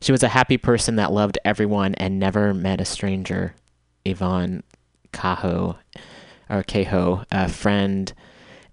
She 0.00 0.12
was 0.12 0.22
a 0.22 0.28
happy 0.28 0.56
person 0.56 0.96
that 0.96 1.12
loved 1.12 1.38
everyone 1.44 1.94
and 1.96 2.18
never 2.18 2.54
met 2.54 2.80
a 2.80 2.84
stranger. 2.84 3.54
Yvonne 4.04 4.62
Caho, 5.12 5.76
or 6.48 6.62
Caho, 6.62 7.24
a 7.32 7.48
friend 7.48 8.12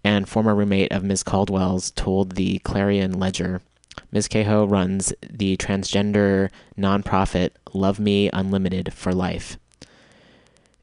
and 0.04 0.30
former 0.30 0.54
roommate 0.54 0.92
of 0.92 1.04
Ms. 1.04 1.24
Caldwell's, 1.24 1.90
told 1.92 2.34
the 2.34 2.60
Clarion 2.60 3.20
Ledger. 3.20 3.62
Ms. 4.12 4.28
Caho 4.28 4.70
runs 4.70 5.14
the 5.22 5.58
transgender 5.58 6.50
nonprofit 6.78 7.52
Love 7.74 8.00
Me 8.00 8.30
Unlimited 8.32 8.94
for 8.94 9.14
Life. 9.14 9.58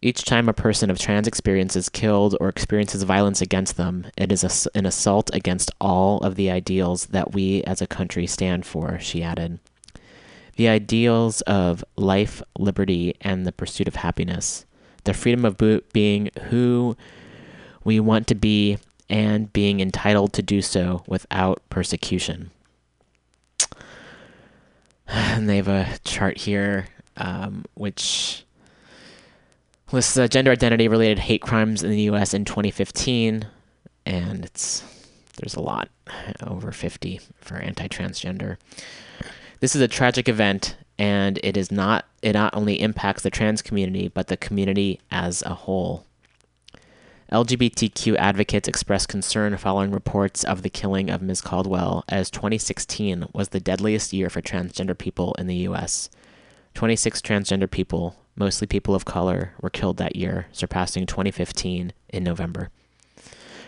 Each 0.04 0.24
time 0.24 0.48
a 0.48 0.52
person 0.52 0.90
of 0.90 0.98
trans 0.98 1.28
experience 1.28 1.76
is 1.76 1.88
killed 1.88 2.36
or 2.40 2.48
experiences 2.48 3.04
violence 3.04 3.40
against 3.40 3.76
them, 3.76 4.06
it 4.16 4.32
is 4.32 4.66
an 4.74 4.84
assault 4.84 5.30
against 5.32 5.70
all 5.80 6.18
of 6.18 6.34
the 6.34 6.50
ideals 6.50 7.06
that 7.06 7.32
we 7.32 7.62
as 7.62 7.80
a 7.80 7.86
country 7.86 8.26
stand 8.26 8.66
for, 8.66 8.98
she 8.98 9.22
added. 9.22 9.60
The 10.56 10.68
ideals 10.68 11.40
of 11.42 11.84
life, 11.96 12.42
liberty, 12.58 13.14
and 13.20 13.46
the 13.46 13.52
pursuit 13.52 13.86
of 13.86 13.94
happiness. 13.96 14.66
The 15.04 15.14
freedom 15.14 15.44
of 15.44 15.56
being 15.92 16.30
who 16.48 16.96
we 17.84 18.00
want 18.00 18.26
to 18.26 18.34
be 18.34 18.78
and 19.08 19.52
being 19.52 19.80
entitled 19.80 20.32
to 20.32 20.42
do 20.42 20.62
so 20.62 21.04
without 21.06 21.62
persecution. 21.70 22.50
And 25.32 25.48
they 25.48 25.56
have 25.56 25.68
a 25.68 25.98
chart 26.04 26.38
here 26.38 26.86
um, 27.16 27.64
which 27.74 28.44
lists 29.90 30.16
uh, 30.16 30.28
gender 30.28 30.50
identity 30.50 30.88
related 30.88 31.18
hate 31.18 31.42
crimes 31.42 31.82
in 31.82 31.90
the 31.90 32.02
U.S. 32.02 32.34
in 32.34 32.44
2015, 32.44 33.46
and 34.06 34.44
it's 34.44 34.82
there's 35.36 35.54
a 35.54 35.60
lot, 35.60 35.88
over 36.46 36.72
50 36.72 37.20
for 37.40 37.56
anti-transgender. 37.56 38.56
This 39.60 39.74
is 39.74 39.80
a 39.80 39.88
tragic 39.88 40.28
event, 40.28 40.76
and 40.98 41.38
it 41.42 41.56
is 41.56 41.70
not 41.70 42.06
it 42.22 42.32
not 42.32 42.54
only 42.54 42.80
impacts 42.80 43.22
the 43.22 43.30
trans 43.30 43.62
community 43.62 44.08
but 44.08 44.28
the 44.28 44.36
community 44.36 45.00
as 45.10 45.42
a 45.42 45.54
whole. 45.54 46.04
LGBTQ 47.32 48.14
advocates 48.16 48.68
expressed 48.68 49.08
concern 49.08 49.56
following 49.56 49.90
reports 49.90 50.44
of 50.44 50.60
the 50.60 50.68
killing 50.68 51.08
of 51.08 51.22
Ms. 51.22 51.40
Caldwell, 51.40 52.04
as 52.06 52.30
2016 52.30 53.24
was 53.32 53.48
the 53.48 53.58
deadliest 53.58 54.12
year 54.12 54.28
for 54.28 54.42
transgender 54.42 54.96
people 54.96 55.32
in 55.38 55.46
the 55.46 55.56
U.S. 55.64 56.10
26 56.74 57.22
transgender 57.22 57.70
people, 57.70 58.16
mostly 58.36 58.66
people 58.66 58.94
of 58.94 59.06
color, 59.06 59.54
were 59.62 59.70
killed 59.70 59.96
that 59.96 60.14
year, 60.14 60.44
surpassing 60.52 61.06
2015 61.06 61.94
in 62.10 62.22
November. 62.22 62.68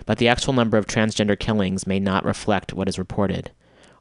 But 0.04 0.18
the 0.18 0.28
actual 0.28 0.52
number 0.52 0.76
of 0.76 0.86
transgender 0.86 1.38
killings 1.38 1.86
may 1.86 1.98
not 1.98 2.26
reflect 2.26 2.74
what 2.74 2.90
is 2.90 2.98
reported. 2.98 3.50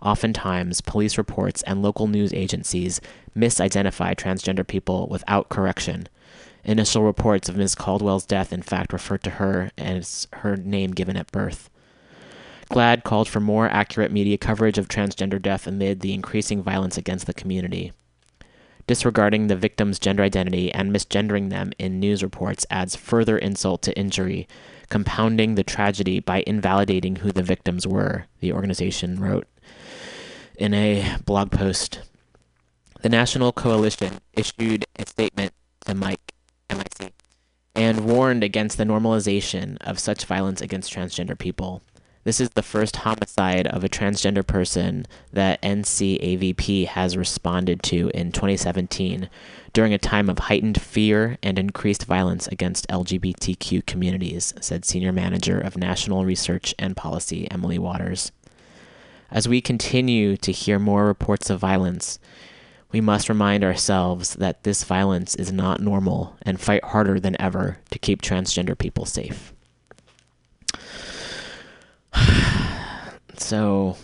Oftentimes, 0.02 0.82
police 0.82 1.18
reports 1.18 1.62
and 1.62 1.82
local 1.82 2.08
news 2.08 2.34
agencies 2.34 3.00
misidentify 3.34 4.14
transgender 4.18 4.68
people 4.68 5.08
without 5.08 5.48
correction. 5.48 6.10
Initial 6.66 7.04
reports 7.04 7.50
of 7.50 7.58
Ms. 7.58 7.76
Caldwell's 7.76 8.26
death, 8.26 8.54
in 8.54 8.62
fact, 8.62 8.94
referred 8.94 9.24
to 9.24 9.32
her 9.32 9.72
as 9.78 10.28
her 10.34 10.56
name 10.56 10.92
given 10.92 11.18
at 11.18 11.32
birth. 11.32 11.70
GLAAD 12.72 13.04
called 13.04 13.28
for 13.28 13.40
more 13.40 13.70
accurate 13.70 14.12
media 14.12 14.38
coverage 14.38 14.78
of 14.78 14.88
transgender 14.88 15.42
death 15.42 15.68
amid 15.68 16.00
the 16.00 16.14
increasing 16.14 16.64
violence 16.64 16.98
against 16.98 17.28
the 17.28 17.34
community. 17.34 17.92
Disregarding 18.88 19.48
the 19.48 19.56
victim's 19.56 20.00
gender 20.00 20.24
identity 20.24 20.72
and 20.74 20.94
misgendering 20.94 21.50
them 21.50 21.72
in 21.78 22.00
news 22.00 22.24
reports 22.24 22.66
adds 22.70 22.96
further 22.96 23.38
insult 23.38 23.82
to 23.84 23.98
injury, 23.98 24.48
compounding 24.90 25.56
the 25.56 25.64
tragedy 25.64 26.20
by 26.20 26.44
invalidating 26.48 27.18
who 27.18 27.32
the 27.32 27.44
victims 27.44 27.88
were, 27.88 28.26
the 28.40 28.52
organization 28.52 29.20
wrote 29.20 29.48
in 30.58 30.74
a 30.74 31.18
blog 31.26 31.52
post. 31.52 32.02
The 33.02 33.10
National 33.10 33.52
Coalition 33.52 34.20
issued 34.34 34.86
a 34.98 35.06
statement 35.06 35.54
to 35.86 35.96
Mic 35.96 36.33
And 37.76 38.06
warned 38.06 38.44
against 38.44 38.78
the 38.78 38.84
normalization 38.84 39.78
of 39.82 40.00
such 40.00 40.26
violence 40.26 40.62
against 40.62 40.94
transgender 40.94 41.38
people. 41.38 41.82
This 42.24 42.40
is 42.40 42.52
the 42.52 42.64
first 42.64 42.98
homicide 42.98 43.68
of 43.68 43.84
a 43.84 43.90
transgender 43.90 44.48
person 44.48 45.06
that 45.34 45.62
NCAVP 45.62 46.88
has 46.88 47.18
responded 47.18 47.84
to 47.84 48.10
in 48.14 48.32
2017 48.32 49.30
during 49.74 49.94
a 49.94 49.98
time 49.98 50.30
of 50.30 50.40
heightened 50.40 50.80
fear 50.80 51.38
and 51.44 51.60
increased 51.60 52.06
violence 52.06 52.48
against 52.48 52.88
LGBTQ 52.88 53.86
communities, 53.86 54.54
said 54.62 54.86
Senior 54.86 55.12
Manager 55.12 55.60
of 55.60 55.78
National 55.78 56.24
Research 56.24 56.74
and 56.80 56.96
Policy 56.96 57.50
Emily 57.52 57.78
Waters. 57.78 58.32
As 59.30 59.50
we 59.50 59.60
continue 59.60 60.38
to 60.38 60.52
hear 60.52 60.80
more 60.80 61.06
reports 61.06 61.50
of 61.50 61.60
violence, 61.60 62.20
we 62.94 63.02
must 63.02 63.28
remind 63.28 63.64
ourselves 63.64 64.36
that 64.36 64.64
this 64.64 64.84
violence 64.84 65.34
is 65.36 65.52
not 65.52 65.82
normal 65.82 66.38
and 66.44 66.62
fight 66.62 66.84
harder 66.86 67.20
than 67.20 67.36
ever 67.42 67.80
to 67.90 67.98
keep 67.98 68.22
transgender 68.22 68.78
people 68.78 69.06
safe. 69.06 69.52
so, 73.36 73.98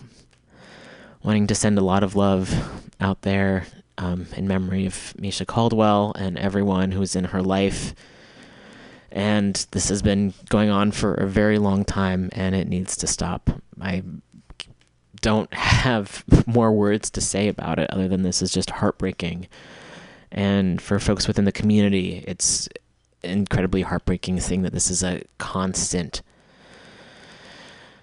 wanting 1.22 1.46
to 1.46 1.56
send 1.56 1.78
a 1.78 1.84
lot 1.84 2.04
of 2.04 2.16
love 2.16 2.52
out 3.00 3.22
there 3.22 3.68
um, 4.00 4.26
in 4.36 4.48
memory 4.48 4.88
of 4.88 5.14
Mesha 5.20 5.46
Caldwell 5.46 6.14
and 6.18 6.38
everyone 6.40 6.92
who's 6.92 7.16
in 7.16 7.26
her 7.26 7.44
life. 7.44 7.94
And 9.12 9.56
this 9.72 9.90
has 9.90 10.02
been 10.02 10.34
going 10.50 10.70
on 10.72 10.92
for 10.92 11.14
a 11.14 11.28
very 11.28 11.60
long 11.60 11.86
time 11.86 12.30
and 12.32 12.56
it 12.56 12.68
needs 12.68 12.98
to 12.98 13.08
stop. 13.08 13.52
I 13.80 14.04
don't 15.22 15.54
have 15.54 16.24
more 16.48 16.72
words 16.72 17.10
to 17.12 17.22
say 17.22 17.48
about 17.48 17.80
it 17.80 17.90
other 17.92 18.08
than 18.08 18.24
this 18.24 18.42
is 18.42 18.52
just 18.52 18.70
heartbreaking. 18.70 19.48
And 20.32 20.82
for 20.82 21.00
folks 21.00 21.28
within 21.28 21.46
the 21.46 21.52
community, 21.52 22.24
it's 22.28 22.70
incredibly 23.24 23.82
heartbreaking 23.82 24.40
thing 24.40 24.62
that 24.62 24.74
this 24.74 24.90
is 24.90 25.04
a 25.04 25.24
constant 25.38 26.22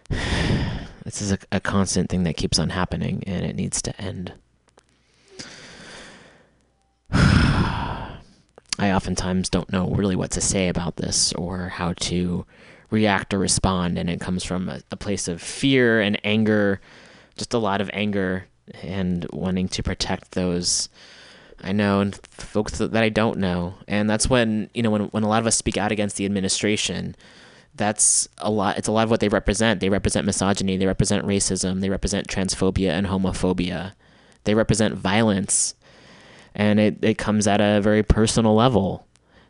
this 1.05 1.20
is 1.22 1.32
a, 1.32 1.38
a 1.51 1.60
constant 1.60 2.10
thing 2.10 2.22
that 2.24 2.36
keeps 2.36 2.59
on 2.59 2.70
happening 2.70 3.24
and 3.26 3.44
it 3.44 3.56
needs 3.56 3.82
to 3.82 4.01
end. 4.01 4.32
I 8.78 8.93
oftentimes 8.93 9.48
don't 9.48 9.72
know 9.72 9.88
really 9.88 10.16
what 10.16 10.30
to 10.32 10.40
say 10.40 10.68
about 10.68 10.97
this 10.97 11.32
or 11.32 11.68
how 11.70 11.94
to 11.94 12.44
react 12.90 13.34
or 13.34 13.38
respond, 13.38 13.98
and 13.98 14.09
it 14.09 14.20
comes 14.20 14.44
from 14.44 14.68
a, 14.68 14.80
a 14.90 14.97
place 14.97 15.28
of 15.28 15.43
fear 15.43 16.01
and 16.01 16.20
anger, 16.24 16.80
just 17.36 17.54
a 17.54 17.58
lot 17.58 17.80
of 17.80 17.90
anger 17.92 18.46
and 18.82 19.26
wanting 19.32 19.68
to 19.68 19.82
protect 19.82 20.32
those 20.32 20.88
I 21.62 21.72
know 21.72 22.00
and 22.00 22.14
folks 22.32 22.78
that 22.78 22.94
I 22.94 23.08
don't 23.08 23.38
know. 23.38 23.74
And 23.88 24.08
that's 24.08 24.28
when, 24.28 24.68
you 24.74 24.82
know, 24.82 24.90
when 24.90 25.02
when 25.06 25.22
a 25.22 25.28
lot 25.28 25.40
of 25.40 25.46
us 25.46 25.56
speak 25.56 25.76
out 25.76 25.92
against 25.92 26.16
the 26.16 26.24
administration, 26.24 27.16
that's 27.74 28.28
a 28.38 28.50
lot 28.50 28.78
it's 28.78 28.88
a 28.88 28.92
lot 28.92 29.04
of 29.04 29.10
what 29.10 29.20
they 29.20 29.28
represent. 29.28 29.80
They 29.80 29.88
represent 29.88 30.26
misogyny, 30.26 30.76
they 30.76 30.86
represent 30.86 31.26
racism, 31.26 31.80
they 31.80 31.90
represent 31.90 32.28
transphobia 32.28 32.90
and 32.90 33.06
homophobia. 33.06 33.92
They 34.44 34.54
represent 34.54 34.94
violence. 34.94 35.74
And 36.54 36.80
it, 36.80 36.98
it 37.02 37.18
comes 37.18 37.46
at 37.46 37.60
a 37.60 37.80
very 37.82 38.02
personal 38.02 38.54
level. 38.54 39.06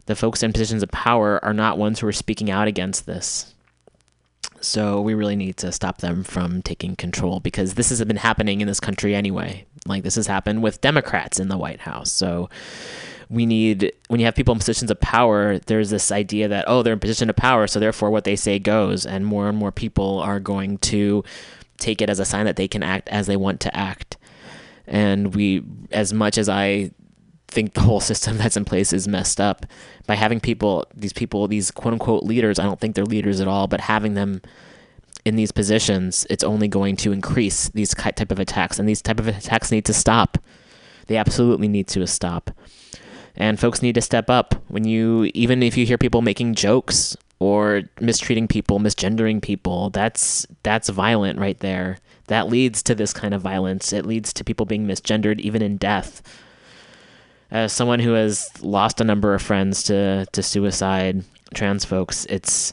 The 0.07 0.17
folks 0.17 0.43
in 0.43 0.53
positions 0.53 0.83
of 0.83 0.91
power 0.91 1.45
are 1.45 1.53
not 1.53 1.79
ones 1.79 2.01
who 2.01 2.07
are 2.07 2.13
speaking 2.13 2.51
out 2.51 2.67
against 2.67 3.07
this. 3.07 3.55
So 4.61 5.01
we 5.01 5.15
really 5.15 5.37
need 5.37 5.57
to 5.59 5.73
stop 5.73 5.99
them 5.99 6.25
from 6.25 6.63
taking 6.63 6.97
control 6.97 7.41
because 7.41 7.75
this 7.75 7.91
has 7.91 8.03
been 8.05 8.17
happening 8.17 8.61
in 8.61 8.67
this 8.67 8.81
country 8.81 9.15
anyway. 9.15 9.67
Like 9.87 10.03
this 10.03 10.17
has 10.17 10.27
happened 10.27 10.63
with 10.63 10.81
Democrats 10.81 11.39
in 11.39 11.49
the 11.49 11.59
White 11.59 11.81
House. 11.81 12.11
So 12.11 12.49
we 13.29 13.47
need 13.47 13.93
when 14.09 14.21
you 14.21 14.27
have 14.27 14.35
people 14.35 14.53
in 14.53 14.59
positions 14.59 14.91
of 14.91 15.01
power, 15.01 15.59
there's 15.59 15.91
this 15.91 16.13
idea 16.13 16.49
that 16.49 16.65
oh, 16.69 16.83
they're 16.83 16.93
in 16.93 17.01
position 17.01 17.31
of 17.31 17.37
power, 17.37 17.67
so 17.67 17.81
therefore 17.81 18.11
what 18.11 18.25
they 18.25 18.37
say 18.37 18.59
goes, 18.59 19.05
and 19.05 19.27
more 19.27 19.49
and 19.49 19.59
more 19.59 19.73
people 19.73 20.21
are 20.21 20.41
going 20.41 20.79
to 20.79 21.25
take 21.79 22.01
it 22.01 22.09
as 22.09 22.19
a 22.19 22.25
sign 22.25 22.47
that 22.47 22.57
they 22.57 22.69
can 22.69 22.83
act 22.83 23.09
as 23.09 23.27
they 23.27 23.37
want 23.37 23.61
to 23.61 23.77
act. 23.77 24.17
And 24.87 25.35
we 25.35 25.65
as 25.91 26.13
much 26.13 26.39
as 26.39 26.49
I 26.49 26.93
think 27.49 27.75
the 27.75 27.83
whole 27.83 28.01
system 28.13 28.39
that's 28.39 28.57
in 28.57 28.65
place 28.65 28.93
is 28.93 29.09
messed 29.09 29.41
up. 29.41 29.67
By 30.07 30.15
having 30.15 30.41
people 30.41 30.87
these 30.95 31.13
people 31.13 31.49
these 31.49 31.71
quote 31.71 31.93
unquote 31.93 32.23
leaders 32.23 32.59
i 32.59 32.65
don't 32.65 32.81
think 32.81 32.95
they're 32.95 33.05
leaders 33.05 33.41
at 33.41 33.49
all 33.49 33.67
but 33.67 33.81
having 33.81 34.15
them 34.15 34.41
in 35.25 35.35
these 35.35 35.51
positions 35.51 36.25
it's 36.31 36.45
only 36.45 36.69
going 36.69 36.95
to 36.97 37.11
increase 37.11 37.69
these 37.71 37.93
type 37.93 38.31
of 38.31 38.39
attacks 38.39 38.79
and 38.79 38.89
these 38.89 39.03
type 39.03 39.19
of 39.19 39.27
attacks 39.27 39.73
need 39.73 39.85
to 39.85 39.93
stop. 39.93 40.39
They 41.09 41.17
absolutely 41.17 41.69
need 41.69 41.89
to 41.89 42.07
stop. 42.07 42.51
And 43.37 43.61
folks 43.61 43.83
need 43.83 43.97
to 43.97 44.01
step 44.01 44.31
up. 44.31 44.55
When 44.69 44.85
you 44.85 45.31
even 45.35 45.63
if 45.63 45.77
you 45.77 45.85
hear 45.85 45.99
people 45.99 46.23
making 46.23 46.55
jokes 46.55 47.17
or 47.39 47.83
mistreating 48.01 48.49
people 48.49 48.79
misgendering 48.79 49.43
people 49.43 49.91
that's 49.91 50.47
that's 50.63 50.89
violent 50.89 51.39
right 51.39 51.59
there. 51.59 51.99
That 52.29 52.49
leads 52.49 52.83
to 52.85 52.95
this 52.95 53.13
kind 53.13 53.35
of 53.35 53.43
violence. 53.43 53.93
It 53.93 54.07
leads 54.07 54.33
to 54.33 54.45
people 54.45 54.67
being 54.67 54.87
misgendered 54.87 55.41
even 55.41 55.61
in 55.61 55.77
death 55.77 56.23
as 57.51 57.73
someone 57.73 58.01
who 58.01 58.13
has 58.13 58.51
lost 58.63 59.01
a 59.01 59.05
number 59.05 59.35
of 59.35 59.43
friends 59.43 59.83
to 59.85 60.27
to 60.33 60.43
suicide, 60.43 61.25
trans 61.55 61.85
folks, 61.85 62.27
it's 62.27 62.73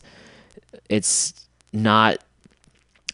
it's 0.89 1.47
not 1.71 2.17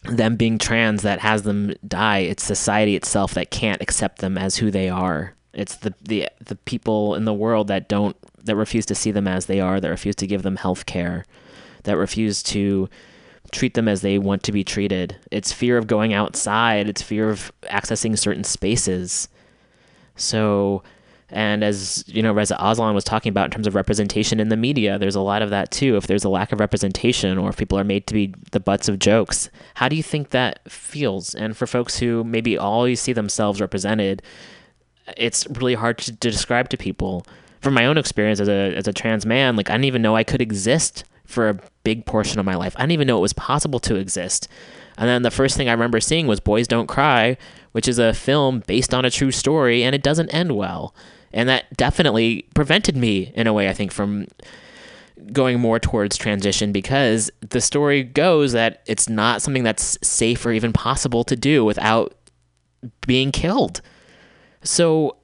them 0.04 0.36
being 0.36 0.58
trans 0.58 1.02
that 1.02 1.20
has 1.20 1.42
them 1.42 1.74
die. 1.86 2.18
It's 2.18 2.42
society 2.42 2.96
itself 2.96 3.34
that 3.34 3.50
can't 3.50 3.82
accept 3.82 4.18
them 4.18 4.38
as 4.38 4.56
who 4.56 4.70
they 4.70 4.88
are. 4.88 5.34
It's 5.52 5.76
the 5.76 5.94
the 6.02 6.28
the 6.44 6.56
people 6.56 7.14
in 7.14 7.24
the 7.24 7.34
world 7.34 7.68
that 7.68 7.88
don't 7.88 8.16
that 8.44 8.56
refuse 8.56 8.86
to 8.86 8.94
see 8.94 9.10
them 9.10 9.28
as 9.28 9.46
they 9.46 9.60
are, 9.60 9.80
that 9.80 9.90
refuse 9.90 10.16
to 10.16 10.26
give 10.26 10.42
them 10.42 10.56
health 10.56 10.86
care, 10.86 11.24
that 11.84 11.96
refuse 11.96 12.42
to 12.44 12.88
treat 13.52 13.74
them 13.74 13.88
as 13.88 14.00
they 14.00 14.18
want 14.18 14.42
to 14.44 14.52
be 14.52 14.64
treated. 14.64 15.16
It's 15.30 15.52
fear 15.52 15.76
of 15.76 15.86
going 15.86 16.12
outside, 16.12 16.88
it's 16.88 17.02
fear 17.02 17.28
of 17.28 17.52
accessing 17.64 18.18
certain 18.18 18.44
spaces. 18.44 19.28
So 20.16 20.82
and 21.32 21.62
as 21.62 22.04
you 22.08 22.22
know, 22.22 22.32
Reza 22.32 22.56
Aslan 22.58 22.94
was 22.94 23.04
talking 23.04 23.30
about 23.30 23.46
in 23.46 23.50
terms 23.52 23.66
of 23.66 23.74
representation 23.74 24.40
in 24.40 24.48
the 24.48 24.56
media, 24.56 24.98
there's 24.98 25.14
a 25.14 25.20
lot 25.20 25.42
of 25.42 25.50
that 25.50 25.70
too. 25.70 25.96
If 25.96 26.06
there's 26.06 26.24
a 26.24 26.28
lack 26.28 26.52
of 26.52 26.60
representation, 26.60 27.38
or 27.38 27.48
if 27.50 27.56
people 27.56 27.78
are 27.78 27.84
made 27.84 28.06
to 28.08 28.14
be 28.14 28.34
the 28.50 28.60
butts 28.60 28.88
of 28.88 28.98
jokes, 28.98 29.48
how 29.74 29.88
do 29.88 29.96
you 29.96 30.02
think 30.02 30.30
that 30.30 30.60
feels? 30.70 31.34
And 31.34 31.56
for 31.56 31.66
folks 31.66 31.98
who 31.98 32.24
maybe 32.24 32.58
always 32.58 33.00
see 33.00 33.12
themselves 33.12 33.60
represented, 33.60 34.22
it's 35.16 35.46
really 35.48 35.74
hard 35.74 35.98
to, 35.98 36.12
to 36.12 36.30
describe 36.30 36.68
to 36.70 36.76
people. 36.76 37.24
From 37.60 37.74
my 37.74 37.84
own 37.84 37.98
experience 37.98 38.40
as 38.40 38.48
a 38.48 38.74
as 38.74 38.88
a 38.88 38.92
trans 38.92 39.26
man, 39.26 39.54
like 39.54 39.70
I 39.70 39.74
didn't 39.74 39.84
even 39.84 40.02
know 40.02 40.16
I 40.16 40.24
could 40.24 40.40
exist 40.40 41.04
for 41.26 41.48
a 41.48 41.60
big 41.84 42.06
portion 42.06 42.40
of 42.40 42.46
my 42.46 42.56
life. 42.56 42.74
I 42.76 42.80
didn't 42.80 42.92
even 42.92 43.06
know 43.06 43.18
it 43.18 43.22
was 43.22 43.34
possible 43.34 43.78
to 43.80 43.96
exist. 43.96 44.48
And 44.98 45.08
then 45.08 45.22
the 45.22 45.30
first 45.30 45.56
thing 45.56 45.68
I 45.68 45.72
remember 45.72 46.00
seeing 46.00 46.26
was 46.26 46.40
Boys 46.40 46.66
Don't 46.66 46.88
Cry, 46.88 47.36
which 47.72 47.86
is 47.86 47.98
a 47.98 48.12
film 48.12 48.62
based 48.66 48.92
on 48.92 49.04
a 49.04 49.10
true 49.10 49.30
story, 49.30 49.84
and 49.84 49.94
it 49.94 50.02
doesn't 50.02 50.30
end 50.30 50.56
well 50.56 50.94
and 51.32 51.48
that 51.48 51.64
definitely 51.76 52.46
prevented 52.54 52.96
me 52.96 53.32
in 53.34 53.46
a 53.46 53.52
way 53.52 53.68
i 53.68 53.72
think 53.72 53.92
from 53.92 54.26
going 55.32 55.60
more 55.60 55.78
towards 55.78 56.16
transition 56.16 56.72
because 56.72 57.30
the 57.40 57.60
story 57.60 58.02
goes 58.02 58.52
that 58.52 58.82
it's 58.86 59.08
not 59.08 59.42
something 59.42 59.62
that's 59.62 59.98
safe 60.02 60.44
or 60.44 60.52
even 60.52 60.72
possible 60.72 61.24
to 61.24 61.36
do 61.36 61.64
without 61.64 62.14
being 63.06 63.30
killed. 63.30 63.80
So 64.62 65.16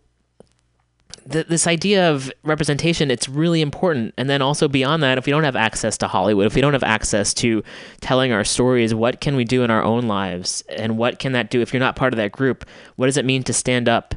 th- 1.31 1.47
this 1.47 1.67
idea 1.67 2.11
of 2.11 2.31
representation 2.45 3.11
it's 3.11 3.29
really 3.29 3.61
important. 3.61 4.15
And 4.17 4.29
then 4.29 4.43
also 4.43 4.69
beyond 4.69 5.03
that 5.03 5.19
if 5.19 5.27
we 5.27 5.33
don't 5.33 5.45
have 5.45 5.57
access 5.57 5.97
to 5.99 6.09
hollywood 6.09 6.47
if 6.47 6.55
we 6.55 6.61
don't 6.61 6.75
have 6.75 6.85
access 6.85 7.33
to 7.35 7.63
telling 8.01 8.33
our 8.33 8.45
stories 8.45 8.95
what 8.95 9.21
can 9.21 9.37
we 9.37 9.45
do 9.45 9.63
in 9.63 9.71
our 9.71 9.83
own 9.83 10.07
lives? 10.07 10.63
And 10.69 10.99
what 10.99 11.19
can 11.19 11.33
that 11.33 11.51
do 11.51 11.61
if 11.61 11.73
you're 11.73 11.81
not 11.81 11.97
part 11.97 12.13
of 12.13 12.19
that 12.19 12.33
group? 12.33 12.65
What 12.97 13.07
does 13.07 13.17
it 13.17 13.25
mean 13.25 13.43
to 13.45 13.53
stand 13.53 13.89
up 13.89 14.15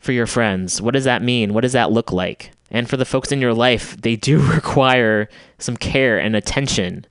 for 0.00 0.12
your 0.12 0.26
friends? 0.26 0.82
What 0.82 0.94
does 0.94 1.04
that 1.04 1.22
mean? 1.22 1.54
What 1.54 1.60
does 1.60 1.72
that 1.72 1.92
look 1.92 2.10
like? 2.10 2.50
And 2.70 2.88
for 2.88 2.96
the 2.96 3.04
folks 3.04 3.32
in 3.32 3.40
your 3.40 3.54
life, 3.54 3.96
they 4.00 4.16
do 4.16 4.40
require 4.54 5.28
some 5.58 5.76
care 5.76 6.18
and 6.18 6.34
attention. 6.34 7.06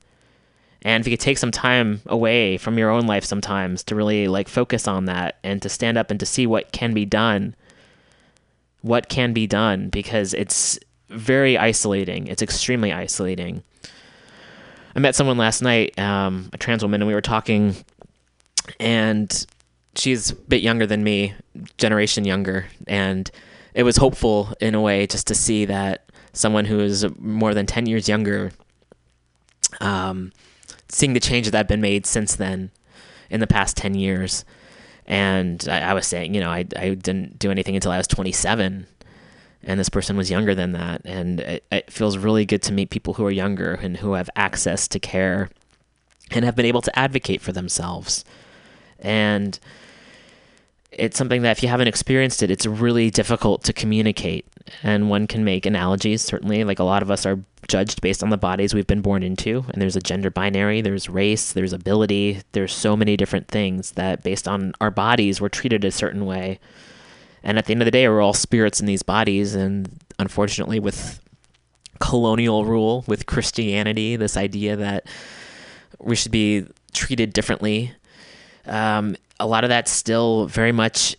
And 0.82 1.00
if 1.00 1.06
you 1.06 1.16
could 1.16 1.22
take 1.22 1.38
some 1.38 1.50
time 1.50 2.00
away 2.06 2.56
from 2.56 2.78
your 2.78 2.90
own 2.90 3.06
life 3.06 3.24
sometimes 3.24 3.82
to 3.84 3.94
really 3.94 4.28
like 4.28 4.48
focus 4.48 4.88
on 4.88 5.04
that 5.06 5.38
and 5.44 5.60
to 5.62 5.68
stand 5.68 5.98
up 5.98 6.10
and 6.10 6.18
to 6.20 6.26
see 6.26 6.46
what 6.46 6.72
can 6.72 6.94
be 6.94 7.04
done. 7.04 7.54
What 8.82 9.10
can 9.10 9.34
be 9.34 9.46
done 9.46 9.90
because 9.90 10.32
it's 10.32 10.78
very 11.10 11.58
isolating. 11.58 12.26
It's 12.28 12.40
extremely 12.40 12.92
isolating. 12.92 13.62
I 14.96 14.98
met 15.00 15.14
someone 15.14 15.36
last 15.36 15.60
night, 15.60 15.96
um, 15.98 16.48
a 16.52 16.58
trans 16.58 16.82
woman, 16.82 17.02
and 17.02 17.08
we 17.08 17.14
were 17.14 17.20
talking, 17.20 17.76
and 18.80 19.46
she's 19.94 20.30
a 20.30 20.34
bit 20.34 20.62
younger 20.62 20.86
than 20.86 21.04
me, 21.04 21.34
generation 21.78 22.24
younger, 22.24 22.66
and 22.86 23.30
it 23.74 23.82
was 23.82 23.96
hopeful 23.96 24.52
in 24.60 24.74
a 24.74 24.80
way 24.80 25.06
just 25.06 25.26
to 25.28 25.34
see 25.34 25.64
that 25.64 26.10
someone 26.32 26.64
who 26.64 26.80
is 26.80 27.06
more 27.18 27.54
than 27.54 27.66
10 27.66 27.86
years 27.86 28.08
younger 28.08 28.52
um, 29.80 30.32
seeing 30.88 31.12
the 31.12 31.20
changes 31.20 31.52
that 31.52 31.58
have 31.58 31.68
been 31.68 31.80
made 31.80 32.06
since 32.06 32.36
then 32.36 32.70
in 33.30 33.40
the 33.40 33.46
past 33.46 33.76
10 33.76 33.94
years 33.94 34.44
and 35.06 35.66
I, 35.68 35.80
I, 35.80 35.94
was 35.94 36.06
saying 36.06 36.34
you 36.34 36.40
know 36.40 36.50
I, 36.50 36.64
I 36.76 36.94
didn't 36.94 37.38
do 37.38 37.50
anything 37.50 37.74
until 37.76 37.92
i 37.92 37.96
was 37.96 38.08
27 38.08 38.86
and 39.62 39.80
this 39.80 39.88
person 39.88 40.16
was 40.16 40.30
younger 40.30 40.54
than 40.54 40.72
that 40.72 41.02
and 41.04 41.40
it, 41.40 41.64
it 41.70 41.92
feels 41.92 42.18
really 42.18 42.44
good 42.44 42.62
to 42.62 42.72
meet 42.72 42.90
people 42.90 43.14
who 43.14 43.24
are 43.24 43.30
younger 43.30 43.74
and 43.74 43.96
who 43.98 44.14
have 44.14 44.30
access 44.36 44.88
to 44.88 44.98
care 44.98 45.48
and 46.30 46.44
have 46.44 46.56
been 46.56 46.66
able 46.66 46.82
to 46.82 46.98
advocate 46.98 47.40
for 47.40 47.52
themselves. 47.52 48.24
And 48.98 49.58
it's 50.92 51.16
something 51.16 51.42
that 51.42 51.52
if 51.56 51.62
you 51.62 51.68
haven't 51.68 51.88
experienced 51.88 52.42
it, 52.42 52.50
it's 52.50 52.66
really 52.66 53.10
difficult 53.10 53.62
to 53.64 53.72
communicate. 53.72 54.46
And 54.82 55.08
one 55.08 55.26
can 55.26 55.44
make 55.44 55.66
analogies, 55.66 56.22
certainly. 56.22 56.64
Like 56.64 56.78
a 56.78 56.84
lot 56.84 57.02
of 57.02 57.10
us 57.10 57.24
are 57.26 57.38
judged 57.68 58.00
based 58.00 58.22
on 58.22 58.30
the 58.30 58.36
bodies 58.36 58.74
we've 58.74 58.86
been 58.86 59.00
born 59.00 59.22
into. 59.22 59.64
And 59.68 59.80
there's 59.80 59.96
a 59.96 60.00
gender 60.00 60.30
binary, 60.30 60.80
there's 60.80 61.08
race, 61.08 61.52
there's 61.52 61.72
ability, 61.72 62.42
there's 62.52 62.72
so 62.72 62.96
many 62.96 63.16
different 63.16 63.48
things 63.48 63.92
that 63.92 64.22
based 64.22 64.48
on 64.48 64.72
our 64.80 64.90
bodies, 64.90 65.40
we're 65.40 65.48
treated 65.48 65.84
a 65.84 65.90
certain 65.90 66.26
way. 66.26 66.58
And 67.42 67.56
at 67.56 67.66
the 67.66 67.72
end 67.72 67.82
of 67.82 67.86
the 67.86 67.92
day, 67.92 68.08
we're 68.08 68.20
all 68.20 68.34
spirits 68.34 68.80
in 68.80 68.86
these 68.86 69.02
bodies. 69.02 69.54
And 69.54 70.00
unfortunately, 70.18 70.80
with 70.80 71.20
colonial 72.00 72.64
rule, 72.64 73.04
with 73.06 73.26
Christianity, 73.26 74.16
this 74.16 74.36
idea 74.36 74.76
that 74.76 75.06
we 76.00 76.16
should 76.16 76.32
be 76.32 76.66
treated 76.92 77.32
differently. 77.32 77.92
Um, 78.66 79.16
a 79.38 79.46
lot 79.46 79.64
of 79.64 79.70
that 79.70 79.88
still 79.88 80.46
very 80.46 80.72
much 80.72 81.16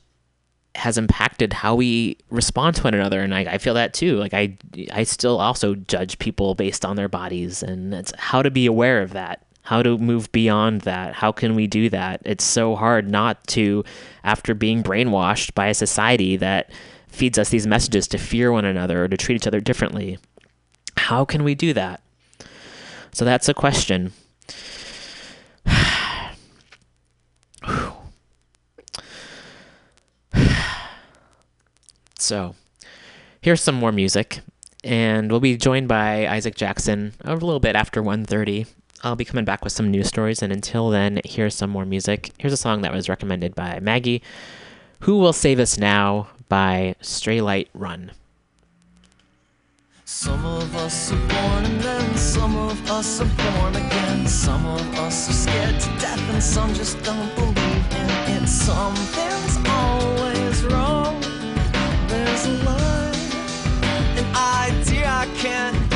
has 0.75 0.97
impacted 0.97 1.51
how 1.51 1.75
we 1.75 2.17
respond 2.29 2.75
to 2.77 2.83
one 2.83 2.93
another, 2.93 3.21
and 3.21 3.35
I, 3.35 3.41
I 3.41 3.57
feel 3.57 3.73
that 3.73 3.93
too. 3.93 4.17
Like 4.17 4.33
I, 4.33 4.57
I 4.93 5.03
still 5.03 5.39
also 5.39 5.75
judge 5.75 6.17
people 6.19 6.55
based 6.55 6.85
on 6.85 6.95
their 6.95 7.09
bodies, 7.09 7.61
and 7.61 7.93
it's 7.93 8.13
how 8.17 8.41
to 8.41 8.49
be 8.49 8.65
aware 8.65 9.01
of 9.01 9.11
that, 9.11 9.45
how 9.63 9.83
to 9.83 9.97
move 9.97 10.31
beyond 10.31 10.81
that. 10.81 11.13
How 11.13 11.31
can 11.31 11.55
we 11.55 11.67
do 11.67 11.89
that? 11.89 12.21
It's 12.23 12.43
so 12.43 12.75
hard 12.75 13.09
not 13.09 13.45
to, 13.47 13.83
after 14.23 14.53
being 14.53 14.81
brainwashed 14.81 15.53
by 15.53 15.67
a 15.67 15.73
society 15.73 16.37
that 16.37 16.71
feeds 17.07 17.37
us 17.37 17.49
these 17.49 17.67
messages 17.67 18.07
to 18.07 18.17
fear 18.17 18.51
one 18.51 18.63
another 18.63 19.03
or 19.03 19.07
to 19.09 19.17
treat 19.17 19.35
each 19.35 19.47
other 19.47 19.59
differently. 19.59 20.17
How 20.95 21.25
can 21.25 21.43
we 21.43 21.55
do 21.55 21.73
that? 21.73 22.01
So 23.11 23.25
that's 23.25 23.49
a 23.49 23.53
question. 23.53 24.13
So, 32.17 32.55
here's 33.41 33.61
some 33.61 33.75
more 33.75 33.91
music, 33.91 34.41
and 34.83 35.31
we'll 35.31 35.39
be 35.39 35.57
joined 35.57 35.87
by 35.87 36.27
Isaac 36.27 36.55
Jackson 36.55 37.13
a 37.21 37.33
little 37.33 37.59
bit 37.59 37.75
after 37.75 38.01
1:30. 38.03 38.67
I'll 39.03 39.15
be 39.15 39.25
coming 39.25 39.43
back 39.43 39.63
with 39.63 39.73
some 39.73 39.89
news 39.89 40.07
stories, 40.07 40.43
and 40.43 40.53
until 40.53 40.91
then, 40.91 41.19
here's 41.25 41.55
some 41.55 41.71
more 41.71 41.85
music. 41.85 42.31
Here's 42.37 42.53
a 42.53 42.57
song 42.57 42.81
that 42.81 42.93
was 42.93 43.09
recommended 43.09 43.55
by 43.55 43.79
Maggie. 43.81 44.21
"Who 45.01 45.17
Will 45.17 45.33
Save 45.33 45.59
Us 45.59 45.79
Now" 45.79 46.27
by 46.47 46.95
Straylight 47.01 47.69
Run. 47.73 48.11
Some 50.13 50.45
of 50.45 50.75
us 50.75 51.13
are 51.13 51.15
born 51.15 51.63
and 51.63 51.79
then 51.79 52.15
some 52.17 52.57
of 52.57 52.91
us 52.91 53.21
are 53.21 53.31
born 53.43 53.77
again. 53.77 54.27
Some 54.27 54.65
of 54.65 54.81
us 54.99 55.29
are 55.29 55.33
scared 55.33 55.79
to 55.79 55.87
death 55.99 56.19
and 56.33 56.43
some 56.43 56.73
just 56.73 57.01
don't 57.01 57.33
believe 57.33 57.85
in 57.95 58.43
it. 58.43 58.45
Something's 58.45 59.57
always 59.69 60.63
wrong. 60.65 61.21
There's 62.09 62.45
a 62.45 62.51
line, 62.65 63.15
an 64.19 64.35
idea 64.35 65.07
I 65.07 65.27
can't 65.37 65.90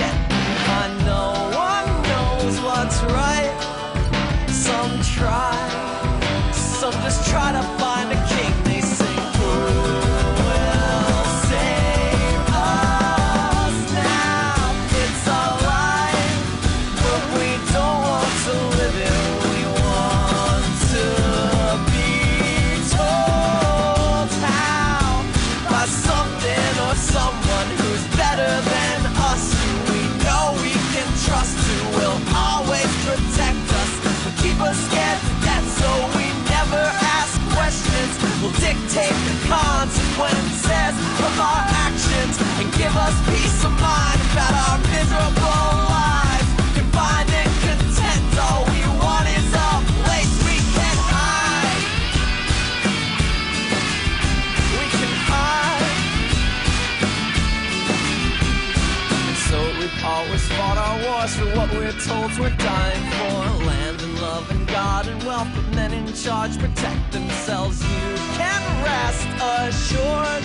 told 62.05 62.37
we're 62.37 62.55
dying 62.57 63.03
for. 63.17 63.65
Land 63.65 64.01
and 64.01 64.15
love 64.21 64.49
and 64.51 64.67
God 64.67 65.07
and 65.07 65.21
wealth, 65.23 65.47
but 65.55 65.75
men 65.75 65.91
in 65.91 66.13
charge 66.13 66.57
protect 66.59 67.11
themselves. 67.11 67.81
You 67.81 68.15
can 68.39 68.61
rest 68.85 69.27
assured 69.51 70.43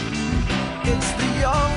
it's 0.90 1.10
the 1.20 1.30
young 1.44 1.72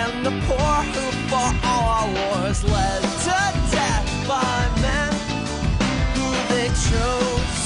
and 0.00 0.12
the 0.24 0.34
poor 0.46 0.74
who 0.94 1.04
fought 1.28 1.56
all 1.70 1.84
our 1.98 2.08
wars, 2.18 2.64
led 2.64 3.02
to 3.26 3.38
death 3.76 4.06
by 4.26 4.56
men 4.80 5.12
who 6.16 6.28
they 6.52 6.68
chose 6.88 7.60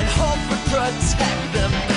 and 0.00 0.08
hope 0.18 0.42
would 0.50 0.64
protect 0.72 1.52
them. 1.52 1.87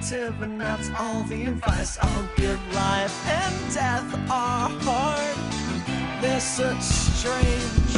Is 0.00 0.12
relative, 0.12 0.42
and 0.42 0.60
that's 0.60 0.90
all 0.98 1.22
the 1.24 1.44
advice 1.46 1.98
I'll 2.00 2.28
give. 2.36 2.58
Life 2.74 3.28
and 3.28 3.74
death 3.74 4.14
are 4.30 4.68
hard. 4.82 5.36
They're 6.22 6.40
such 6.40 6.82
strange, 6.82 7.96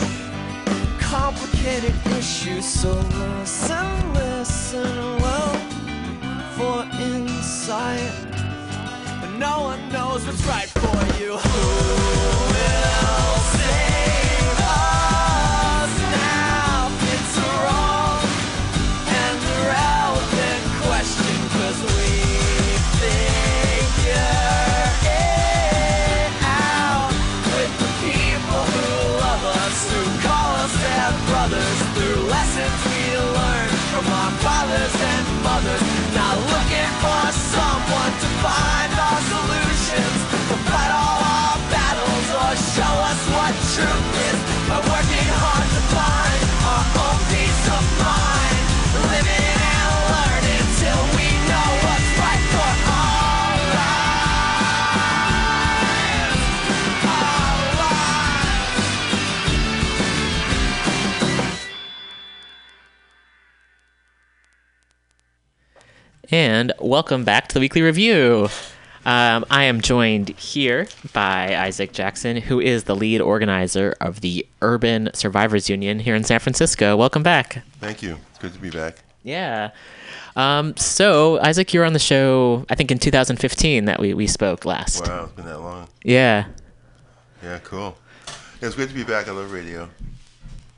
complicated 1.01 1.95
issues. 2.19 2.65
So 2.65 2.93
listen, 2.93 4.15
listen 4.15 5.19
well 5.21 5.55
for 6.57 6.85
insight. 7.01 8.13
But 9.21 9.39
no 9.39 9.63
one 9.63 9.93
knows 9.93 10.27
what's 10.27 10.45
right 10.47 10.69
for 10.69 11.21
you. 11.21 11.37
Who 11.37 11.69
will 12.53 13.39
save 13.55 13.92
And 66.33 66.73
welcome 66.81 67.25
back 67.25 67.49
to 67.49 67.55
the 67.55 67.61
weekly 67.61 67.83
review. 67.83 68.49
Um, 69.05 69.45
I 69.51 69.65
am 69.65 69.83
joined 69.83 70.31
here 70.31 70.89
by 71.13 71.55
Isaac 71.55 71.93
Jackson, 71.93 72.39
who 72.39 72.59
is 72.59 72.85
the 72.85 72.97
lead 72.97 73.21
organizer 73.21 73.95
of 74.01 74.23
the 74.23 74.47
Urban 74.63 75.11
Survivors 75.13 75.69
Union 75.69 75.99
here 75.99 76.15
in 76.15 76.25
San 76.25 76.41
Francisco. 76.41 76.97
Welcome 76.97 77.23
back. 77.23 77.63
Thank 77.81 78.03
you. 78.03 78.17
It's 78.31 78.39
good 78.39 78.55
to 78.55 78.59
be 78.59 78.71
back. 78.71 79.05
Yeah. 79.23 79.73
Um, 80.35 80.75
so, 80.79 81.39
Isaac, 81.41 81.75
you 81.75 81.81
were 81.81 81.87
on 81.87 81.93
the 81.93 81.99
show, 81.99 82.65
I 82.71 82.77
think 82.77 82.91
in 82.91 82.99
2015 82.99 83.85
that 83.85 84.01
we, 84.01 84.15
we 84.15 84.27
spoke 84.27 84.65
last. 84.65 85.07
Wow, 85.07 85.25
it's 85.25 85.33
been 85.35 85.45
that 85.45 85.61
long. 85.61 85.87
Yeah. 86.03 86.47
Yeah, 87.43 87.59
cool. 87.59 87.99
Yeah, 88.63 88.69
it's 88.69 88.75
great 88.75 88.89
to 88.89 88.95
be 88.95 89.05
back. 89.05 89.29
I 89.29 89.33
love 89.33 89.53
radio. 89.53 89.87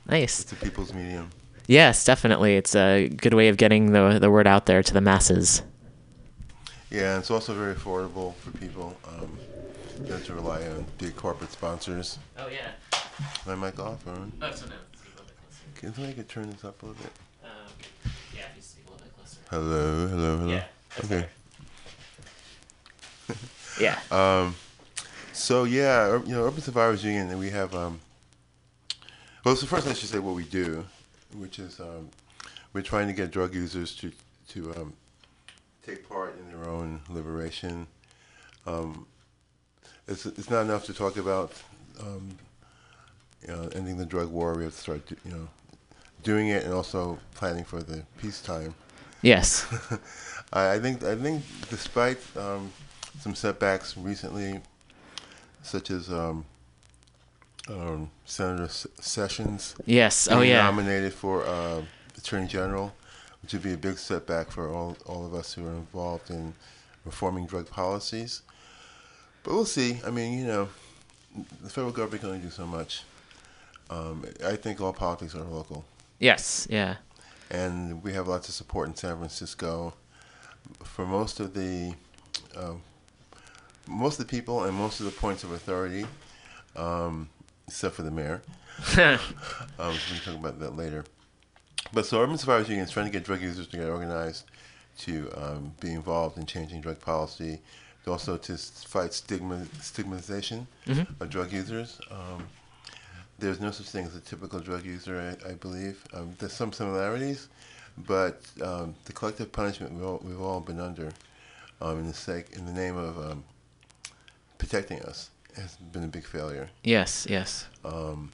Nice. 0.05 0.41
It's 0.41 0.51
a 0.51 0.55
people's 0.57 0.93
medium. 0.93 1.29
Yes, 1.67 2.05
definitely. 2.05 2.55
It's 2.57 2.75
a 2.75 3.09
good 3.09 3.33
way 3.33 3.47
of 3.47 3.57
getting 3.57 3.91
the, 3.91 4.19
the 4.19 4.29
word 4.29 4.47
out 4.47 4.65
there 4.65 4.83
to 4.83 4.93
the 4.93 5.01
masses. 5.01 5.63
Yeah, 6.91 7.13
and 7.13 7.19
it's 7.21 7.31
also 7.31 7.53
very 7.53 7.73
affordable 7.73 8.35
for 8.35 8.51
people. 8.57 8.95
Um, 9.07 9.37
you 9.99 10.07
don't 10.07 10.17
have 10.17 10.25
to 10.27 10.33
rely 10.35 10.61
on 10.67 10.85
big 10.97 11.15
corporate 11.15 11.51
sponsors. 11.51 12.19
Oh, 12.37 12.47
yeah. 12.47 12.71
My 13.45 13.55
mic 13.55 13.79
off, 13.79 14.05
or? 14.05 14.17
Oh, 14.41 14.51
so 14.51 14.65
no. 14.67 14.73
Can 15.75 15.93
somebody 15.93 16.15
could 16.15 16.29
turn 16.29 16.49
this 16.49 16.63
up 16.63 16.81
a 16.83 16.85
little 16.85 17.01
bit? 17.01 17.11
Um, 17.43 17.49
yeah, 18.35 18.41
if 18.51 18.55
you 18.55 18.61
speak 18.61 18.85
a 18.87 18.91
little 18.91 19.05
bit 19.05 19.15
closer. 19.17 19.37
Hello, 19.49 20.07
hello, 20.07 20.37
hello. 20.37 20.51
Yeah, 20.51 20.63
okay. 21.03 21.27
Yeah. 23.79 23.99
Um, 24.11 24.55
so 25.33 25.65
yeah, 25.65 26.21
you 26.25 26.33
know, 26.33 26.45
Urban 26.45 26.61
Survivors 26.61 27.03
Union, 27.03 27.29
and 27.29 27.39
we 27.39 27.49
have. 27.49 27.75
Um, 27.75 27.99
well, 29.43 29.55
so 29.57 29.65
first 29.65 29.85
I 29.85 29.93
should 29.93 30.07
say 30.09 30.19
what 30.19 30.33
we 30.33 30.43
do, 30.43 30.85
which 31.39 31.59
is 31.59 31.79
um, 31.79 32.09
we're 32.73 32.81
trying 32.81 33.07
to 33.07 33.13
get 33.13 33.31
drug 33.31 33.53
users 33.53 33.95
to 33.95 34.11
to 34.49 34.73
um, 34.75 34.93
take 35.85 36.07
part 36.07 36.37
in 36.39 36.47
their 36.47 36.69
own 36.69 37.01
liberation. 37.09 37.87
Um, 38.65 39.05
it's 40.07 40.25
it's 40.25 40.49
not 40.49 40.61
enough 40.61 40.85
to 40.85 40.93
talk 40.93 41.17
about 41.17 41.51
um, 41.99 42.29
you 43.41 43.47
know 43.47 43.69
ending 43.73 43.97
the 43.97 44.05
drug 44.05 44.29
war. 44.29 44.53
We 44.55 44.63
have 44.63 44.73
to 44.73 44.79
start 44.79 45.05
do, 45.07 45.15
you 45.25 45.31
know 45.31 45.47
doing 46.23 46.47
it 46.47 46.63
and 46.63 46.73
also 46.73 47.19
planning 47.35 47.63
for 47.63 47.81
the 47.81 48.03
peacetime. 48.19 48.73
Yes. 49.21 49.65
I, 50.53 50.73
I 50.73 50.79
think 50.79 51.03
I 51.03 51.15
think 51.15 51.43
despite 51.69 52.19
um, 52.35 52.71
some 53.19 53.35
setbacks 53.35 53.95
recently, 53.97 54.59
such 55.61 55.91
as 55.91 56.11
um, 56.11 56.45
um, 57.69 58.09
Senator 58.25 58.67
Sessions. 58.69 59.75
Yes. 59.85 60.27
Oh, 60.29 60.41
yeah. 60.41 60.63
Nominated 60.63 61.13
for 61.13 61.45
uh, 61.45 61.81
Attorney 62.17 62.47
General, 62.47 62.93
which 63.41 63.53
would 63.53 63.63
be 63.63 63.73
a 63.73 63.77
big 63.77 63.97
setback 63.97 64.51
for 64.51 64.69
all 64.69 64.97
all 65.05 65.25
of 65.25 65.33
us 65.33 65.53
who 65.53 65.65
are 65.67 65.71
involved 65.73 66.29
in 66.29 66.53
reforming 67.05 67.45
drug 67.45 67.69
policies. 67.69 68.41
But 69.43 69.53
we'll 69.53 69.65
see. 69.65 69.99
I 70.05 70.09
mean, 70.09 70.39
you 70.39 70.45
know, 70.45 70.69
the 71.61 71.69
federal 71.69 71.91
government 71.91 72.21
can 72.21 72.29
only 72.31 72.41
do 72.41 72.49
so 72.49 72.65
much. 72.65 73.03
Um, 73.89 74.25
I 74.43 74.55
think 74.55 74.81
all 74.81 74.93
politics 74.93 75.35
are 75.35 75.43
local 75.43 75.85
Yes. 76.19 76.65
Yeah. 76.71 76.95
and 77.51 78.01
we 78.01 78.13
have 78.13 78.27
lots 78.27 78.49
of 78.49 78.55
support 78.55 78.87
in 78.87 78.95
San 78.95 79.15
Francisco. 79.17 79.93
For 80.83 81.05
most 81.05 81.39
of 81.39 81.53
the 81.53 81.93
um, 82.57 82.81
most 83.87 84.19
of 84.19 84.25
the 84.25 84.31
people 84.31 84.63
and 84.63 84.73
most 84.75 84.99
of 84.99 85.05
the 85.05 85.11
points 85.11 85.43
of 85.43 85.51
authority, 85.51 86.07
um, 86.75 87.29
except 87.67 87.95
for 87.95 88.03
the 88.03 88.11
mayor. 88.11 88.41
um, 88.97 89.19
we 89.79 89.97
can 89.97 90.19
talk 90.23 90.35
about 90.35 90.59
that 90.59 90.75
later. 90.75 91.03
But 91.93 92.05
so 92.05 92.21
Urban 92.21 92.37
Survivors 92.37 92.67
Union 92.67 92.85
is 92.85 92.91
trying 92.91 93.05
to 93.05 93.11
get 93.11 93.23
drug 93.23 93.41
users 93.41 93.67
to 93.67 93.77
get 93.77 93.87
organized, 93.89 94.45
to 94.99 95.31
um, 95.37 95.73
be 95.79 95.91
involved 95.93 96.37
in 96.37 96.45
changing 96.45 96.81
drug 96.81 96.99
policy, 96.99 97.61
also 98.07 98.37
to 98.37 98.55
fight 98.57 99.13
stigma 99.13 99.65
stigmatization 99.81 100.67
Mhm. 100.87 101.07
of 101.19 101.29
drug 101.29 101.51
users. 101.51 101.99
Um, 102.11 102.47
there's 103.39 103.59
no 103.59 103.71
such 103.71 103.87
thing 103.89 104.05
as 104.05 104.15
a 104.15 104.19
typical 104.21 104.59
drug 104.59 104.85
user, 104.85 105.37
I, 105.45 105.49
I 105.49 105.53
believe. 105.55 106.03
Um, 106.13 106.35
there's 106.39 106.53
some 106.53 106.71
similarities, 106.71 107.49
but 107.97 108.41
um, 108.61 108.95
the 109.05 109.13
collective 109.13 109.51
punishment 109.51 109.93
we've 109.93 110.03
all, 110.05 110.21
we've 110.23 110.39
all 110.41 110.59
been 110.61 110.79
under, 110.79 111.11
um, 111.81 111.99
in 111.99 112.07
the 112.07 112.13
sake, 112.13 112.51
in 112.53 112.65
the 112.65 112.71
name 112.73 112.95
of 112.95 113.17
um, 113.17 113.43
protecting 114.57 115.01
us, 115.01 115.29
has 115.57 115.75
been 115.75 116.03
a 116.03 116.07
big 116.07 116.25
failure. 116.25 116.69
Yes. 116.83 117.25
Yes. 117.29 117.67
Um, 117.83 118.31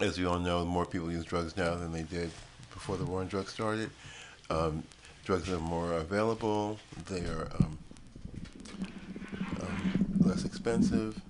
as 0.00 0.18
we 0.18 0.26
all 0.26 0.38
know, 0.38 0.64
more 0.64 0.84
people 0.84 1.10
use 1.10 1.24
drugs 1.24 1.56
now 1.56 1.74
than 1.74 1.92
they 1.92 2.02
did 2.02 2.30
before 2.72 2.96
the 2.96 3.04
war 3.04 3.20
on 3.20 3.28
drugs 3.28 3.52
started. 3.52 3.90
Um, 4.50 4.82
drugs 5.24 5.50
are 5.50 5.58
more 5.58 5.94
available. 5.94 6.78
They 7.06 7.20
are 7.20 7.48
um, 7.58 7.78
um, 9.60 10.06
less 10.20 10.44
expensive. 10.44 11.20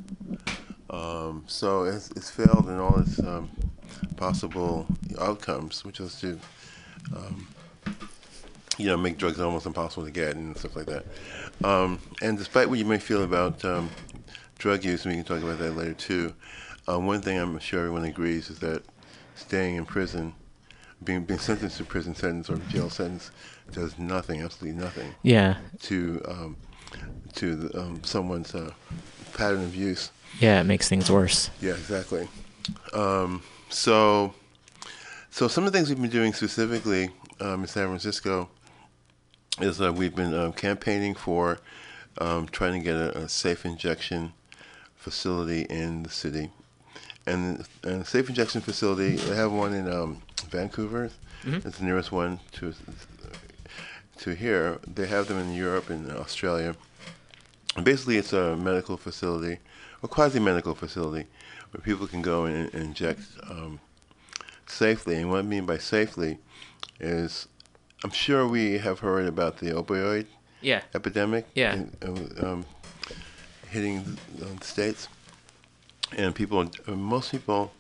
Um, 0.90 1.44
so 1.46 1.84
it's, 1.84 2.10
it's 2.12 2.30
failed 2.30 2.68
in 2.68 2.78
all 2.78 2.98
its 2.98 3.18
um, 3.20 3.50
possible 4.16 4.86
outcomes, 5.20 5.84
which 5.84 6.00
is 6.00 6.20
to, 6.20 6.38
um, 7.14 7.46
you 8.78 8.86
know, 8.86 8.96
make 8.96 9.18
drugs 9.18 9.40
almost 9.40 9.66
impossible 9.66 10.04
to 10.04 10.10
get 10.10 10.36
and 10.36 10.56
stuff 10.56 10.76
like 10.76 10.86
that. 10.86 11.04
Um, 11.64 12.00
and 12.22 12.36
despite 12.36 12.68
what 12.68 12.78
you 12.78 12.84
may 12.84 12.98
feel 12.98 13.22
about 13.22 13.64
um, 13.64 13.90
drug 14.58 14.84
use, 14.84 15.04
and 15.04 15.14
we 15.14 15.22
can 15.22 15.24
talk 15.24 15.42
about 15.42 15.58
that 15.58 15.72
later 15.72 15.94
too, 15.94 16.34
um, 16.88 17.06
one 17.06 17.20
thing 17.20 17.38
I'm 17.38 17.58
sure 17.58 17.80
everyone 17.80 18.04
agrees 18.04 18.50
is 18.50 18.58
that 18.60 18.82
staying 19.34 19.76
in 19.76 19.84
prison, 19.84 20.34
being 21.02 21.24
being 21.24 21.40
sentenced 21.40 21.78
to 21.78 21.84
prison 21.84 22.14
sentence 22.14 22.48
or 22.48 22.56
jail 22.68 22.90
sentence, 22.90 23.30
does 23.72 23.98
nothing, 23.98 24.42
absolutely 24.42 24.80
nothing. 24.80 25.14
Yeah. 25.22 25.56
To 25.82 26.22
um, 26.28 26.56
to 27.34 27.56
the, 27.56 27.80
um, 27.80 28.04
someone's 28.04 28.54
uh, 28.54 28.72
pattern 29.34 29.62
of 29.62 29.74
use. 29.74 30.10
Yeah. 30.40 30.60
It 30.60 30.64
makes 30.64 30.88
things 30.88 31.10
worse. 31.10 31.50
Yeah, 31.60 31.72
exactly. 31.72 32.28
Um, 32.92 33.42
so, 33.68 34.34
so 35.30 35.48
some 35.48 35.66
of 35.66 35.72
the 35.72 35.78
things 35.78 35.88
we've 35.88 36.00
been 36.00 36.10
doing 36.10 36.32
specifically 36.32 37.10
um, 37.40 37.62
in 37.62 37.66
San 37.66 37.86
Francisco 37.86 38.48
is 39.60 39.80
uh, 39.80 39.92
we've 39.92 40.14
been 40.14 40.34
um, 40.34 40.52
campaigning 40.52 41.14
for 41.14 41.58
um, 42.18 42.46
trying 42.46 42.72
to 42.72 42.80
get 42.80 42.94
a, 42.94 43.18
a 43.18 43.28
safe 43.28 43.64
injection 43.64 44.32
facility 45.10 45.62
in 45.82 46.02
the 46.02 46.10
city. 46.10 46.50
And, 47.26 47.64
and 47.84 48.02
a 48.02 48.04
safe 48.04 48.28
injection 48.28 48.60
facility, 48.60 49.10
they 49.28 49.36
have 49.36 49.52
one 49.52 49.72
in 49.80 49.86
um, 49.98 50.10
Vancouver. 50.50 51.10
Mhm. 51.44 51.64
It's 51.66 51.78
the 51.78 51.84
nearest 51.84 52.10
one 52.22 52.32
to 52.58 52.74
to 54.22 54.30
here. 54.44 54.78
They 54.96 55.06
have 55.06 55.24
them 55.28 55.38
in 55.44 55.50
Europe 55.66 55.86
and 55.94 56.10
Australia. 56.24 56.70
And 57.76 57.84
basically, 57.84 58.16
it's 58.22 58.32
a 58.32 58.56
medical 58.56 58.96
facility, 58.96 59.54
a 60.02 60.08
quasi-medical 60.08 60.74
facility, 60.74 61.24
where 61.70 61.82
people 61.90 62.06
can 62.14 62.22
go 62.22 62.46
and, 62.46 62.56
and 62.74 62.82
inject 62.90 63.20
um, 63.50 63.78
safely. 64.66 65.14
And 65.20 65.26
what 65.30 65.38
I 65.38 65.42
mean 65.54 65.66
by 65.66 65.78
safely 65.78 66.32
is, 66.98 67.46
I'm 68.02 68.14
sure 68.24 68.40
we 68.58 68.78
have 68.86 68.98
heard 69.06 69.26
about 69.34 69.52
the 69.62 69.70
opioid 69.80 70.26
Yeah. 70.70 70.80
epidemic 70.98 71.44
Yeah. 71.54 71.74
in, 71.76 71.80
um, 72.46 72.64
hitting 73.70 74.16
the, 74.36 74.64
states. 74.64 75.08
And 76.16 76.34
people, 76.34 76.70
most 76.86 77.32
people, 77.32 77.72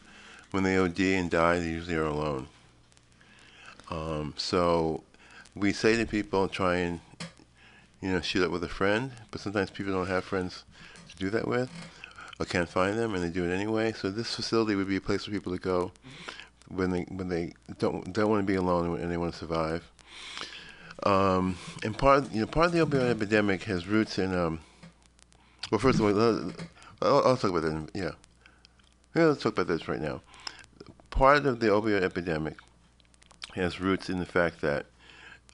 when 0.50 0.62
they 0.62 0.78
OD 0.78 1.00
and 1.00 1.30
die, 1.30 1.58
they 1.58 1.68
usually 1.68 1.96
are 1.96 2.06
alone. 2.06 2.48
Um, 3.90 4.34
so 4.36 5.02
we 5.54 5.72
say 5.72 5.96
to 5.96 6.06
people, 6.06 6.48
try 6.48 6.76
and 6.76 7.00
you 8.00 8.10
know 8.10 8.20
shoot 8.20 8.44
up 8.44 8.50
with 8.50 8.64
a 8.64 8.68
friend, 8.68 9.12
but 9.30 9.40
sometimes 9.40 9.70
people 9.70 9.92
don't 9.92 10.06
have 10.06 10.24
friends 10.24 10.64
to 11.10 11.16
do 11.16 11.30
that 11.30 11.46
with, 11.46 11.70
or 12.38 12.46
can't 12.46 12.68
find 12.68 12.98
them, 12.98 13.14
and 13.14 13.22
they 13.22 13.30
do 13.30 13.48
it 13.48 13.54
anyway. 13.54 13.92
So 13.92 14.10
this 14.10 14.34
facility 14.34 14.74
would 14.74 14.88
be 14.88 14.96
a 14.96 15.00
place 15.00 15.24
for 15.24 15.30
people 15.30 15.52
to 15.52 15.58
go 15.58 15.92
when 16.68 16.90
they 16.90 17.02
when 17.02 17.28
they 17.28 17.54
don't 17.78 18.12
don't 18.12 18.28
want 18.28 18.42
to 18.42 18.46
be 18.46 18.56
alone 18.56 19.00
and 19.00 19.10
they 19.10 19.16
want 19.16 19.32
to 19.32 19.38
survive. 19.38 19.88
Um, 21.02 21.58
and 21.84 21.96
part 21.96 22.32
you 22.32 22.40
know 22.40 22.46
part 22.46 22.66
of 22.66 22.72
the 22.72 22.84
opioid 22.84 23.10
epidemic 23.10 23.64
has 23.64 23.86
roots 23.86 24.18
in 24.18 24.34
um. 24.34 24.60
Well, 25.70 25.80
first 25.80 25.98
of 25.98 26.04
all, 26.04 26.52
I'll, 27.02 27.26
I'll 27.26 27.36
talk 27.36 27.50
about 27.50 27.62
that. 27.62 27.90
Yeah, 27.92 28.12
yeah. 29.14 29.24
Let's 29.24 29.42
talk 29.42 29.54
about 29.54 29.66
this 29.66 29.88
right 29.88 30.00
now. 30.00 30.22
Part 31.10 31.44
of 31.44 31.58
the 31.60 31.68
opioid 31.68 32.02
epidemic 32.02 32.56
has 33.54 33.80
roots 33.80 34.08
in 34.08 34.18
the 34.20 34.26
fact 34.26 34.60
that 34.60 34.86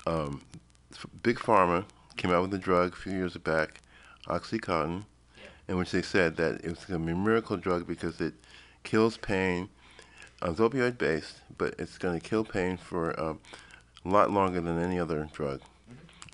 um, 0.06 0.42
big 1.22 1.38
pharma 1.38 1.84
came 2.16 2.30
out 2.30 2.42
with 2.42 2.54
a 2.54 2.58
drug 2.58 2.92
a 2.92 2.96
few 2.96 3.12
years 3.12 3.36
back, 3.38 3.80
OxyContin, 4.26 5.04
in 5.68 5.78
which 5.78 5.92
they 5.92 6.02
said 6.02 6.36
that 6.36 6.56
it 6.64 6.68
was 6.68 6.84
going 6.84 7.00
to 7.00 7.06
be 7.06 7.12
a 7.12 7.16
miracle 7.16 7.56
drug 7.56 7.86
because 7.86 8.20
it 8.20 8.34
kills 8.82 9.16
pain. 9.16 9.68
Uh, 10.42 10.50
it's 10.50 10.60
opioid 10.60 10.98
based, 10.98 11.36
but 11.56 11.74
it's 11.78 11.96
going 11.96 12.18
to 12.18 12.28
kill 12.28 12.44
pain 12.44 12.76
for 12.76 13.18
um, 13.18 13.40
a 14.04 14.08
lot 14.08 14.30
longer 14.30 14.60
than 14.60 14.78
any 14.78 14.98
other 14.98 15.28
drug. 15.32 15.60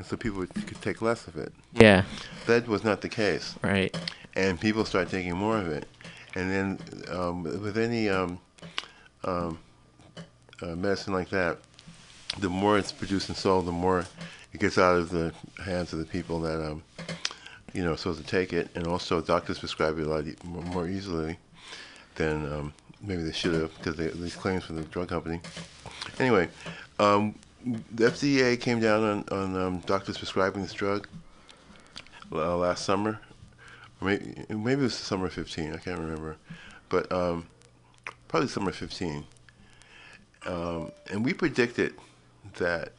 So 0.04 0.16
people 0.16 0.46
could 0.46 0.80
take 0.80 1.02
less 1.02 1.26
of 1.26 1.36
it. 1.36 1.52
Yeah. 1.72 2.04
That 2.46 2.68
was 2.68 2.84
not 2.84 3.00
the 3.00 3.08
case. 3.08 3.54
Right. 3.62 3.96
And 4.36 4.60
people 4.60 4.84
started 4.84 5.10
taking 5.10 5.34
more 5.36 5.58
of 5.58 5.68
it. 5.68 5.88
And 6.34 6.50
then 6.50 6.78
um, 7.10 7.42
with 7.42 7.76
any 7.76 8.08
um, 8.08 8.38
um, 9.24 9.58
uh, 10.62 10.76
medicine 10.76 11.12
like 11.12 11.30
that, 11.30 11.58
the 12.38 12.48
more 12.48 12.78
it's 12.78 12.92
produced 12.92 13.28
and 13.28 13.36
sold, 13.36 13.66
the 13.66 13.72
more 13.72 14.04
it 14.52 14.60
gets 14.60 14.78
out 14.78 14.96
of 14.96 15.10
the 15.10 15.32
hands 15.64 15.92
of 15.92 15.98
the 15.98 16.04
people 16.04 16.40
that 16.40 16.64
um, 16.64 16.82
you 17.72 17.82
know 17.82 17.92
are 17.92 17.96
supposed 17.96 18.20
to 18.20 18.26
take 18.26 18.52
it, 18.52 18.68
and 18.74 18.86
also 18.86 19.20
doctors 19.20 19.58
prescribe 19.58 19.98
it 19.98 20.06
a 20.06 20.08
lot 20.08 20.26
e- 20.26 20.36
more 20.44 20.62
more 20.62 20.88
easily 20.88 21.38
than 22.14 22.50
um, 22.52 22.72
maybe 23.00 23.22
they 23.22 23.32
should 23.32 23.54
have 23.54 23.76
because 23.78 23.96
these 23.96 24.36
claims 24.36 24.64
from 24.64 24.76
the 24.76 24.82
drug 24.82 25.08
company. 25.08 25.40
Anyway, 26.18 26.48
um, 26.98 27.34
the 27.92 28.10
FDA 28.10 28.60
came 28.60 28.80
down 28.80 29.02
on, 29.02 29.24
on 29.30 29.56
um, 29.62 29.78
doctors 29.80 30.18
prescribing 30.18 30.62
this 30.62 30.72
drug 30.72 31.08
uh, 32.32 32.56
last 32.56 32.84
summer. 32.84 33.20
Maybe, 34.00 34.44
maybe 34.48 34.80
it 34.80 34.84
was 34.84 34.94
summer 34.94 35.28
15, 35.28 35.74
I 35.74 35.76
can't 35.78 35.98
remember. 35.98 36.36
But 36.88 37.10
um, 37.10 37.46
probably 38.28 38.48
summer 38.48 38.72
15. 38.72 39.24
Um, 40.46 40.92
and 41.10 41.24
we 41.24 41.32
predicted 41.34 41.94
that 42.58 42.92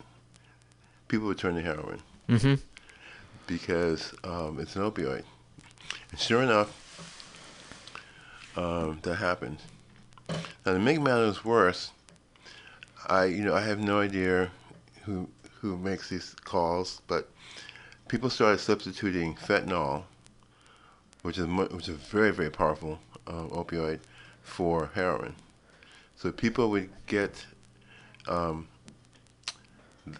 people 1.07 1.27
would 1.27 1.37
turn 1.37 1.55
to 1.55 1.61
heroin 1.61 2.01
Mm-hmm. 2.27 2.55
because 3.47 4.13
um, 4.23 4.59
it's 4.59 4.75
an 4.75 4.83
opioid. 4.83 5.23
And 6.11 6.19
sure 6.19 6.43
enough, 6.43 6.75
um, 8.55 8.99
that 9.01 9.15
happened. 9.15 9.57
Now 10.65 10.73
to 10.73 10.79
make 10.79 11.01
matters 11.01 11.43
worse, 11.43 11.89
I 13.07 13.25
you 13.25 13.43
know 13.43 13.55
I 13.55 13.61
have 13.61 13.79
no 13.79 13.99
idea 13.99 14.51
who 15.09 15.27
who 15.61 15.77
makes 15.77 16.09
these 16.09 16.35
calls, 16.45 17.01
but 17.07 17.29
people 18.07 18.29
started 18.29 18.59
substituting 18.59 19.35
fentanyl, 19.35 20.03
which 21.23 21.37
is 21.37 21.47
which 21.47 21.89
is 21.89 21.89
a 21.89 21.93
very 21.93 22.31
very 22.31 22.49
powerful 22.49 22.99
uh, 23.27 23.45
opioid, 23.61 23.99
for 24.43 24.91
heroin. 24.93 25.35
So 26.15 26.31
people 26.31 26.69
would 26.69 26.89
get 27.07 27.45
um, 28.27 28.67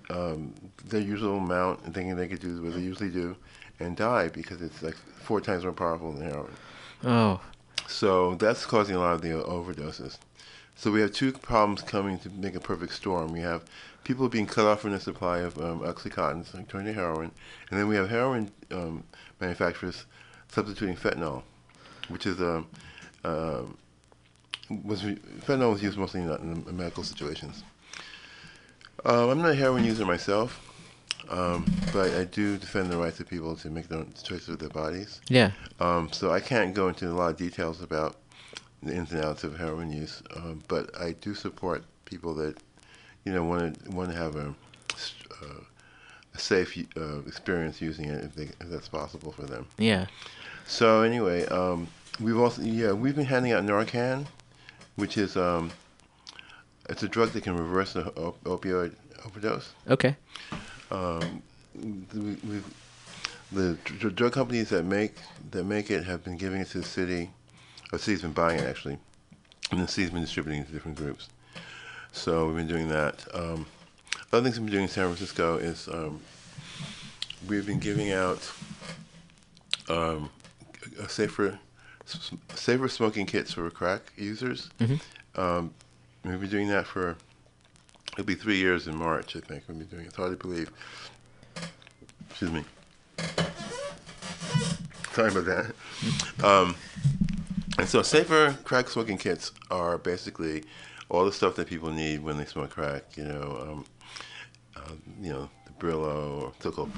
um, 0.10 0.53
their 0.86 1.02
usual 1.02 1.38
amount 1.38 1.84
and 1.84 1.94
thinking 1.94 2.16
they 2.16 2.28
could 2.28 2.40
do 2.40 2.61
what 2.64 2.74
they 2.74 2.80
usually 2.80 3.11
do, 3.11 3.36
and 3.80 3.95
die 3.95 4.30
because 4.30 4.61
it's 4.61 4.82
like 4.82 4.95
four 5.22 5.40
times 5.40 5.64
more 5.64 5.74
powerful 5.74 6.11
than 6.14 6.30
heroin. 6.30 6.56
Oh. 7.03 7.41
So 7.88 8.36
that's 8.36 8.66
causing 8.66 8.95
a 8.95 8.99
lot 8.99 9.14
of 9.14 9.22
the 9.22 9.30
overdoses. 9.30 10.18
So 10.76 10.91
we 10.91 11.02
have 11.02 11.11
two 11.11 11.34
problems 11.34 11.82
coming 11.82 12.20
to 12.20 12.30
make 12.30 12.56
a 12.56 12.60
perfect 12.61 12.94
storm. 12.94 13.34
We 13.34 13.41
have 13.41 13.66
people 14.04 14.28
being 14.30 14.46
cut 14.46 14.66
off 14.66 14.82
from 14.82 14.92
the 14.92 15.00
supply 15.00 15.40
of 15.40 15.58
um, 15.60 15.82
oxycontin, 15.82 16.54
like 16.54 16.68
turning 16.68 16.88
to 16.88 16.94
heroin, 16.94 17.32
and 17.70 17.80
then 17.80 17.88
we 17.88 17.96
have 17.96 18.10
heroin 18.10 18.52
um, 18.72 19.04
manufacturers 19.40 20.06
substituting 20.48 20.96
fentanyl, 20.96 21.44
which 22.08 22.26
is 22.26 22.40
um, 22.42 22.68
um 23.24 23.78
was 24.84 25.02
fentanyl 25.02 25.72
was 25.72 25.82
used 25.82 25.98
mostly 25.98 26.22
in, 26.22 26.30
in 26.30 26.78
medical 26.78 27.04
situations. 27.04 27.64
Um, 29.06 29.30
I'm 29.30 29.42
not 29.42 29.52
a 29.52 29.56
heroin 29.56 29.84
user 29.84 30.06
myself, 30.06 30.62
um, 31.30 31.66
but 31.94 32.12
I 32.12 32.26
do 32.26 32.58
defend 32.58 32.90
the 32.90 32.98
rights 32.98 33.20
of 33.20 33.28
people 33.28 33.56
to 33.58 33.70
make 33.70 33.88
their 33.88 34.00
own 34.00 34.14
choices 34.22 34.50
of 34.50 34.60
their 34.60 34.70
bodies. 34.70 35.22
Yeah. 35.30 35.52
Um, 35.80 36.12
so 36.12 36.32
I 36.32 36.40
can't 36.40 36.74
go 36.74 36.90
into 36.90 37.08
a 37.08 37.14
lot 37.14 37.32
of 37.32 37.38
details 37.38 37.82
about 37.82 38.18
the 38.84 38.94
ins 38.94 39.12
and 39.12 39.24
outs 39.24 39.44
of 39.44 39.58
heroin 39.58 39.92
use, 39.92 40.22
um, 40.36 40.64
but 40.68 40.90
I 41.00 41.14
do 41.14 41.34
support 41.34 41.84
people 42.06 42.34
that, 42.36 42.58
you 43.26 43.34
know, 43.34 43.44
want 43.44 43.84
to 43.84 43.91
want 43.91 44.10
to 44.12 44.18
have 44.18 44.36
a, 44.36 44.54
uh, 45.41 45.62
a 46.34 46.40
safe 46.40 46.78
uh, 46.98 47.20
experience 47.28 47.82
using 47.82 48.06
it 48.06 48.24
if, 48.24 48.36
they, 48.36 48.44
if 48.44 48.70
that's 48.70 48.88
possible 48.88 49.32
for 49.32 49.44
them. 49.44 49.68
Yeah. 49.78 50.08
So 50.68 51.02
anyway, 51.02 51.46
um, 51.48 51.88
we've 52.20 52.38
also 52.40 52.62
yeah 52.62 52.91
we've 52.91 53.16
been 53.16 53.26
handing 53.26 53.52
out 53.52 53.64
Narcan, 53.64 54.26
which 54.96 55.18
is 55.18 55.36
um, 55.36 55.72
it's 56.90 57.04
a 57.04 57.08
drug 57.08 57.30
that 57.30 57.44
can 57.44 57.56
reverse 57.56 57.94
the 57.94 58.08
op- 58.16 58.44
opioid 58.44 58.96
overdose. 59.26 59.74
Okay. 59.90 60.16
Um, 60.91 61.41
we, 61.76 62.38
we've, 62.48 62.74
the 63.52 63.78
dr- 63.84 64.16
drug 64.16 64.34
companies 64.34 64.70
that 64.70 64.84
make 64.84 65.16
that 65.52 65.64
make 65.64 65.91
it 65.91 66.04
have 66.06 66.24
been 66.24 66.38
giving 66.38 66.62
it 66.62 66.68
to 66.70 66.80
the 66.80 66.86
city, 66.86 67.32
or 67.91 67.98
the 67.98 68.04
city's 68.04 68.22
been 68.22 68.32
buying 68.32 68.60
it 68.60 68.66
actually, 68.66 68.98
and 69.72 69.82
the 69.82 69.88
city's 69.88 70.12
been 70.12 70.22
distributing 70.22 70.62
it 70.62 70.68
to 70.68 70.74
different 70.74 70.98
groups. 70.98 71.30
So 72.11 72.48
we've 72.48 72.56
been 72.56 72.68
doing 72.68 72.90
that. 72.90 73.26
Um, 73.34 73.65
other 74.31 74.44
things 74.44 74.60
we've 74.60 74.65
been 74.68 74.73
doing 74.73 74.84
in 74.84 74.90
San 74.90 75.06
Francisco 75.06 75.57
is 75.57 75.88
um, 75.88 76.19
we've 77.48 77.65
been 77.65 77.80
giving 77.80 78.11
out 78.11 78.52
um, 79.90 80.30
safer 81.07 81.57
s- 82.07 82.31
safer 82.56 82.88
smoking 82.88 83.26
kits 83.26 83.53
for 83.53 83.69
crack 83.69 84.14
users. 84.18 84.69
Mhm. 84.80 84.99
Um, 85.36 85.73
we've 86.23 86.40
been 86.41 86.49
doing 86.49 86.68
that 86.69 86.86
for 86.86 87.15
it'll 88.14 88.26
be 88.26 88.36
three 88.36 88.57
years 88.57 88.88
in 88.88 88.95
March, 88.95 89.36
I 89.36 89.40
think. 89.40 89.64
We'll 89.68 89.77
be 89.77 89.86
doing 89.86 90.03
it. 90.03 90.07
It's 90.07 90.15
hard 90.18 90.31
to 90.31 90.38
believe. 90.38 90.69
Excuse 92.30 92.52
me. 92.52 92.64
Sorry 95.14 95.31
about 95.31 95.45
that. 95.45 96.45
Um, 96.45 96.76
and 97.77 97.88
so, 97.88 98.02
safer 98.02 98.57
crack 98.64 98.90
smoking 98.90 99.18
kits 99.18 99.52
are 99.72 99.98
basically 99.98 100.64
all 101.10 101.26
the 101.26 101.31
stuff 101.31 101.56
that 101.56 101.68
people 101.68 101.91
need 101.91 102.23
when 102.23 102.38
they 102.38 102.45
smoke 102.45 102.72
crack. 102.72 103.03
You 103.15 103.26
know, 103.26 103.57
um, 103.61 103.86
uh, 104.76 104.94
you 105.22 105.34
know, 105.34 105.49
the 105.65 105.86
Brillo, 105.86 106.41
or 106.44 106.53
so-called 106.60 106.91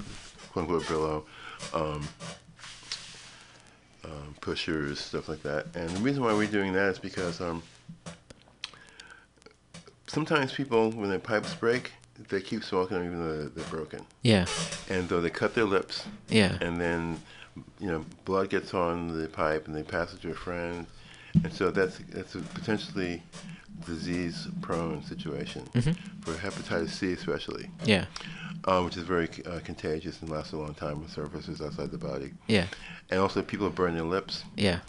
quote 0.52 0.70
unquote 0.70 0.84
Brillo, 0.84 1.24
um, 1.74 2.08
um, 4.04 4.36
pushers, 4.42 5.00
stuff 5.00 5.30
like 5.30 5.44
that. 5.44 5.68
And 5.76 5.90
the 5.90 6.02
reason 6.02 6.24
why 6.24 6.34
we're 6.34 6.48
doing 6.48 6.74
that 6.74 6.90
is 6.90 7.00
because 7.00 7.40
um, 7.42 7.64
sometimes 10.08 10.54
people, 10.54 10.92
when 10.92 11.10
their 11.10 11.20
pipes 11.20 11.54
break, 11.56 11.94
they 12.30 12.42
keep 12.42 12.64
smoking 12.64 12.98
them 12.98 13.06
even 13.06 13.20
though 13.20 13.38
they're, 13.38 13.50
they're 13.50 13.70
broken. 13.70 14.02
Yeah. 14.22 14.46
And 14.90 15.08
though 15.10 15.22
they 15.22 15.30
cut 15.30 15.56
their 15.56 15.66
lips. 15.66 16.06
Yeah. 16.30 16.58
And 16.62 16.80
then, 16.80 17.20
you 17.80 17.88
know, 17.88 18.06
blood 18.26 18.50
gets 18.50 18.74
on 18.74 19.20
the 19.20 19.28
pipe 19.28 19.68
and 19.68 19.76
they 19.76 19.84
pass 19.84 20.14
it 20.14 20.22
to 20.22 20.32
a 20.32 20.36
friend. 20.36 20.86
And 21.44 21.54
so 21.54 21.72
that's 21.72 21.98
that's 22.10 22.36
a 22.36 22.40
potentially 22.40 23.24
disease-prone 23.86 25.04
situation 25.04 25.68
Mhm. 25.74 25.96
for 26.22 26.34
hepatitis 26.34 26.90
C, 26.90 27.14
especially. 27.14 27.70
Yeah. 27.86 28.06
Uh, 28.66 28.82
which 28.84 28.96
is 28.98 29.04
very 29.04 29.28
uh, 29.46 29.60
contagious 29.64 30.22
and 30.22 30.30
lasts 30.30 30.54
a 30.54 30.58
long 30.58 30.76
time 30.76 31.02
with 31.02 31.12
surfaces 31.12 31.62
outside 31.62 31.90
the 31.92 31.98
body. 31.98 32.32
Yeah. 32.48 32.68
And 33.10 33.20
also, 33.20 33.42
people 33.42 33.70
burn 33.72 33.96
their 33.96 34.04
lips. 34.04 34.44
Yeah. 34.56 34.80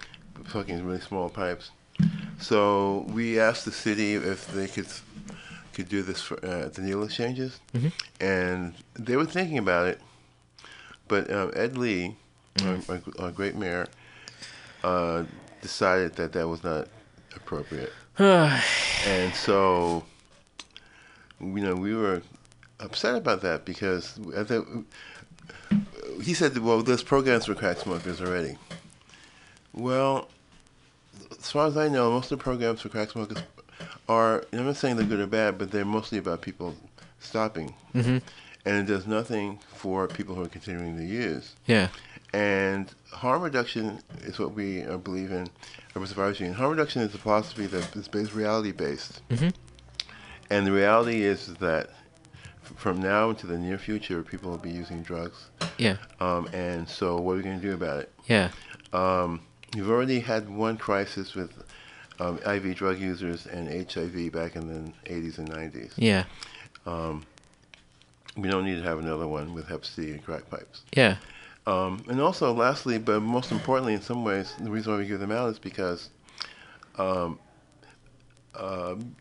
In 0.69 0.85
really 0.87 1.01
small 1.01 1.29
pipes. 1.31 1.71
So 2.41 3.07
we 3.09 3.39
asked 3.39 3.65
the 3.65 3.73
city 3.73 4.15
if 4.15 4.47
they 4.53 4.67
could 4.69 4.89
could 5.73 5.89
do 5.89 6.03
this 6.03 6.21
for 6.21 6.35
uh, 6.45 6.69
the 6.69 6.83
needle 6.83 7.03
exchanges, 7.05 7.59
Mhm. 7.73 7.93
and 8.21 8.75
they 8.95 9.17
were 9.17 9.25
thinking 9.25 9.57
about 9.57 9.87
it. 9.87 10.01
But 11.09 11.31
um, 11.33 11.51
Ed 11.55 11.79
Lee, 11.79 12.17
Mhm. 12.57 12.89
our, 12.89 12.95
our, 12.97 13.27
our 13.27 13.31
great 13.33 13.55
mayor, 13.57 13.87
uh, 14.85 15.25
decided 15.63 16.17
that 16.17 16.33
that 16.33 16.47
was 16.49 16.63
not 16.63 16.89
appropriate. 17.35 17.93
and 18.19 19.35
so, 19.35 20.05
you 21.41 21.47
know, 21.61 21.75
we 21.75 21.95
were 21.95 22.23
upset 22.81 23.15
about 23.17 23.41
that 23.43 23.65
because 23.65 24.19
think 24.47 24.87
he 26.23 26.35
said, 26.35 26.57
"Well, 26.59 26.83
there's 26.83 27.03
programs 27.03 27.47
for 27.47 27.55
crack 27.55 27.79
smokers 27.79 28.21
already." 28.21 28.59
Well, 29.73 30.29
as 31.31 31.51
far 31.51 31.67
as 31.67 31.77
I 31.77 31.89
know, 31.89 32.11
most 32.11 32.31
of 32.31 32.39
the 32.39 32.43
programs 32.43 32.83
for 32.83 32.91
crack 32.91 33.11
smokers 33.11 33.39
are, 34.09 34.45
I'm 34.53 34.67
not 34.67 34.77
saying 34.77 34.97
they're 34.97 35.07
good 35.07 35.21
or 35.21 35.27
bad, 35.27 35.59
but 35.59 35.71
they're 35.71 35.85
mostly 35.85 36.19
about 36.19 36.43
people 36.43 36.77
stopping. 37.21 37.75
Mhm. 37.95 38.21
And 38.65 38.77
it 38.77 38.93
does 38.93 39.07
nothing 39.07 39.59
for 39.75 40.07
people 40.07 40.35
who 40.35 40.43
are 40.43 40.49
continuing 40.49 40.97
to 40.99 41.05
use. 41.05 41.55
Yeah. 41.67 41.89
And 42.33 42.93
harm 43.11 43.43
reduction 43.43 44.03
is 44.23 44.39
what 44.39 44.53
we 44.55 44.83
believe 44.83 45.33
in 45.33 45.49
at 45.95 46.09
Survivors 46.09 46.41
Union. 46.41 46.57
Harm 46.57 46.71
reduction 46.71 47.03
is 47.03 47.15
a 47.15 47.19
philosophy 47.19 47.67
that 47.67 47.95
is 47.97 48.09
based 48.09 48.35
reality 48.35 48.73
based. 48.73 49.21
Mhm. 49.31 49.53
And 50.51 50.67
the 50.67 50.73
reality 50.73 51.23
is 51.23 51.55
that 51.61 51.91
f- 52.65 52.73
from 52.77 53.01
now 53.01 53.31
into 53.31 53.47
the 53.47 53.59
near 53.59 53.79
future, 53.79 54.23
people 54.23 54.51
will 54.51 54.59
be 54.59 54.71
using 54.71 55.03
drugs. 55.03 55.51
Yeah. 55.79 55.97
Um, 56.21 56.49
and 56.53 56.89
so, 56.89 57.17
what 57.21 57.33
are 57.33 57.37
we 57.37 57.43
going 57.43 57.61
to 57.61 57.67
do 57.67 57.75
about 57.75 58.01
it? 58.01 58.13
Yeah. 58.27 58.51
Um, 58.93 59.41
you've 59.75 59.91
already 59.91 60.21
had 60.21 60.49
one 60.49 60.77
crisis 60.77 61.35
with 61.35 61.51
um, 62.21 62.39
IV 62.47 62.75
drug 62.77 62.99
users 63.01 63.47
and 63.47 63.69
HIV 63.91 64.31
back 64.33 64.55
in 64.57 64.69
the 64.69 64.93
80s 65.11 65.39
and 65.39 65.49
90s. 65.51 65.93
Yeah. 65.97 66.25
Um, 66.87 67.25
we 68.37 68.49
don't 68.49 68.65
need 68.65 68.77
to 68.77 68.83
have 68.83 68.99
another 68.99 69.27
one 69.27 69.55
with 69.55 69.69
Hep 69.69 69.85
C 69.85 70.11
and 70.11 70.25
crack 70.25 70.49
pipes. 70.51 70.83
Yeah. 70.95 71.17
Um, 71.67 72.05
and 72.09 72.21
also, 72.21 72.53
lastly, 72.53 72.99
but 72.99 73.21
most 73.21 73.53
importantly, 73.53 73.95
in 73.95 74.03
some 74.03 74.25
ways, 74.25 74.55
the 74.59 74.71
reason 74.71 74.93
why 74.93 74.99
we 74.99 75.07
give 75.07 75.21
them 75.21 75.31
out 75.31 75.49
is 75.51 75.59
because 75.59 76.11
um, 76.99 77.39
um, 78.59 79.15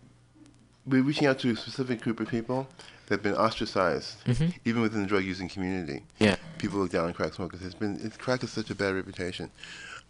we're 0.85 1.03
reaching 1.03 1.27
out 1.27 1.37
to 1.39 1.51
a 1.51 1.55
specific 1.55 2.01
group 2.01 2.19
of 2.19 2.27
people 2.27 2.67
that 3.07 3.15
have 3.15 3.23
been 3.23 3.35
ostracized, 3.35 4.23
Mhm. 4.25 4.53
even 4.65 4.81
within 4.81 5.03
the 5.03 5.07
drug 5.07 5.23
using 5.23 5.47
community. 5.49 6.03
Yeah. 6.19 6.37
People 6.57 6.79
look 6.79 6.91
down 6.91 7.05
on 7.05 7.13
crack 7.13 7.33
smokers. 7.33 7.61
It's 7.61 7.75
been 7.75 7.99
it's, 8.03 8.17
crack 8.17 8.41
has 8.41 8.51
such 8.51 8.69
a 8.71 8.75
bad 8.75 8.95
reputation, 8.95 9.51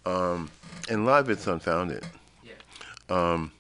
um, 0.06 0.50
and 0.90 1.02
a 1.02 1.04
lot 1.04 1.20
of 1.22 1.30
it's 1.30 1.48
unfounded. 1.48 2.06
Um, 3.10 3.52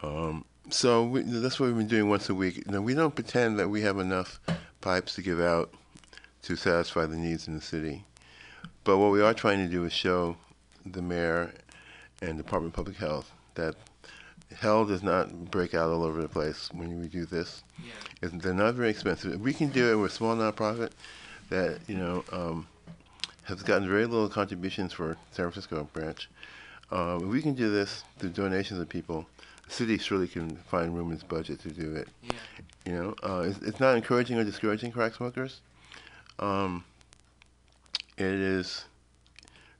um, 0.00 0.44
so 0.70 1.04
we, 1.04 1.22
that's 1.22 1.58
what 1.58 1.66
we've 1.66 1.76
been 1.76 1.88
doing 1.88 2.08
once 2.08 2.28
a 2.28 2.34
week. 2.34 2.68
Now 2.68 2.80
we 2.80 2.94
don't 2.94 3.14
pretend 3.14 3.58
that 3.58 3.68
we 3.68 3.80
have 3.80 3.98
enough 3.98 4.38
pipes 4.80 5.16
to 5.16 5.22
give 5.22 5.40
out 5.40 5.74
to 6.44 6.56
satisfy 6.56 7.06
the 7.06 7.16
needs 7.16 7.48
in 7.48 7.54
the 7.54 7.60
city, 7.60 8.04
but 8.84 8.98
what 8.98 9.10
we 9.10 9.22
are 9.22 9.34
trying 9.34 9.58
to 9.58 9.70
do 9.70 9.84
is 9.84 9.92
show 9.92 10.36
the 10.84 11.00
mayor 11.00 11.52
and 12.20 12.36
Department 12.36 12.72
of 12.72 12.76
Public 12.76 12.96
Health 12.96 13.32
that 13.54 13.74
hell 14.58 14.84
does 14.84 15.02
not 15.02 15.50
break 15.50 15.74
out 15.74 15.90
all 15.90 16.02
over 16.02 16.20
the 16.20 16.28
place 16.28 16.68
when 16.72 17.00
we 17.00 17.08
do 17.08 17.24
this. 17.24 17.62
Yeah. 17.82 18.28
They're 18.32 18.54
not 18.54 18.74
very 18.74 18.90
expensive. 18.90 19.40
We 19.40 19.54
can 19.54 19.68
do 19.70 19.92
it. 19.92 19.96
We're 19.96 20.06
a 20.06 20.10
small 20.10 20.36
nonprofit 20.36 20.90
that 21.48 21.78
you 21.86 21.96
know 21.96 22.24
um, 22.30 22.66
has 23.44 23.62
gotten 23.62 23.88
very 23.88 24.06
little 24.06 24.28
contributions 24.28 24.92
for 24.92 25.16
San 25.32 25.50
Francisco 25.50 25.88
branch. 25.92 26.28
Uh, 26.90 27.18
we 27.22 27.40
can 27.40 27.54
do 27.54 27.70
this 27.70 28.04
through 28.18 28.30
donations 28.30 28.80
of 28.80 28.88
people. 28.88 29.26
The 29.66 29.72
city 29.72 29.98
surely 29.98 30.28
can 30.28 30.56
find 30.56 30.94
room 30.94 31.08
in 31.08 31.14
its 31.14 31.24
budget 31.24 31.60
to 31.60 31.70
do 31.70 31.94
it. 31.94 32.08
Yeah. 32.22 32.30
You 32.84 32.92
know, 32.92 33.14
uh, 33.22 33.40
it's, 33.46 33.58
it's 33.62 33.80
not 33.80 33.96
encouraging 33.96 34.38
or 34.38 34.44
discouraging 34.44 34.92
crack 34.92 35.14
smokers. 35.14 35.60
Um, 36.38 36.84
it 38.16 38.24
is 38.26 38.84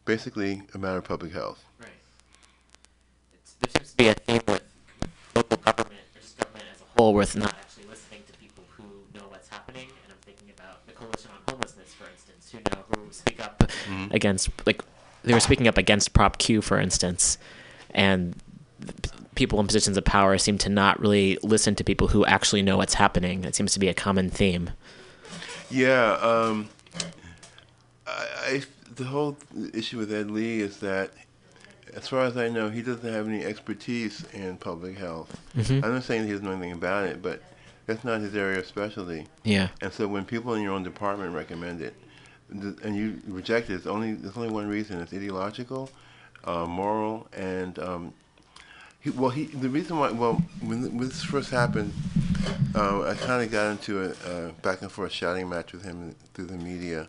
basically 0.05 0.63
a 0.75 0.79
matter 0.79 0.99
of 0.99 1.05
public 1.05 1.33
health. 1.33 1.65
Right. 1.81 1.89
It's, 3.35 3.55
there 3.61 3.71
seems 3.77 3.91
to 3.91 3.97
be 3.97 4.09
a 4.09 4.15
theme 4.15 4.41
with 4.47 4.63
local 5.35 5.57
government 5.59 6.01
or 6.15 6.21
just 6.21 6.39
government 6.39 6.65
as 6.75 6.81
a 6.81 6.85
whole 7.01 7.15
with 7.15 7.37
not 7.37 7.55
actually 7.61 7.85
listening 7.89 8.23
to 8.31 8.39
people 8.39 8.65
who 8.77 8.85
know 9.19 9.27
what's 9.29 9.49
happening. 9.49 9.89
And 10.05 10.13
I'm 10.13 10.19
thinking 10.25 10.51
about 10.57 10.87
the 10.87 10.93
Coalition 10.93 11.31
on 11.33 11.55
Homelessness, 11.55 11.93
for 11.95 12.07
instance, 12.11 12.51
who 12.53 12.59
know 12.71 12.85
who 12.95 13.13
speak 13.13 13.41
up 13.43 13.59
Mhm. 13.89 14.13
against 14.13 14.51
like 14.67 14.83
they 15.23 15.33
were 15.33 15.41
speaking 15.41 15.67
up 15.67 15.79
against 15.79 16.13
Prop 16.13 16.37
Q, 16.39 16.61
for 16.61 16.79
instance, 16.79 17.39
and 17.91 18.37
people 19.35 19.59
in 19.59 19.67
positions 19.67 19.97
of 19.97 20.05
power 20.05 20.37
seem 20.39 20.59
to 20.59 20.69
not 20.69 21.01
really 21.01 21.39
listen 21.43 21.75
to 21.75 21.83
people 21.83 22.09
who 22.09 22.25
actually 22.27 22.63
know 22.63 22.77
what's 22.77 22.95
happening. 22.95 23.43
It 23.45 23.55
seems 23.57 23.73
to 23.73 23.81
be 23.81 23.89
a 23.89 23.95
common 23.95 24.31
theme. 24.31 24.71
Yeah, 25.71 26.13
um, 26.21 26.69
I, 28.07 28.27
I, 28.47 28.63
the 28.97 29.05
whole 29.05 29.37
issue 29.73 29.99
with 29.99 30.13
Ed 30.13 30.31
Lee 30.31 30.61
is 30.61 30.79
that, 30.79 31.11
as 31.95 32.09
far 32.09 32.25
as 32.25 32.37
I 32.37 32.49
know, 32.49 32.71
he 32.71 32.83
doesn't 32.83 33.11
have 33.11 33.27
any 33.27 33.45
expertise 33.45 34.25
in 34.33 34.57
public 34.57 34.97
health. 34.99 35.37
Mhm. 35.57 35.83
I'm 35.85 35.95
not 35.95 36.05
saying 36.05 36.25
he 36.27 36.31
doesn't 36.33 36.45
know 36.45 36.53
anything 36.53 36.73
about 36.73 37.07
it, 37.07 37.23
but 37.23 37.43
that's 37.87 38.05
not 38.05 38.21
his 38.21 38.35
area 38.35 38.59
of 38.59 38.67
specialty. 38.67 39.27
Yeah. 39.43 39.69
And 39.81 39.93
so 39.93 40.07
when 40.09 40.25
people 40.25 40.55
in 40.55 40.63
your 40.63 40.73
own 40.73 40.83
department 40.83 41.35
recommend 41.35 41.81
it, 41.81 41.95
and 42.51 42.95
you 42.95 43.21
reject 43.27 43.71
it, 43.71 43.75
it's 43.75 43.87
only 43.87 44.13
there's 44.15 44.37
only 44.37 44.51
one 44.51 44.69
reason: 44.69 45.01
it's 45.01 45.13
ideological, 45.13 45.91
uh, 46.45 46.67
moral, 46.67 47.27
and 47.33 47.79
um, 47.79 48.13
he, 49.05 49.11
well, 49.11 49.31
he 49.31 49.45
the 49.45 49.69
reason 49.69 49.99
why 49.99 50.11
well 50.11 50.43
when, 50.61 50.83
when 50.97 51.09
this 51.09 51.23
first 51.23 51.51
happened, 51.51 51.93
uh, 52.75 53.03
I 53.03 53.15
kind 53.15 53.43
of 53.45 53.53
got 53.53 53.71
into 53.71 54.03
a, 54.07 54.09
a 54.49 54.53
back 54.63 54.83
and 54.83 54.91
forth 54.91 55.13
shouting 55.13 55.49
match 55.49 55.73
with 55.73 55.85
him 55.85 56.15
through 56.35 56.47
the 56.47 56.57
media 56.57 57.09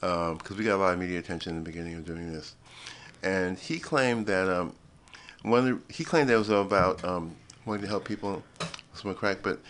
because 0.00 0.56
we 0.56 0.64
got 0.64 0.76
a 0.76 0.82
lot 0.84 0.92
of 0.94 0.98
media 0.98 1.18
attention 1.18 1.52
in 1.56 1.62
the 1.62 1.64
beginning 1.70 1.94
of 1.94 2.04
doing 2.04 2.32
this, 2.32 2.54
and 3.22 3.58
he 3.58 3.78
claimed 3.78 4.26
that 4.26 4.48
um, 4.48 4.72
one 5.42 5.60
of 5.68 5.86
the, 5.88 5.92
he 5.94 6.02
claimed 6.04 6.28
that 6.28 6.34
it 6.34 6.38
was 6.38 6.48
about 6.50 7.04
um, 7.04 7.34
wanting 7.66 7.82
to 7.82 7.88
help 7.88 8.04
people 8.04 8.42
smoke 8.94 9.18
crack, 9.18 9.38
but 9.42 9.60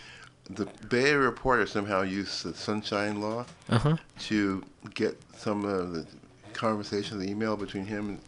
the 0.49 0.65
Bay 0.89 1.09
Area 1.11 1.17
Reporter 1.27 1.65
somehow 1.67 2.01
used 2.03 2.43
the 2.45 2.53
Sunshine 2.53 3.19
Law 3.19 3.45
Uh-huh. 3.69 3.97
to 4.19 4.63
get 4.93 5.19
some 5.35 5.65
of 5.65 5.91
the 5.93 6.05
conversation, 6.53 7.19
the 7.19 7.29
email 7.29 7.57
between 7.57 7.85
him 7.85 8.19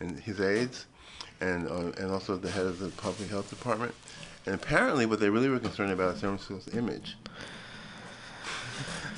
and, 0.00 0.08
and 0.10 0.20
his 0.20 0.40
aides, 0.40 0.86
and 1.40 1.68
uh, 1.68 1.92
and 1.98 2.10
also 2.10 2.36
the 2.36 2.50
head 2.50 2.66
of 2.66 2.78
the 2.78 2.88
public 2.90 3.30
health 3.30 3.50
department. 3.50 3.94
And 4.46 4.54
apparently, 4.54 5.06
what 5.06 5.20
they 5.20 5.28
really 5.28 5.48
were 5.48 5.58
concerned 5.58 5.92
about 5.92 6.14
is 6.14 6.20
San 6.20 6.36
Francisco's 6.36 6.74
image 6.74 7.16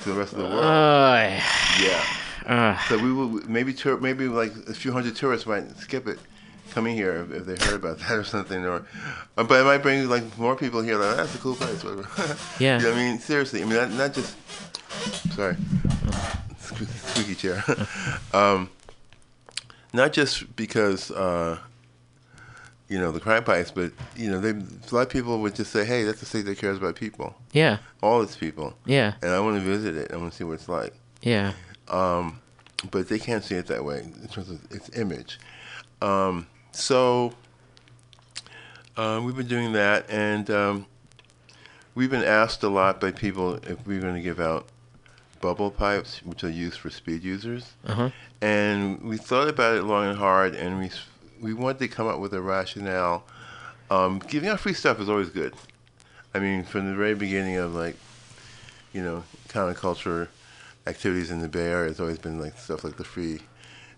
to 0.02 0.08
the 0.08 0.14
rest 0.14 0.32
of 0.32 0.38
the 0.38 0.44
world. 0.44 0.64
Uh, 0.64 1.40
yeah. 1.82 2.04
uh. 2.46 2.78
so 2.88 2.98
we 2.98 3.12
will 3.12 3.28
maybe 3.48 3.74
tour, 3.74 3.98
maybe 3.98 4.26
like 4.28 4.52
a 4.68 4.74
few 4.74 4.92
hundred 4.92 5.16
tourists 5.16 5.46
might 5.46 5.76
skip 5.78 6.06
it 6.06 6.18
coming 6.70 6.94
here 6.94 7.22
if, 7.22 7.32
if 7.32 7.46
they 7.46 7.66
heard 7.66 7.74
about 7.74 7.98
that 8.08 8.12
or 8.12 8.24
something, 8.24 8.64
or 8.64 8.86
uh, 9.36 9.44
but 9.44 9.60
it 9.60 9.64
might 9.64 9.78
bring 9.78 10.08
like 10.08 10.38
more 10.38 10.56
people 10.56 10.80
here. 10.82 10.96
Like 10.96 11.16
that's 11.16 11.34
a 11.34 11.38
cool 11.38 11.54
place. 11.54 11.84
Whatever. 11.84 12.08
Yeah. 12.58 12.78
You 12.78 12.84
know 12.84 12.92
I 12.92 12.96
mean, 12.96 13.18
seriously. 13.18 13.62
I 13.62 13.64
mean, 13.64 13.74
not, 13.74 13.90
not 13.92 14.14
just. 14.14 14.36
Sorry. 15.34 15.56
Squeaky 16.58 17.34
chair. 17.34 17.64
um, 18.32 18.70
not 19.92 20.12
just 20.12 20.54
because 20.56 21.10
uh, 21.10 21.58
you 22.88 22.98
know 22.98 23.12
the 23.12 23.20
crime 23.20 23.44
pipes, 23.44 23.70
but 23.70 23.92
you 24.16 24.30
know, 24.30 24.40
they, 24.40 24.50
a 24.50 24.94
lot 24.94 25.02
of 25.02 25.10
people 25.10 25.40
would 25.40 25.54
just 25.54 25.72
say, 25.72 25.84
"Hey, 25.84 26.04
that's 26.04 26.22
a 26.22 26.26
state 26.26 26.46
that 26.46 26.58
cares 26.58 26.78
about 26.78 26.94
people." 26.94 27.34
Yeah. 27.52 27.78
All 28.02 28.22
its 28.22 28.36
people. 28.36 28.76
Yeah. 28.86 29.14
And 29.22 29.30
I 29.30 29.40
want 29.40 29.56
to 29.56 29.62
visit 29.62 29.96
it. 29.96 30.12
I 30.12 30.16
want 30.16 30.32
to 30.32 30.36
see 30.36 30.44
what 30.44 30.54
it's 30.54 30.68
like. 30.68 30.94
Yeah. 31.22 31.52
Um, 31.88 32.40
but 32.90 33.08
they 33.08 33.18
can't 33.18 33.44
see 33.44 33.56
it 33.56 33.66
that 33.66 33.84
way 33.84 34.00
in 34.00 34.28
terms 34.28 34.50
of 34.50 34.60
its 34.70 34.96
image. 34.96 35.38
Um, 36.00 36.46
so 36.72 37.32
uh, 38.96 39.20
we've 39.24 39.36
been 39.36 39.48
doing 39.48 39.72
that, 39.72 40.08
and 40.08 40.48
um, 40.50 40.86
we've 41.94 42.10
been 42.10 42.24
asked 42.24 42.62
a 42.62 42.68
lot 42.68 43.00
by 43.00 43.10
people 43.10 43.56
if 43.56 43.86
we're 43.86 44.00
going 44.00 44.14
to 44.14 44.22
give 44.22 44.40
out 44.40 44.68
bubble 45.40 45.70
pipes, 45.70 46.22
which 46.24 46.42
are 46.44 46.50
used 46.50 46.78
for 46.78 46.90
speed 46.90 47.22
users. 47.22 47.74
Uh-huh. 47.86 48.10
And 48.40 49.02
we 49.02 49.16
thought 49.16 49.48
about 49.48 49.76
it 49.76 49.82
long 49.82 50.06
and 50.06 50.18
hard, 50.18 50.54
and 50.54 50.78
we 50.78 50.90
we 51.40 51.54
wanted 51.54 51.78
to 51.80 51.88
come 51.88 52.06
up 52.06 52.18
with 52.18 52.32
a 52.34 52.40
rationale. 52.40 53.24
Um, 53.90 54.18
giving 54.18 54.48
out 54.48 54.60
free 54.60 54.74
stuff 54.74 55.00
is 55.00 55.08
always 55.08 55.30
good. 55.30 55.54
I 56.34 56.40
mean, 56.40 56.64
from 56.64 56.88
the 56.88 56.94
very 56.94 57.14
beginning 57.14 57.56
of 57.56 57.74
like, 57.74 57.96
you 58.92 59.02
know, 59.02 59.24
counterculture 59.48 60.28
activities 60.86 61.30
in 61.30 61.40
the 61.40 61.48
Bay 61.48 61.66
Area, 61.66 61.90
it's 61.90 62.00
always 62.00 62.18
been 62.18 62.40
like 62.40 62.58
stuff 62.58 62.84
like 62.84 62.96
the 62.96 63.04
free, 63.04 63.40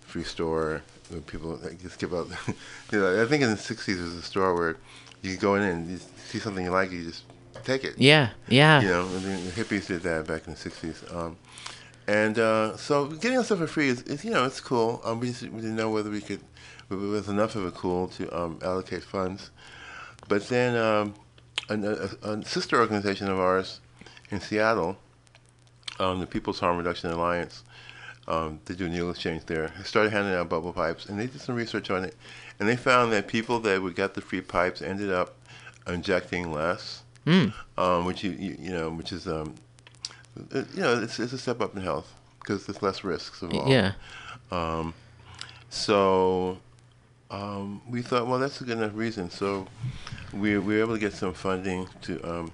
free 0.01 0.25
store 0.25 0.83
where 1.09 1.21
people 1.21 1.59
like, 1.63 1.81
just 1.83 1.99
give 1.99 2.15
out. 2.15 2.29
you 2.93 2.99
know, 2.99 3.23
I 3.23 3.27
think 3.27 3.43
in 3.43 3.51
the 3.51 3.57
'60s 3.57 3.87
there 3.87 4.05
was 4.05 4.15
a 4.15 4.23
store 4.23 4.55
where 4.55 4.77
you 5.23 5.37
go 5.37 5.57
in 5.57 5.63
and 5.63 5.91
you 5.91 5.99
see 6.29 6.39
something 6.39 6.65
you 6.65 6.71
like, 6.71 6.93
you 6.93 7.05
just 7.05 7.25
take 7.65 7.85
it. 7.85 7.99
Yeah, 7.99 8.31
yeah. 8.49 8.81
You 8.81 8.89
know, 8.89 9.09
the 9.09 9.51
hippies 9.51 9.89
did 9.89 10.03
that 10.03 10.27
back 10.27 10.47
in 10.47 10.55
the 10.55 10.59
'60s. 10.59 11.15
Um, 11.15 11.37
and 12.07 12.39
uh, 12.39 12.77
so 12.77 13.07
getting 13.07 13.43
stuff 13.45 13.59
for 13.59 13.67
free 13.69 13.89
is, 13.89 14.03
is, 14.03 14.25
you 14.25 14.33
know, 14.33 14.45
it's 14.45 14.61
cool. 14.61 15.01
Um, 15.05 15.21
we, 15.21 15.29
just, 15.29 15.43
we 15.43 15.61
didn't 15.61 15.77
know 15.77 15.91
whether 15.91 16.11
we 16.11 16.21
could, 16.21 16.41
it 16.91 16.97
was 16.97 17.29
enough 17.29 17.55
of 17.57 17.65
a 17.65 17.71
cool 17.71 18.09
to 18.09 18.37
um, 18.37 18.59
allocate 18.63 19.03
funds. 19.05 19.51
But 20.29 20.49
then 20.49 20.77
um, 20.77 21.15
an, 21.69 21.85
a, 21.85 22.29
a 22.29 22.45
sister 22.45 22.81
organization 22.81 23.29
of 23.29 23.39
ours 23.39 23.81
in 24.31 24.41
Seattle, 24.41 24.97
um, 25.99 26.21
the 26.21 26.27
People's 26.27 26.61
Harm 26.61 26.77
Reduction 26.77 27.11
Alliance, 27.11 27.65
um, 28.29 28.61
they 28.67 28.75
do 28.75 28.89
needle 28.89 29.11
exchange 29.11 29.43
there, 29.47 29.73
they 29.77 29.85
started 29.85 30.13
handing 30.13 30.35
out 30.35 30.49
bubble 30.49 30.73
pipes, 30.73 31.07
and 31.07 31.19
they 31.19 31.27
did 31.27 31.41
some 31.41 31.55
research 31.57 31.91
on 31.91 32.05
it, 32.05 32.17
and 32.59 32.69
they 32.69 32.77
found 32.77 33.13
that 33.13 33.27
people 33.27 33.59
that 33.61 33.83
would 33.83 33.97
get 33.97 34.15
the 34.15 34.21
free 34.21 34.41
pipes 34.41 34.83
ended 34.83 35.11
up 35.11 35.37
injecting 35.87 36.53
less, 36.53 37.03
Mm. 37.27 37.53
um, 37.77 38.07
which 38.07 38.25
you, 38.25 38.31
you 38.31 38.57
you 38.59 38.71
know, 38.71 38.89
which 38.89 39.13
is 39.13 39.27
um, 39.29 39.55
you 40.55 40.65
know, 40.77 41.03
it's, 41.03 41.19
it's 41.21 41.35
a 41.35 41.39
step 41.39 41.61
up 41.61 41.77
in 41.77 41.83
health 41.83 42.15
because 42.39 42.65
there's 42.65 42.81
less 42.83 43.05
risks 43.05 43.43
involved. 43.43 43.69
Yeah. 43.71 43.93
Um, 44.51 44.95
so 45.69 46.59
um, 47.31 47.81
we 47.89 48.03
thought, 48.03 48.27
well, 48.27 48.39
that's 48.39 48.61
a 48.61 48.65
good 48.65 48.79
enough 48.79 48.93
reason. 48.95 49.31
So 49.31 49.67
we, 50.33 50.59
we 50.59 50.77
were 50.77 50.81
able 50.81 50.95
to 50.95 51.01
get 51.01 51.13
some 51.13 51.33
funding 51.33 51.89
to 52.03 52.23
um, 52.29 52.53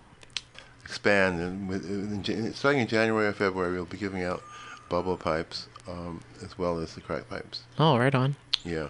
expand. 0.84 1.40
And 1.40 1.68
with, 1.68 1.88
in, 1.88 2.52
starting 2.54 2.82
in 2.82 2.86
January 2.86 3.26
or 3.26 3.32
February, 3.32 3.72
we'll 3.72 3.86
be 3.86 3.96
giving 3.96 4.22
out 4.22 4.42
bubble 4.88 5.16
pipes 5.16 5.68
um, 5.88 6.20
as 6.42 6.58
well 6.58 6.78
as 6.78 6.94
the 6.94 7.00
crack 7.00 7.28
pipes. 7.28 7.62
Oh, 7.78 7.96
right 7.96 8.14
on. 8.14 8.36
Yeah. 8.64 8.88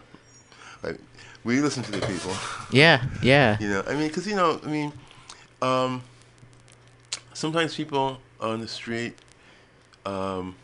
Like, 0.82 0.98
we 1.44 1.60
listen 1.60 1.82
to 1.84 1.92
the 1.92 2.04
people. 2.06 2.32
Yeah, 2.72 3.04
yeah. 3.22 3.56
You 3.60 3.68
know, 3.68 3.84
I 3.86 3.94
mean, 3.94 4.08
because, 4.08 4.26
you 4.26 4.34
know, 4.34 4.60
I 4.64 4.66
mean, 4.66 4.92
um, 5.62 6.02
sometimes 7.32 7.74
people 7.76 8.18
on 8.40 8.60
the 8.60 8.68
street 8.68 9.14
um, 10.04 10.56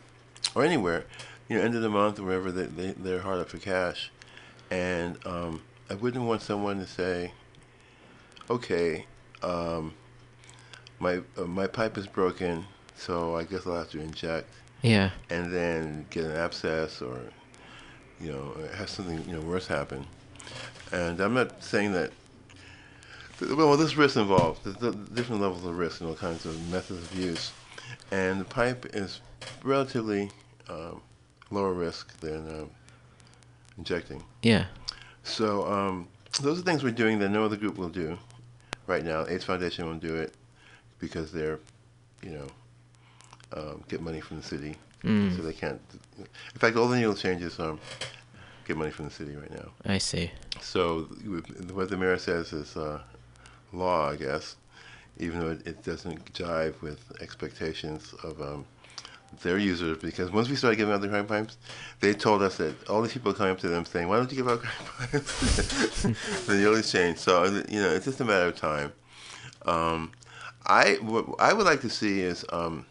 or 0.53 0.63
anywhere, 0.63 1.05
you 1.47 1.57
know, 1.57 1.63
end 1.63 1.75
of 1.75 1.81
the 1.81 1.89
month 1.89 2.19
or 2.19 2.23
wherever, 2.23 2.51
they, 2.51 2.65
they, 2.65 2.91
they're 2.91 3.21
hard 3.21 3.39
up 3.39 3.49
for 3.49 3.57
cash. 3.57 4.11
And 4.73 5.19
um, 5.27 5.61
I 5.91 5.93
wouldn't 5.93 6.25
want 6.25 6.41
someone 6.41 6.79
to 6.79 6.87
say, 6.87 7.31
okay, 8.49 9.05
um, 9.43 9.93
my, 10.97 11.21
uh, 11.37 11.43
my 11.43 11.67
pipe 11.67 11.95
is 11.95 12.07
broken, 12.07 12.65
so 12.95 13.35
I 13.35 13.43
guess 13.43 13.67
I'll 13.67 13.77
have 13.77 13.91
to 13.91 14.01
inject. 14.01 14.49
Yeah. 14.81 15.11
And 15.29 15.53
then 15.53 16.07
get 16.09 16.23
an 16.23 16.31
abscess 16.31 17.03
or, 17.03 17.19
you 18.19 18.31
know, 18.31 18.55
have 18.75 18.89
something, 18.89 19.23
you 19.27 19.35
know, 19.35 19.41
worse 19.41 19.67
happen. 19.67 20.07
And 20.91 21.19
I'm 21.19 21.35
not 21.35 21.63
saying 21.63 21.93
that 21.93 22.11
well, 23.41 23.77
there's 23.77 23.95
risk 23.95 24.15
involved. 24.15 24.63
There's 24.63 24.77
the 24.77 24.91
different 25.13 25.41
levels 25.41 25.65
of 25.65 25.77
risk 25.77 26.01
and 26.01 26.09
all 26.09 26.15
kinds 26.15 26.45
of 26.45 26.71
methods 26.71 27.03
of 27.03 27.15
use. 27.15 27.51
And 28.11 28.41
the 28.41 28.45
pipe 28.45 28.87
is 28.95 29.21
relatively 29.63 30.31
um, 30.67 31.01
lower 31.51 31.73
risk 31.73 32.19
than 32.21 32.47
um, 32.47 32.69
injecting. 33.77 34.23
Yeah. 34.41 34.65
So 35.23 35.65
um, 35.71 36.07
those 36.41 36.59
are 36.59 36.63
things 36.63 36.83
we're 36.83 36.91
doing 36.91 37.19
that 37.19 37.29
no 37.29 37.43
other 37.45 37.55
group 37.57 37.77
will 37.77 37.89
do. 37.89 38.17
right 38.87 39.03
now. 39.05 39.25
AIDS 39.27 39.45
Foundation 39.45 39.85
won't 39.85 40.01
do 40.01 40.15
it 40.15 40.33
because 40.99 41.31
they're, 41.31 41.59
you 42.21 42.31
know, 42.31 42.47
um, 43.55 43.83
get 43.87 44.01
money 44.01 44.19
from 44.21 44.37
the 44.37 44.43
city, 44.43 44.75
Mm. 45.03 45.35
so 45.35 45.41
they 45.41 45.53
can't. 45.53 45.81
In 46.17 46.25
fact, 46.59 46.75
all 46.77 46.87
the 46.87 46.95
needle 46.97 47.13
changes 47.15 47.59
um, 47.59 47.79
get 48.67 48.77
money 48.77 48.89
from 48.91 49.05
the 49.05 49.11
city 49.11 49.35
right 49.35 49.51
now. 49.51 49.69
I 49.85 49.97
see. 49.97 50.31
So 50.61 51.01
what 51.73 51.89
the 51.89 51.97
mayor 51.97 52.17
says 52.17 52.53
is 52.53 52.75
uh, 52.77 53.01
law, 53.73 54.09
I 54.09 54.15
guess, 54.15 54.55
even 55.19 55.39
though 55.41 55.51
it, 55.51 55.67
it 55.67 55.83
doesn't 55.83 56.33
jive 56.33 56.81
with 56.81 56.99
expectations 57.21 58.13
of 58.23 58.41
um, 58.41 58.65
their 59.41 59.57
users. 59.57 59.97
Because 59.97 60.31
once 60.31 60.49
we 60.49 60.55
started 60.55 60.77
giving 60.77 60.93
out 60.93 61.01
the 61.01 61.07
crack 61.07 61.27
pipes, 61.27 61.57
they 61.99 62.13
told 62.13 62.41
us 62.41 62.57
that 62.57 62.89
all 62.89 63.01
these 63.01 63.13
people 63.13 63.33
coming 63.33 63.51
up 63.53 63.59
to 63.59 63.69
them 63.69 63.85
saying, 63.85 64.07
"Why 64.07 64.17
don't 64.17 64.31
you 64.31 64.37
give 64.37 64.49
out 64.49 64.61
crack 64.61 65.11
pipes?" 65.11 66.01
the 66.47 66.67
always 66.67 66.91
change. 66.91 67.17
So 67.17 67.45
you 67.45 67.81
know, 67.81 67.89
it's 67.89 68.05
just 68.05 68.19
a 68.21 68.25
matter 68.25 68.47
of 68.47 68.55
time. 68.55 68.93
Um, 69.65 70.11
I 70.65 70.97
what 71.01 71.25
I 71.39 71.53
would 71.53 71.65
like 71.65 71.81
to 71.81 71.89
see 71.89 72.21
is, 72.21 72.45
um, 72.51 72.85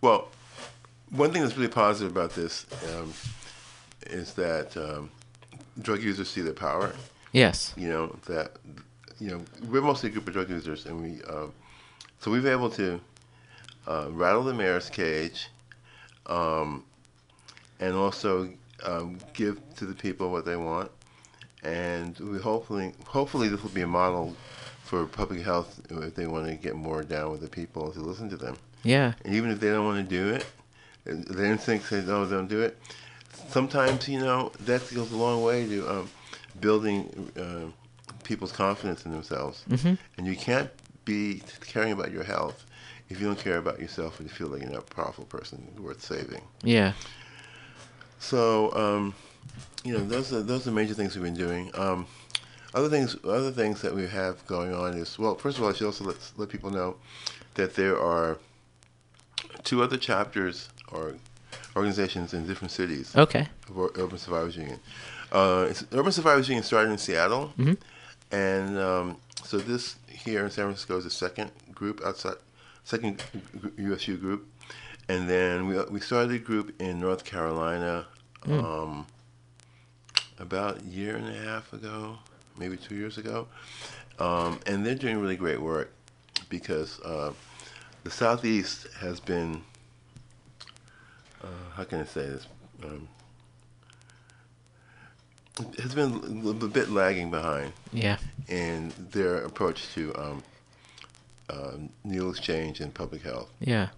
well, 0.00 0.28
one 1.10 1.32
thing 1.32 1.42
that's 1.42 1.56
really 1.56 1.68
positive 1.68 2.10
about 2.10 2.30
this 2.34 2.66
um, 2.94 3.12
is 4.06 4.34
that 4.34 4.76
um, 4.76 5.10
drug 5.80 6.02
users 6.02 6.30
see 6.30 6.40
their 6.40 6.52
power. 6.52 6.94
Yes. 7.32 7.74
You 7.76 7.88
know 7.88 8.16
that 8.26 8.52
you 9.18 9.30
know 9.30 9.44
we're 9.68 9.82
mostly 9.82 10.08
a 10.08 10.12
group 10.12 10.26
of 10.26 10.32
drug 10.32 10.50
users, 10.50 10.86
and 10.86 11.00
we 11.02 11.22
um, 11.24 11.52
so 12.20 12.30
we've 12.30 12.42
been 12.42 12.52
able 12.52 12.70
to 12.70 13.00
uh, 13.90 14.06
rattle 14.10 14.44
the 14.44 14.54
mayor's 14.54 14.88
cage, 14.88 15.48
um, 16.26 16.84
and 17.80 17.94
also 17.94 18.48
um, 18.84 19.18
give 19.32 19.58
to 19.76 19.84
the 19.84 19.94
people 19.94 20.30
what 20.30 20.44
they 20.44 20.56
want, 20.56 20.90
and 21.64 22.18
we 22.20 22.38
hopefully 22.38 22.92
hopefully 23.06 23.48
this 23.48 23.62
will 23.62 23.70
be 23.70 23.82
a 23.82 23.86
model 23.86 24.36
for 24.84 25.06
public 25.06 25.42
health 25.42 25.80
if 25.90 26.14
they 26.14 26.26
want 26.26 26.46
to 26.46 26.54
get 26.54 26.74
more 26.74 27.02
down 27.02 27.30
with 27.32 27.40
the 27.40 27.48
people 27.48 27.92
to 27.92 28.00
listen 28.00 28.28
to 28.30 28.36
them. 28.36 28.56
Yeah. 28.82 29.12
And 29.24 29.34
even 29.34 29.50
if 29.50 29.60
they 29.60 29.68
don't 29.68 29.84
want 29.84 30.08
to 30.08 30.16
do 30.16 30.34
it, 30.34 30.46
their 31.04 31.46
instinct 31.46 31.86
says, 31.86 32.06
no, 32.06 32.26
don't 32.26 32.48
do 32.48 32.60
it. 32.62 32.76
Sometimes, 33.48 34.08
you 34.08 34.18
know, 34.18 34.50
that 34.60 34.82
goes 34.92 35.12
a 35.12 35.16
long 35.16 35.42
way 35.42 35.66
to 35.68 35.88
um, 35.88 36.10
building 36.60 37.30
uh, 37.38 37.70
people's 38.24 38.52
confidence 38.52 39.04
in 39.06 39.12
themselves. 39.12 39.64
Mhm. 39.68 39.96
And 40.16 40.26
you 40.26 40.36
can't 40.36 40.70
be 41.04 41.42
caring 41.60 41.92
about 41.92 42.10
your 42.10 42.24
health 42.24 42.64
if 43.10 43.20
you 43.20 43.26
don't 43.26 43.38
care 43.38 43.58
about 43.58 43.80
yourself 43.80 44.18
and 44.20 44.28
you 44.28 44.34
feel 44.34 44.46
like 44.48 44.62
you're 44.62 44.70
not 44.70 44.84
a 44.90 44.94
powerful 44.94 45.24
person 45.24 45.66
worth 45.78 46.00
saving. 46.02 46.42
Yeah. 46.62 46.92
So, 48.18 48.72
um, 48.74 49.14
you 49.84 49.92
know, 49.94 50.04
those 50.04 50.32
are 50.32 50.42
those 50.42 50.66
are 50.66 50.70
major 50.70 50.94
things 50.94 51.14
we've 51.16 51.24
been 51.24 51.34
doing. 51.34 51.70
Um, 51.74 52.06
other 52.74 52.88
things, 52.88 53.16
other 53.24 53.50
things 53.50 53.82
that 53.82 53.94
we 53.94 54.06
have 54.06 54.46
going 54.46 54.72
on 54.74 54.94
is 54.94 55.18
well. 55.18 55.34
First 55.34 55.58
of 55.58 55.64
all, 55.64 55.70
I 55.70 55.72
should 55.72 55.86
also 55.86 56.04
let 56.04 56.16
let 56.36 56.48
people 56.48 56.70
know 56.70 56.96
that 57.54 57.74
there 57.74 58.00
are 58.00 58.38
two 59.64 59.82
other 59.82 59.96
chapters 59.96 60.68
or 60.92 61.14
organizations 61.76 62.32
in 62.34 62.46
different 62.46 62.70
cities. 62.70 63.14
Okay. 63.16 63.48
Of 63.68 63.78
Urban 63.98 64.18
Survivors 64.18 64.56
Union. 64.56 64.78
Uh, 65.32 65.72
Urban 65.92 66.12
Survivors 66.12 66.48
Union 66.48 66.62
started 66.64 66.90
in 66.90 66.98
Seattle, 66.98 67.52
Mhm. 67.58 67.76
and 68.32 68.78
um, 68.78 69.16
so 69.44 69.58
this 69.58 69.96
here 70.08 70.44
in 70.44 70.50
San 70.50 70.66
Francisco 70.66 70.98
is 70.98 71.04
the 71.04 71.10
second 71.10 71.50
group 71.74 72.00
outside, 72.04 72.34
second 72.84 73.22
USU 73.76 74.16
group, 74.16 74.46
and 75.08 75.28
then 75.28 75.66
we 75.66 75.80
we 75.84 76.00
started 76.00 76.32
a 76.32 76.38
group 76.38 76.80
in 76.80 77.00
North 77.00 77.24
Carolina. 77.24 78.06
Mm. 78.46 78.64
Um, 78.64 79.06
about 80.38 80.80
a 80.80 80.84
year 80.86 81.16
and 81.16 81.28
a 81.28 81.38
half 81.38 81.70
ago, 81.74 82.16
maybe 82.56 82.74
two 82.76 82.94
years 82.94 83.18
ago, 83.18 83.46
um, 84.18 84.58
and 84.66 84.84
they're 84.86 84.94
doing 84.94 85.18
really 85.20 85.36
great 85.36 85.60
work 85.60 85.92
because 86.48 86.98
uh, 87.00 87.32
the 88.04 88.10
southeast 88.10 88.86
has 89.00 89.20
been 89.20 89.62
uh, 91.42 91.46
how 91.74 91.84
can 91.84 92.00
I 92.00 92.04
say 92.04 92.22
this 92.26 92.46
um, 92.82 93.08
has 95.78 95.94
been 95.94 96.42
a 96.62 96.66
bit 96.68 96.90
lagging 96.90 97.30
behind 97.30 97.72
Yeah. 97.92 98.16
in 98.48 98.92
their 99.10 99.44
approach 99.44 99.92
to 99.94 100.14
um, 100.16 100.42
uh, 101.50 101.72
needle 102.04 102.30
exchange 102.30 102.80
and 102.80 102.92
public 102.94 103.22
health. 103.22 103.50
Yeah. 103.60 103.88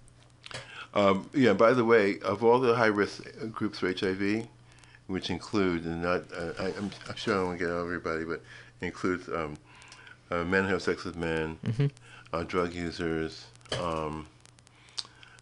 Um, 0.95 1.29
yeah. 1.35 1.53
By 1.53 1.73
the 1.73 1.85
way, 1.85 2.19
of 2.21 2.43
all 2.45 2.59
the 2.61 2.75
high 2.75 2.87
risk 2.87 3.23
groups 3.53 3.79
for 3.79 3.93
HIV, 3.93 4.47
which 5.07 5.31
include 5.31 5.85
and 5.85 6.03
not, 6.03 6.23
uh, 6.37 6.53
I, 6.59 6.67
I'm, 6.79 6.91
I'm 7.09 7.17
sure 7.17 7.35
I 7.35 7.37
don't 7.39 7.47
want 7.49 7.59
to 7.59 7.65
get 7.67 7.75
everybody, 7.75 8.25
but 8.25 8.43
includes 8.81 9.29
um, 9.29 9.57
uh, 10.31 10.45
men 10.45 10.65
who 10.65 10.71
have 10.73 10.83
sex 10.83 11.05
with 11.05 11.17
men, 11.17 11.59
Mhm. 11.67 11.91
uh, 12.33 12.43
drug 12.45 12.73
users, 12.75 13.47
um, 13.81 14.27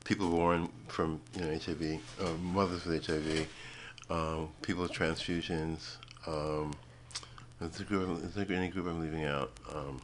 people 0.05 0.29
born 0.31 0.69
from 0.89 1.21
you 1.37 1.43
know 1.45 1.59
HIV, 1.59 2.01
uh, 2.21 2.33
mothers 2.43 2.85
with 2.85 3.07
HIV, 3.07 3.47
um, 4.11 4.49
people 4.63 4.83
with 4.83 4.93
transfusions. 4.93 5.97
Um, 6.27 6.75
is 7.61 7.71
there, 7.77 7.87
group, 7.87 8.25
is 8.25 8.35
there 8.35 8.47
any 8.51 8.69
group 8.69 8.87
I'm 8.87 9.01
leaving 9.01 9.25
out? 9.25 9.53
Um, 9.75 10.01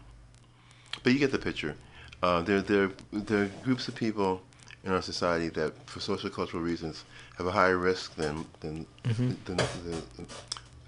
but 1.03 1.13
you 1.13 1.19
get 1.19 1.33
the 1.33 1.39
picture. 1.39 1.75
Uh, 2.23 2.43
there, 2.43 2.61
there, 2.63 2.91
there 3.13 3.43
are 3.45 3.51
groups 3.63 3.89
of 3.89 3.95
people 3.95 4.41
in 4.85 4.93
our 4.93 5.03
society 5.03 5.49
that, 5.51 5.73
for 5.89 6.01
social 6.01 6.31
cultural 6.31 6.63
reasons, 6.63 7.05
have 7.37 7.47
a 7.47 7.51
higher 7.51 7.77
risk 7.79 8.15
than 8.17 8.45
than, 8.61 8.87
Mhm. 9.05 9.37
than 9.45 9.57
the, 9.57 10.03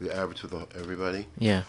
the 0.00 0.16
average 0.16 0.44
of 0.44 0.50
the, 0.50 0.66
everybody. 0.78 1.26
Yeah. 1.38 1.62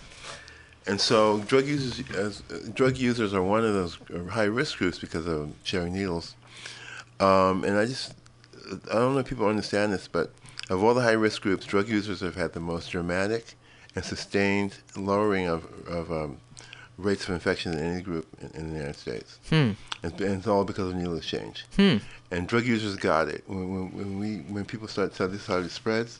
And 0.87 0.99
so, 0.99 1.39
drug 1.39 1.67
users, 1.67 1.99
as 2.15 2.41
uh, 2.51 2.69
drug 2.73 2.97
users, 2.97 3.33
are 3.33 3.43
one 3.43 3.63
of 3.65 3.73
those 3.73 3.97
uh, 4.13 4.29
high 4.31 4.45
risk 4.45 4.77
groups 4.77 4.97
because 4.99 5.27
of 5.27 5.51
sharing 5.63 5.93
needles. 5.93 6.35
Um, 7.19 7.63
and 7.63 7.77
I 7.77 7.85
just, 7.85 8.13
I 8.89 8.93
don't 8.95 9.13
know 9.13 9.19
if 9.19 9.27
people 9.27 9.47
understand 9.47 9.91
this, 9.93 10.07
but 10.07 10.31
of 10.69 10.81
all 10.83 10.93
the 10.93 11.01
high 11.01 11.11
risk 11.27 11.41
groups, 11.41 11.65
drug 11.65 11.89
users 11.89 12.21
have 12.21 12.35
had 12.35 12.53
the 12.53 12.59
most 12.59 12.91
dramatic 12.91 13.55
and 13.95 14.05
sustained 14.05 14.77
lowering 14.95 15.47
of, 15.47 15.65
of 15.87 16.11
um, 16.11 16.37
rates 16.99 17.23
of 17.27 17.33
infection 17.33 17.73
in 17.73 17.79
any 17.79 18.01
group 18.01 18.27
in, 18.41 18.49
in 18.59 18.69
the 18.71 18.75
United 18.77 18.95
States. 18.97 19.39
Hmm. 19.49 19.71
And, 20.03 20.21
and 20.21 20.37
it's 20.37 20.47
all 20.47 20.63
because 20.63 20.89
of 20.89 20.95
needle 20.95 21.17
exchange. 21.17 21.65
Hmm. 21.75 21.97
And 22.31 22.47
drug 22.47 22.65
users 22.65 22.95
got 22.95 23.27
it. 23.27 23.43
When, 23.47 23.69
when, 23.69 23.91
when 23.91 24.19
we 24.19 24.37
when 24.53 24.65
people 24.65 24.87
start 24.87 25.13
telling 25.13 25.33
this 25.33 25.41
is 25.41 25.47
how 25.47 25.57
it 25.57 25.69
spreads, 25.69 26.19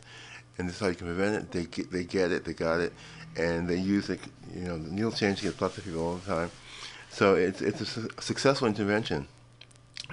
and 0.57 0.67
this 0.67 0.75
is 0.75 0.81
how 0.81 0.87
you 0.87 0.95
can 0.95 1.07
prevent 1.07 1.35
it, 1.35 1.51
they 1.51 1.65
get 1.65 1.91
they 1.91 2.03
get 2.03 2.31
it, 2.31 2.45
they 2.45 2.53
got 2.53 2.79
it, 2.79 2.93
and 3.37 3.67
they 3.67 3.77
use 3.77 4.09
it. 4.09 4.19
You 4.53 4.63
know, 4.63 4.77
the 4.77 4.91
needle 4.91 5.11
change 5.11 5.41
gets 5.41 5.61
lots 5.61 5.77
of 5.77 5.85
people 5.85 6.05
all 6.05 6.15
the 6.15 6.25
time. 6.25 6.51
So 7.09 7.35
it's 7.35 7.61
it's 7.61 7.81
a 7.81 7.85
su- 7.85 8.09
successful 8.19 8.67
intervention, 8.67 9.27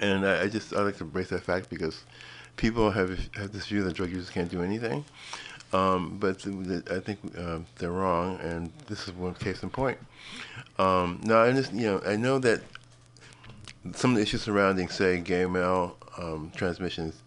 and 0.01 0.27
I, 0.27 0.43
I 0.43 0.49
just 0.49 0.75
I 0.75 0.81
like 0.83 0.97
to 0.99 1.05
embrace 1.05 1.29
that 1.31 1.43
fact 1.43 1.71
because 1.71 2.05
people 2.57 2.91
have 2.91 3.11
have 3.35 3.53
this 3.53 3.67
view 3.67 3.83
that 3.85 3.95
drug 3.95 4.11
users 4.11 4.31
can't 4.31 4.51
do 4.51 4.63
anything, 4.63 5.05
um, 5.73 6.19
but 6.19 6.41
th- 6.41 6.67
th- 6.67 6.91
I 6.91 7.01
think 7.01 7.19
um, 7.39 7.67
they're 7.79 7.93
wrong, 7.93 8.39
and 8.41 8.73
this 8.87 9.07
is 9.07 9.15
one 9.15 9.35
case 9.35 9.63
in 9.63 9.71
point. 9.71 9.99
Um, 10.79 11.21
now 11.25 11.43
I 11.43 11.53
just 11.53 11.73
you 11.73 11.87
know 11.87 12.03
I 12.07 12.17
know 12.17 12.39
that 12.41 12.63
some 13.95 14.11
of 14.11 14.17
the 14.17 14.23
issues 14.23 14.43
surrounding, 14.43 14.89
say, 14.89 15.19
gay 15.19 15.47
male 15.47 15.97
um, 16.19 16.51
transmissions, 16.57 17.23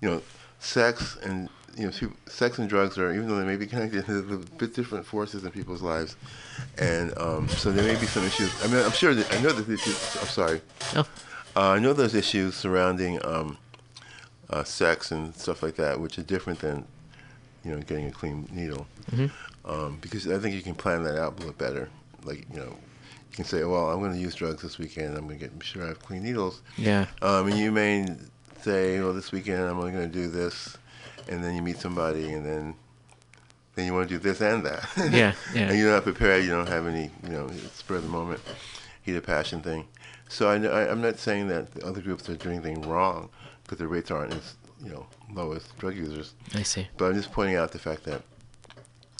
you 0.00 0.10
know, 0.10 0.22
sex 0.58 1.16
and 1.22 1.48
you 1.76 1.86
know, 1.86 2.10
sex 2.26 2.58
and 2.58 2.68
drugs 2.68 2.98
are 2.98 3.14
even 3.14 3.28
though 3.28 3.36
they 3.36 3.46
may 3.46 3.56
be 3.56 3.66
connected, 3.66 4.04
they're 4.06 4.18
a 4.18 4.38
bit 4.38 4.74
different 4.74 5.06
forces 5.06 5.44
in 5.44 5.50
people's 5.50 5.82
lives, 5.82 6.16
and 6.78 7.16
um, 7.18 7.48
so 7.48 7.72
there 7.72 7.84
may 7.84 7.98
be 7.98 8.06
some 8.06 8.24
issues. 8.24 8.52
I 8.62 8.68
mean, 8.68 8.84
I'm 8.84 8.92
sure 8.92 9.14
that 9.14 9.32
I 9.34 9.40
know 9.40 9.52
that 9.52 9.68
issues. 9.68 10.16
I'm 10.20 10.28
sorry. 10.28 10.60
Oh. 10.94 11.06
Uh, 11.54 11.72
I 11.72 11.78
know 11.78 11.92
there's 11.92 12.14
issues 12.14 12.54
surrounding 12.54 13.22
um, 13.26 13.58
uh, 14.48 14.64
sex 14.64 15.10
and 15.10 15.34
stuff 15.34 15.62
like 15.62 15.76
that, 15.76 16.00
which 16.00 16.18
are 16.18 16.22
different 16.22 16.60
than 16.60 16.86
you 17.64 17.72
know 17.72 17.80
getting 17.80 18.06
a 18.06 18.10
clean 18.12 18.48
needle, 18.52 18.86
Mhm. 19.12 19.30
um, 19.64 19.98
because 20.00 20.26
I 20.28 20.38
think 20.38 20.54
you 20.54 20.62
can 20.62 20.74
plan 20.74 21.02
that 21.04 21.18
out 21.18 21.34
a 21.34 21.36
little 21.38 21.52
better. 21.52 21.88
Like 22.24 22.46
you 22.50 22.56
know, 22.58 22.76
you 23.30 23.36
can 23.36 23.44
say, 23.44 23.64
well, 23.64 23.90
I'm 23.90 24.00
going 24.00 24.12
to 24.12 24.18
use 24.18 24.34
drugs 24.34 24.62
this 24.62 24.78
weekend. 24.78 25.16
I'm 25.16 25.26
going 25.26 25.38
to 25.38 25.48
get 25.48 25.64
sure 25.64 25.84
I 25.84 25.88
have 25.88 26.00
clean 26.02 26.22
needles. 26.22 26.62
Yeah. 26.76 27.06
Um, 27.20 27.48
and 27.48 27.58
you 27.58 27.70
may 27.72 28.06
say, 28.62 29.00
well, 29.00 29.12
this 29.12 29.32
weekend 29.32 29.60
I'm 29.62 29.78
only 29.78 29.92
going 29.92 30.08
to 30.10 30.12
do 30.12 30.28
this, 30.28 30.76
and 31.28 31.42
then 31.42 31.54
you 31.54 31.62
meet 31.62 31.78
somebody, 31.78 32.32
and 32.32 32.44
then 32.44 32.74
then 33.74 33.86
you 33.86 33.94
want 33.94 34.06
to 34.08 34.14
do 34.14 34.18
this 34.20 34.40
and 34.42 34.64
that. 34.66 34.86
Yeah, 34.98 35.32
yeah. 35.54 35.62
and 35.70 35.78
you're 35.78 35.90
not 35.92 36.02
prepared. 36.02 36.44
You 36.44 36.50
don't 36.50 36.68
have 36.68 36.86
any, 36.86 37.10
you 37.24 37.30
know, 37.30 37.48
spur 37.74 37.96
of 37.96 38.02
the 38.02 38.08
moment, 38.08 38.40
heat 39.02 39.16
of 39.16 39.24
passion 39.24 39.62
thing. 39.62 39.86
So 40.28 40.48
I, 40.48 40.90
I'm 40.90 41.00
not 41.00 41.18
saying 41.18 41.48
that 41.48 41.72
the 41.72 41.86
other 41.86 42.00
groups 42.02 42.28
are 42.28 42.36
doing 42.36 42.56
anything 42.58 42.82
wrong 42.88 43.30
because 43.64 43.78
their 43.78 43.88
rates 43.88 44.10
aren't 44.10 44.32
as, 44.34 44.54
you 44.84 44.90
know, 44.90 45.06
low 45.34 45.52
as 45.52 45.64
drug 45.78 45.96
users. 45.96 46.34
I 46.54 46.62
see. 46.62 46.88
But 46.96 47.06
I'm 47.06 47.14
just 47.14 47.32
pointing 47.32 47.56
out 47.56 47.72
the 47.72 47.78
fact 47.78 48.04
that, 48.04 48.22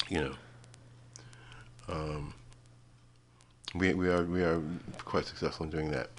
you 0.08 0.20
know, 0.20 0.34
um, 1.88 2.34
we, 3.74 3.94
we 3.94 4.08
are 4.08 4.22
we 4.24 4.42
are 4.42 4.60
quite 5.04 5.26
successful 5.26 5.64
in 5.64 5.70
doing 5.70 5.90
that. 5.90 6.10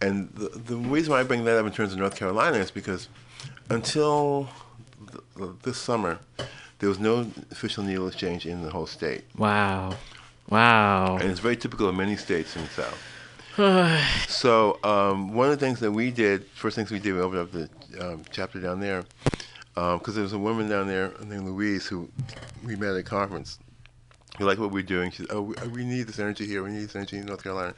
And 0.00 0.30
the, 0.34 0.48
the 0.48 0.76
reason 0.76 1.12
why 1.12 1.20
I 1.20 1.24
bring 1.24 1.44
that 1.44 1.58
up 1.58 1.66
in 1.66 1.72
terms 1.72 1.92
of 1.92 1.98
North 1.98 2.16
Carolina 2.16 2.56
is 2.56 2.70
because 2.70 3.08
until 3.68 4.48
th- 5.36 5.50
this 5.62 5.76
summer, 5.76 6.20
there 6.78 6.88
was 6.88 6.98
no 6.98 7.30
official 7.50 7.84
needle 7.84 8.08
exchange 8.08 8.46
in 8.46 8.62
the 8.62 8.70
whole 8.70 8.86
state. 8.86 9.24
Wow. 9.36 9.96
Wow. 10.48 11.18
And 11.18 11.30
it's 11.30 11.40
very 11.40 11.56
typical 11.56 11.88
of 11.88 11.94
many 11.94 12.16
states 12.16 12.56
in 12.56 12.62
the 12.62 12.68
South. 12.68 12.98
so 14.28 14.78
um, 14.84 15.34
one 15.34 15.50
of 15.50 15.58
the 15.58 15.64
things 15.64 15.80
that 15.80 15.90
we 15.90 16.10
did, 16.10 16.46
first 16.54 16.76
things 16.76 16.90
we 16.90 17.00
did, 17.00 17.14
we 17.14 17.20
opened 17.20 17.40
up 17.40 17.52
the 17.52 17.68
um, 18.00 18.22
chapter 18.30 18.60
down 18.60 18.78
there, 18.78 19.04
because 19.74 20.14
there 20.14 20.22
was 20.22 20.32
a 20.32 20.38
woman 20.38 20.68
down 20.68 20.86
there 20.86 21.12
named 21.24 21.46
Louise 21.46 21.86
who 21.86 22.08
we 22.64 22.76
met 22.76 22.90
at 22.90 22.96
a 22.96 23.02
conference. 23.02 23.58
We 24.38 24.44
like 24.44 24.58
what 24.58 24.70
we're 24.70 24.82
doing. 24.82 25.10
She 25.10 25.18
said, 25.18 25.26
"Oh, 25.30 25.42
we, 25.42 25.54
we 25.68 25.84
need 25.84 26.06
this 26.06 26.18
energy 26.18 26.46
here. 26.46 26.62
We 26.62 26.70
need 26.70 26.84
this 26.84 26.96
energy 26.96 27.18
in 27.18 27.26
North 27.26 27.42
Carolina." 27.42 27.74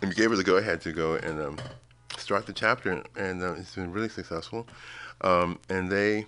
And 0.00 0.08
we 0.08 0.14
gave 0.14 0.30
her 0.30 0.36
the 0.36 0.44
go-ahead 0.44 0.80
to 0.82 0.92
go 0.92 1.14
and 1.14 1.40
um, 1.40 1.58
start 2.18 2.46
the 2.46 2.52
chapter, 2.52 3.02
and 3.16 3.42
uh, 3.42 3.54
it's 3.54 3.74
been 3.76 3.92
really 3.92 4.08
successful. 4.08 4.66
Um, 5.20 5.60
and 5.68 5.90
they 5.90 6.26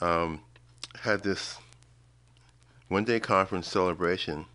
um, 0.00 0.40
had 1.00 1.22
this 1.22 1.58
one-day 2.88 3.20
conference 3.20 3.68
celebration 3.68 4.46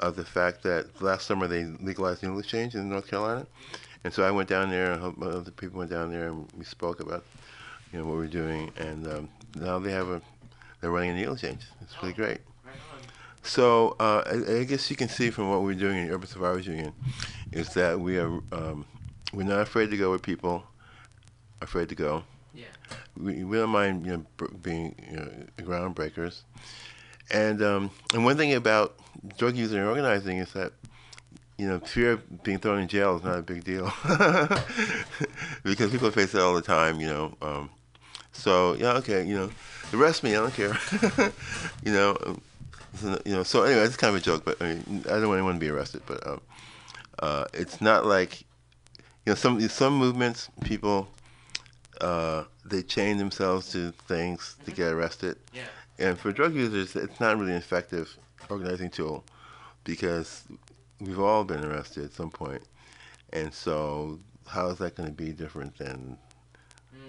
of 0.00 0.16
the 0.16 0.24
fact 0.24 0.62
that 0.64 1.00
last 1.00 1.26
summer 1.26 1.46
they 1.46 1.64
legalized 1.64 2.22
needle 2.22 2.38
exchange 2.38 2.74
in 2.74 2.88
North 2.88 3.06
Carolina, 3.06 3.46
and 4.02 4.12
so 4.12 4.24
I 4.24 4.30
went 4.30 4.48
down 4.48 4.70
there, 4.70 4.92
and 4.92 5.22
other 5.22 5.50
people 5.50 5.78
went 5.78 5.90
down 5.90 6.10
there, 6.10 6.28
and 6.28 6.48
we 6.56 6.64
spoke 6.64 7.00
about, 7.00 7.24
you 7.92 7.98
know, 7.98 8.06
what 8.06 8.16
we're 8.16 8.26
doing, 8.26 8.72
and 8.76 9.06
um, 9.06 9.28
now 9.54 9.78
they 9.78 9.92
have 9.92 10.08
a, 10.08 10.22
they're 10.80 10.90
running 10.90 11.10
a 11.10 11.14
needle 11.14 11.34
exchange. 11.34 11.62
It's 11.82 11.94
really 12.02 12.14
great. 12.14 12.38
So 13.42 13.96
uh, 13.98 14.22
I, 14.26 14.60
I 14.60 14.64
guess 14.64 14.90
you 14.90 14.96
can 14.96 15.08
see 15.08 15.30
from 15.30 15.50
what 15.50 15.62
we're 15.62 15.74
doing 15.74 15.98
in 15.98 16.08
the 16.08 16.14
Urban 16.14 16.28
Survivors 16.28 16.66
Union, 16.66 16.92
is 17.52 17.72
that 17.74 17.98
we 17.98 18.18
are 18.18 18.40
um, 18.52 18.84
we're 19.32 19.44
not 19.44 19.60
afraid 19.60 19.90
to 19.90 19.96
go 19.96 20.10
where 20.10 20.18
people 20.18 20.64
are 21.60 21.64
afraid 21.64 21.88
to 21.90 21.94
go. 21.94 22.22
Yeah. 22.54 22.64
We, 23.16 23.44
we 23.44 23.56
don't 23.58 23.70
mind 23.70 24.06
you 24.06 24.12
know 24.12 24.48
being 24.62 24.94
you 25.10 25.16
know, 25.16 25.30
groundbreakers, 25.58 26.42
and 27.30 27.62
um, 27.62 27.90
and 28.12 28.24
one 28.24 28.36
thing 28.36 28.54
about 28.54 28.98
drug 29.36 29.56
using 29.56 29.80
organizing 29.80 30.38
is 30.38 30.52
that 30.52 30.72
you 31.58 31.68
know 31.68 31.78
fear 31.80 32.12
of 32.12 32.42
being 32.42 32.58
thrown 32.58 32.80
in 32.80 32.88
jail 32.88 33.16
is 33.16 33.22
not 33.22 33.38
a 33.38 33.42
big 33.42 33.64
deal 33.64 33.92
because 35.62 35.90
people 35.90 36.10
face 36.10 36.34
it 36.34 36.40
all 36.40 36.54
the 36.54 36.62
time. 36.62 37.00
You 37.00 37.08
know, 37.08 37.36
um, 37.42 37.70
so 38.32 38.74
yeah, 38.74 38.92
okay, 38.94 39.24
you 39.26 39.34
know, 39.34 39.50
arrest 39.92 40.22
me, 40.22 40.34
I 40.34 40.40
don't 40.40 40.54
care. 40.54 40.76
you 41.84 41.92
know, 41.92 42.16
um, 42.24 42.40
so, 42.94 43.20
you 43.24 43.32
know. 43.32 43.42
So 43.42 43.62
anyway, 43.62 43.82
it's 43.82 43.96
kind 43.96 44.14
of 44.14 44.20
a 44.20 44.24
joke, 44.24 44.44
but 44.44 44.60
I 44.62 44.74
mean, 44.74 45.04
I 45.06 45.18
don't 45.18 45.28
want 45.28 45.38
anyone 45.38 45.54
to 45.54 45.60
be 45.60 45.68
arrested, 45.68 46.02
but 46.06 46.26
um, 46.26 46.40
uh, 47.18 47.44
it's 47.52 47.80
not 47.80 48.06
like 48.06 48.40
you 49.26 49.32
know 49.32 49.34
some 49.34 49.60
some 49.68 49.96
movements 49.96 50.48
people 50.64 51.08
uh, 52.00 52.44
they 52.64 52.82
chain 52.82 53.18
themselves 53.18 53.70
to 53.72 53.92
things 54.08 54.56
to 54.64 54.70
get 54.70 54.92
arrested. 54.92 55.36
Yeah. 55.52 55.62
And 55.98 56.18
for 56.18 56.32
drug 56.32 56.54
users, 56.54 56.96
it's 56.96 57.20
not 57.20 57.38
really 57.38 57.52
effective 57.52 58.16
organizing 58.50 58.90
tool 58.90 59.24
because 59.84 60.44
we've 61.00 61.20
all 61.20 61.44
been 61.44 61.64
arrested 61.64 62.04
at 62.04 62.12
some 62.12 62.30
point, 62.30 62.62
and 63.32 63.52
so 63.52 64.18
how 64.46 64.68
is 64.68 64.78
that 64.78 64.96
going 64.96 65.08
to 65.08 65.14
be 65.14 65.30
different 65.32 65.76
than 65.78 66.18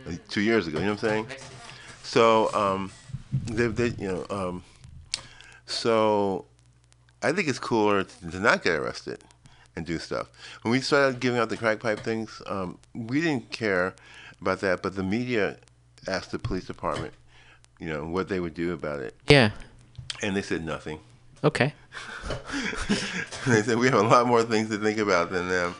like 0.05 0.27
two 0.27 0.41
years 0.41 0.67
ago? 0.67 0.79
You 0.79 0.85
know 0.85 0.91
what 0.93 1.03
I'm 1.03 1.09
saying? 1.09 1.27
So 2.03 2.53
um, 2.53 2.91
they, 3.45 3.67
they, 3.67 3.87
you 4.01 4.07
know, 4.07 4.25
um, 4.29 4.63
so 5.65 6.45
I 7.21 7.31
think 7.31 7.47
it's 7.47 7.59
cooler 7.59 8.03
to 8.03 8.39
not 8.39 8.63
get 8.63 8.75
arrested 8.75 9.19
and 9.75 9.85
do 9.85 9.97
stuff. 9.99 10.27
When 10.63 10.71
we 10.71 10.81
started 10.81 11.19
giving 11.19 11.39
out 11.39 11.49
the 11.49 11.57
crack 11.57 11.79
pipe 11.79 11.99
things, 11.99 12.41
um, 12.47 12.77
we 12.93 13.21
didn't 13.21 13.51
care 13.51 13.95
about 14.41 14.59
that, 14.61 14.81
but 14.81 14.95
the 14.95 15.03
media 15.03 15.57
asked 16.07 16.31
the 16.31 16.39
police 16.39 16.65
department, 16.65 17.13
you 17.79 17.87
know, 17.87 18.05
what 18.05 18.27
they 18.27 18.39
would 18.39 18.53
do 18.53 18.73
about 18.73 18.99
it, 18.99 19.15
Yeah. 19.29 19.51
and 20.21 20.35
they 20.35 20.41
said 20.41 20.65
nothing. 20.65 20.99
Okay. 21.43 21.73
they 23.47 23.61
said 23.63 23.77
we 23.77 23.87
have 23.87 23.99
a 23.99 24.03
lot 24.03 24.27
more 24.27 24.43
things 24.43 24.69
to 24.69 24.77
think 24.77 24.99
about 24.99 25.31
than 25.31 25.47
them, 25.49 25.73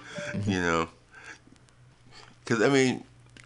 you 0.48 0.60
know. 0.60 0.90
Because 2.44 2.62
I 2.64 2.70
mean, 2.70 3.04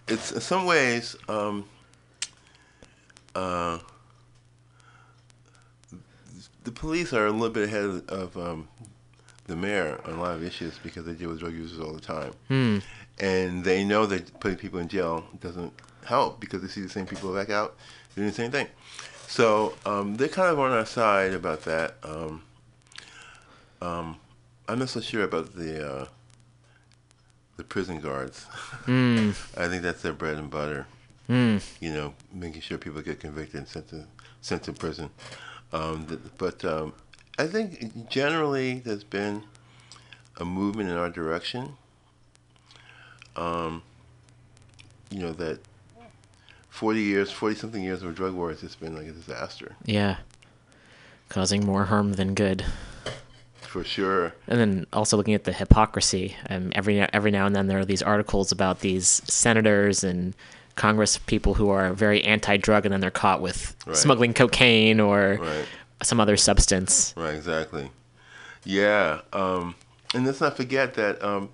it's 0.07 0.31
in 0.31 0.39
some 0.41 0.65
ways, 0.65 1.15
um, 1.27 1.65
uh, 3.35 3.79
the 6.63 6.71
police 6.71 7.13
are 7.13 7.27
a 7.27 7.31
little 7.31 7.49
bit 7.49 7.65
ahead 7.67 7.83
of, 7.83 8.09
of 8.09 8.37
um, 8.37 8.67
the 9.47 9.55
mayor 9.55 9.99
on 10.05 10.13
a 10.13 10.19
lot 10.21 10.35
of 10.35 10.43
issues 10.43 10.79
because 10.81 11.05
they 11.05 11.13
deal 11.13 11.29
with 11.29 11.39
drug 11.39 11.53
users 11.53 11.79
all 11.79 11.93
the 11.93 12.01
time, 12.01 12.31
Hmm. 12.47 12.77
and 13.19 13.63
they 13.63 13.83
know 13.83 14.05
that 14.05 14.39
putting 14.39 14.57
people 14.57 14.79
in 14.79 14.87
jail 14.87 15.25
doesn't 15.41 15.73
help 16.05 16.39
because 16.39 16.61
they 16.61 16.67
see 16.67 16.81
the 16.81 16.89
same 16.89 17.05
people 17.05 17.33
back 17.33 17.49
out 17.49 17.75
doing 18.15 18.27
the 18.27 18.33
same 18.33 18.51
thing. 18.51 18.67
So 19.27 19.73
um, 19.85 20.15
they're 20.15 20.27
kind 20.27 20.49
of 20.49 20.59
on 20.59 20.71
our 20.71 20.85
side 20.85 21.33
about 21.33 21.63
that. 21.63 21.95
Um, 22.03 22.43
um, 23.81 24.17
I'm 24.67 24.79
not 24.79 24.89
so 24.89 25.01
sure 25.01 25.23
about 25.23 25.55
the 25.55 25.87
uh, 25.87 26.07
the 27.57 27.63
prison 27.63 27.99
guards. 27.99 28.45
Mm. 28.85 29.29
I 29.57 29.67
think 29.67 29.83
that's 29.83 30.01
their 30.01 30.13
bread 30.13 30.37
and 30.37 30.49
butter. 30.49 30.87
Mm. 31.29 31.63
You 31.79 31.93
know, 31.93 32.13
making 32.33 32.61
sure 32.61 32.77
people 32.77 33.01
get 33.01 33.19
convicted 33.19 33.59
and 33.59 33.67
sent 33.67 33.89
to 33.89 34.05
sent 34.41 34.63
to 34.63 34.73
prison. 34.73 35.09
Um, 35.73 36.05
th- 36.05 36.19
but 36.37 36.63
um, 36.63 36.93
I 37.37 37.47
think 37.47 38.09
generally 38.09 38.79
there's 38.79 39.03
been 39.03 39.43
a 40.37 40.45
movement 40.45 40.89
in 40.89 40.97
our 40.97 41.09
direction. 41.09 41.77
Um, 43.35 43.83
you 45.09 45.19
know 45.19 45.33
that 45.33 45.59
40 46.75 46.99
years, 47.01 47.31
40 47.31 47.55
something 47.55 47.81
years 47.83 48.03
of 48.03 48.13
drug 48.15 48.33
war 48.33 48.49
has 48.49 48.59
just 48.59 48.79
been 48.81 48.95
like 48.95 49.07
a 49.07 49.11
disaster. 49.11 49.75
Yeah. 49.85 50.17
Causing 51.29 51.65
more 51.65 51.85
harm 51.85 52.13
than 52.13 52.33
good. 52.35 52.65
For 53.61 53.83
sure. 53.85 54.33
And 54.47 54.59
then 54.59 54.85
also 54.91 55.15
looking 55.15 55.33
at 55.33 55.45
the 55.45 55.53
hypocrisy. 55.53 56.35
Um, 56.49 56.71
every 56.75 56.99
every 56.99 57.31
now 57.31 57.45
and 57.45 57.55
then 57.55 57.67
there 57.67 57.79
are 57.79 57.85
these 57.85 58.01
articles 58.01 58.51
about 58.51 58.81
these 58.81 59.21
senators 59.25 60.03
and 60.03 60.33
Congress 60.75 61.17
people 61.17 61.53
who 61.53 61.69
are 61.69 61.93
very 61.93 62.21
anti-drug, 62.25 62.85
and 62.85 62.91
then 62.91 62.99
they're 62.99 63.09
caught 63.09 63.41
with 63.41 63.73
Right. 63.85 63.95
smuggling 63.95 64.33
cocaine 64.33 64.99
or 64.99 65.37
Right. 65.41 65.65
some 66.03 66.19
other 66.19 66.35
substance. 66.35 67.13
Right, 67.15 67.33
exactly. 67.35 67.89
Yeah, 68.65 69.21
um, 69.31 69.75
and 70.13 70.25
let's 70.25 70.41
not 70.41 70.57
forget 70.57 70.95
that 70.95 71.23
um, 71.23 71.49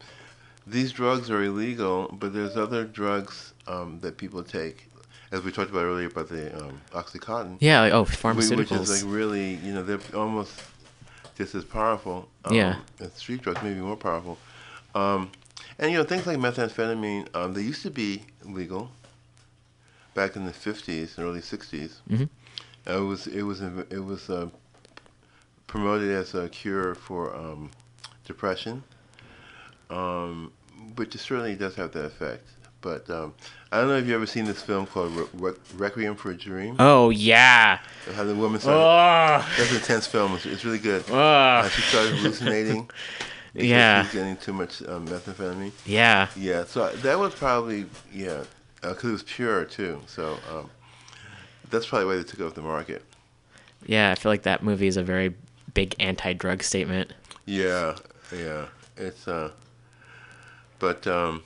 these 0.66 0.92
drugs 0.92 1.30
are 1.30 1.44
illegal, 1.44 2.10
but 2.20 2.34
there's 2.34 2.58
other 2.58 2.84
drugs 2.86 3.54
um, 3.68 4.00
that 4.02 4.18
people 4.18 4.42
take, 4.44 4.90
as 5.32 5.42
we 5.44 5.52
talked 5.52 5.72
about 5.72 5.84
earlier 5.86 6.08
about 6.08 6.30
the 6.30 6.56
um, 6.58 6.82
OxyContin. 6.94 7.58
Yeah, 7.60 7.82
like, 7.82 7.94
oh, 7.94 8.06
whi- 8.06 8.56
Which 8.58 8.72
is 8.72 8.90
like 9.04 9.14
really, 9.14 9.56
you 9.56 9.74
know, 9.74 9.84
they're 9.84 10.00
almost 10.16 10.54
just 11.38 11.56
as 11.56 11.64
powerful. 11.64 12.28
Um, 12.46 12.56
Yeah. 12.56 12.76
as 13.00 13.14
street 13.14 13.42
drugs, 13.42 13.62
maybe 13.64 13.80
more 13.80 13.96
powerful. 13.96 14.38
Um, 14.94 15.32
and 15.80 15.92
you 15.92 15.98
know, 15.98 16.04
things 16.04 16.28
like 16.28 16.38
methamphetamine, 16.38 17.34
um, 17.36 17.54
they 17.54 17.62
used 17.62 17.82
to 17.84 17.90
be 17.92 18.24
legal 18.44 18.92
back 20.14 20.36
in 20.36 20.46
the 20.46 20.52
50s 20.52 21.18
and 21.18 21.26
early 21.26 21.40
60s. 21.42 22.02
Mhm. 22.10 22.30
Uh, 22.88 22.98
it 22.98 23.06
was 23.06 23.28
it 23.28 23.44
was 23.44 23.62
it 23.62 24.04
was 24.04 24.30
uh, 24.30 24.50
promoted 25.68 26.10
as 26.12 26.34
a 26.36 26.50
cure 26.50 26.94
for 26.96 27.34
um, 27.36 27.72
depression, 28.26 28.84
um, 29.90 30.52
which 30.96 31.16
it 31.16 31.20
certainly 31.20 31.56
does 31.56 31.76
have 31.76 31.92
that 31.94 32.06
effect. 32.06 32.46
But 32.82 33.10
um, 33.10 33.34
I 33.72 33.78
don't 33.80 33.88
know 33.88 33.98
if 33.98 34.06
you 34.06 34.16
ever 34.16 34.26
seen 34.26 34.46
this 34.46 34.62
film 34.62 34.86
called 34.86 35.12
Re- 35.16 35.28
Re- 35.34 35.54
Requiem 35.78 36.16
for 36.16 36.32
a 36.32 36.38
Dream. 36.38 36.76
Oh 36.80 37.10
yeah. 37.10 37.80
How 38.16 38.24
the 38.24 38.36
woman 38.36 38.60
started. 38.60 38.82
Ugh. 38.82 39.46
That's 39.58 39.72
an 39.72 39.78
intense 39.78 40.08
film. 40.08 40.36
It's, 40.36 40.46
it's 40.46 40.66
really 40.66 40.80
good. 40.80 41.04
Ugh. 41.10 41.14
Uh, 41.66 41.70
she 41.70 41.82
started 41.84 42.16
hallucinating. 42.16 42.90
Yeah. 43.54 44.04
She 44.04 44.06
was 44.06 44.14
getting 44.14 44.38
too 44.38 44.54
much 44.54 44.82
um, 44.84 45.06
methamphetamine. 45.10 45.74
Yeah. 45.86 46.30
Yeah. 46.38 46.64
So 46.64 46.90
that 46.90 47.20
was 47.20 47.36
probably 47.36 47.86
yeah, 48.14 48.44
because 48.82 49.04
it 49.04 49.12
was 49.12 49.24
pure 49.24 49.66
too. 49.66 50.00
So 50.08 50.38
um, 50.50 50.70
that's 51.70 51.86
probably 51.86 52.06
why 52.06 52.16
they 52.16 52.24
took 52.24 52.40
it 52.40 52.44
off 52.46 52.54
the 52.54 52.62
market. 52.62 53.04
Yeah, 53.86 54.12
I 54.12 54.16
feel 54.16 54.32
like 54.32 54.44
that 54.44 54.64
movie 54.64 54.88
is 54.88 54.96
a 54.96 55.04
very 55.04 55.36
big 55.74 55.96
anti-drug 56.00 56.64
statement. 56.64 57.12
Yeah, 57.46 57.98
yeah. 58.34 58.68
It's 58.96 59.28
uh 59.28 59.52
but 60.80 61.06
um 61.08 61.44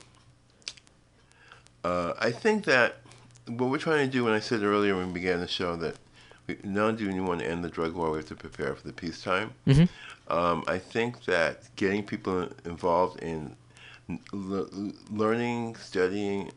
uh 1.86 2.14
I 2.28 2.30
think 2.44 2.64
that 2.64 2.88
what 3.58 3.68
we're 3.70 3.78
trying 3.88 4.04
to 4.06 4.12
do 4.16 4.24
when 4.24 4.32
I 4.40 4.40
said 4.48 4.62
earlier 4.62 4.94
when 4.96 5.08
we 5.08 5.12
began 5.20 5.38
the 5.40 5.48
show 5.60 5.76
that 5.84 5.94
we 6.46 6.56
not 6.64 6.84
only 6.88 6.98
do 7.04 7.06
we 7.12 7.20
want 7.20 7.40
to 7.42 7.46
end 7.52 7.60
the 7.64 7.68
drug 7.78 7.92
war, 7.98 8.10
we 8.10 8.18
have 8.18 8.26
to 8.34 8.34
prepare 8.46 8.72
for 8.74 8.86
the 8.90 8.92
peacetime. 9.02 9.48
Mhm. 9.66 9.88
Um, 10.38 10.58
I 10.76 10.78
think 10.78 11.12
that 11.32 11.52
getting 11.76 12.02
people 12.12 12.38
involved 12.64 13.16
in 13.22 13.38
l- 14.32 14.68
learning, 15.22 15.76
studying, 15.90 16.50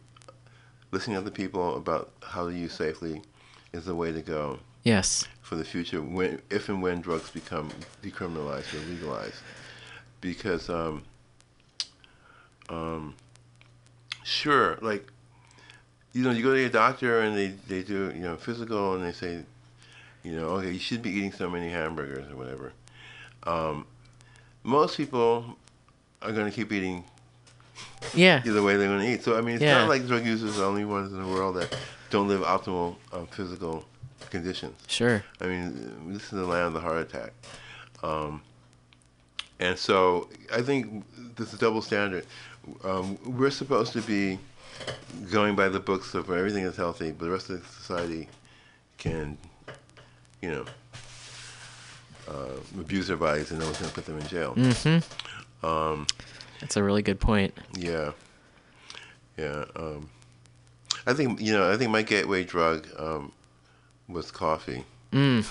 listening 0.91 1.15
to 1.17 1.21
other 1.21 1.31
people 1.43 1.65
about 1.83 2.05
how 2.33 2.41
to 2.49 2.53
use 2.65 2.73
safely 2.73 3.15
is 3.73 3.83
the 3.85 3.95
way 4.01 4.11
to 4.11 4.21
go 4.21 4.59
Yes. 4.83 5.09
for 5.47 5.55
the 5.61 5.65
future 5.73 6.01
when 6.01 6.41
if 6.49 6.69
and 6.69 6.81
when 6.85 7.01
drugs 7.01 7.29
become 7.41 7.67
decriminalized 8.03 8.69
or 8.75 8.81
legalized 8.93 9.41
because 10.21 10.69
um 10.69 11.03
um 12.69 13.15
sure 14.23 14.77
like 14.81 15.05
you 16.13 16.23
know 16.23 16.31
you 16.31 16.41
go 16.43 16.53
to 16.53 16.59
your 16.59 16.69
doctor 16.69 17.21
and 17.21 17.37
they 17.37 17.47
they 17.67 17.83
do 17.83 18.11
you 18.15 18.21
know 18.21 18.35
physical 18.35 18.95
and 18.95 19.03
they 19.03 19.11
say 19.11 19.43
You 20.23 20.33
know, 20.35 20.47
okay, 20.57 20.71
you 20.71 20.79
should 20.79 21.01
be 21.01 21.11
eating 21.11 21.31
so 21.31 21.49
many 21.49 21.69
hamburgers 21.69 22.29
or 22.31 22.35
whatever. 22.35 22.73
Um, 23.43 23.85
most 24.63 24.97
people 24.97 25.55
are 26.21 26.33
going 26.33 26.49
to 26.51 26.55
keep 26.55 26.71
eating 26.73 27.03
Yeah. 28.13 28.41
either 28.47 28.61
way 28.61 28.75
they're 28.75 28.89
going 28.89 29.05
to 29.05 29.13
eat. 29.13 29.23
So 29.23 29.37
I 29.37 29.41
mean, 29.41 29.55
it's 29.55 29.63
Yeah. 29.63 29.79
not 29.79 29.87
like 29.89 30.05
drug 30.07 30.25
users 30.25 30.55
are 30.57 30.59
the 30.59 30.65
only 30.65 30.83
ones 30.83 31.13
in 31.13 31.19
the 31.21 31.27
world 31.27 31.55
that 31.55 31.73
don't 32.09 32.27
live 32.27 32.41
optimal 32.41 32.95
um, 33.13 33.27
physical 33.27 33.85
conditions. 34.29 34.75
Sure. 34.87 35.23
I 35.39 35.45
mean, 35.45 36.13
this 36.13 36.23
is 36.23 36.31
the 36.31 36.45
land 36.45 36.67
of 36.67 36.73
the 36.73 36.81
heart 36.81 36.97
attack. 37.07 37.31
Um, 38.03 38.41
and 39.59 39.77
so 39.77 40.27
I 40.53 40.61
think 40.61 41.05
this 41.37 41.53
is 41.53 41.59
double 41.59 41.81
standard. 41.81 42.25
Um, 42.83 43.17
we're 43.25 43.51
supposed 43.51 43.93
to 43.93 44.01
be 44.01 44.37
going 45.31 45.55
by 45.55 45.69
the 45.69 45.79
books 45.79 46.11
so 46.11 46.21
where 46.23 46.37
everything 46.37 46.63
is 46.63 46.75
healthy, 46.75 47.11
but 47.11 47.25
the 47.25 47.31
rest 47.31 47.49
of 47.49 47.65
society 47.67 48.27
can, 48.97 49.37
you 50.41 50.51
know, 50.51 50.65
uh, 52.27 52.57
abuse 52.79 53.07
their 53.07 53.17
bodies 53.17 53.51
and 53.51 53.59
no 53.59 53.65
one's 53.65 53.79
going 53.79 53.89
to 53.89 53.95
put 53.95 54.05
them 54.05 54.19
in 54.19 54.27
jail. 54.27 54.53
Mm-hmm. 54.55 55.65
Um, 55.65 56.07
That's 56.61 56.77
a 56.77 56.83
really 56.83 57.01
good 57.01 57.19
point. 57.19 57.53
yeah. 57.77 58.11
Yeah. 59.37 59.63
Um, 59.75 60.09
I 61.07 61.13
think, 61.13 61.39
you 61.39 61.53
know, 61.53 61.71
I 61.71 61.77
think 61.77 61.91
my 61.91 62.01
gateway 62.01 62.43
drug 62.43 62.87
um, 62.97 63.31
was 64.09 64.31
coffee. 64.31 64.83
Mm. 65.13 65.43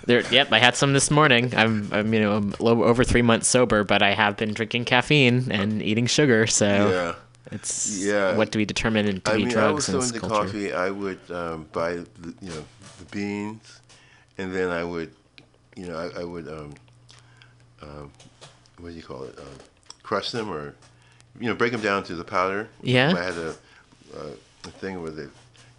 there, 0.06 0.22
yep, 0.32 0.52
I 0.52 0.58
had 0.60 0.76
some 0.76 0.92
this 0.92 1.10
morning. 1.10 1.52
I'm, 1.54 1.92
I'm, 1.92 2.14
you 2.14 2.20
know, 2.20 2.36
I'm 2.36 2.54
low, 2.60 2.84
over 2.84 3.04
three 3.04 3.22
months 3.22 3.48
sober, 3.48 3.84
but 3.84 4.02
I 4.02 4.14
have 4.14 4.36
been 4.36 4.54
drinking 4.54 4.84
caffeine 4.86 5.50
and 5.50 5.82
eating 5.82 6.06
sugar. 6.06 6.46
So 6.46 6.66
Yeah. 6.66 7.14
It's 7.52 7.98
Yeah. 7.98 8.36
what 8.36 8.50
do 8.50 8.58
we 8.58 8.64
determine 8.64 9.20
to 9.20 9.32
I 9.32 9.36
mean, 9.36 9.56
I 9.56 9.70
was 9.70 9.86
drugs 9.86 9.86
so 9.86 9.98
in 9.98 10.04
into 10.04 10.20
culture? 10.20 10.34
coffee. 10.46 10.72
I 10.72 10.90
would 10.90 11.20
um, 11.30 11.66
buy, 11.72 11.94
the, 11.94 12.34
you 12.40 12.50
know, 12.50 12.64
the 12.98 13.04
beans, 13.10 13.80
and 14.38 14.54
then 14.54 14.70
I 14.70 14.84
would, 14.84 15.12
you 15.76 15.86
know, 15.86 15.96
I, 15.96 16.20
I 16.20 16.24
would, 16.24 16.48
um, 16.48 16.74
um, 17.82 18.10
what 18.78 18.90
do 18.90 18.94
you 18.96 19.02
call 19.02 19.24
it? 19.24 19.38
Um, 19.38 19.44
crush 20.02 20.30
them 20.30 20.50
or, 20.50 20.74
you 21.40 21.48
know, 21.48 21.54
break 21.54 21.72
them 21.72 21.80
down 21.82 22.02
to 22.04 22.14
the 22.14 22.24
powder. 22.24 22.68
Yeah. 22.82 23.14
I 23.16 23.22
had 23.22 23.34
a, 23.34 23.50
uh, 24.16 24.30
a 24.64 24.70
thing 24.70 25.02
where 25.02 25.10
they 25.10 25.26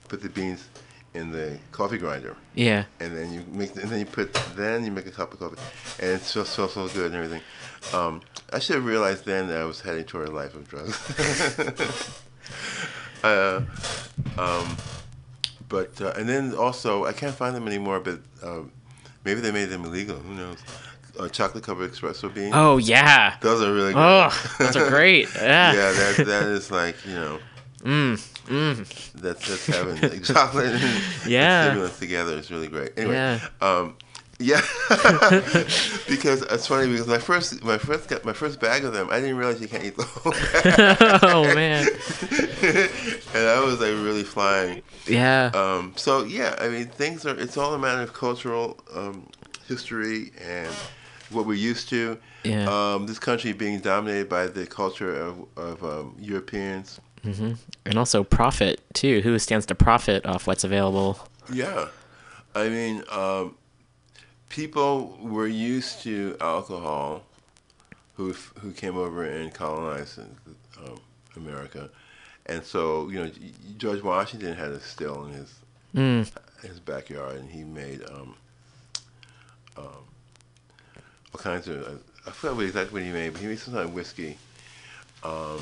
put 0.08 0.22
the 0.22 0.30
beans 0.30 0.68
in 1.14 1.32
the 1.32 1.58
coffee 1.72 1.98
grinder. 1.98 2.36
Yeah. 2.54 2.86
And 3.00 3.16
then 3.16 3.34
you 3.34 3.44
make, 3.52 3.76
and 3.76 3.90
then 3.90 4.00
you 4.00 4.06
put, 4.06 4.34
then 4.56 4.86
you 4.86 4.92
make 4.92 5.08
a 5.08 5.12
cup 5.12 5.34
of 5.34 5.40
coffee, 5.40 5.58
and 6.00 6.12
it's 6.12 6.28
so 6.28 6.44
so 6.44 6.68
so 6.68 6.88
good 6.90 7.08
and 7.08 7.16
everything. 7.16 7.42
Um, 7.94 8.22
I 8.54 8.60
should 8.60 8.76
have 8.76 8.86
realized 8.86 9.26
then 9.26 9.48
that 9.48 9.60
I 9.60 9.66
was 9.66 9.82
heading 9.82 10.06
toward 10.06 10.30
a 10.30 10.32
life 10.32 10.56
of 10.56 10.68
drugs. 10.70 10.98
uh, 13.24 13.62
um, 14.38 14.78
but 15.70 16.00
uh, 16.02 16.14
and 16.16 16.28
then 16.30 16.54
also 16.56 17.06
I 17.06 17.14
can't 17.14 17.36
find 17.36 17.56
them 17.56 17.68
anymore. 17.68 18.00
But 18.00 18.20
um, 18.44 18.72
maybe 19.26 19.42
they 19.42 19.52
made 19.52 19.66
them 19.66 19.84
illegal. 19.86 20.18
Who 20.18 20.34
knows? 20.34 20.58
Uh, 21.20 21.28
chocolate 21.28 21.64
covered 21.64 21.92
espresso 21.92 22.34
beans. 22.34 22.54
Oh 22.56 22.78
yeah. 22.78 23.36
those 23.42 23.62
are 23.62 23.74
really 23.74 23.94
good. 23.94 24.00
Oh, 24.00 24.56
those 24.60 24.76
are 24.78 24.90
great. 24.90 25.28
Yeah. 25.36 25.74
yeah, 25.74 25.92
that 25.92 26.26
that 26.28 26.44
is 26.44 26.72
like 26.72 26.96
you 27.06 27.16
know. 27.16 27.40
Mm. 27.80 28.18
Mm. 28.48 29.12
That's 29.14 29.48
that's 29.48 29.66
heaven. 29.66 30.00
Like 30.02 30.24
chocolate 30.24 30.74
and 30.76 31.04
Yeah. 31.28 31.66
stimulants 31.66 32.00
together 32.00 32.38
is 32.38 32.52
really 32.52 32.68
great. 32.68 32.92
Anyway, 32.98 33.14
Yeah. 33.16 33.40
um, 33.62 33.96
yeah, 34.40 34.62
because 36.08 36.44
it's 36.44 36.68
funny 36.68 36.92
because 36.92 37.08
my 37.08 37.18
first 37.18 37.64
my 37.64 37.78
first 37.78 38.08
got 38.08 38.24
my 38.24 38.34
first 38.34 38.60
bag 38.60 38.84
of 38.86 38.94
them, 38.94 39.10
I 39.10 39.20
didn't 39.20 39.38
realize 39.38 39.60
you 39.60 39.68
can't 39.68 39.84
eat 39.84 39.98
the 39.98 40.04
whole 40.04 40.32
bag. 40.54 40.98
Oh, 41.24 41.44
man. 41.56 41.88
and 43.34 43.48
I 43.50 43.60
was 43.64 43.80
like 43.80 43.90
really 43.90 44.24
flying. 44.24 44.84
Yeah. 45.08 45.52
Um, 45.54 45.94
so 45.96 46.24
yeah, 46.24 46.56
I 46.60 46.68
mean 46.68 46.88
things 46.88 47.26
are. 47.26 47.38
It's 47.38 47.58
all 47.58 47.74
a 47.74 47.80
matter 47.80 48.02
of 48.02 48.14
cultural 48.14 48.80
um, 48.94 49.28
history 49.68 50.32
and 50.40 50.72
what 51.32 51.46
we're 51.46 51.56
used 51.56 51.90
to. 51.90 52.20
Yeah. 52.44 52.68
Um, 52.70 53.08
this 53.08 53.20
country 53.20 53.54
being 53.54 53.80
dominated 53.80 54.30
by 54.30 54.48
the 54.48 54.66
culture 54.68 55.14
of, 55.16 55.46
of 55.58 55.84
um, 55.84 56.16
Europeans. 56.20 57.00
hmm 57.24 57.54
And 57.86 57.98
also 57.98 58.24
profit 58.24 58.82
too. 58.94 59.22
Who 59.22 59.38
stands 59.40 59.66
to 59.66 59.76
profit 59.76 60.26
off 60.26 60.48
what's 60.48 60.64
available? 60.64 61.28
Yeah, 61.52 61.88
I 62.54 62.70
mean, 62.70 63.04
um, 63.12 63.56
people 64.50 65.18
were 65.22 65.48
used 65.48 66.02
to 66.04 66.38
alcohol, 66.42 67.24
who 68.16 68.34
who 68.60 68.72
came 68.72 68.98
over 68.98 69.24
and 69.24 69.54
colonized 69.54 70.20
um, 70.20 71.00
America, 71.36 71.90
and 72.46 72.64
so 72.64 73.10
you 73.10 73.20
know 73.24 73.32
George 73.78 74.02
Washington 74.02 74.56
had 74.56 74.72
a 74.72 74.80
still 74.80 75.26
in 75.26 75.34
his 75.34 75.54
Mm. 75.96 76.30
his 76.62 76.80
backyard, 76.80 77.38
and 77.38 77.50
he 77.50 77.64
made 77.64 78.04
um, 78.12 78.36
um, 79.78 80.04
all 81.34 81.40
kinds 81.40 81.68
of. 81.68 82.02
I 82.26 82.32
forgot 82.32 82.58
what 82.58 82.66
exactly 82.66 83.02
what 83.02 83.06
he 83.08 83.12
made, 83.12 83.32
but 83.32 83.42
he 83.42 83.48
made 83.48 83.58
some 83.58 83.74
kind 83.74 83.86
of 83.86 83.94
whiskey. 83.94 84.38
Um, 85.24 85.60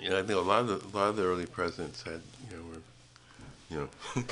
you 0.00 0.10
know, 0.10 0.18
I 0.18 0.22
think 0.22 0.38
a 0.38 0.42
lot 0.42 0.60
of 0.60 0.68
the, 0.68 0.74
a 0.86 0.90
lot 0.96 1.08
of 1.08 1.16
the 1.16 1.24
early 1.24 1.46
presidents 1.46 2.02
had, 2.02 2.20
you 2.50 2.56
know, 2.56 2.62
you 3.72 3.78
know, 3.78 3.88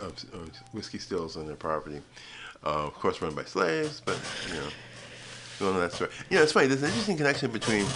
um, 0.00 0.12
um, 0.32 0.50
whiskey 0.72 0.98
stills 0.98 1.36
on 1.36 1.46
their 1.46 1.56
property. 1.56 2.00
Uh, 2.64 2.86
of 2.86 2.94
course, 2.94 3.20
run 3.22 3.34
by 3.34 3.44
slaves, 3.44 4.02
but 4.04 4.18
you 4.48 4.54
know, 4.54 4.68
you 5.60 5.66
know 5.66 5.80
that 5.80 5.92
story. 5.92 6.10
You 6.30 6.38
know, 6.38 6.42
it's 6.42 6.52
funny. 6.52 6.66
There's 6.66 6.82
an 6.82 6.88
interesting 6.88 7.16
connection 7.16 7.50
between. 7.50 7.86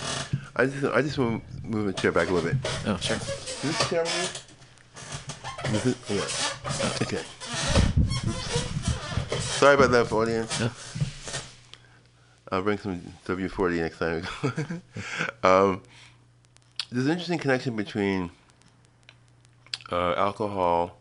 I 0.56 0.66
just, 0.66 0.84
I 0.84 1.02
just 1.02 1.18
want 1.18 1.42
to 1.42 1.66
move 1.66 1.86
the 1.86 1.92
chair 1.92 2.12
back 2.12 2.28
a 2.28 2.32
little 2.32 2.50
bit. 2.50 2.58
Oh, 2.86 2.96
sure. 2.98 3.16
Is 3.16 3.62
this 3.62 3.88
chair 3.88 4.04
move? 4.04 4.44
Is 5.74 5.86
it? 5.86 5.96
Yeah. 6.08 6.22
Okay. 7.02 7.22
Oops. 8.28 9.42
Sorry 9.42 9.74
about 9.74 9.90
that, 9.90 10.12
audience. 10.12 10.60
Yeah. 10.60 10.70
I'll 12.50 12.62
bring 12.62 12.78
some 12.78 13.02
W40 13.26 13.76
next 13.80 13.98
time. 13.98 14.26
um, 15.42 15.82
there's 16.90 17.06
an 17.06 17.12
interesting 17.12 17.38
connection 17.38 17.76
between 17.76 18.30
uh, 19.90 20.14
alcohol 20.16 20.98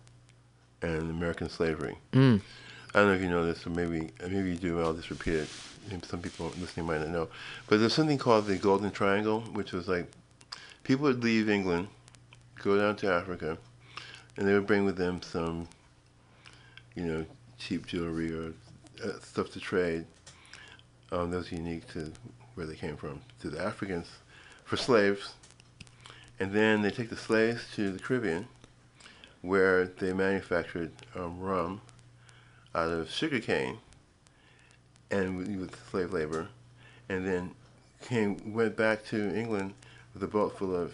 and 0.82 1.10
American 1.10 1.50
slavery. 1.50 1.98
Mm. 2.14 2.42
I 2.94 3.00
don't 3.00 3.10
know 3.10 3.14
if 3.16 3.22
you 3.22 3.30
know 3.30 3.46
this, 3.46 3.66
or 3.68 3.72
maybe 3.72 4.12
maybe 4.22 4.52
you 4.52 4.56
do. 4.56 4.82
I'll 4.82 4.94
just 4.94 5.10
repeat 5.10 5.36
it. 5.36 5.50
Maybe 5.90 6.06
some 6.08 6.22
people 6.22 6.52
listening 6.60 6.86
might 6.86 7.00
not 7.00 7.10
know. 7.10 7.28
But 7.68 7.80
there's 7.80 7.94
something 7.94 8.18
called 8.18 8.48
the 8.48 8.58
Golden 8.58 8.92
Triangle, 8.92 9.42
which 9.42 9.72
was 9.72 9.88
like 9.88 10.08
people 10.84 11.04
would 11.04 11.24
leave 11.24 11.50
England, 11.50 11.90
go 12.64 12.78
down 12.78 12.96
to 12.98 13.12
Africa, 13.12 13.58
and 14.38 14.48
they 14.48 14.54
would 14.54 14.68
bring 14.68 14.86
with 14.86 14.98
them 14.98 15.22
some, 15.22 15.68
you 16.96 17.04
know, 17.04 17.26
cheap 17.60 17.86
jewelry 17.86 18.34
or 18.34 18.54
uh, 19.04 19.20
stuff 19.22 19.52
to 19.52 19.60
trade. 19.60 20.06
Um, 21.12 21.32
that 21.32 21.38
was 21.38 21.52
unique 21.52 21.88
to 21.94 22.12
where 22.56 22.66
they 22.66 22.76
came 22.76 22.98
from, 22.98 23.22
to 23.42 23.50
the 23.50 23.62
Africans, 23.62 24.08
for 24.66 24.78
slaves. 24.78 25.34
And 26.40 26.52
then 26.52 26.82
they 26.82 26.92
take 26.92 27.10
the 27.10 27.18
slaves 27.18 27.66
to 27.76 27.92
the 27.92 28.00
Caribbean, 28.00 28.48
where 29.42 29.86
they 29.86 30.14
manufactured 30.14 30.92
um, 31.16 31.40
rum 31.40 31.82
out 32.76 32.90
of 32.90 33.10
sugarcane 33.10 33.78
and 35.10 35.60
with, 35.60 35.90
slave 35.90 36.12
labor, 36.12 36.48
and 37.10 37.26
then 37.26 37.52
came 38.04 38.54
went 38.54 38.76
back 38.76 39.06
to 39.06 39.36
England 39.36 39.74
with 40.14 40.24
a 40.24 40.28
boat 40.28 40.58
full 40.58 40.76
of 40.76 40.94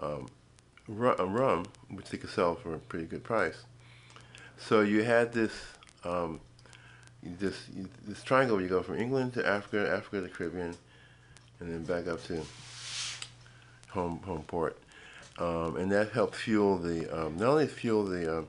um, 0.00 0.26
rum, 0.88 1.64
uh, 1.64 1.94
which 1.94 2.08
they 2.10 2.18
could 2.18 2.30
sell 2.30 2.54
for 2.54 2.74
a 2.74 2.78
pretty 2.78 3.06
good 3.06 3.22
price. 3.22 3.64
So 4.58 4.80
you 4.80 5.02
had 5.02 5.32
this 5.32 5.52
um, 6.04 6.40
this 7.22 7.56
this 8.06 8.22
triangle 8.22 8.56
where 8.56 8.62
you 8.62 8.68
go 8.68 8.82
from 8.82 8.98
England 8.98 9.34
to 9.34 9.46
Africa, 9.46 9.88
Africa 9.88 10.16
to 10.16 10.22
the 10.22 10.28
Caribbean, 10.28 10.74
and 11.60 11.72
then 11.72 11.84
back 11.84 12.12
up 12.12 12.22
to 12.24 12.44
home 13.90 14.18
home 14.24 14.42
port, 14.42 14.76
um, 15.38 15.76
and 15.76 15.90
that 15.92 16.10
helped 16.12 16.36
fuel 16.36 16.78
the 16.78 17.08
um, 17.10 17.36
not 17.38 17.48
only 17.48 17.66
fuel 17.66 18.04
the 18.04 18.38
um, 18.38 18.46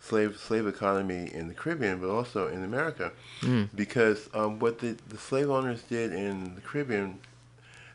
slave 0.00 0.36
slave 0.38 0.66
economy 0.66 1.30
in 1.32 1.48
the 1.48 1.54
Caribbean, 1.54 2.00
but 2.00 2.08
also 2.10 2.48
in 2.48 2.64
America, 2.64 3.12
Mm. 3.42 3.68
because 3.74 4.28
um, 4.34 4.58
what 4.58 4.78
the, 4.80 4.96
the 5.08 5.18
slave 5.18 5.50
owners 5.50 5.82
did 5.82 6.12
in 6.12 6.54
the 6.54 6.60
Caribbean, 6.60 7.18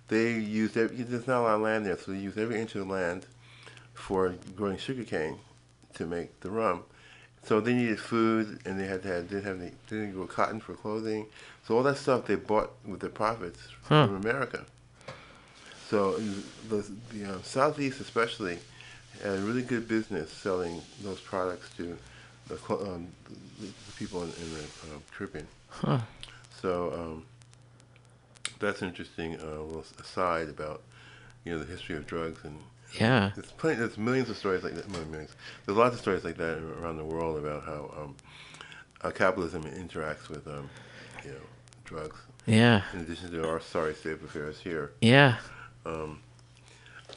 they 0.09 0.33
used 0.33 0.75
every, 0.77 0.97
there's 1.03 1.27
not 1.27 1.39
a 1.41 1.43
lot 1.43 1.55
of 1.55 1.61
land 1.61 1.85
there, 1.85 1.97
so 1.97 2.11
they 2.11 2.17
used 2.19 2.37
every 2.37 2.59
inch 2.59 2.75
of 2.75 2.87
land 2.87 3.25
for 3.93 4.35
growing 4.55 4.77
sugarcane 4.77 5.37
to 5.95 6.05
make 6.05 6.39
the 6.41 6.49
rum. 6.49 6.83
So 7.43 7.59
they 7.61 7.73
needed 7.73 7.99
food, 7.99 8.59
and 8.65 8.79
they 8.79 8.85
had 8.87 9.03
to 9.03 9.07
have, 9.09 9.29
didn't 9.29 9.43
have 9.45 9.61
any, 9.61 9.71
they 9.89 9.97
didn't 9.97 10.13
grow 10.13 10.27
cotton 10.27 10.59
for 10.59 10.73
clothing. 10.73 11.27
So 11.65 11.75
all 11.77 11.83
that 11.83 11.97
stuff 11.97 12.27
they 12.27 12.35
bought 12.35 12.71
with 12.85 12.99
their 12.99 13.09
profits 13.09 13.59
Huh. 13.83 14.05
from 14.07 14.15
America. 14.17 14.65
So 15.89 16.19
the, 16.69 16.85
the 17.13 17.33
uh, 17.35 17.41
Southeast 17.43 18.01
especially 18.01 18.59
had 19.23 19.37
a 19.37 19.41
really 19.41 19.61
good 19.63 19.87
business 19.87 20.31
selling 20.31 20.81
those 21.01 21.19
products 21.19 21.69
to 21.77 21.97
the, 22.47 22.55
um, 22.73 23.07
the, 23.59 23.65
the 23.67 23.91
people 23.97 24.21
in, 24.23 24.29
in 24.29 24.53
the 24.53 24.95
um, 24.95 25.01
Caribbean. 25.15 25.47
Huh. 25.69 25.99
So 26.61 26.93
um, 26.93 27.25
that's 28.59 28.81
an 28.81 28.89
interesting 28.89 29.35
uh, 29.39 29.61
little 29.61 29.85
aside 29.99 30.49
about 30.49 30.81
you 31.45 31.53
know, 31.53 31.59
the 31.59 31.65
history 31.71 31.95
of 31.95 32.05
drugs 32.05 32.43
and 32.43 32.57
Yeah. 32.99 33.31
there's 33.35 33.51
plenty, 33.51 33.79
there's 33.79 33.97
millions 33.97 34.29
of 34.29 34.37
stories 34.37 34.63
like 34.63 34.75
that. 34.75 34.89
Millions. 34.89 35.35
There's 35.65 35.77
lots 35.77 35.95
of 35.95 36.01
stories 36.01 36.23
like 36.23 36.37
that 36.37 36.57
around 36.57 36.97
the 36.97 37.05
world 37.05 37.37
about 37.37 37.63
how 37.63 37.91
um, 37.97 38.15
how 39.01 39.11
capitalism 39.11 39.63
interacts 39.63 40.27
with 40.29 40.47
um, 40.47 40.69
you 41.23 41.31
know 41.31 41.37
drugs. 41.85 42.17
Yeah. 42.45 42.81
In 42.93 43.01
addition 43.01 43.31
to 43.31 43.47
our 43.47 43.61
sorry 43.61 43.93
state 43.93 44.13
of 44.13 44.23
affairs 44.23 44.59
here. 44.59 44.91
Yeah. 45.01 45.37
Um, 45.87 46.19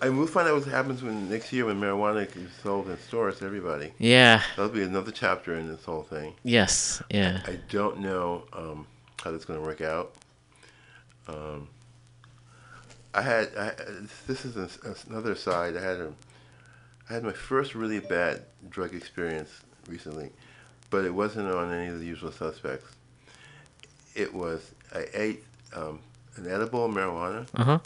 and 0.02 0.16
we'll 0.16 0.26
find 0.26 0.48
out 0.48 0.54
what 0.54 0.64
happens 0.68 1.02
when 1.02 1.28
next 1.28 1.52
year 1.52 1.66
when 1.66 1.80
marijuana 1.80 2.24
is 2.36 2.50
sold 2.62 2.88
in 2.88 2.98
stores 2.98 3.38
to 3.40 3.44
everybody. 3.44 3.92
Yeah. 3.98 4.42
That'll 4.56 4.70
be 4.72 4.82
another 4.82 5.10
chapter 5.10 5.54
in 5.56 5.68
this 5.68 5.84
whole 5.84 6.02
thing. 6.04 6.34
Yes. 6.42 7.02
Yeah. 7.10 7.40
I 7.46 7.58
don't 7.68 7.98
know 7.98 8.44
um, 8.52 8.86
how 9.22 9.30
that's 9.32 9.44
going 9.44 9.60
to 9.60 9.66
work 9.66 9.80
out. 9.80 10.12
Um, 11.28 11.68
I 13.12 13.22
had 13.22 13.48
I, 13.58 13.72
this 14.26 14.44
is 14.44 14.56
a, 14.56 14.68
another 15.10 15.34
side. 15.34 15.76
I 15.76 15.82
had 15.82 15.98
a 15.98 16.12
I 17.08 17.14
had 17.14 17.24
my 17.24 17.32
first 17.32 17.74
really 17.74 17.98
bad 17.98 18.42
drug 18.70 18.94
experience 18.94 19.50
recently, 19.88 20.30
but 20.90 21.04
it 21.04 21.12
wasn't 21.12 21.48
on 21.48 21.72
any 21.72 21.88
of 21.88 21.98
the 21.98 22.06
usual 22.06 22.30
suspects. 22.30 22.88
It 24.14 24.32
was 24.32 24.70
I 24.94 25.06
ate 25.12 25.44
um, 25.74 25.98
an 26.36 26.46
edible 26.50 26.88
marijuana, 26.88 27.48
Uh 27.54 27.64
huh. 27.64 27.78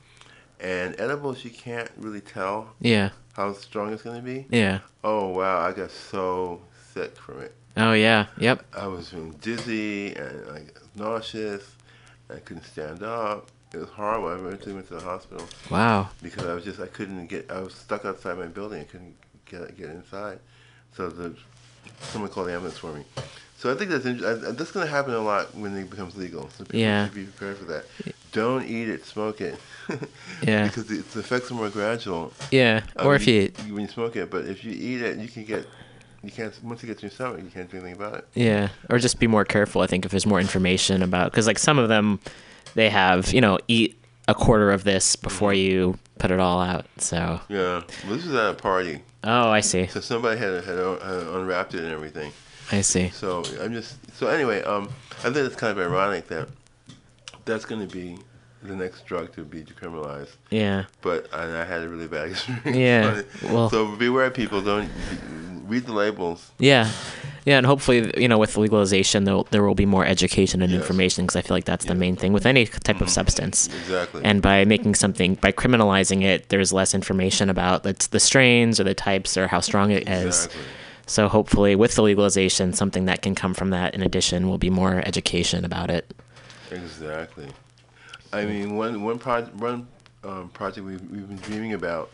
And 0.60 0.94
edibles 1.00 1.44
you 1.44 1.50
can't 1.50 1.90
really 1.96 2.20
tell 2.20 2.74
Yeah. 2.80 3.10
how 3.34 3.52
strong 3.54 3.92
it's 3.92 4.02
going 4.02 4.16
to 4.16 4.22
be. 4.22 4.46
Yeah. 4.50 4.80
Oh 5.02 5.28
wow, 5.28 5.60
I 5.60 5.72
got 5.72 5.90
so 5.90 6.60
sick 6.92 7.16
from 7.16 7.40
it. 7.42 7.54
Oh 7.76 7.92
yeah. 7.92 8.26
Yep. 8.38 8.64
I 8.76 8.86
was 8.86 9.08
feeling 9.10 9.32
dizzy 9.40 10.14
and 10.14 10.46
like 10.46 10.76
nauseous. 10.96 11.64
I 12.30 12.36
couldn't 12.36 12.64
stand 12.64 13.02
up. 13.02 13.50
It 13.72 13.78
was 13.78 13.88
horrible. 13.90 14.28
I 14.28 14.34
eventually 14.34 14.74
went 14.74 14.86
to 14.88 14.94
the 14.94 15.00
hospital. 15.02 15.46
Wow. 15.70 16.08
Because 16.22 16.46
I 16.46 16.54
was 16.54 16.64
just 16.64 16.80
I 16.80 16.86
couldn't 16.86 17.26
get. 17.26 17.50
I 17.50 17.60
was 17.60 17.74
stuck 17.74 18.04
outside 18.04 18.38
my 18.38 18.46
building. 18.46 18.80
I 18.80 18.84
couldn't 18.84 19.16
get 19.46 19.76
get 19.76 19.90
inside. 19.90 20.38
So 20.96 21.08
the 21.08 21.34
someone 22.00 22.30
called 22.30 22.46
the 22.48 22.52
ambulance 22.52 22.78
for 22.78 22.92
me. 22.92 23.04
So 23.58 23.72
I 23.72 23.76
think 23.76 23.90
that's 23.90 24.04
in- 24.06 24.24
I- 24.24 24.52
that's 24.52 24.70
going 24.72 24.86
to 24.86 24.90
happen 24.92 25.12
a 25.14 25.18
lot 25.18 25.54
when 25.56 25.76
it 25.76 25.90
becomes 25.90 26.16
legal. 26.16 26.48
So 26.50 26.64
people 26.64 26.78
Yeah. 26.80 27.06
should 27.06 27.14
be 27.14 27.24
prepared 27.24 27.58
for 27.58 27.64
that. 27.64 27.84
Don't 28.34 28.66
eat 28.66 28.88
it. 28.90 29.06
Smoke 29.06 29.40
it. 29.40 29.58
Yeah. 30.42 30.66
because 30.66 30.86
the, 30.86 30.96
the 30.96 31.20
effects 31.20 31.50
are 31.50 31.54
more 31.54 31.70
gradual. 31.70 32.32
Yeah, 32.50 32.82
Um, 32.96 33.06
or 33.06 33.14
if 33.14 33.26
you- 33.26 33.50
when 33.68 33.82
you 33.82 33.88
smoke 33.88 34.16
it, 34.16 34.30
but 34.30 34.44
if 34.44 34.62
you 34.64 34.72
eat 34.72 35.00
it, 35.02 35.16
you 35.18 35.28
can 35.28 35.44
get 35.44 35.66
you 36.22 36.30
can't 36.30 36.52
once 36.64 36.82
it 36.82 36.86
gets 36.86 37.02
in 37.02 37.06
your 37.08 37.14
stomach, 37.14 37.40
you 37.44 37.50
can't 37.50 37.70
do 37.70 37.76
anything 37.78 37.94
about 37.94 38.14
it. 38.14 38.26
Yeah, 38.34 38.68
or 38.90 38.98
just 38.98 39.18
be 39.20 39.26
more 39.26 39.44
careful. 39.44 39.80
I 39.82 39.86
think 39.86 40.04
if 40.06 40.10
there's 40.10 40.26
more 40.26 40.40
information 40.40 41.02
about 41.02 41.30
because 41.30 41.46
like 41.46 41.58
some 41.58 41.78
of 41.78 41.88
them, 41.88 42.18
they 42.74 42.88
have 42.90 43.32
you 43.32 43.40
know 43.42 43.58
eat 43.68 43.98
a 44.26 44.34
quarter 44.34 44.70
of 44.72 44.84
this 44.84 45.16
before 45.16 45.52
Mm-hmm. 45.52 45.70
you 45.70 45.98
put 46.18 46.30
it 46.30 46.40
all 46.40 46.60
out. 46.62 46.86
So 46.98 47.40
Yeah, 47.48 47.82
well, 48.06 48.16
this 48.16 48.24
was 48.26 48.34
at 48.34 48.50
a 48.50 48.54
party. 48.54 49.00
Oh, 49.22 49.50
I 49.50 49.60
see. 49.60 49.86
So 49.86 50.00
somebody 50.00 50.38
had 50.40 50.64
had, 50.64 50.78
had 50.78 51.26
unwrapped 51.36 51.74
it 51.74 51.80
and 51.84 51.92
everything. 51.92 52.32
I 52.72 52.80
see. 52.80 53.10
So 53.10 53.44
I'm 53.60 53.72
just 53.74 53.96
so 54.16 54.26
anyway. 54.28 54.62
Um, 54.62 54.88
I 55.20 55.24
think 55.30 55.36
it's 55.36 55.56
kind 55.56 55.78
of 55.78 55.86
ironic 55.86 56.28
that 56.28 56.48
that's 57.44 57.64
going 57.64 57.86
to 57.86 57.92
be 57.92 58.18
the 58.62 58.74
next 58.74 59.04
drug 59.06 59.32
to 59.34 59.44
be 59.44 59.62
decriminalized. 59.62 60.36
Yeah. 60.50 60.84
But 61.02 61.32
I 61.34 61.64
had 61.64 61.82
a 61.82 61.88
really 61.88 62.08
bad 62.08 62.30
experience. 62.30 62.76
Yeah, 62.76 63.22
well- 63.52 63.70
so 63.70 63.94
beware, 63.96 64.30
people. 64.30 64.60
Don't 64.62 64.90
read 65.66 65.86
the 65.86 65.92
labels. 65.92 66.50
yeah, 66.58 66.90
yeah, 67.46 67.56
and 67.56 67.66
hopefully 67.66 68.12
you 68.20 68.28
know 68.28 68.36
with 68.38 68.56
legalization 68.56 69.24
there 69.24 69.42
there 69.50 69.62
will 69.62 69.74
be 69.74 69.86
more 69.86 70.04
education 70.04 70.60
and 70.62 70.72
information 70.74 71.24
because 71.24 71.36
I 71.36 71.42
feel 71.42 71.56
like 71.56 71.64
that's 71.64 71.86
the 71.86 71.94
main 71.94 72.16
thing 72.16 72.32
with 72.34 72.44
any 72.46 72.66
type 72.66 73.00
of 73.00 73.08
substance. 73.08 73.68
Mm-hmm. 73.68 73.80
Exactly. 73.80 74.24
And 74.24 74.42
by 74.42 74.64
making 74.66 74.94
something 74.94 75.34
by 75.36 75.52
criminalizing 75.52 76.22
it, 76.22 76.48
there's 76.50 76.72
less 76.72 76.94
information 76.94 77.48
about 77.50 77.82
the, 77.82 77.94
the 78.10 78.20
strains 78.20 78.78
or 78.80 78.84
the 78.84 78.94
types 78.94 79.36
or 79.38 79.46
how 79.48 79.60
strong 79.60 79.90
it 79.90 80.08
is. 80.08 80.46
Exactly. 80.46 80.62
So 81.06 81.28
hopefully, 81.28 81.76
with 81.76 81.94
the 81.96 82.02
legalization, 82.02 82.72
something 82.72 83.04
that 83.06 83.20
can 83.20 83.34
come 83.34 83.52
from 83.52 83.70
that 83.70 83.94
in 83.94 84.02
addition 84.02 84.48
will 84.48 84.56
be 84.58 84.70
more 84.70 85.02
education 85.06 85.64
about 85.64 85.90
it. 85.90 86.14
Exactly. 86.70 87.48
I 88.32 88.44
mean, 88.44 88.76
one 88.76 89.02
one 89.02 89.18
project 89.18 89.54
one 89.56 89.86
um, 90.24 90.48
project 90.50 90.86
we've, 90.86 91.00
we've 91.10 91.28
been 91.28 91.36
dreaming 91.38 91.74
about 91.74 92.10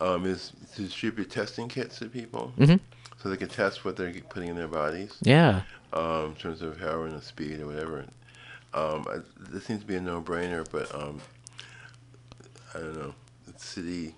um, 0.00 0.26
is 0.26 0.52
to 0.74 0.82
distribute 0.82 1.30
testing 1.30 1.68
kits 1.68 1.98
to 1.98 2.06
people, 2.06 2.52
Mhm. 2.58 2.78
so 3.22 3.28
they 3.28 3.36
can 3.36 3.48
test 3.48 3.84
what 3.84 3.96
they're 3.96 4.12
putting 4.28 4.50
in 4.50 4.56
their 4.56 4.68
bodies. 4.68 5.16
Yeah. 5.22 5.62
Um, 5.92 6.26
in 6.26 6.34
terms 6.36 6.62
of 6.62 6.78
heroin 6.78 7.14
or 7.14 7.20
speed 7.20 7.60
or 7.60 7.66
whatever. 7.66 8.04
Um, 8.72 9.04
I, 9.10 9.18
this 9.50 9.64
seems 9.64 9.80
to 9.80 9.86
be 9.86 9.96
a 9.96 10.00
no-brainer, 10.00 10.64
but 10.70 10.94
um, 10.94 11.20
I 12.72 12.78
don't 12.78 12.94
know. 12.96 13.14
The 13.46 13.58
city 13.58 14.14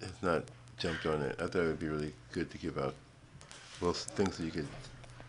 has 0.00 0.12
not 0.20 0.42
jumped 0.78 1.06
on 1.06 1.22
it. 1.22 1.36
I 1.38 1.46
thought 1.46 1.62
it 1.62 1.66
would 1.68 1.78
be 1.78 1.86
really 1.88 2.12
good 2.32 2.50
to 2.50 2.58
give 2.58 2.78
out 2.78 2.94
those 3.80 4.02
things 4.04 4.36
that 4.38 4.44
you 4.44 4.50
could 4.50 4.66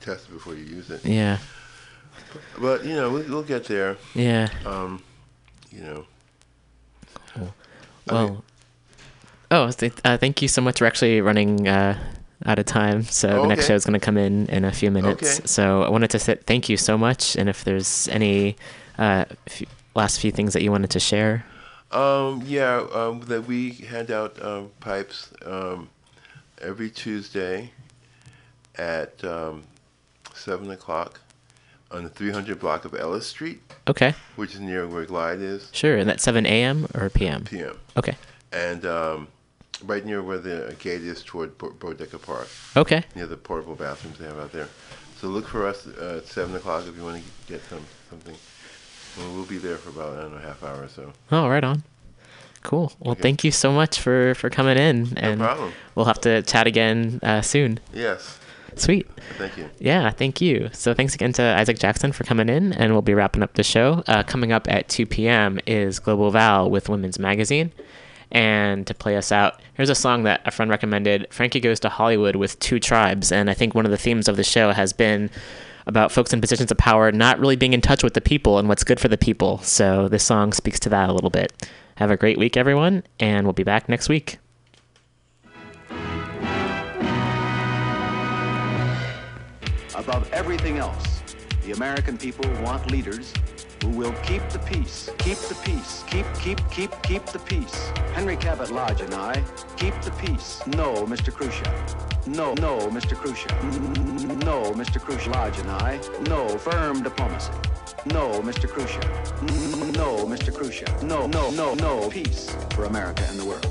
test 0.02 0.32
before 0.32 0.56
you 0.56 0.64
use 0.64 0.90
it. 0.90 1.06
Yeah. 1.06 1.38
But 2.60 2.86
you 2.86 2.96
know, 2.96 3.10
we'll, 3.10 3.24
we'll 3.30 3.44
get 3.44 3.66
there. 3.66 3.98
Yeah. 4.14 4.50
Um, 4.66 5.04
you 5.72 5.82
know. 5.82 6.06
Well, 8.08 8.44
oh, 9.52 9.72
th- 9.72 9.94
uh, 10.04 10.18
thank 10.18 10.42
you 10.42 10.48
so 10.48 10.62
much. 10.62 10.82
We're 10.82 10.88
actually 10.88 11.22
running 11.22 11.68
uh, 11.68 11.98
out 12.46 12.58
of 12.60 12.66
time, 12.66 13.04
so 13.04 13.30
Oh, 13.30 13.42
the 13.44 13.48
next 13.48 13.62
okay. 13.66 13.68
show 13.68 13.76
is 13.76 13.86
going 13.86 14.00
to 14.00 14.04
come 14.04 14.18
in 14.18 14.48
in 14.48 14.66
a 14.66 14.72
few 14.72 14.90
minutes. 14.90 15.40
Okay. 15.40 15.48
So 15.48 15.84
I 15.84 15.90
wanted 15.90 16.10
to 16.12 16.20
say 16.20 16.36
thank 16.36 16.70
you 16.70 16.78
so 16.78 16.98
much, 16.98 17.36
and 17.36 17.48
if 17.50 17.64
there's 17.64 18.08
any 18.10 18.56
uh, 18.98 19.26
few, 19.48 19.68
last 19.96 20.20
few 20.20 20.32
things 20.32 20.54
that 20.54 20.64
you 20.64 20.72
wanted 20.72 20.90
to 20.92 21.00
share. 21.00 21.46
Um, 21.92 22.44
yeah, 22.46 22.86
um, 22.94 23.22
that 23.22 23.48
we 23.48 23.72
hand 23.72 24.12
out 24.12 24.42
um, 24.44 24.72
pipes 24.80 25.32
um, 25.46 25.90
every 26.62 26.90
Tuesday 26.90 27.72
at 28.76 29.24
um, 29.24 29.64
seven 30.34 30.70
o'clock 30.72 31.20
on 31.92 32.04
the 32.04 32.10
300 32.10 32.60
block 32.60 32.86
of 32.86 32.94
Ellis 32.94 33.28
Street. 33.28 33.62
Okay. 33.88 34.14
Which 34.36 34.54
is 34.54 34.60
near 34.60 34.88
where 34.88 35.06
Glide 35.06 35.40
is. 35.40 35.70
Sure, 35.72 35.98
and 35.98 36.08
that's 36.10 36.24
7 36.24 36.46
a.m. 36.46 36.88
or 36.94 37.10
p.m. 37.10 37.46
PM. 37.46 37.78
Okay. 37.98 38.16
And 38.52 38.86
um, 38.86 39.28
right 39.84 40.06
near 40.06 40.22
where 40.22 40.38
the 40.38 40.76
gate 40.80 41.02
is 41.02 41.24
toward 41.24 41.58
Bo- 41.58 41.72
Boeddeker 41.72 42.22
Park. 42.22 42.48
Okay. 42.76 43.04
Near 43.16 43.28
the 43.28 43.38
portable 43.38 43.76
bathrooms 43.76 44.18
they 44.20 44.26
have 44.26 44.40
out 44.40 44.52
there. 44.52 44.68
So 45.20 45.28
look 45.28 45.48
for 45.48 45.68
us 45.68 45.86
uh, 45.88 46.18
at 46.18 46.28
seven 46.28 46.56
o'clock 46.56 46.86
if 46.88 46.96
you 46.96 47.04
want 47.04 47.24
to 47.24 47.30
get 47.52 47.62
some 47.66 47.86
something. 48.10 48.36
Well, 49.18 49.34
we'll 49.34 49.46
be 49.46 49.58
there 49.58 49.76
for 49.78 49.90
about 49.90 50.18
I 50.18 50.22
don't 50.22 50.34
know 50.34 50.40
half 50.40 50.64
hour 50.64 50.84
or 50.84 50.88
so. 50.88 51.12
Oh, 51.32 51.50
right 51.50 51.64
on. 51.64 51.84
Cool. 52.62 52.92
Well, 53.00 53.16
thank 53.16 53.44
you 53.44 53.52
so 53.52 53.72
much 53.72 54.00
for 54.00 54.34
for 54.36 54.50
coming 54.50 54.78
in, 54.78 55.18
and 55.18 55.40
problem. 55.40 55.72
we'll 55.96 56.06
have 56.06 56.22
to 56.22 56.42
chat 56.44 56.68
again 56.68 57.20
uh, 57.24 57.42
soon. 57.42 57.80
Yes. 57.94 58.40
Sweet. 58.76 59.08
Thank 59.38 59.58
you. 59.58 59.70
Yeah, 59.80 60.10
thank 60.12 60.42
you. 60.42 60.70
So 60.74 60.94
thanks 60.94 61.16
again 61.16 61.34
to 61.34 61.42
Isaac 61.42 61.80
Jackson 61.80 62.12
for 62.12 62.24
coming 62.24 62.50
in, 62.50 62.74
and 62.74 62.94
we'll 62.94 63.02
be 63.02 63.14
wrapping 63.14 63.44
up 63.44 63.54
the 63.54 63.64
show. 63.64 64.04
Uh, 64.08 64.24
coming 64.24 64.52
up 64.52 64.70
at 64.70 64.90
2 64.90 65.06
p.m. 65.06 65.60
is 65.66 66.00
Global 66.00 66.32
Val 66.32 66.70
with 66.70 66.90
Women's 66.90 67.20
Magazine. 67.20 67.72
And 68.32 68.86
to 68.86 68.94
play 68.94 69.18
us 69.18 69.32
out, 69.32 69.60
here's 69.74 69.90
a 69.90 69.96
song 69.96 70.24
that 70.24 70.42
a 70.46 70.52
friend 70.52 70.70
recommended 70.70 71.28
Frankie 71.32 71.60
Goes 71.60 71.80
to 71.82 71.90
Hollywood 71.90 72.36
with 72.36 72.60
Two 72.60 72.80
Tribes. 72.80 73.32
And 73.32 73.50
I 73.50 73.54
think 73.54 73.74
one 73.74 73.86
of 73.86 73.92
the 73.92 73.98
themes 73.98 74.28
of 74.28 74.38
the 74.38 74.44
show 74.44 74.72
has 74.72 74.94
been 74.94 75.30
about 75.88 76.12
folks 76.12 76.32
in 76.32 76.40
positions 76.40 76.72
of 76.72 76.78
power 76.78 77.12
not 77.12 77.40
really 77.40 77.56
being 77.56 77.74
in 77.74 77.82
touch 77.82 78.04
with 78.04 78.14
the 78.14 78.22
people 78.22 78.60
and 78.60 78.68
what's 78.68 78.84
good 78.84 79.00
for 79.00 79.08
the 79.08 79.18
people. 79.18 79.58
So 79.60 80.08
this 80.08 80.24
song 80.24 80.54
speaks 80.54 80.80
to 80.82 80.90
that 80.90 81.10
a 81.10 81.14
little 81.14 81.32
bit. 81.32 81.68
Have 81.96 82.12
a 82.12 82.18
great 82.18 82.38
week, 82.38 82.56
everyone, 82.56 83.04
and 83.20 83.46
we'll 83.46 83.54
be 83.54 83.64
back 83.64 83.90
next 83.90 84.08
week. 84.08 84.38
Above 90.00 90.32
everything 90.32 90.78
else, 90.78 91.22
the 91.66 91.74
American 91.74 92.18
people 92.18 92.50
want 92.64 92.90
leaders 92.90 93.34
who 93.84 93.90
will 93.90 94.14
keep 94.24 94.42
the 94.48 94.60
peace, 94.60 95.10
keep 95.18 95.38
the 95.38 95.56
peace, 95.66 96.06
keep, 96.08 96.26
keep, 96.36 96.58
keep, 96.72 96.90
keep 97.04 97.26
the 97.26 97.40
peace. 97.40 97.92
Henry 98.14 98.38
Cabot 98.38 98.72
Lodge 98.72 99.02
and 99.02 99.14
I 99.14 99.44
keep 99.76 99.94
the 100.02 100.12
peace. 100.12 100.62
No, 100.68 101.06
Mr. 101.06 101.34
Khrushchev. 101.34 101.68
No, 102.28 102.54
no, 102.54 102.80
Mr. 102.88 103.18
Khrushchev. 103.18 103.52
No, 104.46 104.72
Mr. 104.72 105.02
Khrushchev. 105.02 105.34
Lodge 105.34 105.60
and 105.60 105.70
I. 105.70 106.00
No, 106.30 106.48
firm 106.58 107.04
diplomacy. 107.04 107.52
No, 108.06 108.42
Mr. 108.42 108.70
Khrushchev. 108.70 109.04
No, 109.98 110.26
Mr. 110.26 110.56
Khrushchev. 110.56 111.04
No, 111.04 111.28
no, 111.28 111.52
no, 111.52 111.74
no. 111.74 112.10
Peace 112.10 112.56
for 112.74 112.86
America 112.86 113.26
and 113.28 113.38
the 113.38 113.46
world. 113.46 113.66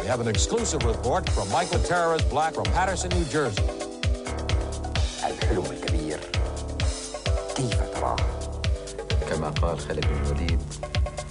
We 0.00 0.06
have 0.06 0.20
an 0.20 0.28
exclusive 0.28 0.82
report 0.84 1.28
from 1.28 1.50
Michael 1.50 1.80
Terrorist 1.80 2.30
Black 2.30 2.54
from 2.54 2.64
Paterson, 2.64 3.10
New 3.10 3.26
Jersey. 3.26 3.89
الحلم 5.30 5.64
الكبير 5.70 6.18
كيف 7.56 7.82
تراه؟ 7.94 8.16
كما 9.30 9.50
قال 9.50 9.80
خالد 9.80 10.06
بن 10.06 10.26
الوليد 10.26 10.60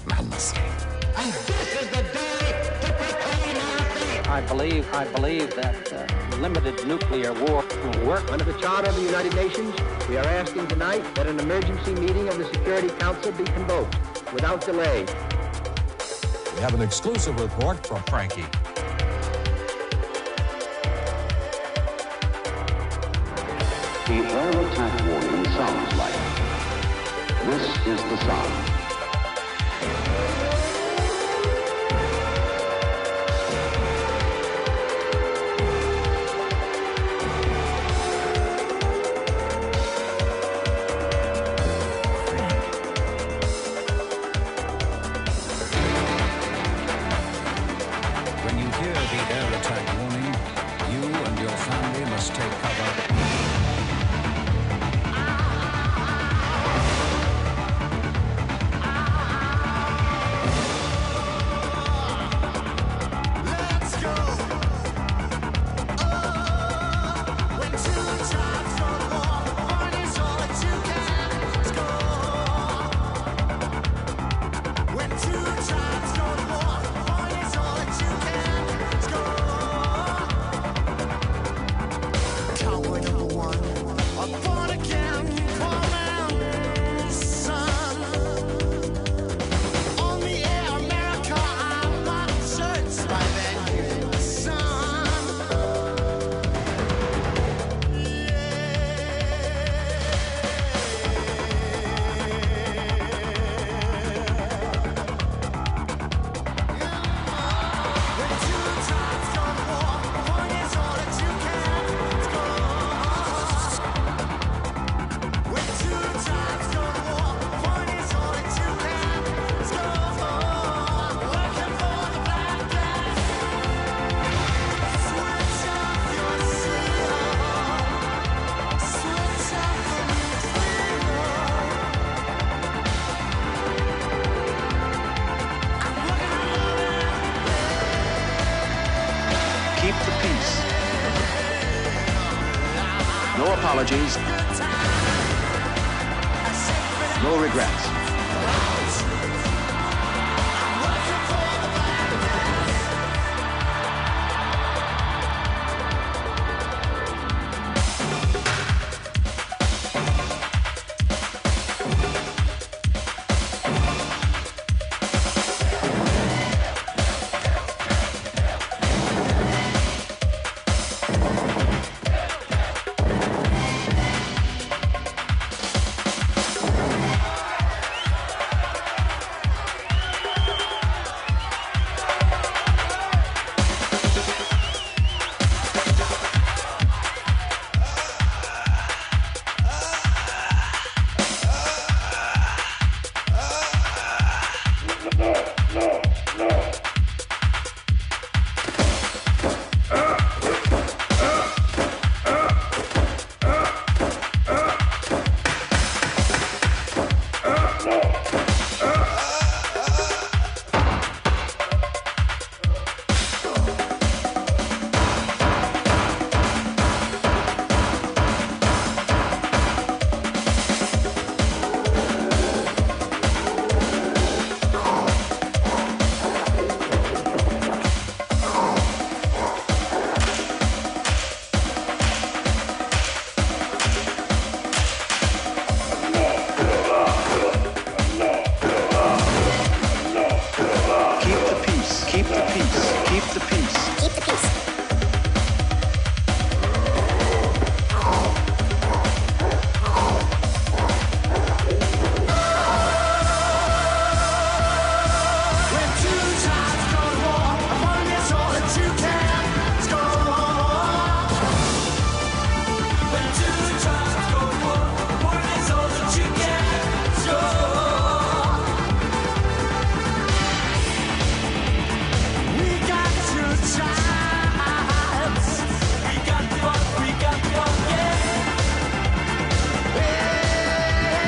مع 0.08 0.20
النصر 0.20 0.58
I 4.30 4.42
believe, 4.42 4.86
I 4.94 5.06
believe 5.16 5.56
that 5.56 5.92
uh, 5.92 6.38
limited 6.38 6.88
nuclear 6.88 7.34
war 7.34 7.66
will 7.84 8.08
work. 8.08 8.32
Under 8.32 8.46
the 8.46 8.54
Charter 8.62 8.90
of 8.90 8.96
the 8.96 9.02
United 9.02 9.34
Nations, 9.36 9.74
we 10.08 10.18
are 10.18 10.26
asking 10.26 10.68
tonight 10.68 11.04
that 11.16 11.26
an 11.28 11.40
emergency 11.40 11.94
meeting 11.96 12.30
of 12.30 12.38
the 12.38 12.46
Security 12.46 12.90
Council 13.00 13.32
be 13.32 13.44
convoked 13.44 13.98
without 14.32 14.62
delay. 14.64 15.06
We 16.56 16.62
have 16.62 16.74
an 16.76 16.82
exclusive 16.82 17.40
report 17.42 17.86
from 17.86 18.02
Frankie. 18.04 18.46
the 24.10 24.16
air 24.16 24.50
attack 24.50 25.06
warning 25.06 25.46
sounds 25.52 25.96
like. 25.96 26.16
This 27.46 27.86
is 27.86 28.04
the 28.10 28.18
sound. 28.26 28.79